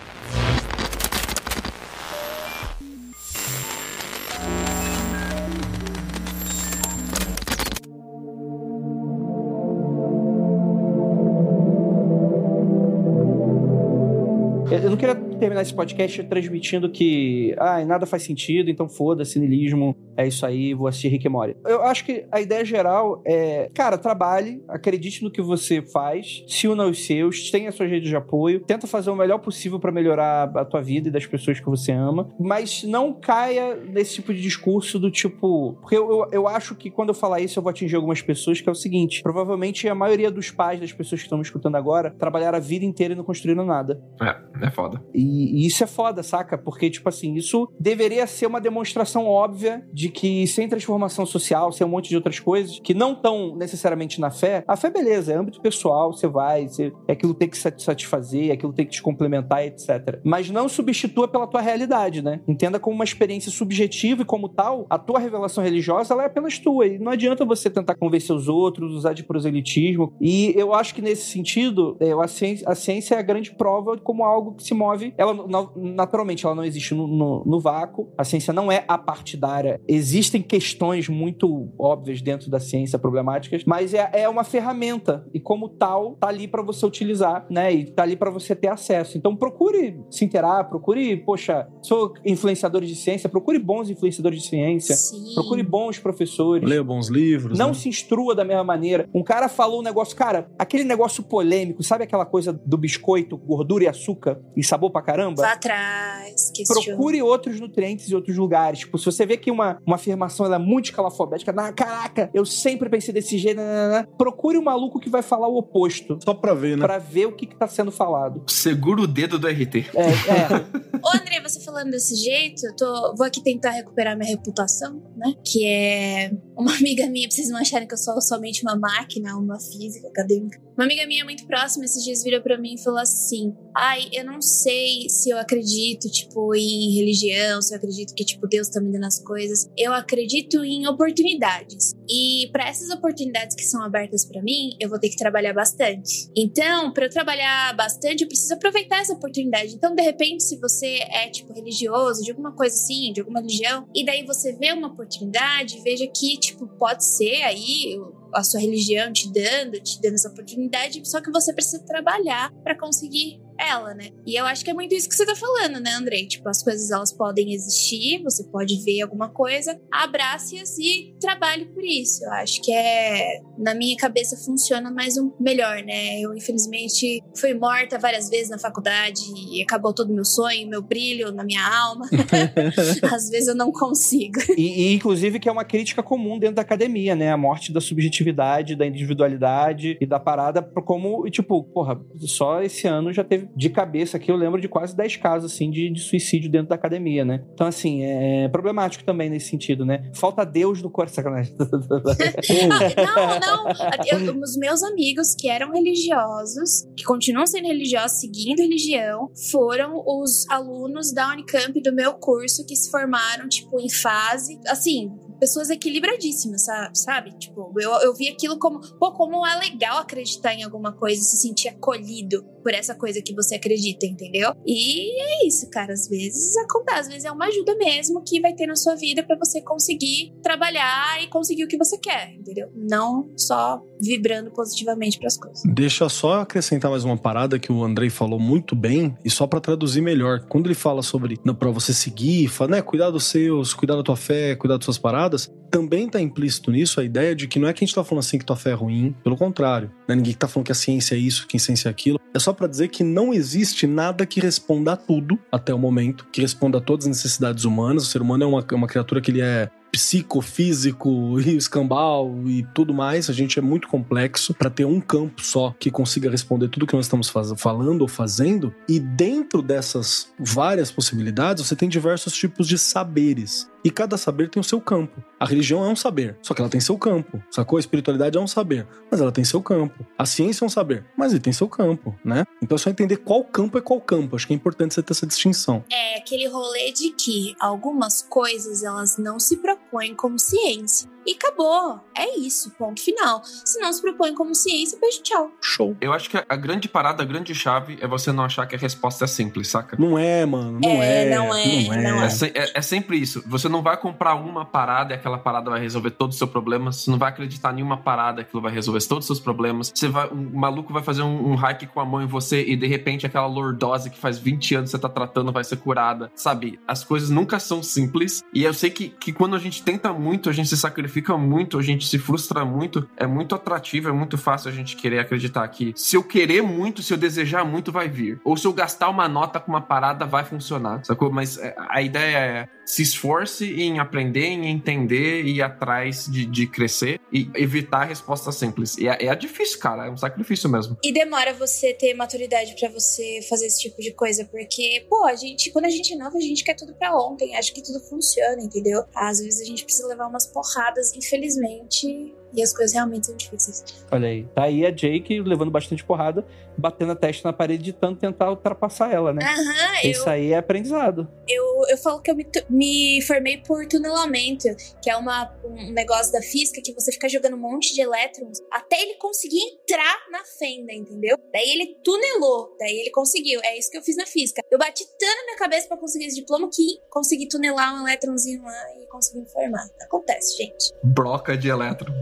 Terminar 15.42 15.62
esse 15.62 15.74
podcast 15.74 16.22
transmitindo 16.22 16.88
que 16.88 17.52
ah, 17.58 17.84
nada 17.84 18.06
faz 18.06 18.22
sentido, 18.22 18.70
então 18.70 18.88
foda-se, 18.88 19.40
niilismo, 19.40 19.96
é 20.16 20.24
isso 20.24 20.46
aí, 20.46 20.72
vou 20.72 20.86
assistir 20.86 21.08
Rick 21.08 21.26
e 21.26 21.28
Morty. 21.28 21.56
Eu 21.66 21.82
acho 21.82 22.04
que 22.04 22.24
a 22.30 22.40
ideia 22.40 22.64
geral 22.64 23.20
é, 23.26 23.68
cara, 23.74 23.98
trabalhe, 23.98 24.62
acredite 24.68 25.24
no 25.24 25.32
que 25.32 25.42
você 25.42 25.82
faz, 25.82 26.44
se 26.46 26.68
una 26.68 26.84
aos 26.84 27.04
seus, 27.04 27.50
tenha 27.50 27.72
suas 27.72 27.90
redes 27.90 28.08
de 28.08 28.14
apoio, 28.14 28.60
tenta 28.60 28.86
fazer 28.86 29.10
o 29.10 29.16
melhor 29.16 29.38
possível 29.38 29.80
pra 29.80 29.90
melhorar 29.90 30.44
a 30.56 30.64
tua 30.64 30.80
vida 30.80 31.08
e 31.08 31.10
das 31.10 31.26
pessoas 31.26 31.58
que 31.58 31.66
você 31.66 31.90
ama, 31.90 32.28
mas 32.38 32.84
não 32.84 33.12
caia 33.12 33.74
nesse 33.74 34.14
tipo 34.14 34.32
de 34.32 34.40
discurso 34.40 34.96
do 34.96 35.10
tipo... 35.10 35.76
Porque 35.80 35.96
eu, 35.96 36.08
eu, 36.08 36.28
eu 36.30 36.48
acho 36.48 36.76
que 36.76 36.88
quando 36.88 37.08
eu 37.08 37.14
falar 37.14 37.40
isso 37.40 37.58
eu 37.58 37.64
vou 37.64 37.70
atingir 37.70 37.96
algumas 37.96 38.22
pessoas, 38.22 38.60
que 38.60 38.68
é 38.68 38.72
o 38.72 38.76
seguinte, 38.76 39.22
provavelmente 39.24 39.88
a 39.88 39.94
maioria 39.94 40.30
dos 40.30 40.52
pais 40.52 40.78
das 40.78 40.92
pessoas 40.92 41.20
que 41.20 41.26
estão 41.26 41.38
me 41.38 41.42
escutando 41.42 41.74
agora 41.74 42.14
trabalharam 42.16 42.58
a 42.58 42.60
vida 42.60 42.84
inteira 42.84 43.14
e 43.14 43.16
não 43.16 43.24
construíram 43.24 43.66
nada. 43.66 44.00
É, 44.20 44.66
é 44.66 44.70
foda. 44.70 45.02
E, 45.12 45.31
e 45.32 45.66
isso 45.66 45.82
é 45.82 45.86
foda, 45.86 46.22
saca? 46.22 46.58
Porque, 46.58 46.90
tipo 46.90 47.08
assim, 47.08 47.34
isso 47.34 47.68
deveria 47.80 48.26
ser 48.26 48.46
uma 48.46 48.60
demonstração 48.60 49.26
óbvia 49.26 49.84
de 49.92 50.08
que 50.08 50.46
sem 50.46 50.68
transformação 50.68 51.24
social, 51.24 51.72
sem 51.72 51.86
um 51.86 51.90
monte 51.90 52.08
de 52.08 52.16
outras 52.16 52.38
coisas 52.38 52.78
que 52.78 52.94
não 52.94 53.12
estão 53.12 53.56
necessariamente 53.56 54.20
na 54.20 54.30
fé, 54.30 54.62
a 54.68 54.76
fé, 54.76 54.90
beleza, 54.90 55.32
é 55.32 55.36
âmbito 55.36 55.60
pessoal, 55.60 56.12
você 56.12 56.26
vai, 56.26 56.68
você, 56.68 56.92
é 57.08 57.12
aquilo 57.12 57.34
tem 57.34 57.48
que 57.48 57.56
te 57.56 57.82
satisfazer, 57.82 58.50
é 58.50 58.52
aquilo 58.52 58.72
tem 58.72 58.86
que 58.86 58.92
te 58.92 59.02
complementar, 59.02 59.64
etc. 59.64 60.20
Mas 60.24 60.50
não 60.50 60.68
substitua 60.68 61.26
pela 61.26 61.46
tua 61.46 61.60
realidade, 61.60 62.22
né? 62.22 62.40
Entenda 62.46 62.78
como 62.78 62.94
uma 62.94 63.04
experiência 63.04 63.50
subjetiva 63.50 64.22
e, 64.22 64.24
como 64.24 64.48
tal, 64.48 64.86
a 64.90 64.98
tua 64.98 65.18
revelação 65.18 65.64
religiosa 65.64 66.12
ela 66.12 66.24
é 66.24 66.26
apenas 66.26 66.58
tua. 66.58 66.86
E 66.86 66.98
não 66.98 67.12
adianta 67.12 67.44
você 67.44 67.70
tentar 67.70 67.94
convencer 67.94 68.34
os 68.34 68.48
outros, 68.48 68.92
usar 68.92 69.12
de 69.12 69.22
proselitismo. 69.22 70.12
E 70.20 70.52
eu 70.56 70.74
acho 70.74 70.94
que 70.94 71.02
nesse 71.02 71.30
sentido, 71.30 71.96
é, 72.00 72.12
a 72.12 72.28
ciência, 72.28 72.68
a 72.68 72.74
ciência 72.74 73.14
é 73.14 73.18
a 73.18 73.22
grande 73.22 73.54
prova 73.54 73.96
como 73.98 74.24
algo 74.24 74.42
algo 74.42 74.54
que 74.54 74.64
se 74.64 74.74
move. 74.74 75.14
Ela, 75.22 75.46
naturalmente, 75.76 76.44
ela 76.44 76.54
não 76.54 76.64
existe 76.64 76.94
no, 76.94 77.06
no, 77.06 77.44
no 77.44 77.60
vácuo. 77.60 78.12
A 78.18 78.24
ciência 78.24 78.52
não 78.52 78.72
é 78.72 78.84
apartidária. 78.88 79.80
Existem 79.86 80.42
questões 80.42 81.08
muito 81.08 81.72
óbvias 81.78 82.20
dentro 82.20 82.50
da 82.50 82.58
ciência 82.58 82.98
problemáticas, 82.98 83.62
mas 83.64 83.94
é, 83.94 84.10
é 84.12 84.28
uma 84.28 84.42
ferramenta 84.42 85.24
e 85.32 85.38
como 85.38 85.68
tal 85.68 86.16
tá 86.16 86.26
ali 86.26 86.48
para 86.48 86.60
você 86.60 86.84
utilizar, 86.84 87.46
né? 87.48 87.72
E 87.72 87.86
tá 87.86 88.02
ali 88.02 88.16
para 88.16 88.30
você 88.30 88.56
ter 88.56 88.66
acesso. 88.66 89.16
Então 89.16 89.36
procure 89.36 90.00
se 90.10 90.24
interar, 90.24 90.68
procure, 90.68 91.16
poxa, 91.18 91.68
sou 91.82 92.14
influenciador 92.24 92.82
de 92.82 92.96
ciência, 92.96 93.28
procure 93.28 93.60
bons 93.60 93.90
influenciadores 93.90 94.42
de 94.42 94.48
ciência, 94.48 94.96
Sim. 94.96 95.34
procure 95.36 95.62
bons 95.62 96.00
professores. 96.00 96.68
Leia 96.68 96.82
bons 96.82 97.08
livros. 97.08 97.56
Não 97.56 97.68
né? 97.68 97.74
se 97.74 97.88
instrua 97.88 98.34
da 98.34 98.44
mesma 98.44 98.64
maneira. 98.64 99.08
Um 99.14 99.22
cara 99.22 99.48
falou 99.48 99.78
um 99.78 99.82
negócio, 99.84 100.16
cara, 100.16 100.50
aquele 100.58 100.82
negócio 100.82 101.22
polêmico, 101.22 101.80
sabe 101.84 102.02
aquela 102.02 102.26
coisa 102.26 102.52
do 102.52 102.76
biscoito, 102.76 103.36
gordura 103.36 103.84
e 103.84 103.88
açúcar 103.88 104.40
e 104.56 104.64
sabor 104.64 104.90
pra 104.90 105.02
caramba? 105.12 105.42
Vá 105.42 105.52
atrás, 105.52 106.50
questione. 106.54 106.86
Procure 106.86 107.22
outros 107.22 107.60
nutrientes 107.60 108.10
em 108.10 108.14
outros 108.14 108.36
lugares. 108.36 108.80
Tipo, 108.80 108.98
se 108.98 109.04
você 109.04 109.24
vê 109.24 109.36
que 109.36 109.50
uma, 109.50 109.78
uma 109.86 109.96
afirmação 109.96 110.46
ela 110.46 110.56
é 110.56 110.58
muito 110.58 110.86
escalafobética, 110.86 111.52
na 111.52 111.72
caraca, 111.72 112.30
eu 112.34 112.44
sempre 112.44 112.88
pensei 112.88 113.12
desse 113.12 113.38
jeito, 113.38 113.56
nananana", 113.56 114.08
procure 114.18 114.58
um 114.58 114.62
maluco 114.62 114.98
que 114.98 115.10
vai 115.10 115.22
falar 115.22 115.48
o 115.48 115.56
oposto. 115.56 116.18
Só 116.24 116.34
pra 116.34 116.54
ver, 116.54 116.76
né? 116.76 116.84
Pra 116.84 116.98
ver 116.98 117.26
o 117.26 117.32
que, 117.32 117.46
que 117.46 117.56
tá 117.56 117.66
sendo 117.66 117.92
falado. 117.92 118.42
Segura 118.48 119.02
o 119.02 119.06
dedo 119.06 119.38
do 119.38 119.46
RT. 119.46 119.90
É, 119.94 120.02
é. 120.02 120.82
Ô, 121.02 121.16
André, 121.16 121.40
você 121.42 121.60
falando 121.60 121.90
desse 121.90 122.14
jeito, 122.16 122.66
eu 122.66 122.76
tô, 122.76 123.14
vou 123.16 123.26
aqui 123.26 123.42
tentar 123.42 123.70
recuperar 123.70 124.16
minha 124.16 124.28
reputação, 124.28 125.02
né? 125.16 125.34
Que 125.44 125.66
é 125.66 126.30
uma 126.62 126.74
amiga 126.76 127.06
minha, 127.08 127.28
pra 127.28 127.34
vocês 127.34 127.48
não 127.48 127.58
acharem 127.58 127.86
que 127.86 127.94
eu 127.94 127.98
sou 127.98 128.20
somente 128.20 128.62
uma 128.62 128.76
máquina, 128.76 129.36
uma 129.36 129.58
física 129.60 130.08
acadêmica. 130.08 130.60
Uma 130.76 130.84
amiga 130.84 131.06
minha 131.06 131.24
muito 131.24 131.46
próxima 131.46 131.84
esses 131.84 132.02
dias 132.02 132.22
virou 132.22 132.40
pra 132.40 132.58
mim 132.58 132.74
e 132.74 132.82
falou 132.82 133.00
assim: 133.00 133.54
Ai, 133.76 134.08
eu 134.12 134.24
não 134.24 134.40
sei 134.40 135.08
se 135.08 135.30
eu 135.30 135.38
acredito, 135.38 136.10
tipo, 136.10 136.54
em 136.54 136.94
religião, 136.94 137.60
se 137.60 137.74
eu 137.74 137.78
acredito 137.78 138.14
que, 138.14 138.24
tipo, 138.24 138.46
Deus 138.46 138.68
tá 138.68 138.80
me 138.80 138.90
dando 138.90 139.04
as 139.04 139.18
coisas. 139.18 139.68
Eu 139.76 139.92
acredito 139.92 140.64
em 140.64 140.86
oportunidades. 140.86 141.92
E 142.08 142.48
para 142.52 142.68
essas 142.68 142.90
oportunidades 142.90 143.56
que 143.56 143.64
são 143.64 143.82
abertas 143.82 144.24
pra 144.24 144.42
mim, 144.42 144.76
eu 144.80 144.88
vou 144.88 144.98
ter 144.98 145.08
que 145.08 145.16
trabalhar 145.16 145.52
bastante. 145.52 146.30
Então, 146.36 146.92
pra 146.92 147.06
eu 147.06 147.10
trabalhar 147.10 147.74
bastante, 147.76 148.22
eu 148.22 148.28
preciso 148.28 148.54
aproveitar 148.54 149.00
essa 149.00 149.12
oportunidade. 149.12 149.74
Então, 149.74 149.94
de 149.94 150.02
repente, 150.02 150.42
se 150.42 150.58
você 150.58 150.98
é, 151.10 151.28
tipo, 151.28 151.52
religioso, 151.52 152.22
de 152.22 152.30
alguma 152.30 152.52
coisa 152.52 152.74
assim, 152.74 153.12
de 153.12 153.20
alguma 153.20 153.40
religião, 153.40 153.86
e 153.94 154.04
daí 154.04 154.24
você 154.24 154.52
vê 154.52 154.72
uma 154.72 154.88
oportunidade, 154.88 155.80
veja 155.82 156.06
que, 156.06 156.38
tipo, 156.38 156.51
pode 156.78 157.04
ser 157.04 157.42
aí 157.42 158.00
a 158.32 158.42
sua 158.42 158.60
religião 158.60 159.12
te 159.12 159.30
dando, 159.32 159.80
te 159.80 160.00
dando 160.00 160.14
essa 160.14 160.28
oportunidade, 160.28 161.02
só 161.08 161.20
que 161.20 161.30
você 161.30 161.52
precisa 161.52 161.82
trabalhar 161.84 162.52
pra 162.62 162.78
conseguir 162.78 163.41
ela, 163.58 163.94
né? 163.94 164.10
E 164.26 164.38
eu 164.38 164.44
acho 164.46 164.64
que 164.64 164.70
é 164.70 164.74
muito 164.74 164.94
isso 164.94 165.08
que 165.08 165.14
você 165.14 165.26
tá 165.26 165.34
falando, 165.34 165.80
né, 165.80 165.92
Andrei? 165.92 166.26
Tipo, 166.26 166.48
as 166.48 166.62
coisas 166.62 166.90
elas 166.90 167.12
podem 167.12 167.52
existir, 167.52 168.22
você 168.22 168.44
pode 168.44 168.82
ver 168.84 169.02
alguma 169.02 169.28
coisa, 169.28 169.78
abrace-as 169.90 170.78
e 170.78 171.14
trabalhe 171.20 171.66
por 171.66 171.84
isso. 171.84 172.24
Eu 172.24 172.32
acho 172.32 172.62
que 172.62 172.72
é, 172.72 173.40
na 173.58 173.74
minha 173.74 173.96
cabeça, 173.96 174.36
funciona 174.44 174.90
mais 174.90 175.16
um 175.16 175.32
melhor, 175.40 175.82
né? 175.82 176.20
Eu, 176.20 176.34
infelizmente, 176.34 177.22
fui 177.36 177.54
morta 177.54 177.98
várias 177.98 178.28
vezes 178.28 178.50
na 178.50 178.58
faculdade 178.58 179.22
e 179.50 179.62
acabou 179.62 179.92
todo 179.92 180.10
o 180.10 180.14
meu 180.14 180.24
sonho, 180.24 180.68
meu 180.68 180.82
brilho 180.82 181.32
na 181.32 181.44
minha 181.44 181.62
alma. 181.64 182.06
Às 183.12 183.28
vezes 183.28 183.48
eu 183.48 183.54
não 183.54 183.72
consigo. 183.72 184.40
E, 184.56 184.88
e, 184.88 184.94
inclusive, 184.94 185.38
que 185.38 185.48
é 185.48 185.52
uma 185.52 185.64
crítica 185.64 186.02
comum 186.02 186.38
dentro 186.38 186.56
da 186.56 186.62
academia, 186.62 187.14
né? 187.14 187.32
A 187.32 187.36
morte 187.36 187.72
da 187.72 187.80
subjetividade, 187.80 188.76
da 188.76 188.86
individualidade 188.86 189.96
e 190.00 190.06
da 190.06 190.18
parada, 190.18 190.62
como, 190.62 191.28
tipo, 191.30 191.62
porra, 191.64 192.00
só 192.20 192.62
esse 192.62 192.86
ano 192.86 193.12
já 193.12 193.24
teve 193.24 193.41
de 193.54 193.70
cabeça 193.70 194.16
aqui, 194.16 194.30
eu 194.30 194.36
lembro 194.36 194.60
de 194.60 194.68
quase 194.68 194.96
10 194.96 195.16
casos, 195.16 195.52
assim, 195.52 195.70
de, 195.70 195.90
de 195.90 196.00
suicídio 196.00 196.50
dentro 196.50 196.68
da 196.68 196.74
academia, 196.74 197.24
né? 197.24 197.44
Então, 197.52 197.66
assim, 197.66 198.02
é 198.02 198.48
problemático 198.48 199.04
também 199.04 199.30
nesse 199.30 199.48
sentido, 199.48 199.84
né? 199.84 200.10
Falta 200.14 200.44
Deus 200.44 200.82
no 200.82 200.90
coração. 200.90 201.12
Sacanagem. 201.12 201.54
Não, 201.58 203.38
não. 203.38 203.68
Eu, 204.06 204.40
os 204.40 204.56
meus 204.56 204.82
amigos 204.82 205.34
que 205.34 205.48
eram 205.48 205.72
religiosos, 205.72 206.86
que 206.96 207.04
continuam 207.04 207.46
sendo 207.46 207.66
religiosos, 207.66 208.18
seguindo 208.18 208.60
religião, 208.60 209.30
foram 209.50 210.02
os 210.06 210.48
alunos 210.48 211.12
da 211.12 211.30
Unicamp 211.32 211.78
do 211.82 211.92
meu 211.92 212.14
curso 212.14 212.64
que 212.64 212.74
se 212.74 212.90
formaram, 212.90 213.46
tipo, 213.48 213.78
em 213.78 213.90
fase. 213.90 214.58
Assim, 214.68 215.12
pessoas 215.38 215.70
equilibradíssimas, 215.70 216.64
sabe? 216.64 216.98
sabe? 216.98 217.38
Tipo, 217.38 217.72
eu, 217.78 217.90
eu 218.00 218.14
vi 218.14 218.28
aquilo 218.28 218.58
como, 218.58 218.80
pô, 218.98 219.12
como 219.12 219.46
é 219.46 219.56
legal 219.56 219.98
acreditar 219.98 220.54
em 220.54 220.62
alguma 220.62 220.92
coisa, 220.92 221.20
se 221.20 221.36
sentir 221.36 221.68
acolhido 221.68 222.44
por 222.62 222.72
essa 222.72 222.94
coisa 222.94 223.20
que 223.22 223.34
você 223.34 223.56
acredita, 223.56 224.06
entendeu? 224.06 224.52
E 224.66 225.20
é 225.20 225.46
isso, 225.46 225.68
cara. 225.70 225.92
Às 225.92 226.08
vezes 226.08 226.56
acontece, 226.56 227.00
às 227.00 227.08
vezes 227.08 227.24
é 227.24 227.32
uma 227.32 227.46
ajuda 227.46 227.74
mesmo 227.76 228.22
que 228.24 228.40
vai 228.40 228.54
ter 228.54 228.66
na 228.66 228.76
sua 228.76 228.94
vida 228.94 229.22
para 229.22 229.36
você 229.36 229.60
conseguir 229.62 230.32
trabalhar 230.42 231.22
e 231.22 231.26
conseguir 231.28 231.64
o 231.64 231.68
que 231.68 231.76
você 231.76 231.98
quer, 231.98 232.34
entendeu? 232.34 232.68
Não 232.74 233.30
só 233.36 233.82
vibrando 234.00 234.50
positivamente 234.52 235.18
para 235.18 235.28
as 235.28 235.36
coisas. 235.36 235.62
Deixa 235.64 236.08
só 236.08 236.40
acrescentar 236.40 236.90
mais 236.90 237.04
uma 237.04 237.16
parada 237.16 237.58
que 237.58 237.72
o 237.72 237.84
Andrei 237.84 238.10
falou 238.10 238.38
muito 238.38 238.74
bem 238.74 239.16
e 239.24 239.30
só 239.30 239.46
para 239.46 239.60
traduzir 239.60 240.00
melhor. 240.00 240.40
Quando 240.48 240.66
ele 240.66 240.74
fala 240.74 241.02
sobre 241.02 241.38
para 241.58 241.70
você 241.70 241.92
seguir, 241.92 242.48
fala, 242.48 242.72
né, 242.72 242.82
cuidar 242.82 243.10
dos 243.10 243.24
seus, 243.24 243.74
cuidar 243.74 243.96
da 243.96 244.02
tua 244.02 244.16
fé, 244.16 244.56
cuidar 244.56 244.76
das 244.76 244.84
suas 244.84 244.98
paradas, 244.98 245.50
também 245.72 246.06
tá 246.06 246.20
implícito 246.20 246.70
nisso 246.70 247.00
a 247.00 247.04
ideia 247.04 247.34
de 247.34 247.48
que 247.48 247.58
não 247.58 247.66
é 247.66 247.72
que 247.72 247.82
a 247.82 247.86
gente 247.86 247.94
tá 247.94 248.04
falando 248.04 248.20
assim 248.20 248.38
que 248.38 248.44
tua 248.44 248.54
fé 248.54 248.70
é 248.70 248.74
ruim, 248.74 249.16
pelo 249.24 249.38
contrário. 249.38 249.90
Né? 250.06 250.14
Ninguém 250.14 250.34
tá 250.34 250.46
falando 250.46 250.66
que 250.66 250.72
a 250.72 250.74
ciência 250.74 251.14
é 251.14 251.18
isso, 251.18 251.46
que 251.46 251.56
a 251.56 251.60
ciência 251.60 251.88
é 251.88 251.90
aquilo. 251.90 252.20
É 252.34 252.38
só 252.38 252.52
para 252.52 252.66
dizer 252.66 252.88
que 252.88 253.02
não 253.02 253.32
existe 253.32 253.86
nada 253.86 254.26
que 254.26 254.38
responda 254.38 254.92
a 254.92 254.96
tudo 254.96 255.38
até 255.50 255.72
o 255.72 255.78
momento, 255.78 256.26
que 256.30 256.42
responda 256.42 256.76
a 256.76 256.80
todas 256.80 257.06
as 257.06 257.16
necessidades 257.16 257.64
humanas. 257.64 258.04
O 258.04 258.06
ser 258.06 258.20
humano 258.20 258.44
é 258.44 258.46
uma, 258.46 258.66
uma 258.72 258.86
criatura 258.86 259.22
que 259.22 259.30
ele 259.30 259.40
é 259.40 259.70
psicofísico 259.90 261.40
e 261.40 261.56
escambau 261.56 262.34
e 262.46 262.62
tudo 262.74 262.92
mais. 262.92 263.30
A 263.30 263.32
gente 263.32 263.58
é 263.58 263.62
muito 263.62 263.88
complexo 263.88 264.52
para 264.52 264.68
ter 264.68 264.84
um 264.84 265.00
campo 265.00 265.42
só 265.42 265.74
que 265.78 265.90
consiga 265.90 266.30
responder 266.30 266.68
tudo 266.68 266.86
que 266.86 266.94
nós 266.94 267.06
estamos 267.06 267.32
falando 267.56 268.02
ou 268.02 268.08
fazendo. 268.08 268.74
E 268.86 269.00
dentro 269.00 269.62
dessas 269.62 270.32
várias 270.38 270.90
possibilidades, 270.90 271.66
você 271.66 271.74
tem 271.74 271.88
diversos 271.88 272.34
tipos 272.34 272.68
de 272.68 272.76
saberes. 272.76 273.71
E 273.84 273.90
cada 273.90 274.16
saber 274.16 274.48
tem 274.48 274.60
o 274.60 274.64
seu 274.64 274.80
campo. 274.80 275.22
A 275.40 275.44
religião 275.44 275.84
é 275.84 275.88
um 275.88 275.96
saber, 275.96 276.38
só 276.40 276.54
que 276.54 276.60
ela 276.60 276.70
tem 276.70 276.80
seu 276.80 276.96
campo. 276.96 277.42
Sacou? 277.50 277.76
A 277.76 277.80
espiritualidade 277.80 278.38
é 278.38 278.40
um 278.40 278.46
saber, 278.46 278.86
mas 279.10 279.20
ela 279.20 279.32
tem 279.32 279.44
seu 279.44 279.60
campo. 279.60 280.06
A 280.16 280.24
ciência 280.24 280.64
é 280.64 280.66
um 280.66 280.68
saber, 280.68 281.04
mas 281.16 281.32
ele 281.32 281.40
tem 281.40 281.52
seu 281.52 281.68
campo, 281.68 282.14
né? 282.24 282.44
Então 282.62 282.76
é 282.76 282.78
só 282.78 282.90
entender 282.90 283.16
qual 283.16 283.42
campo 283.44 283.76
é 283.76 283.80
qual 283.80 284.00
campo. 284.00 284.36
Acho 284.36 284.46
que 284.46 284.52
é 284.52 284.56
importante 284.56 284.94
você 284.94 285.02
ter 285.02 285.12
essa 285.12 285.26
distinção. 285.26 285.84
É 285.90 286.18
aquele 286.18 286.46
rolê 286.46 286.92
de 286.92 287.10
que 287.10 287.56
algumas 287.58 288.22
coisas 288.22 288.84
elas 288.84 289.18
não 289.18 289.40
se 289.40 289.56
propõem 289.56 290.14
como 290.14 290.38
ciência. 290.38 291.10
E 291.26 291.32
acabou. 291.34 292.00
É 292.16 292.38
isso, 292.38 292.70
ponto 292.72 293.00
final. 293.00 293.42
Se 293.44 293.78
não 293.80 293.92
se 293.92 294.00
propõe 294.02 294.34
como 294.34 294.54
ciência, 294.54 294.98
beijo, 295.00 295.22
tchau. 295.22 295.50
Show. 295.60 295.96
Eu 296.00 296.12
acho 296.12 296.28
que 296.28 296.36
a 296.48 296.56
grande 296.56 296.88
parada, 296.88 297.22
a 297.22 297.26
grande 297.26 297.54
chave 297.54 297.98
é 298.00 298.06
você 298.06 298.32
não 298.32 298.44
achar 298.44 298.66
que 298.66 298.74
a 298.74 298.78
resposta 298.78 299.24
é 299.24 299.28
simples, 299.28 299.68
saca? 299.68 299.96
Não 299.98 300.18
é, 300.18 300.44
mano. 300.44 300.78
Não 300.82 301.02
É, 301.02 301.26
é. 301.26 301.36
não 301.36 301.54
é, 301.54 302.02
não 302.02 302.22
É, 302.22 302.26
é. 302.26 302.58
é- 302.62 302.70
é 302.74 302.82
sempre 302.82 303.16
isso. 303.18 303.42
Você 303.46 303.68
não 303.68 303.82
vai 303.82 303.96
comprar 303.96 304.34
uma 304.34 304.64
parada 304.64 305.12
e 305.12 305.16
aquela 305.16 305.38
parada 305.38 305.70
vai 305.70 305.80
resolver 305.80 306.10
todo 306.10 306.30
o 306.30 306.34
seu 306.34 306.48
problema. 306.48 306.90
Você 306.92 307.10
não 307.10 307.18
vai 307.18 307.28
acreditar 307.28 307.76
em 307.78 307.82
uma 307.82 307.96
parada 307.96 308.40
e 308.40 308.42
aquilo 308.44 308.62
vai 308.62 308.72
resolver 308.72 309.00
todos 309.06 309.24
os 309.24 309.26
seus 309.26 309.40
problemas. 309.40 309.92
Você 309.94 310.08
vai, 310.08 310.28
um 310.28 310.58
maluco 310.58 310.92
vai 310.92 311.02
fazer 311.02 311.22
um, 311.22 311.52
um 311.52 311.54
hack 311.54 311.86
com 311.92 312.00
a 312.00 312.04
mão 312.04 312.22
em 312.22 312.26
você 312.26 312.62
e 312.64 312.76
de 312.76 312.86
repente 312.86 313.26
aquela 313.26 313.46
lordose 313.46 314.10
que 314.10 314.18
faz 314.18 314.38
20 314.38 314.74
anos 314.74 314.90
você 314.90 314.98
tá 314.98 315.08
tratando 315.08 315.52
vai 315.52 315.64
ser 315.64 315.76
curada. 315.76 316.30
Sabe? 316.34 316.80
As 316.86 317.04
coisas 317.04 317.30
nunca 317.30 317.58
são 317.58 317.82
simples. 317.82 318.42
E 318.54 318.64
eu 318.64 318.74
sei 318.74 318.90
que, 318.90 319.08
que 319.08 319.32
quando 319.32 319.54
a 319.54 319.58
gente 319.58 319.82
tenta 319.82 320.12
muito, 320.12 320.48
a 320.50 320.52
gente 320.52 320.68
se 320.68 320.76
sacrifica 320.76 321.11
muito, 321.38 321.78
a 321.78 321.82
gente 321.82 322.06
se 322.06 322.18
frustra 322.18 322.64
muito. 322.64 323.08
É 323.16 323.26
muito 323.26 323.54
atrativo, 323.54 324.08
é 324.08 324.12
muito 324.12 324.38
fácil 324.38 324.70
a 324.70 324.72
gente 324.72 324.96
querer 324.96 325.18
acreditar 325.18 325.66
que 325.68 325.92
se 325.96 326.16
eu 326.16 326.22
querer 326.22 326.62
muito, 326.62 327.02
se 327.02 327.12
eu 327.12 327.16
desejar 327.18 327.64
muito, 327.64 327.92
vai 327.92 328.08
vir. 328.08 328.40
Ou 328.44 328.56
se 328.56 328.66
eu 328.66 328.72
gastar 328.72 329.08
uma 329.08 329.28
nota 329.28 329.60
com 329.60 329.70
uma 329.72 329.80
parada, 329.80 330.24
vai 330.26 330.44
funcionar. 330.44 331.04
Sacou? 331.04 331.30
Mas 331.30 331.58
é, 331.58 331.74
a 331.88 332.02
ideia 332.02 332.36
é 332.36 332.68
se 332.84 333.02
esforce 333.02 333.72
em 333.80 333.98
aprender, 333.98 334.46
em 334.46 334.68
entender 334.68 335.44
e 335.44 335.56
ir 335.56 335.62
atrás 335.62 336.26
de, 336.26 336.44
de 336.44 336.66
crescer 336.66 337.20
e 337.32 337.50
evitar 337.54 338.04
respostas 338.04 338.56
simples. 338.56 338.96
E 338.98 339.08
é, 339.08 339.26
é 339.26 339.34
difícil, 339.34 339.78
cara. 339.78 340.06
É 340.06 340.10
um 340.10 340.16
sacrifício 340.16 340.68
mesmo. 340.68 340.96
E 341.02 341.12
demora 341.12 341.54
você 341.54 341.94
ter 341.94 342.14
maturidade 342.14 342.74
pra 342.78 342.88
você 342.90 343.40
fazer 343.48 343.66
esse 343.66 343.80
tipo 343.80 344.00
de 344.00 344.12
coisa, 344.12 344.44
porque, 344.44 345.06
pô, 345.08 345.24
a 345.24 345.34
gente, 345.34 345.70
quando 345.70 345.86
a 345.86 345.90
gente 345.90 346.12
é 346.12 346.16
nova, 346.16 346.36
a 346.36 346.40
gente 346.40 346.64
quer 346.64 346.74
tudo 346.74 346.94
pra 346.94 347.16
ontem, 347.16 347.56
acha 347.56 347.72
que 347.72 347.82
tudo 347.82 348.00
funciona, 348.00 348.60
entendeu? 348.60 349.04
Às 349.14 349.40
vezes 349.40 349.60
a 349.60 349.64
gente 349.64 349.84
precisa 349.84 350.06
levar 350.08 350.26
umas 350.26 350.46
porradas, 350.46 351.01
infelizmente. 351.14 352.32
E 352.54 352.62
as 352.62 352.72
coisas 352.72 352.94
realmente 352.94 353.26
são 353.26 353.36
difíceis. 353.36 353.84
Olha 354.10 354.28
aí. 354.28 354.44
Tá 354.54 354.64
aí 354.64 354.84
a 354.86 354.90
Jake 354.90 355.40
levando 355.40 355.70
bastante 355.70 356.04
porrada, 356.04 356.44
batendo 356.76 357.12
a 357.12 357.16
testa 357.16 357.48
na 357.48 357.52
parede 357.52 357.82
de 357.82 357.92
tanto 357.92 358.20
tentar 358.20 358.50
ultrapassar 358.50 359.12
ela, 359.12 359.32
né? 359.32 359.44
Aham, 359.44 360.08
Isso 360.10 360.22
eu, 360.22 360.32
aí 360.32 360.52
é 360.52 360.58
aprendizado. 360.58 361.28
eu, 361.48 361.64
eu 361.88 361.96
falo 361.98 362.20
que 362.20 362.30
eu 362.30 362.34
me, 362.34 362.46
me 362.68 363.22
formei 363.22 363.58
por 363.58 363.86
tunelamento, 363.86 364.68
que 365.02 365.10
é 365.10 365.16
uma, 365.16 365.52
um 365.64 365.92
negócio 365.92 366.32
da 366.32 366.40
física 366.42 366.80
que 366.84 366.92
você 366.94 367.12
fica 367.12 367.28
jogando 367.28 367.54
um 367.54 367.60
monte 367.60 367.94
de 367.94 368.00
elétrons 368.00 368.58
até 368.70 369.00
ele 369.00 369.14
conseguir 369.14 369.58
entrar 369.60 370.16
na 370.30 370.44
fenda, 370.44 370.92
entendeu? 370.92 371.36
Daí 371.52 371.70
ele 371.70 371.96
tunelou, 372.04 372.76
daí 372.78 373.00
ele 373.00 373.10
conseguiu. 373.10 373.60
É 373.64 373.78
isso 373.78 373.90
que 373.90 373.98
eu 373.98 374.02
fiz 374.02 374.16
na 374.16 374.26
física. 374.26 374.62
Eu 374.70 374.78
bati 374.78 375.04
tanto 375.18 375.36
na 375.36 375.44
minha 375.44 375.56
cabeça 375.56 375.88
pra 375.88 375.96
conseguir 375.96 376.26
esse 376.26 376.36
diploma 376.36 376.68
que 376.72 376.98
consegui 377.10 377.48
tunelar 377.48 377.94
um 377.94 378.06
elétronzinho 378.06 378.62
lá 378.62 378.84
e 379.00 379.06
consegui 379.06 379.40
me 379.40 379.48
formar. 379.48 379.86
Acontece, 380.00 380.56
gente. 380.56 380.92
Broca 381.02 381.56
de 381.56 381.68
elétron. 381.68 382.12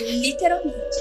Literalmente. 0.00 0.96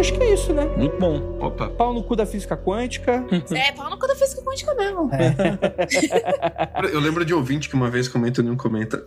Gente, 0.00 0.12
acho 0.12 0.14
que 0.14 0.22
é 0.22 0.34
isso, 0.34 0.52
né? 0.54 0.64
Muito 0.76 0.96
bom. 0.98 1.38
Opa. 1.40 1.68
Pau 1.68 1.92
no 1.92 2.02
cu 2.02 2.16
da 2.16 2.24
física 2.24 2.56
quântica. 2.56 3.24
É, 3.50 3.72
pau 3.72 3.90
no 3.90 3.98
cu 3.98 4.06
da 4.06 4.14
física 4.14 4.42
quântica 4.42 4.74
mesmo. 4.74 5.10
Eu 6.92 7.00
lembro 7.00 7.24
de 7.24 7.34
ouvinte 7.34 7.68
que 7.68 7.74
uma 7.74 7.90
vez 7.90 8.08
comentou 8.08 8.44
em 8.44 8.48
um 8.48 8.56
comentário, 8.56 9.04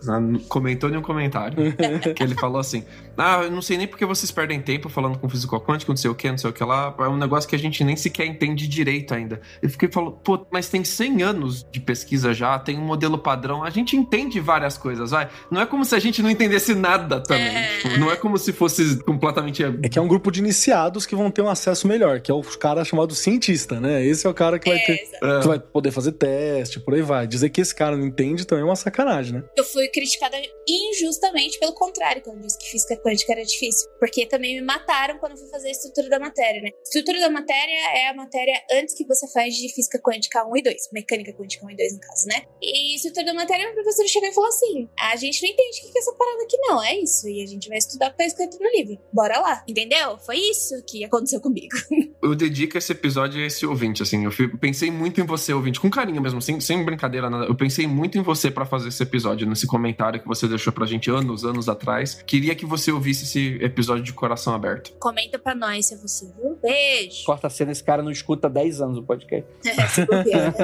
comentou 0.48 0.90
em 0.90 0.96
um 0.96 1.02
comentário, 1.02 1.56
que 2.14 2.22
ele 2.22 2.34
falou 2.34 2.58
assim: 2.58 2.84
Ah, 3.16 3.40
eu 3.42 3.50
não 3.50 3.62
sei 3.62 3.78
nem 3.78 3.86
porque 3.86 4.04
vocês 4.04 4.30
perdem 4.30 4.60
tempo 4.60 4.88
falando 4.88 5.18
com 5.18 5.28
físico 5.28 5.58
quântico, 5.60 5.92
não 5.92 5.96
sei 5.96 6.10
o 6.10 6.14
que, 6.14 6.30
não 6.30 6.38
sei 6.38 6.50
o 6.50 6.52
que 6.52 6.62
lá. 6.62 6.94
É 6.98 7.08
um 7.08 7.16
negócio 7.16 7.48
que 7.48 7.56
a 7.56 7.58
gente 7.58 7.82
nem 7.82 7.96
sequer 7.96 8.26
entende 8.26 8.68
direito 8.68 9.14
ainda. 9.14 9.40
Ele 9.62 9.72
fiquei 9.72 9.90
falou, 9.90 10.12
pô, 10.12 10.46
mas 10.50 10.68
tem 10.68 10.84
100 10.84 11.22
anos 11.22 11.66
de 11.70 11.80
pesquisa 11.80 12.34
já, 12.34 12.58
tem 12.58 12.78
um 12.78 12.84
modelo 12.84 13.18
padrão, 13.18 13.64
a 13.64 13.70
gente 13.70 13.96
entende 13.96 14.38
várias 14.40 14.76
coisas, 14.76 15.10
vai. 15.10 15.28
Não 15.50 15.60
é 15.60 15.66
como 15.66 15.84
se 15.84 15.94
a 15.94 15.98
gente 15.98 16.22
não 16.22 16.30
entendesse 16.30 16.74
nada 16.74 17.20
também. 17.20 17.56
É. 17.56 17.78
Tipo, 17.78 17.98
não 17.98 18.10
é 18.10 18.16
como 18.16 18.36
se 18.38 18.52
fosse 18.52 19.02
completamente. 19.02 19.62
É 19.64 19.88
que 19.88 19.98
é 19.98 20.02
um 20.02 20.08
grupo 20.08 20.30
de 20.30 20.40
iniciados 20.40 20.83
que 21.06 21.14
vão 21.14 21.30
ter 21.30 21.42
um 21.42 21.48
acesso 21.48 21.86
melhor, 21.86 22.20
que 22.20 22.30
é 22.30 22.34
o 22.34 22.42
cara 22.42 22.84
chamado 22.84 23.14
cientista, 23.14 23.80
né? 23.80 24.04
Esse 24.04 24.26
é 24.26 24.30
o 24.30 24.34
cara 24.34 24.58
que 24.58 24.68
vai 24.68 24.78
ter. 24.78 25.08
É. 25.22 25.40
Que 25.40 25.48
vai 25.48 25.58
poder 25.58 25.90
fazer 25.90 26.12
teste, 26.12 26.80
por 26.80 26.94
aí 26.94 27.02
vai. 27.02 27.26
Dizer 27.26 27.50
que 27.50 27.60
esse 27.60 27.74
cara 27.74 27.96
não 27.96 28.06
entende 28.06 28.44
também 28.44 28.62
é 28.62 28.66
uma 28.66 28.76
sacanagem, 28.76 29.34
né? 29.34 29.44
Eu 29.56 29.64
fui 29.64 29.88
criticada 29.88 30.36
injustamente 30.68 31.58
pelo 31.58 31.74
contrário, 31.74 32.22
quando 32.22 32.40
disse 32.40 32.58
que 32.58 32.70
física 32.70 32.96
quântica 32.96 33.32
era 33.32 33.44
difícil. 33.44 33.88
Porque 33.98 34.26
também 34.26 34.60
me 34.60 34.66
mataram 34.66 35.18
quando 35.18 35.32
eu 35.32 35.38
fui 35.38 35.48
fazer 35.48 35.68
a 35.68 35.70
estrutura 35.70 36.08
da 36.08 36.18
matéria, 36.18 36.60
né? 36.60 36.70
Estrutura 36.82 37.20
da 37.20 37.30
matéria 37.30 37.98
é 37.98 38.08
a 38.08 38.14
matéria 38.14 38.62
antes 38.72 38.94
que 38.94 39.06
você 39.06 39.26
faz 39.28 39.54
de 39.54 39.72
física 39.72 39.98
quântica 39.98 40.46
1 40.46 40.56
e 40.56 40.62
2. 40.62 40.88
Mecânica 40.92 41.32
quântica 41.32 41.66
1 41.66 41.70
e 41.70 41.76
2, 41.76 41.94
no 41.94 42.00
caso, 42.00 42.26
né? 42.26 42.42
E 42.62 42.96
estrutura 42.96 43.26
da 43.26 43.34
matéria, 43.34 43.70
o 43.70 43.74
professor 43.74 44.06
chegou 44.06 44.28
e 44.28 44.32
falou 44.32 44.48
assim: 44.48 44.88
a 44.98 45.16
gente 45.16 45.42
não 45.42 45.50
entende 45.50 45.78
o 45.78 45.92
que 45.92 45.98
é 45.98 46.00
essa 46.00 46.12
parada 46.12 46.42
aqui, 46.42 46.56
não. 46.58 46.82
É 46.82 46.96
isso. 46.96 47.28
E 47.28 47.42
a 47.42 47.46
gente 47.46 47.68
vai 47.68 47.78
estudar 47.78 48.08
o 48.08 48.10
que 48.10 48.18
tá 48.18 48.26
escrito 48.26 48.58
no 48.58 48.70
livro. 48.70 48.98
Bora 49.12 49.38
lá. 49.40 49.64
Entendeu? 49.68 50.18
Foi 50.18 50.36
isso 50.36 50.73
que 50.82 51.04
aconteceu 51.04 51.40
comigo. 51.40 51.74
Eu 52.22 52.34
dedico 52.34 52.78
esse 52.78 52.92
episódio 52.92 53.42
a 53.42 53.46
esse 53.46 53.66
ouvinte, 53.66 54.02
assim. 54.02 54.24
Eu 54.24 54.32
pensei 54.58 54.90
muito 54.90 55.20
em 55.20 55.24
você, 55.24 55.52
ouvinte, 55.52 55.78
com 55.78 55.90
carinho 55.90 56.22
mesmo, 56.22 56.40
sem, 56.40 56.58
sem 56.60 56.82
brincadeira, 56.84 57.28
nada. 57.28 57.44
Eu 57.44 57.54
pensei 57.54 57.86
muito 57.86 58.16
em 58.16 58.22
você 58.22 58.50
pra 58.50 58.64
fazer 58.64 58.88
esse 58.88 59.02
episódio, 59.02 59.46
nesse 59.46 59.66
comentário 59.66 60.20
que 60.20 60.26
você 60.26 60.48
deixou 60.48 60.72
pra 60.72 60.86
gente 60.86 61.10
anos, 61.10 61.44
anos 61.44 61.68
atrás. 61.68 62.22
Queria 62.26 62.54
que 62.54 62.64
você 62.64 62.90
ouvisse 62.90 63.24
esse 63.24 63.62
episódio 63.62 64.02
de 64.02 64.12
coração 64.12 64.54
aberto. 64.54 64.92
Comenta 64.98 65.38
pra 65.38 65.54
nós 65.54 65.86
se 65.86 65.94
é 65.94 65.96
você, 65.96 66.26
viu? 66.26 66.58
Beijo. 66.62 67.24
Corta 67.24 67.46
a 67.48 67.50
cena, 67.50 67.72
esse 67.72 67.84
cara 67.84 68.02
não 68.02 68.10
escuta 68.10 68.46
há 68.46 68.50
10 68.50 68.80
anos 68.80 68.98
o 68.98 69.02
podcast. 69.02 69.48
Se 69.90 70.06
bobear. 70.06 70.54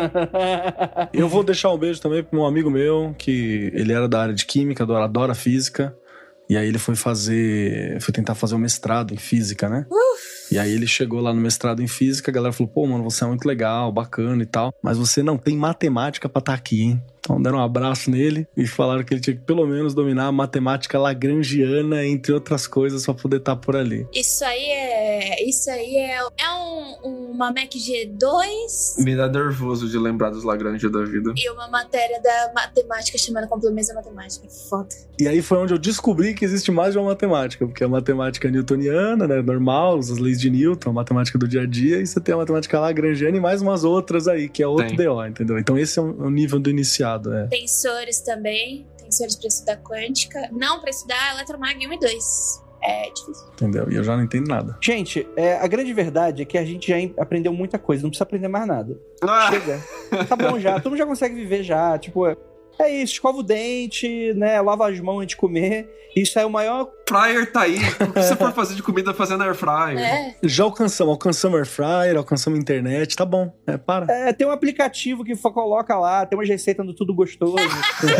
Eu 1.12 1.28
vou 1.28 1.43
deixar 1.43 1.70
um 1.70 1.78
beijo 1.78 2.01
também 2.01 2.23
para 2.23 2.39
um 2.39 2.45
amigo 2.45 2.70
meu, 2.70 3.15
que 3.19 3.70
ele 3.74 3.93
era 3.93 4.09
da 4.09 4.23
área 4.23 4.35
de 4.35 4.47
química, 4.47 4.85
adora, 4.85 5.05
adora 5.05 5.35
física. 5.35 5.97
E 6.51 6.56
aí 6.56 6.66
ele 6.66 6.81
foi 6.81 6.97
fazer. 6.97 8.01
Foi 8.01 8.12
tentar 8.12 8.35
fazer 8.35 8.56
o 8.56 8.59
mestrado 8.59 9.14
em 9.14 9.16
física, 9.16 9.68
né? 9.68 9.86
E 10.51 10.59
aí 10.59 10.72
ele 10.72 10.86
chegou 10.86 11.20
lá 11.20 11.32
no 11.32 11.40
mestrado 11.40 11.82
em 11.82 11.89
física, 11.89 12.31
a 12.31 12.35
galera 12.35 12.52
falou: 12.52 12.72
pô, 12.72 12.86
mano, 12.86 13.05
você 13.05 13.24
é 13.24 13.27
muito 13.27 13.47
legal, 13.47 13.93
bacana 13.93 14.43
e 14.43 14.47
tal. 14.47 14.74
Mas 14.82 14.98
você 14.98 15.22
não 15.22 15.36
tem 15.36 15.56
matemática 15.56 16.28
pra 16.28 16.40
estar 16.40 16.55
aqui, 16.55 16.82
hein? 16.82 17.02
Então 17.20 17.40
deram 17.40 17.59
um 17.59 17.62
abraço 17.62 18.10
nele 18.10 18.47
e 18.56 18.66
falaram 18.66 19.05
que 19.05 19.12
ele 19.12 19.20
tinha 19.20 19.36
que 19.36 19.43
pelo 19.43 19.66
menos 19.66 19.94
dominar 19.94 20.27
a 20.27 20.32
matemática 20.32 20.98
lagrangiana, 20.98 22.05
entre 22.05 22.32
outras 22.32 22.66
coisas, 22.66 23.05
pra 23.05 23.14
poder 23.14 23.36
estar 23.36 23.56
por 23.56 23.77
ali. 23.77 24.06
Isso 24.12 24.44
aí 24.44 24.64
é. 24.64 25.48
Isso 25.48 25.70
aí 25.70 25.97
é, 25.97 26.16
é 26.16 26.52
um, 27.05 27.31
uma 27.31 27.52
Mac 27.52 27.70
G2 27.70 29.05
Me 29.05 29.14
dá 29.14 29.28
nervoso 29.28 29.89
de 29.89 29.98
lembrar 29.98 30.31
dos 30.31 30.44
Lagrange 30.44 30.89
da 30.89 31.05
vida. 31.05 31.32
e 31.36 31.51
uma 31.51 31.68
matéria 31.68 32.20
da 32.22 32.52
matemática 32.55 33.16
chamada 33.18 33.47
complemento 33.47 33.89
da 33.89 33.94
matemática. 33.94 34.48
Foda. 34.68 34.89
E 35.18 35.28
aí 35.28 35.43
foi 35.43 35.59
onde 35.59 35.74
eu 35.74 35.78
descobri 35.78 36.35
que 36.35 36.44
existe 36.44 36.72
mais 36.72 36.94
de 36.94 36.98
uma 36.98 37.10
matemática, 37.10 37.66
porque 37.66 37.85
a 37.85 37.89
matemática 37.89 38.51
newtoniana, 38.51 39.28
né, 39.28 39.43
normal, 39.43 39.98
as 39.98 40.09
leis 40.18 40.40
de 40.41 40.51
Newton, 40.51 40.93
matemática 40.93 41.39
do 41.39 41.47
dia 41.47 41.62
a 41.62 41.67
dia, 41.67 42.01
e 42.01 42.07
você 42.07 42.21
tem 42.21 42.35
a 42.35 42.39
matemática 42.39 42.79
lagrangiana 42.79 43.37
e 43.37 43.41
mais 43.41 43.62
umas 43.62 43.85
outras 43.85 44.27
aí, 44.27 44.49
que 44.49 44.62
é 44.62 44.67
outro 44.67 44.97
Tem. 44.97 44.97
DO, 44.97 45.27
entendeu? 45.27 45.59
Então 45.59 45.79
esse 45.79 45.99
é 45.99 46.03
o 46.03 46.31
nível 46.31 46.59
do 46.59 46.71
iniciado, 46.71 47.33
é. 47.35 47.47
Tensores 47.49 48.21
também. 48.21 48.87
Tensores 48.99 49.37
pra 49.37 49.49
estudar 49.49 49.77
quântica. 49.79 50.49
Não 50.53 50.81
pra 50.81 50.91
estudar 50.91 51.35
eletromag 51.35 51.87
1 51.87 51.93
e 51.93 51.99
2. 51.99 52.71
É 52.83 53.11
difícil. 53.11 53.47
Entendeu? 53.53 53.91
E 53.91 53.97
eu 53.97 54.03
já 54.03 54.17
não 54.17 54.25
entendo 54.25 54.49
nada. 54.49 54.77
Gente, 54.81 55.27
é, 55.37 55.59
a 55.59 55.67
grande 55.67 55.93
verdade 55.93 56.43
é 56.43 56.45
que 56.45 56.57
a 56.57 56.65
gente 56.65 56.89
já 56.89 56.97
aprendeu 57.23 57.53
muita 57.53 57.79
coisa, 57.79 58.03
não 58.03 58.11
precisa 58.11 58.25
aprender 58.25 58.49
mais 58.49 58.67
nada. 58.67 58.99
Ah, 59.23 59.51
Chega. 59.51 59.81
Tá 60.27 60.35
bom 60.37 60.59
já, 60.59 60.81
todo 60.81 60.91
mundo 60.93 60.99
já 60.99 61.07
consegue 61.07 61.35
viver 61.35 61.62
já. 61.62 61.99
Tipo, 61.99 62.27
é, 62.27 62.37
é 62.79 63.03
isso, 63.03 63.15
escova 63.15 63.39
o 63.39 63.43
dente, 63.43 64.33
né? 64.35 64.61
Lava 64.62 64.89
as 64.89 64.99
mãos 65.01 65.19
antes 65.19 65.31
de 65.31 65.37
comer. 65.37 65.89
Isso 66.17 66.39
é 66.39 66.47
o 66.47 66.51
maior. 66.51 66.91
Fryer 67.11 67.51
tá 67.51 67.62
aí. 67.62 67.77
O 67.77 68.12
que 68.12 68.23
você 68.23 68.37
for 68.37 68.53
fazer 68.53 68.74
de 68.77 68.82
comida 68.82 69.12
fazendo 69.12 69.43
air 69.43 69.55
fryer? 69.55 69.99
É. 69.99 70.37
Já 70.45 70.62
alcançamos, 70.62 71.11
alcançamos 71.11 71.59
air 71.59 71.66
fryer, 71.66 72.16
alcançamos 72.16 72.59
internet, 72.59 73.16
tá 73.16 73.24
bom. 73.24 73.53
É, 73.66 73.77
para. 73.77 74.07
É, 74.12 74.32
tem 74.32 74.47
um 74.47 74.53
aplicativo 74.53 75.24
que 75.24 75.35
coloca 75.37 75.99
lá, 75.99 76.24
tem 76.24 76.39
umas 76.39 76.49
receitas 76.49 76.87
do 76.87 76.95
tudo 76.95 77.12
gostoso. 77.15 77.57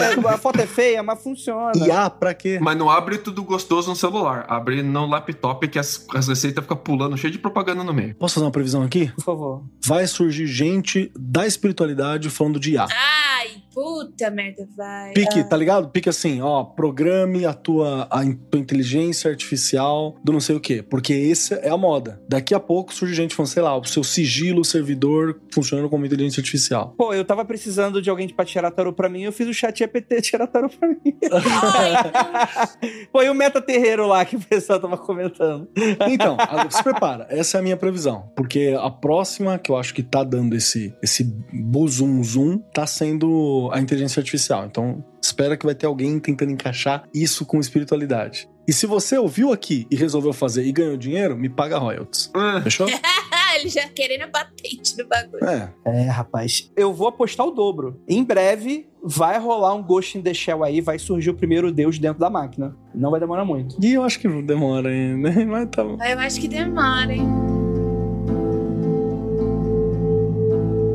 É, 0.01 0.29
a 0.29 0.39
foto 0.39 0.61
é 0.61 0.67
feia, 0.67 1.03
mas 1.03 1.23
funciona. 1.23 1.73
E 1.77 1.91
ah, 1.91 2.09
pra 2.09 2.33
quê? 2.33 2.59
Mas 2.61 2.77
não 2.77 2.89
abre 2.89 3.19
tudo 3.19 3.43
gostoso 3.43 3.91
no 3.91 3.97
celular. 3.97 4.45
Abre 4.49 4.83
no 4.83 5.07
laptop 5.07 5.67
que 5.69 5.79
as, 5.79 6.07
as 6.15 6.29
receitas 6.29 6.63
ficam 6.63 6.77
pulando, 6.77 7.17
cheio 7.17 7.33
de 7.33 7.39
propaganda 7.39 7.83
no 7.83 7.93
meio. 7.93 8.15
Posso 8.15 8.35
fazer 8.35 8.47
uma 8.47 8.53
previsão 8.53 8.83
aqui? 8.83 9.11
Por 9.15 9.25
favor. 9.25 9.65
Vai 9.85 10.07
surgir 10.07 10.47
gente 10.47 11.11
da 11.19 11.47
espiritualidade 11.47 12.31
falando 12.31 12.59
de 12.61 12.73
IA. 12.73 12.87
Ai, 12.91 13.63
puta 13.75 14.31
merda, 14.31 14.69
vai. 14.77 15.13
Pique, 15.13 15.41
Ah, 15.41 15.45
tá 15.45 15.57
ligado? 15.57 15.89
Pique 15.89 16.09
assim, 16.09 16.41
ó, 16.41 16.63
programe 16.65 17.45
a 17.47 17.53
tua, 17.53 18.03
a 18.11 18.21
tua 18.51 18.61
inteligência 18.61 18.80
artificial 19.29 20.17
do 20.23 20.33
não 20.33 20.41
sei 20.41 20.57
o 20.57 20.61
quê. 20.61 20.83
Porque 20.83 21.13
essa 21.31 21.57
é 21.57 21.71
a 21.71 21.77
moda. 21.77 22.21
Daqui 22.29 22.55
a 22.55 22.61
pouco 22.61 22.95
surge 22.95 23.15
gente 23.15 23.35
falando, 23.35 23.51
sei 23.51 23.63
lá, 23.63 23.77
o 23.77 23.85
seu 23.85 24.05
sigilo, 24.05 24.65
servidor, 24.65 25.41
funcionando 25.53 25.89
como 25.89 26.07
inteligência 26.07 26.41
artificial. 26.41 26.95
Pô, 26.97 27.13
eu 27.13 27.25
tava 27.25 27.45
precisando 27.45 28.01
de 28.01 28.11
alguém 28.11 28.29
pra 28.29 28.45
tirar 28.45 28.71
tarô 28.71 28.93
pra 28.93 29.09
mim, 29.09 29.23
eu 29.23 29.33
fiz 29.33 29.49
o 29.49 29.55
chat 29.55 29.83
EPT 29.83 30.23
tirar 30.23 30.47
tarô 30.47 30.69
pra 30.69 30.89
mim. 30.89 31.01
Pô, 33.13 33.23
e 33.23 33.29
o 33.29 33.35
meta 33.35 33.61
terreiro 33.61 34.07
lá 34.07 34.25
que 34.25 34.37
o 34.37 34.41
pessoal 34.41 34.79
tava 34.79 34.97
comentando. 34.97 35.69
Então, 36.09 36.37
se 36.71 36.83
prepara. 36.83 37.27
Essa 37.31 37.59
é 37.59 37.61
a 37.61 37.63
minha 37.63 37.77
previsão. 37.77 38.31
Porque 38.37 38.77
a 38.79 38.91
próxima, 38.91 39.59
que 39.59 39.71
eu 39.71 39.77
acho 39.77 39.95
que 39.95 40.03
tá 40.03 40.23
dando 40.23 40.55
esse, 40.55 40.95
esse 41.03 41.25
buzum 41.53 42.23
zoom, 42.23 42.59
tá 42.73 42.87
sendo 42.87 43.71
a 43.73 43.81
inteligência 43.81 44.21
artificial. 44.21 44.67
Então, 44.67 45.05
espera 45.21 45.57
que 45.57 45.67
vai 45.67 45.75
ter 45.75 45.87
alguém 45.87 46.19
tentando 46.19 46.53
encaixar 46.53 47.05
isso 47.15 47.45
com 47.45 47.61
espiritualidade. 47.61 48.49
E 48.67 48.73
se 48.73 48.87
você 48.87 49.19
ouviu 49.19 49.53
aqui 49.53 49.87
e 49.91 49.97
resolveu 49.97 50.33
fazer 50.33 50.65
e 50.65 50.73
ganhou 50.73 50.97
dinheiro, 50.97 51.37
me 51.37 51.49
paga 51.49 51.79
royalties. 51.79 52.31
Ah, 52.35 52.61
Fechou? 52.63 52.87
ele 53.57 53.69
já 53.69 53.89
querendo 53.89 54.23
a 54.23 54.29
patente 54.29 54.97
do 54.97 55.07
bagulho. 55.07 55.45
É. 55.45 55.73
É, 55.85 56.03
rapaz. 56.09 56.71
Eu 56.77 56.93
vou 56.93 57.09
apostar 57.09 57.47
o 57.47 57.51
dobro. 57.51 58.01
Em 58.09 58.23
breve 58.23 58.89
vai 59.03 59.39
rolar 59.39 59.75
um 59.75 59.83
Ghost 59.83 60.19
in 60.19 60.23
the 60.23 60.35
Shell 60.35 60.63
aí, 60.63 60.81
vai 60.81 60.99
surgir 60.99 61.31
o 61.31 61.35
primeiro 61.35 61.73
deus 61.73 61.99
dentro 61.99 62.21
da 62.21 62.29
máquina. 62.29 62.77
Não 62.95 63.11
vai 63.11 63.21
demorar 63.21 63.45
muito. 63.45 63.77
E 63.83 63.95
eu 63.95 64.03
acho 64.03 64.19
que 64.19 64.29
demora 64.43 64.91
ainda, 64.91 65.31
mas 65.47 65.69
tá 65.71 65.83
bom. 65.83 65.97
Eu 66.03 66.19
acho 66.19 66.41
que 66.41 66.49
demora, 66.49 67.13
hein? 67.13 67.27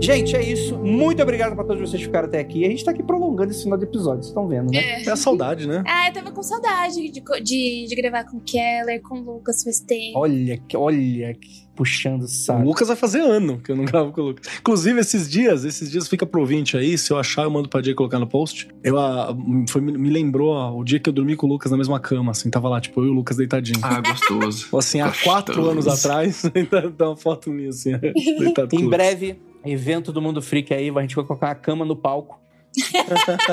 Gente, 0.06 0.36
é 0.36 0.44
isso. 0.44 0.78
Muito 0.78 1.22
obrigado 1.22 1.56
pra 1.56 1.64
todos 1.64 1.82
vocês 1.90 2.00
que 2.02 2.06
ficaram 2.08 2.28
até 2.28 2.40
aqui. 2.40 2.64
A 2.66 2.70
gente 2.70 2.84
tá 2.86 2.92
aqui 2.92 3.02
prolongando 3.04 3.52
esse 3.52 3.64
final 3.64 3.78
de 3.78 3.86
episódio, 3.86 4.18
vocês 4.24 4.28
estão 4.28 4.48
vendo, 4.48 4.72
né? 4.72 4.78
É. 4.78 5.04
É 5.04 5.10
a 5.12 5.16
saudade, 5.16 5.68
né? 5.68 5.84
Ah, 5.88 6.08
eu 6.10 6.14
tava 6.14 6.32
com 6.32 6.44
saudade 6.44 6.96
de, 7.10 7.22
de, 7.44 7.86
de 7.88 7.96
gravar 7.96 8.26
com 8.26 8.38
o 8.38 8.42
Keller, 8.42 9.02
com 9.02 9.20
o 9.20 9.22
Lucas 9.36 9.64
faz 9.64 9.80
tempo. 9.80 10.20
Olha, 10.20 10.58
que- 10.68 10.76
olha, 10.78 11.34
que 11.34 11.66
puxando 11.76 12.22
o 12.22 12.26
O 12.26 12.28
saco. 12.28 12.64
Lucas 12.64 12.88
vai 12.88 12.96
fazer 12.98 13.20
ano 13.20 13.60
que 13.60 13.72
eu 13.72 13.76
não 13.76 13.84
gravo 13.86 14.12
com 14.12 14.22
o 14.22 14.26
Lucas. 14.26 14.48
Inclusive, 14.60 15.00
esses 15.00 15.30
dias, 15.30 15.66
esses 15.66 15.90
dias 15.92 16.08
fica 16.08 16.26
pro 16.26 16.40
ouvinte 16.42 16.78
aí. 16.78 16.98
Se 16.98 17.12
eu 17.12 17.18
achar, 17.18 17.44
eu 17.44 17.50
mando 17.52 17.68
pra 17.68 17.82
Jay 17.82 17.94
colocar 17.94 18.20
no 18.20 18.28
post. 18.28 18.68
Eu, 18.84 18.98
ah, 19.00 19.36
foi, 19.70 19.82
me 19.82 20.10
lembrou 20.10 20.54
ah, 20.58 20.72
o 20.74 20.84
dia 20.84 21.00
que 21.00 21.10
eu 21.10 21.14
dormi 21.14 21.36
com 21.36 21.48
o 21.48 21.50
Lucas 21.50 21.72
na 21.72 21.78
mesma 21.78 22.00
cama, 22.00 22.32
assim. 22.32 22.50
Tava 22.50 22.70
lá, 22.70 22.80
tipo, 22.80 23.02
eu 23.02 23.08
e 23.08 23.10
o 23.10 23.14
Lucas 23.14 23.38
deitadinho. 23.38 23.80
ah, 23.82 24.00
gostoso. 24.02 24.78
Assim, 24.78 25.02
há 25.02 25.08
Gostoso. 25.08 25.24
quatro 25.26 25.70
anos 25.70 25.88
atrás, 25.88 26.44
tá 26.70 26.90
tá 26.92 27.08
uma 27.10 27.18
foto 27.18 27.50
minha, 27.50 27.70
assim, 27.70 27.92
deitado 28.40 28.70
com 28.70 28.76
o 28.76 28.80
Em 28.80 28.84
Lucas. 28.84 28.98
breve 28.98 29.38
evento 29.72 30.12
do 30.12 30.22
Mundo 30.22 30.42
Freak 30.42 30.74
aí, 30.74 30.90
a 30.90 31.02
gente 31.02 31.16
vai 31.16 31.26
colocar 31.26 31.48
uma 31.48 31.56
cama 31.56 31.86
no 31.86 31.96
palco. 31.96 32.40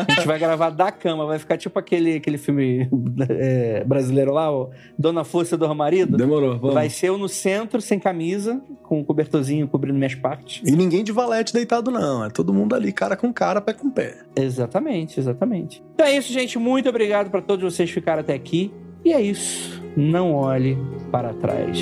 a 0.09 0.12
gente 0.14 0.26
vai 0.26 0.39
gravar 0.39 0.70
da 0.70 0.90
cama, 0.90 1.26
vai 1.26 1.39
ficar 1.39 1.56
tipo 1.56 1.78
aquele, 1.78 2.16
aquele 2.16 2.39
filme 2.39 2.89
é, 3.28 3.84
brasileiro 3.84 4.32
lá, 4.32 4.51
ó, 4.51 4.70
Dona 4.98 5.24
Força 5.24 5.56
do 5.56 5.72
Marido. 5.74 6.16
Demorou, 6.16 6.59
vamos. 6.59 6.74
Vai 6.74 6.90
ser 6.90 7.09
eu 7.09 7.18
no 7.18 7.28
centro, 7.28 7.80
sem 7.80 7.98
camisa, 7.98 8.60
com 8.82 9.01
um 9.01 9.05
cobertorzinho 9.05 9.68
cobrindo 9.68 9.97
minhas 9.97 10.14
partes. 10.14 10.60
E 10.68 10.72
ninguém 10.72 11.05
de 11.05 11.12
valete 11.12 11.52
deitado, 11.52 11.90
não. 11.90 12.24
É 12.24 12.30
todo 12.30 12.52
mundo 12.52 12.74
ali, 12.74 12.93
cara 12.93 13.16
com 13.16 13.32
cara, 13.32 13.60
pé 13.60 13.72
com 13.72 13.90
pé. 13.90 14.16
Exatamente, 14.36 15.20
exatamente. 15.20 15.82
Então 15.94 16.06
é 16.06 16.16
isso, 16.16 16.32
gente. 16.32 16.59
Muito 16.59 16.89
obrigado 16.89 17.30
para 17.30 17.40
todos 17.40 17.72
vocês 17.72 17.89
que 17.89 17.94
ficaram 17.94 18.20
até 18.20 18.34
aqui. 18.34 18.72
E 19.05 19.12
é 19.12 19.20
isso. 19.20 19.82
Não 19.97 20.34
olhe 20.34 20.76
para 21.10 21.32
trás. 21.34 21.78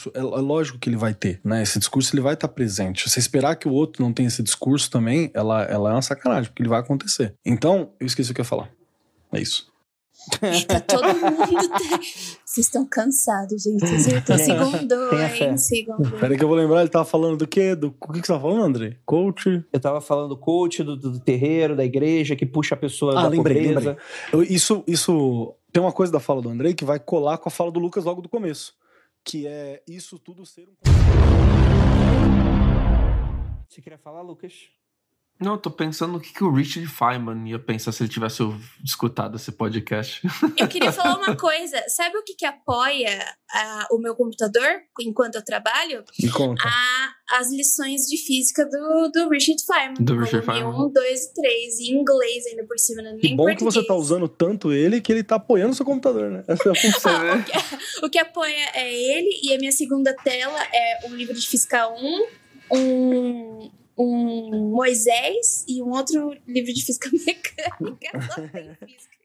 Discurso, 0.00 0.12
é, 0.14 0.18
é 0.20 0.22
lógico 0.40 0.78
que 0.78 0.88
ele 0.88 0.96
vai 0.96 1.14
ter, 1.14 1.40
né? 1.44 1.62
Esse 1.62 1.78
discurso 1.78 2.14
ele 2.14 2.22
vai 2.22 2.34
estar 2.34 2.48
presente. 2.48 3.08
Você 3.08 3.18
esperar 3.18 3.56
que 3.56 3.68
o 3.68 3.72
outro 3.72 4.02
não 4.02 4.12
tenha 4.12 4.28
esse 4.28 4.42
discurso 4.42 4.90
também, 4.90 5.30
ela, 5.34 5.62
ela 5.64 5.90
é 5.90 5.92
uma 5.92 6.02
sacanagem, 6.02 6.50
porque 6.50 6.62
ele 6.62 6.68
vai 6.68 6.80
acontecer. 6.80 7.34
Então, 7.44 7.90
eu 8.00 8.06
esqueci 8.06 8.30
o 8.30 8.34
que 8.34 8.40
eu 8.40 8.44
ia 8.44 8.48
falar. 8.48 8.70
É 9.32 9.40
isso. 9.40 9.68
Tá 10.68 10.80
todo 10.86 11.04
mundo. 11.04 11.70
Vocês 12.44 12.66
estão 12.66 12.84
cansados, 12.84 13.62
gente. 13.62 13.86
Segundo, 13.86 14.94
hein? 15.14 15.56
Segundo. 15.56 16.10
Peraí 16.18 16.36
que 16.36 16.44
eu 16.44 16.48
vou 16.48 16.56
lembrar, 16.56 16.80
ele 16.80 16.90
tava 16.90 17.04
falando 17.06 17.38
do 17.38 17.46
quê? 17.46 17.74
Do... 17.74 17.94
O 18.00 18.12
que, 18.12 18.20
que 18.20 18.26
você 18.26 18.32
tava 18.32 18.42
falando, 18.42 18.64
André? 18.64 18.96
Coach? 19.06 19.64
Eu 19.72 19.80
tava 19.80 20.00
falando 20.00 20.36
coach 20.36 20.82
do, 20.82 20.96
do 20.96 21.18
terreiro, 21.20 21.74
da 21.74 21.84
igreja, 21.84 22.36
que 22.36 22.44
puxa 22.44 22.74
a 22.74 22.78
pessoa 22.78 23.12
Ah, 23.18 23.22
da 23.22 23.28
lembrei, 23.28 23.68
pobreza. 23.68 23.78
lembrei. 23.90 23.96
Eu- 24.32 24.42
isso, 24.42 24.84
isso 24.86 25.54
tem 25.72 25.82
uma 25.82 25.92
coisa 25.92 26.12
da 26.12 26.20
fala 26.20 26.42
do 26.42 26.50
Andrei 26.50 26.74
que 26.74 26.84
vai 26.84 26.98
colar 26.98 27.38
com 27.38 27.48
a 27.48 27.52
fala 27.52 27.70
do 27.70 27.80
Lucas 27.80 28.04
logo 28.04 28.20
do 28.20 28.28
começo. 28.28 28.74
Que 29.24 29.46
é 29.46 29.82
isso 29.86 30.18
tudo 30.18 30.44
ser 30.46 30.68
um. 30.68 30.76
Você 33.68 33.80
queria 33.80 33.98
falar, 33.98 34.22
Lucas? 34.22 34.70
Não, 35.40 35.52
eu 35.52 35.58
tô 35.58 35.70
pensando 35.70 36.18
o 36.18 36.20
que, 36.20 36.32
que 36.34 36.44
o 36.44 36.52
Richard 36.52 36.86
Feynman 36.86 37.48
ia 37.48 37.58
pensar 37.58 37.92
se 37.92 38.02
ele 38.02 38.10
tivesse 38.10 38.42
escutado 38.84 39.36
esse 39.36 39.50
podcast. 39.52 40.20
Eu 40.58 40.68
queria 40.68 40.92
falar 40.92 41.16
uma 41.16 41.34
coisa. 41.34 41.82
Sabe 41.88 42.16
o 42.18 42.22
que, 42.22 42.34
que 42.34 42.44
apoia 42.44 43.18
ah, 43.50 43.88
o 43.90 43.98
meu 43.98 44.14
computador 44.14 44.66
enquanto 45.00 45.36
eu 45.36 45.44
trabalho? 45.44 46.04
Me 46.22 46.30
conta. 46.30 46.62
A- 46.66 47.38
as 47.38 47.50
lições 47.52 48.02
de 48.02 48.16
física 48.18 48.66
do, 48.66 49.10
do 49.14 49.28
Richard 49.30 49.62
Feynman. 49.64 49.94
Do 50.04 50.18
Richard 50.18 50.44
Feynman. 50.44 50.74
1, 50.74 50.92
2 50.92 51.24
e 51.24 51.34
3. 51.34 51.78
Em 51.80 51.92
inglês 52.00 52.46
ainda 52.46 52.64
por 52.66 52.78
cima, 52.78 53.00
né? 53.02 53.16
Que 53.18 53.28
nem 53.28 53.36
bom 53.36 53.44
que 53.46 53.50
português. 53.52 53.74
você 53.74 53.86
tá 53.86 53.94
usando 53.94 54.28
tanto 54.28 54.72
ele 54.72 55.00
que 55.00 55.10
ele 55.12 55.22
tá 55.24 55.36
apoiando 55.36 55.72
o 55.72 55.74
seu 55.74 55.86
computador, 55.86 56.30
né? 56.30 56.44
Essa 56.46 56.68
é 56.68 56.72
a 56.72 56.74
função. 56.76 57.12
Ah, 57.12 57.36
o, 57.36 57.44
que, 57.44 58.06
o 58.06 58.10
que 58.10 58.18
apoia 58.18 58.70
é 58.74 58.92
ele 58.92 59.40
e 59.42 59.54
a 59.54 59.58
minha 59.58 59.72
segunda 59.72 60.14
tela 60.22 60.60
é 60.74 61.06
um 61.06 61.14
livro 61.14 61.34
de 61.34 61.48
física 61.48 61.88
1, 61.88 62.26
um, 62.72 63.70
um 64.00 64.70
Moisés 64.70 65.64
e 65.68 65.82
um 65.82 65.90
outro 65.90 66.34
livro 66.46 66.72
de 66.72 66.84
física 66.84 67.10
mecânica. 67.12 68.20
Só 68.22 68.40
tem 68.48 68.74
física. 68.86 69.20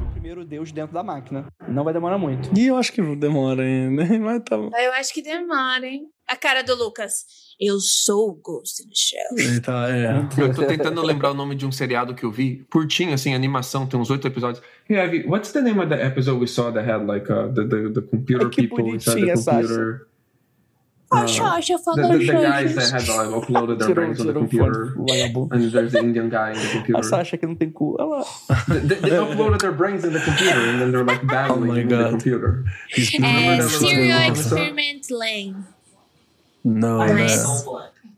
O 0.00 0.12
primeiro 0.12 0.44
Deus 0.44 0.70
dentro 0.70 0.94
da 0.94 1.02
máquina. 1.02 1.46
Não 1.68 1.82
vai 1.82 1.92
demorar 1.92 2.16
muito. 2.16 2.56
E 2.56 2.66
eu 2.68 2.76
acho 2.76 2.92
que 2.92 3.02
demora 3.16 3.62
ainda, 3.62 4.04
mas 4.20 4.42
tá 4.44 4.56
bom. 4.56 4.70
Eu 4.78 4.92
acho 4.92 5.12
que 5.12 5.20
demora, 5.22 5.84
hein? 5.84 6.08
A 6.28 6.36
cara 6.36 6.62
do 6.62 6.76
Lucas. 6.76 7.24
Eu 7.60 7.80
sou 7.80 8.30
o 8.30 8.34
Ghost 8.34 8.82
in 8.82 8.86
the 8.86 8.94
Shell. 8.94 9.48
Ele 9.48 9.60
tá, 9.60 9.90
é. 9.90 10.28
Eu 10.40 10.54
tô 10.54 10.64
tentando 10.64 11.02
lembrar 11.02 11.32
o 11.32 11.34
nome 11.34 11.56
de 11.56 11.66
um 11.66 11.72
seriado 11.72 12.14
que 12.14 12.24
eu 12.24 12.30
vi. 12.30 12.64
Curtinho, 12.70 13.12
assim, 13.12 13.34
animação, 13.34 13.86
tem 13.86 13.98
uns 13.98 14.10
oito 14.10 14.26
episódios. 14.28 14.64
Hey, 14.88 14.98
Ivy, 14.98 15.26
what's 15.26 15.50
the 15.50 15.60
name 15.60 15.80
of 15.80 15.88
the 15.88 16.00
episode 16.00 16.40
we 16.40 16.46
saw 16.46 16.70
that 16.70 16.88
had, 16.88 17.04
like, 17.04 17.30
uh, 17.30 17.48
the, 17.52 17.64
the, 17.64 17.88
the 17.92 18.02
computer 18.02 18.48
que 18.48 18.68
people 18.68 18.94
inside 18.94 19.14
the 19.14 19.20
bonitinha, 19.20 19.36
Sasha. 19.36 20.09
Computer? 21.10 21.42
Ah, 21.44 21.56
Uh, 21.56 21.60
Xoxa, 21.60 21.76
the, 21.76 21.82
falou 21.84 22.12
the, 22.12 22.18
the 22.18 22.32
guys 22.32 22.74
that 22.76 22.90
had 22.90 23.08
like, 23.08 23.28
uploaded 23.28 23.78
their 23.78 23.94
brains 23.94 24.20
on 24.20 24.26
the 24.28 24.32
computer. 24.32 24.94
And 25.52 25.72
there's 25.72 25.92
the 25.92 25.98
Indian 25.98 26.28
guy 26.30 26.50
in 26.52 26.58
the 26.58 26.68
A 26.68 26.72
computer. 26.72 27.02
Sasha 27.02 27.36
que 27.36 27.46
não 27.48 27.56
tem 27.56 27.70
cu. 27.72 27.96
Olha 27.98 28.22
lá. 28.22 28.64
they, 28.68 28.96
they 29.00 29.10
uploaded 29.26 29.60
their 29.60 29.72
brains 29.72 30.04
in 30.04 30.12
the 30.12 30.20
computer 30.20 30.60
and 30.60 30.80
then 30.80 30.92
they're 30.92 31.04
like 31.04 31.26
battling 31.26 31.70
Oh 31.70 31.74
my 31.74 31.80
in 31.80 31.88
the 31.88 32.10
computer. 32.10 32.64
He's 32.88 33.10
É 33.10 33.18
Remember 33.18 33.68
Serial 33.68 34.18
animation? 34.18 34.30
Experiment 34.32 35.10
Lane. 35.10 35.64
Não, 36.64 36.98
Mas- 36.98 37.64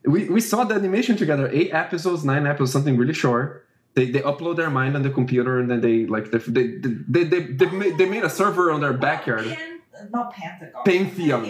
We, 0.05 0.29
we 0.29 0.41
saw 0.41 0.65
the 0.65 0.75
animation 0.75 1.17
together. 1.17 1.49
Eight 1.53 1.73
episodes, 1.73 2.25
nine 2.25 2.45
episodes, 2.47 2.73
something 2.73 2.97
really 2.99 3.15
short. 3.15 3.65
They, 3.95 4.11
they 4.11 4.21
upload 4.21 4.57
their 4.57 4.69
mind 4.71 4.97
on 4.97 5.03
the 5.03 5.11
computer 5.11 5.61
and 5.61 5.71
then 5.71 5.81
they 5.81 6.07
like 6.07 6.31
they 6.33 6.39
they 6.39 6.67
they, 6.81 7.23
they, 7.25 7.41
they, 7.55 7.67
made, 7.71 7.99
they 7.99 8.07
made 8.09 8.25
a 8.25 8.31
server 8.31 8.73
on 8.73 8.81
their 8.81 8.95
backyard. 8.95 9.47
Not 10.11 10.33
Pentagon. 10.33 10.83
Pantheon. 10.85 11.45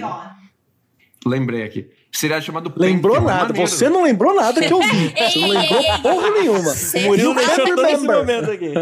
Lembrei 1.24 1.62
aqui. 1.62 1.88
Seria 2.10 2.40
chamado 2.40 2.72
Lembrou 2.76 3.14
Pantheon, 3.14 3.28
nada. 3.30 3.48
maneiro. 3.48 3.68
Você 3.70 3.88
não 3.88 4.02
lembrou 4.02 4.34
nada 4.34 4.60
que 4.60 4.72
eu 4.72 4.80
vi. 4.82 5.14
Você 5.16 5.38
não 5.38 5.48
lembrou 5.48 5.82
porra 6.02 6.30
nenhuma. 6.30 6.74
Você 6.74 6.98
O 6.98 7.06
Murilo 7.06 7.34
deixou 7.34 7.64
todo 7.64 7.86
esse 7.86 8.04
momento 8.06 8.50
aqui. 8.50 8.72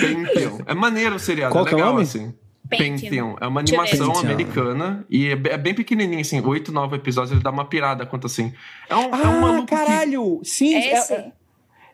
Pantheon. 0.00 0.58
É 0.66 0.74
maneiro 0.74 1.16
o 1.16 1.18
seriado, 1.18 1.52
Qual 1.52 1.64
é 1.64 1.68
que 1.68 1.74
é 1.74 1.76
legal 1.76 1.92
nome? 1.92 2.02
assim. 2.02 2.34
Pantheon. 2.70 3.34
É 3.40 3.46
uma 3.46 3.60
animação 3.60 4.16
americana 4.18 5.04
e 5.10 5.26
é, 5.28 5.32
é 5.32 5.58
bem 5.58 5.74
pequenininho, 5.74 6.20
assim, 6.20 6.40
oito, 6.40 6.70
nove 6.72 6.96
episódios, 6.96 7.32
ele 7.32 7.42
dá 7.42 7.50
uma 7.50 7.64
pirada 7.64 8.06
quanto 8.06 8.26
assim. 8.26 8.52
É 8.88 8.94
um, 8.94 9.02
é 9.02 9.06
um 9.08 9.14
Ah, 9.14 9.40
maluco 9.40 9.66
que- 9.66 9.74
caralho! 9.74 10.40
Sim, 10.44 10.74
é, 10.76 10.92
Esse? 10.94 11.12
é, 11.12 11.32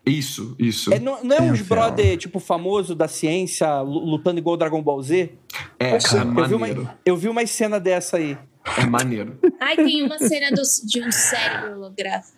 Isso, 0.05 0.55
isso. 0.59 0.93
é- 0.93 0.99
não, 0.99 1.23
não 1.25 1.37
é 1.37 1.41
uns 1.41 1.63
brother, 1.63 2.17
tipo, 2.19 2.39
famoso 2.39 2.95
da 2.95 3.09
ciência 3.09 3.81
lu- 3.81 4.05
lutando 4.05 4.39
igual 4.39 4.55
o 4.55 4.57
Dragon 4.59 4.83
Ball 4.83 5.03
Z? 5.03 5.33
É, 5.79 5.97
cara, 5.99 6.19
é 6.23 6.41
eu, 6.43 6.47
vi 6.49 6.55
uma, 6.55 6.95
eu 7.07 7.17
vi 7.17 7.29
uma 7.29 7.47
cena 7.47 7.81
dessa 7.81 8.19
aí. 8.19 8.37
É 8.79 8.87
maneiro. 8.87 9.39
Ai, 9.61 9.77
tem 9.77 10.03
uma 10.03 10.19
cena 10.19 10.51
do- 10.51 10.63
de 10.87 11.03
um 11.03 11.11
cérebro 11.13 11.77
holográfico. 11.77 12.37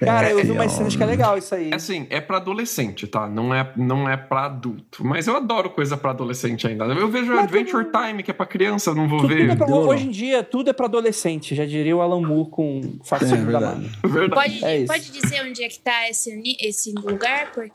Cara, 0.00 0.30
eu 0.30 0.40
vi 0.40 0.48
É, 0.48 0.52
umas 0.52 0.72
é 0.72 0.76
cenas 0.76 0.96
que 0.96 1.02
é 1.02 1.06
legal 1.06 1.36
isso 1.36 1.54
aí. 1.54 1.70
Assim, 1.74 2.06
é 2.08 2.20
pra 2.20 2.36
adolescente, 2.38 3.06
tá? 3.08 3.26
Não 3.28 3.52
é, 3.52 3.70
não 3.76 4.08
é 4.08 4.16
pra 4.16 4.44
adulto. 4.46 5.04
Mas 5.04 5.26
eu 5.26 5.36
adoro 5.36 5.68
coisa 5.70 5.96
pra 5.96 6.10
adolescente 6.10 6.66
ainda. 6.66 6.84
Eu 6.84 7.08
vejo 7.08 7.34
Mas 7.34 7.44
Adventure 7.44 7.86
Time, 7.90 8.22
que 8.22 8.30
é 8.30 8.34
pra 8.34 8.46
criança, 8.46 8.90
eu 8.90 8.94
não 8.94 9.08
vou 9.08 9.18
Tudo, 9.20 9.30
tudo 9.34 9.46
ver. 9.46 9.50
é 9.52 9.56
pra- 9.56 9.66
hoje 9.66 10.06
em 10.06 10.10
dia, 10.10 10.42
tudo 10.44 10.70
é 10.70 10.72
pra 10.72 10.86
adolescente. 10.86 11.54
Já 11.54 11.66
diria 11.66 11.94
o 11.96 12.00
Alan 12.00 12.20
Moore 12.20 12.50
com 12.50 12.80
É, 12.84 13.04
facção 13.06 13.36
da 13.36 13.44
verdade. 13.44 13.80
mãe. 13.80 13.90
Verdade. 14.12 14.60
Pode, 14.60 14.64
É 14.64 14.84
pode 14.86 15.10
dizer 15.10 15.42
onde 15.42 15.62
é 15.64 15.68
que 15.68 15.78
tá 15.80 16.08
esse, 16.08 16.30
esse 16.60 16.92
lugar? 16.92 17.50
Por, 17.52 17.68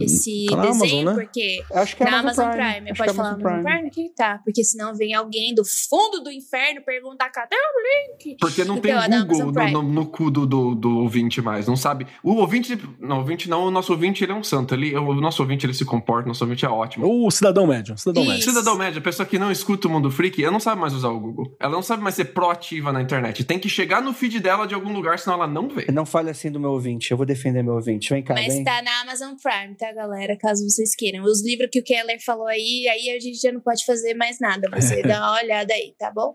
esse 0.00 0.46
Tá 0.48 0.56
desenho? 0.62 1.08
Amazon, 1.10 1.16
né? 1.18 1.22
Porque. 1.24 1.64
Acho 1.72 1.96
que 1.96 2.02
é 2.02 2.10
na 2.10 2.18
Amazon 2.20 2.44
Amazon 2.46 2.60
Prime. 2.60 2.80
Prime. 2.82 2.98
Pode 2.98 3.10
é 3.10 3.14
falar 3.14 3.28
Amazon 3.30 3.50
Amazon 3.52 3.72
Prime? 3.72 3.90
que 3.90 4.08
tá. 4.10 4.40
Porque 4.44 4.64
senão 4.64 4.94
vem 4.94 5.14
alguém 5.14 5.54
do 5.54 5.62
fundo 5.64 6.22
do 6.22 6.30
inferno 6.30 6.82
perguntar 6.84 7.30
cadê 7.30 7.56
o 7.56 8.12
link? 8.12 8.36
Porque 8.40 8.64
não 8.64 8.78
tem 8.78 8.90
Então, 8.92 9.02
é 9.04 9.08
da 9.08 9.24
Google 9.24 9.46
no, 9.46 9.52
Prime. 9.52 9.70
no, 9.72 9.82
no 9.82 10.06
cu 10.06 10.30
do, 10.30 10.46
do, 10.46 10.74
do 10.74 10.98
ouvinte 10.98 11.40
mais, 11.40 11.66
não 11.66 11.76
sabe? 11.76 12.06
O 12.22 12.32
ouvinte, 12.36 12.78
não, 13.00 13.16
o 13.16 13.18
ouvinte 13.20 13.48
não, 13.48 13.64
o 13.66 13.70
nosso 13.70 13.92
ouvinte 13.92 14.24
ele 14.24 14.32
é 14.32 14.34
um 14.34 14.42
santo. 14.44 14.74
Ele, 14.74 14.94
o 14.96 15.14
nosso 15.14 15.42
ouvinte 15.42 15.66
ele 15.66 15.74
se 15.74 15.84
comporta, 15.84 16.24
o 16.26 16.28
nosso 16.28 16.44
ouvinte 16.44 16.64
é 16.64 16.68
ótimo. 16.68 17.06
O 17.26 17.30
cidadão 17.30 17.66
médio. 17.66 17.96
Cidadão 17.96 18.22
Isso. 18.22 18.32
médio. 18.32 18.44
Cidadão 18.50 18.76
médio, 18.76 18.98
a 18.98 19.02
pessoa 19.02 19.26
que 19.26 19.38
não 19.38 19.50
escuta 19.50 19.88
o 19.88 19.90
mundo 19.90 20.10
freak, 20.10 20.42
ela 20.42 20.52
não 20.52 20.60
sabe 20.60 20.80
mais 20.80 20.92
usar 20.92 21.08
o 21.08 21.18
Google. 21.20 21.54
Ela 21.60 21.72
não 21.72 21.82
sabe 21.82 22.02
mais 22.02 22.14
ser 22.14 22.26
proativa 22.26 22.92
na 22.92 23.00
internet. 23.02 23.44
Tem 23.44 23.58
que 23.58 23.68
chegar 23.68 24.00
no 24.02 24.12
feed 24.12 24.40
dela 24.40 24.66
de 24.66 24.74
algum 24.74 24.92
lugar, 24.92 25.18
senão 25.18 25.36
ela 25.36 25.46
não 25.46 25.68
vê. 25.68 25.86
Não 25.92 26.04
fale 26.06 26.30
assim 26.30 26.50
do 26.50 26.58
meu 26.60 26.70
ouvinte. 26.70 27.10
Eu 27.10 27.16
vou 27.16 27.26
defender 27.26 27.62
meu 27.62 27.74
ouvinte. 27.74 28.10
Vem 28.10 28.22
cá, 28.22 28.34
Mas 28.34 28.54
vem. 28.54 28.64
tá 28.64 28.82
na 28.82 29.00
Amazon 29.02 29.34
Prime, 29.40 29.61
tá, 29.78 29.92
galera? 29.92 30.36
Caso 30.36 30.68
vocês 30.68 30.94
queiram. 30.94 31.24
Os 31.24 31.44
livros 31.44 31.68
que 31.70 31.80
o 31.80 31.84
Keller 31.84 32.22
falou 32.24 32.46
aí, 32.46 32.86
aí 32.88 33.10
a 33.10 33.20
gente 33.20 33.40
já 33.40 33.52
não 33.52 33.60
pode 33.60 33.84
fazer 33.84 34.14
mais 34.14 34.38
nada. 34.40 34.68
Você 34.74 35.02
dá 35.02 35.18
uma 35.18 35.40
olhada 35.42 35.72
aí, 35.72 35.94
tá 35.98 36.10
bom? 36.10 36.34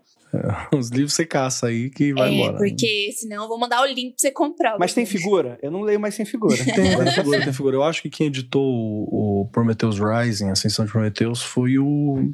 Os 0.74 0.90
livros 0.90 1.14
você 1.14 1.24
caça 1.24 1.68
aí 1.68 1.90
que 1.90 2.12
vai 2.12 2.28
é, 2.28 2.32
embora. 2.32 2.58
porque 2.58 3.10
senão 3.16 3.44
eu 3.44 3.48
vou 3.48 3.58
mandar 3.58 3.82
o 3.82 3.86
link 3.86 4.10
pra 4.10 4.18
você 4.18 4.30
comprar. 4.30 4.78
Mas 4.78 4.92
tem 4.92 5.06
figura? 5.06 5.58
Eu 5.62 5.70
não 5.70 5.80
leio 5.80 5.98
mais 6.00 6.14
sem 6.14 6.24
figura. 6.24 6.56
Tem, 6.64 6.74
tem 6.74 7.12
figura, 7.12 7.44
tem 7.44 7.52
figura. 7.52 7.76
Eu 7.76 7.82
acho 7.82 8.02
que 8.02 8.10
quem 8.10 8.26
editou 8.26 8.62
o, 8.62 9.42
o 9.42 9.46
Prometheus 9.46 9.98
Rising, 9.98 10.50
Ascensão 10.50 10.84
de 10.84 10.92
Prometheus, 10.92 11.42
foi 11.42 11.78
o. 11.78 12.30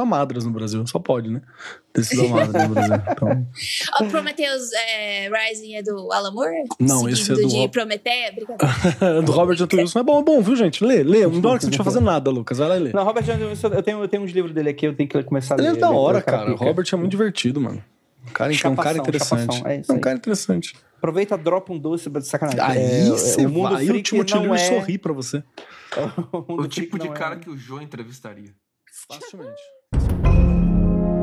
A 0.00 0.06
Madras 0.06 0.44
no 0.44 0.50
Brasil. 0.50 0.86
Só 0.86 0.98
pode, 0.98 1.28
né? 1.30 1.40
Ter 1.92 2.04
sido 2.04 2.26
a 2.26 2.28
Madras 2.28 2.68
no 2.68 2.74
Brasil. 2.74 2.94
Então, 3.10 3.46
O 4.00 4.10
Prometheus 4.10 4.72
é, 4.72 5.28
Rising 5.30 5.74
é 5.74 5.82
do 5.82 6.12
Alan 6.12 6.30
Moore? 6.32 6.64
Não, 6.80 7.08
esse 7.08 7.30
é 7.32 7.34
do 7.34 7.46
de 7.48 7.56
Rob- 7.56 7.70
Prometeia? 7.72 8.32
Brincadeira. 8.36 9.22
do 9.22 9.32
Robert 9.32 9.62
Anton 9.62 9.76
Wilson 9.76 9.98
é 10.00 10.02
bom, 10.02 10.20
é 10.20 10.22
bom, 10.22 10.40
viu, 10.40 10.56
gente? 10.56 10.84
Lê, 10.84 11.02
lê. 11.02 11.26
Não 11.26 11.40
dá 11.40 11.48
hora 11.50 11.58
que 11.58 11.64
você 11.64 11.66
não 11.66 11.70
estiver 11.70 11.84
fazendo 11.84 12.04
nada, 12.04 12.30
Lucas. 12.30 12.58
Vai 12.58 12.68
lá 12.68 12.76
e 12.76 12.80
lê. 12.80 12.92
Não, 12.92 13.04
Robert 13.04 13.24
Downey 13.24 13.54
Jr., 13.54 13.72
eu 13.74 13.82
tenho, 13.82 14.00
eu 14.02 14.08
tenho 14.08 14.22
uns 14.22 14.30
livros 14.32 14.52
dele 14.52 14.70
aqui, 14.70 14.86
eu 14.86 14.94
tenho 14.94 15.08
que 15.08 15.22
começar 15.24 15.54
a 15.54 15.58
Ele 15.58 15.70
ler. 15.70 15.76
é 15.76 15.80
da 15.80 15.90
hora, 15.90 16.18
o 16.18 16.22
cara. 16.22 16.52
O. 16.52 16.56
Robert 16.56 16.86
é 16.92 16.96
muito 16.96 17.10
divertido, 17.10 17.60
mano. 17.60 17.82
Um 18.28 18.32
cara, 18.32 18.52
um 18.52 18.56
cara 18.56 18.56
Chapação, 18.56 18.96
interessante. 19.02 19.40
chapação, 19.54 19.66
é 19.70 19.76
isso 19.80 19.92
É 19.92 19.94
um 19.94 20.00
cara 20.00 20.16
interessante. 20.16 20.74
Aproveita, 20.98 21.38
dropa 21.38 21.72
um 21.72 21.78
doce 21.78 22.10
pra 22.10 22.20
de 22.20 22.26
sacanagem. 22.26 22.60
Aí 22.60 22.78
É, 22.78 23.04
você 23.10 23.46
o 23.46 23.50
mundo 23.50 23.70
vai, 23.70 23.82
aí 23.82 23.84
o 23.84 23.88
freak 23.88 24.02
Timothy 24.10 24.34
não 24.34 24.42
Leary 24.42 24.60
é... 24.62 24.68
sorri 24.80 24.98
pra 24.98 25.12
você. 25.12 25.44
o 26.32 26.54
O 26.62 26.66
tipo 26.66 26.98
de 26.98 27.06
não 27.06 27.14
é- 27.14 27.16
cara 27.16 27.36
que 27.36 27.48
o 27.48 27.56
Joe 27.56 27.84
entrevistaria. 27.84 28.52
Facilmente. 29.08 29.60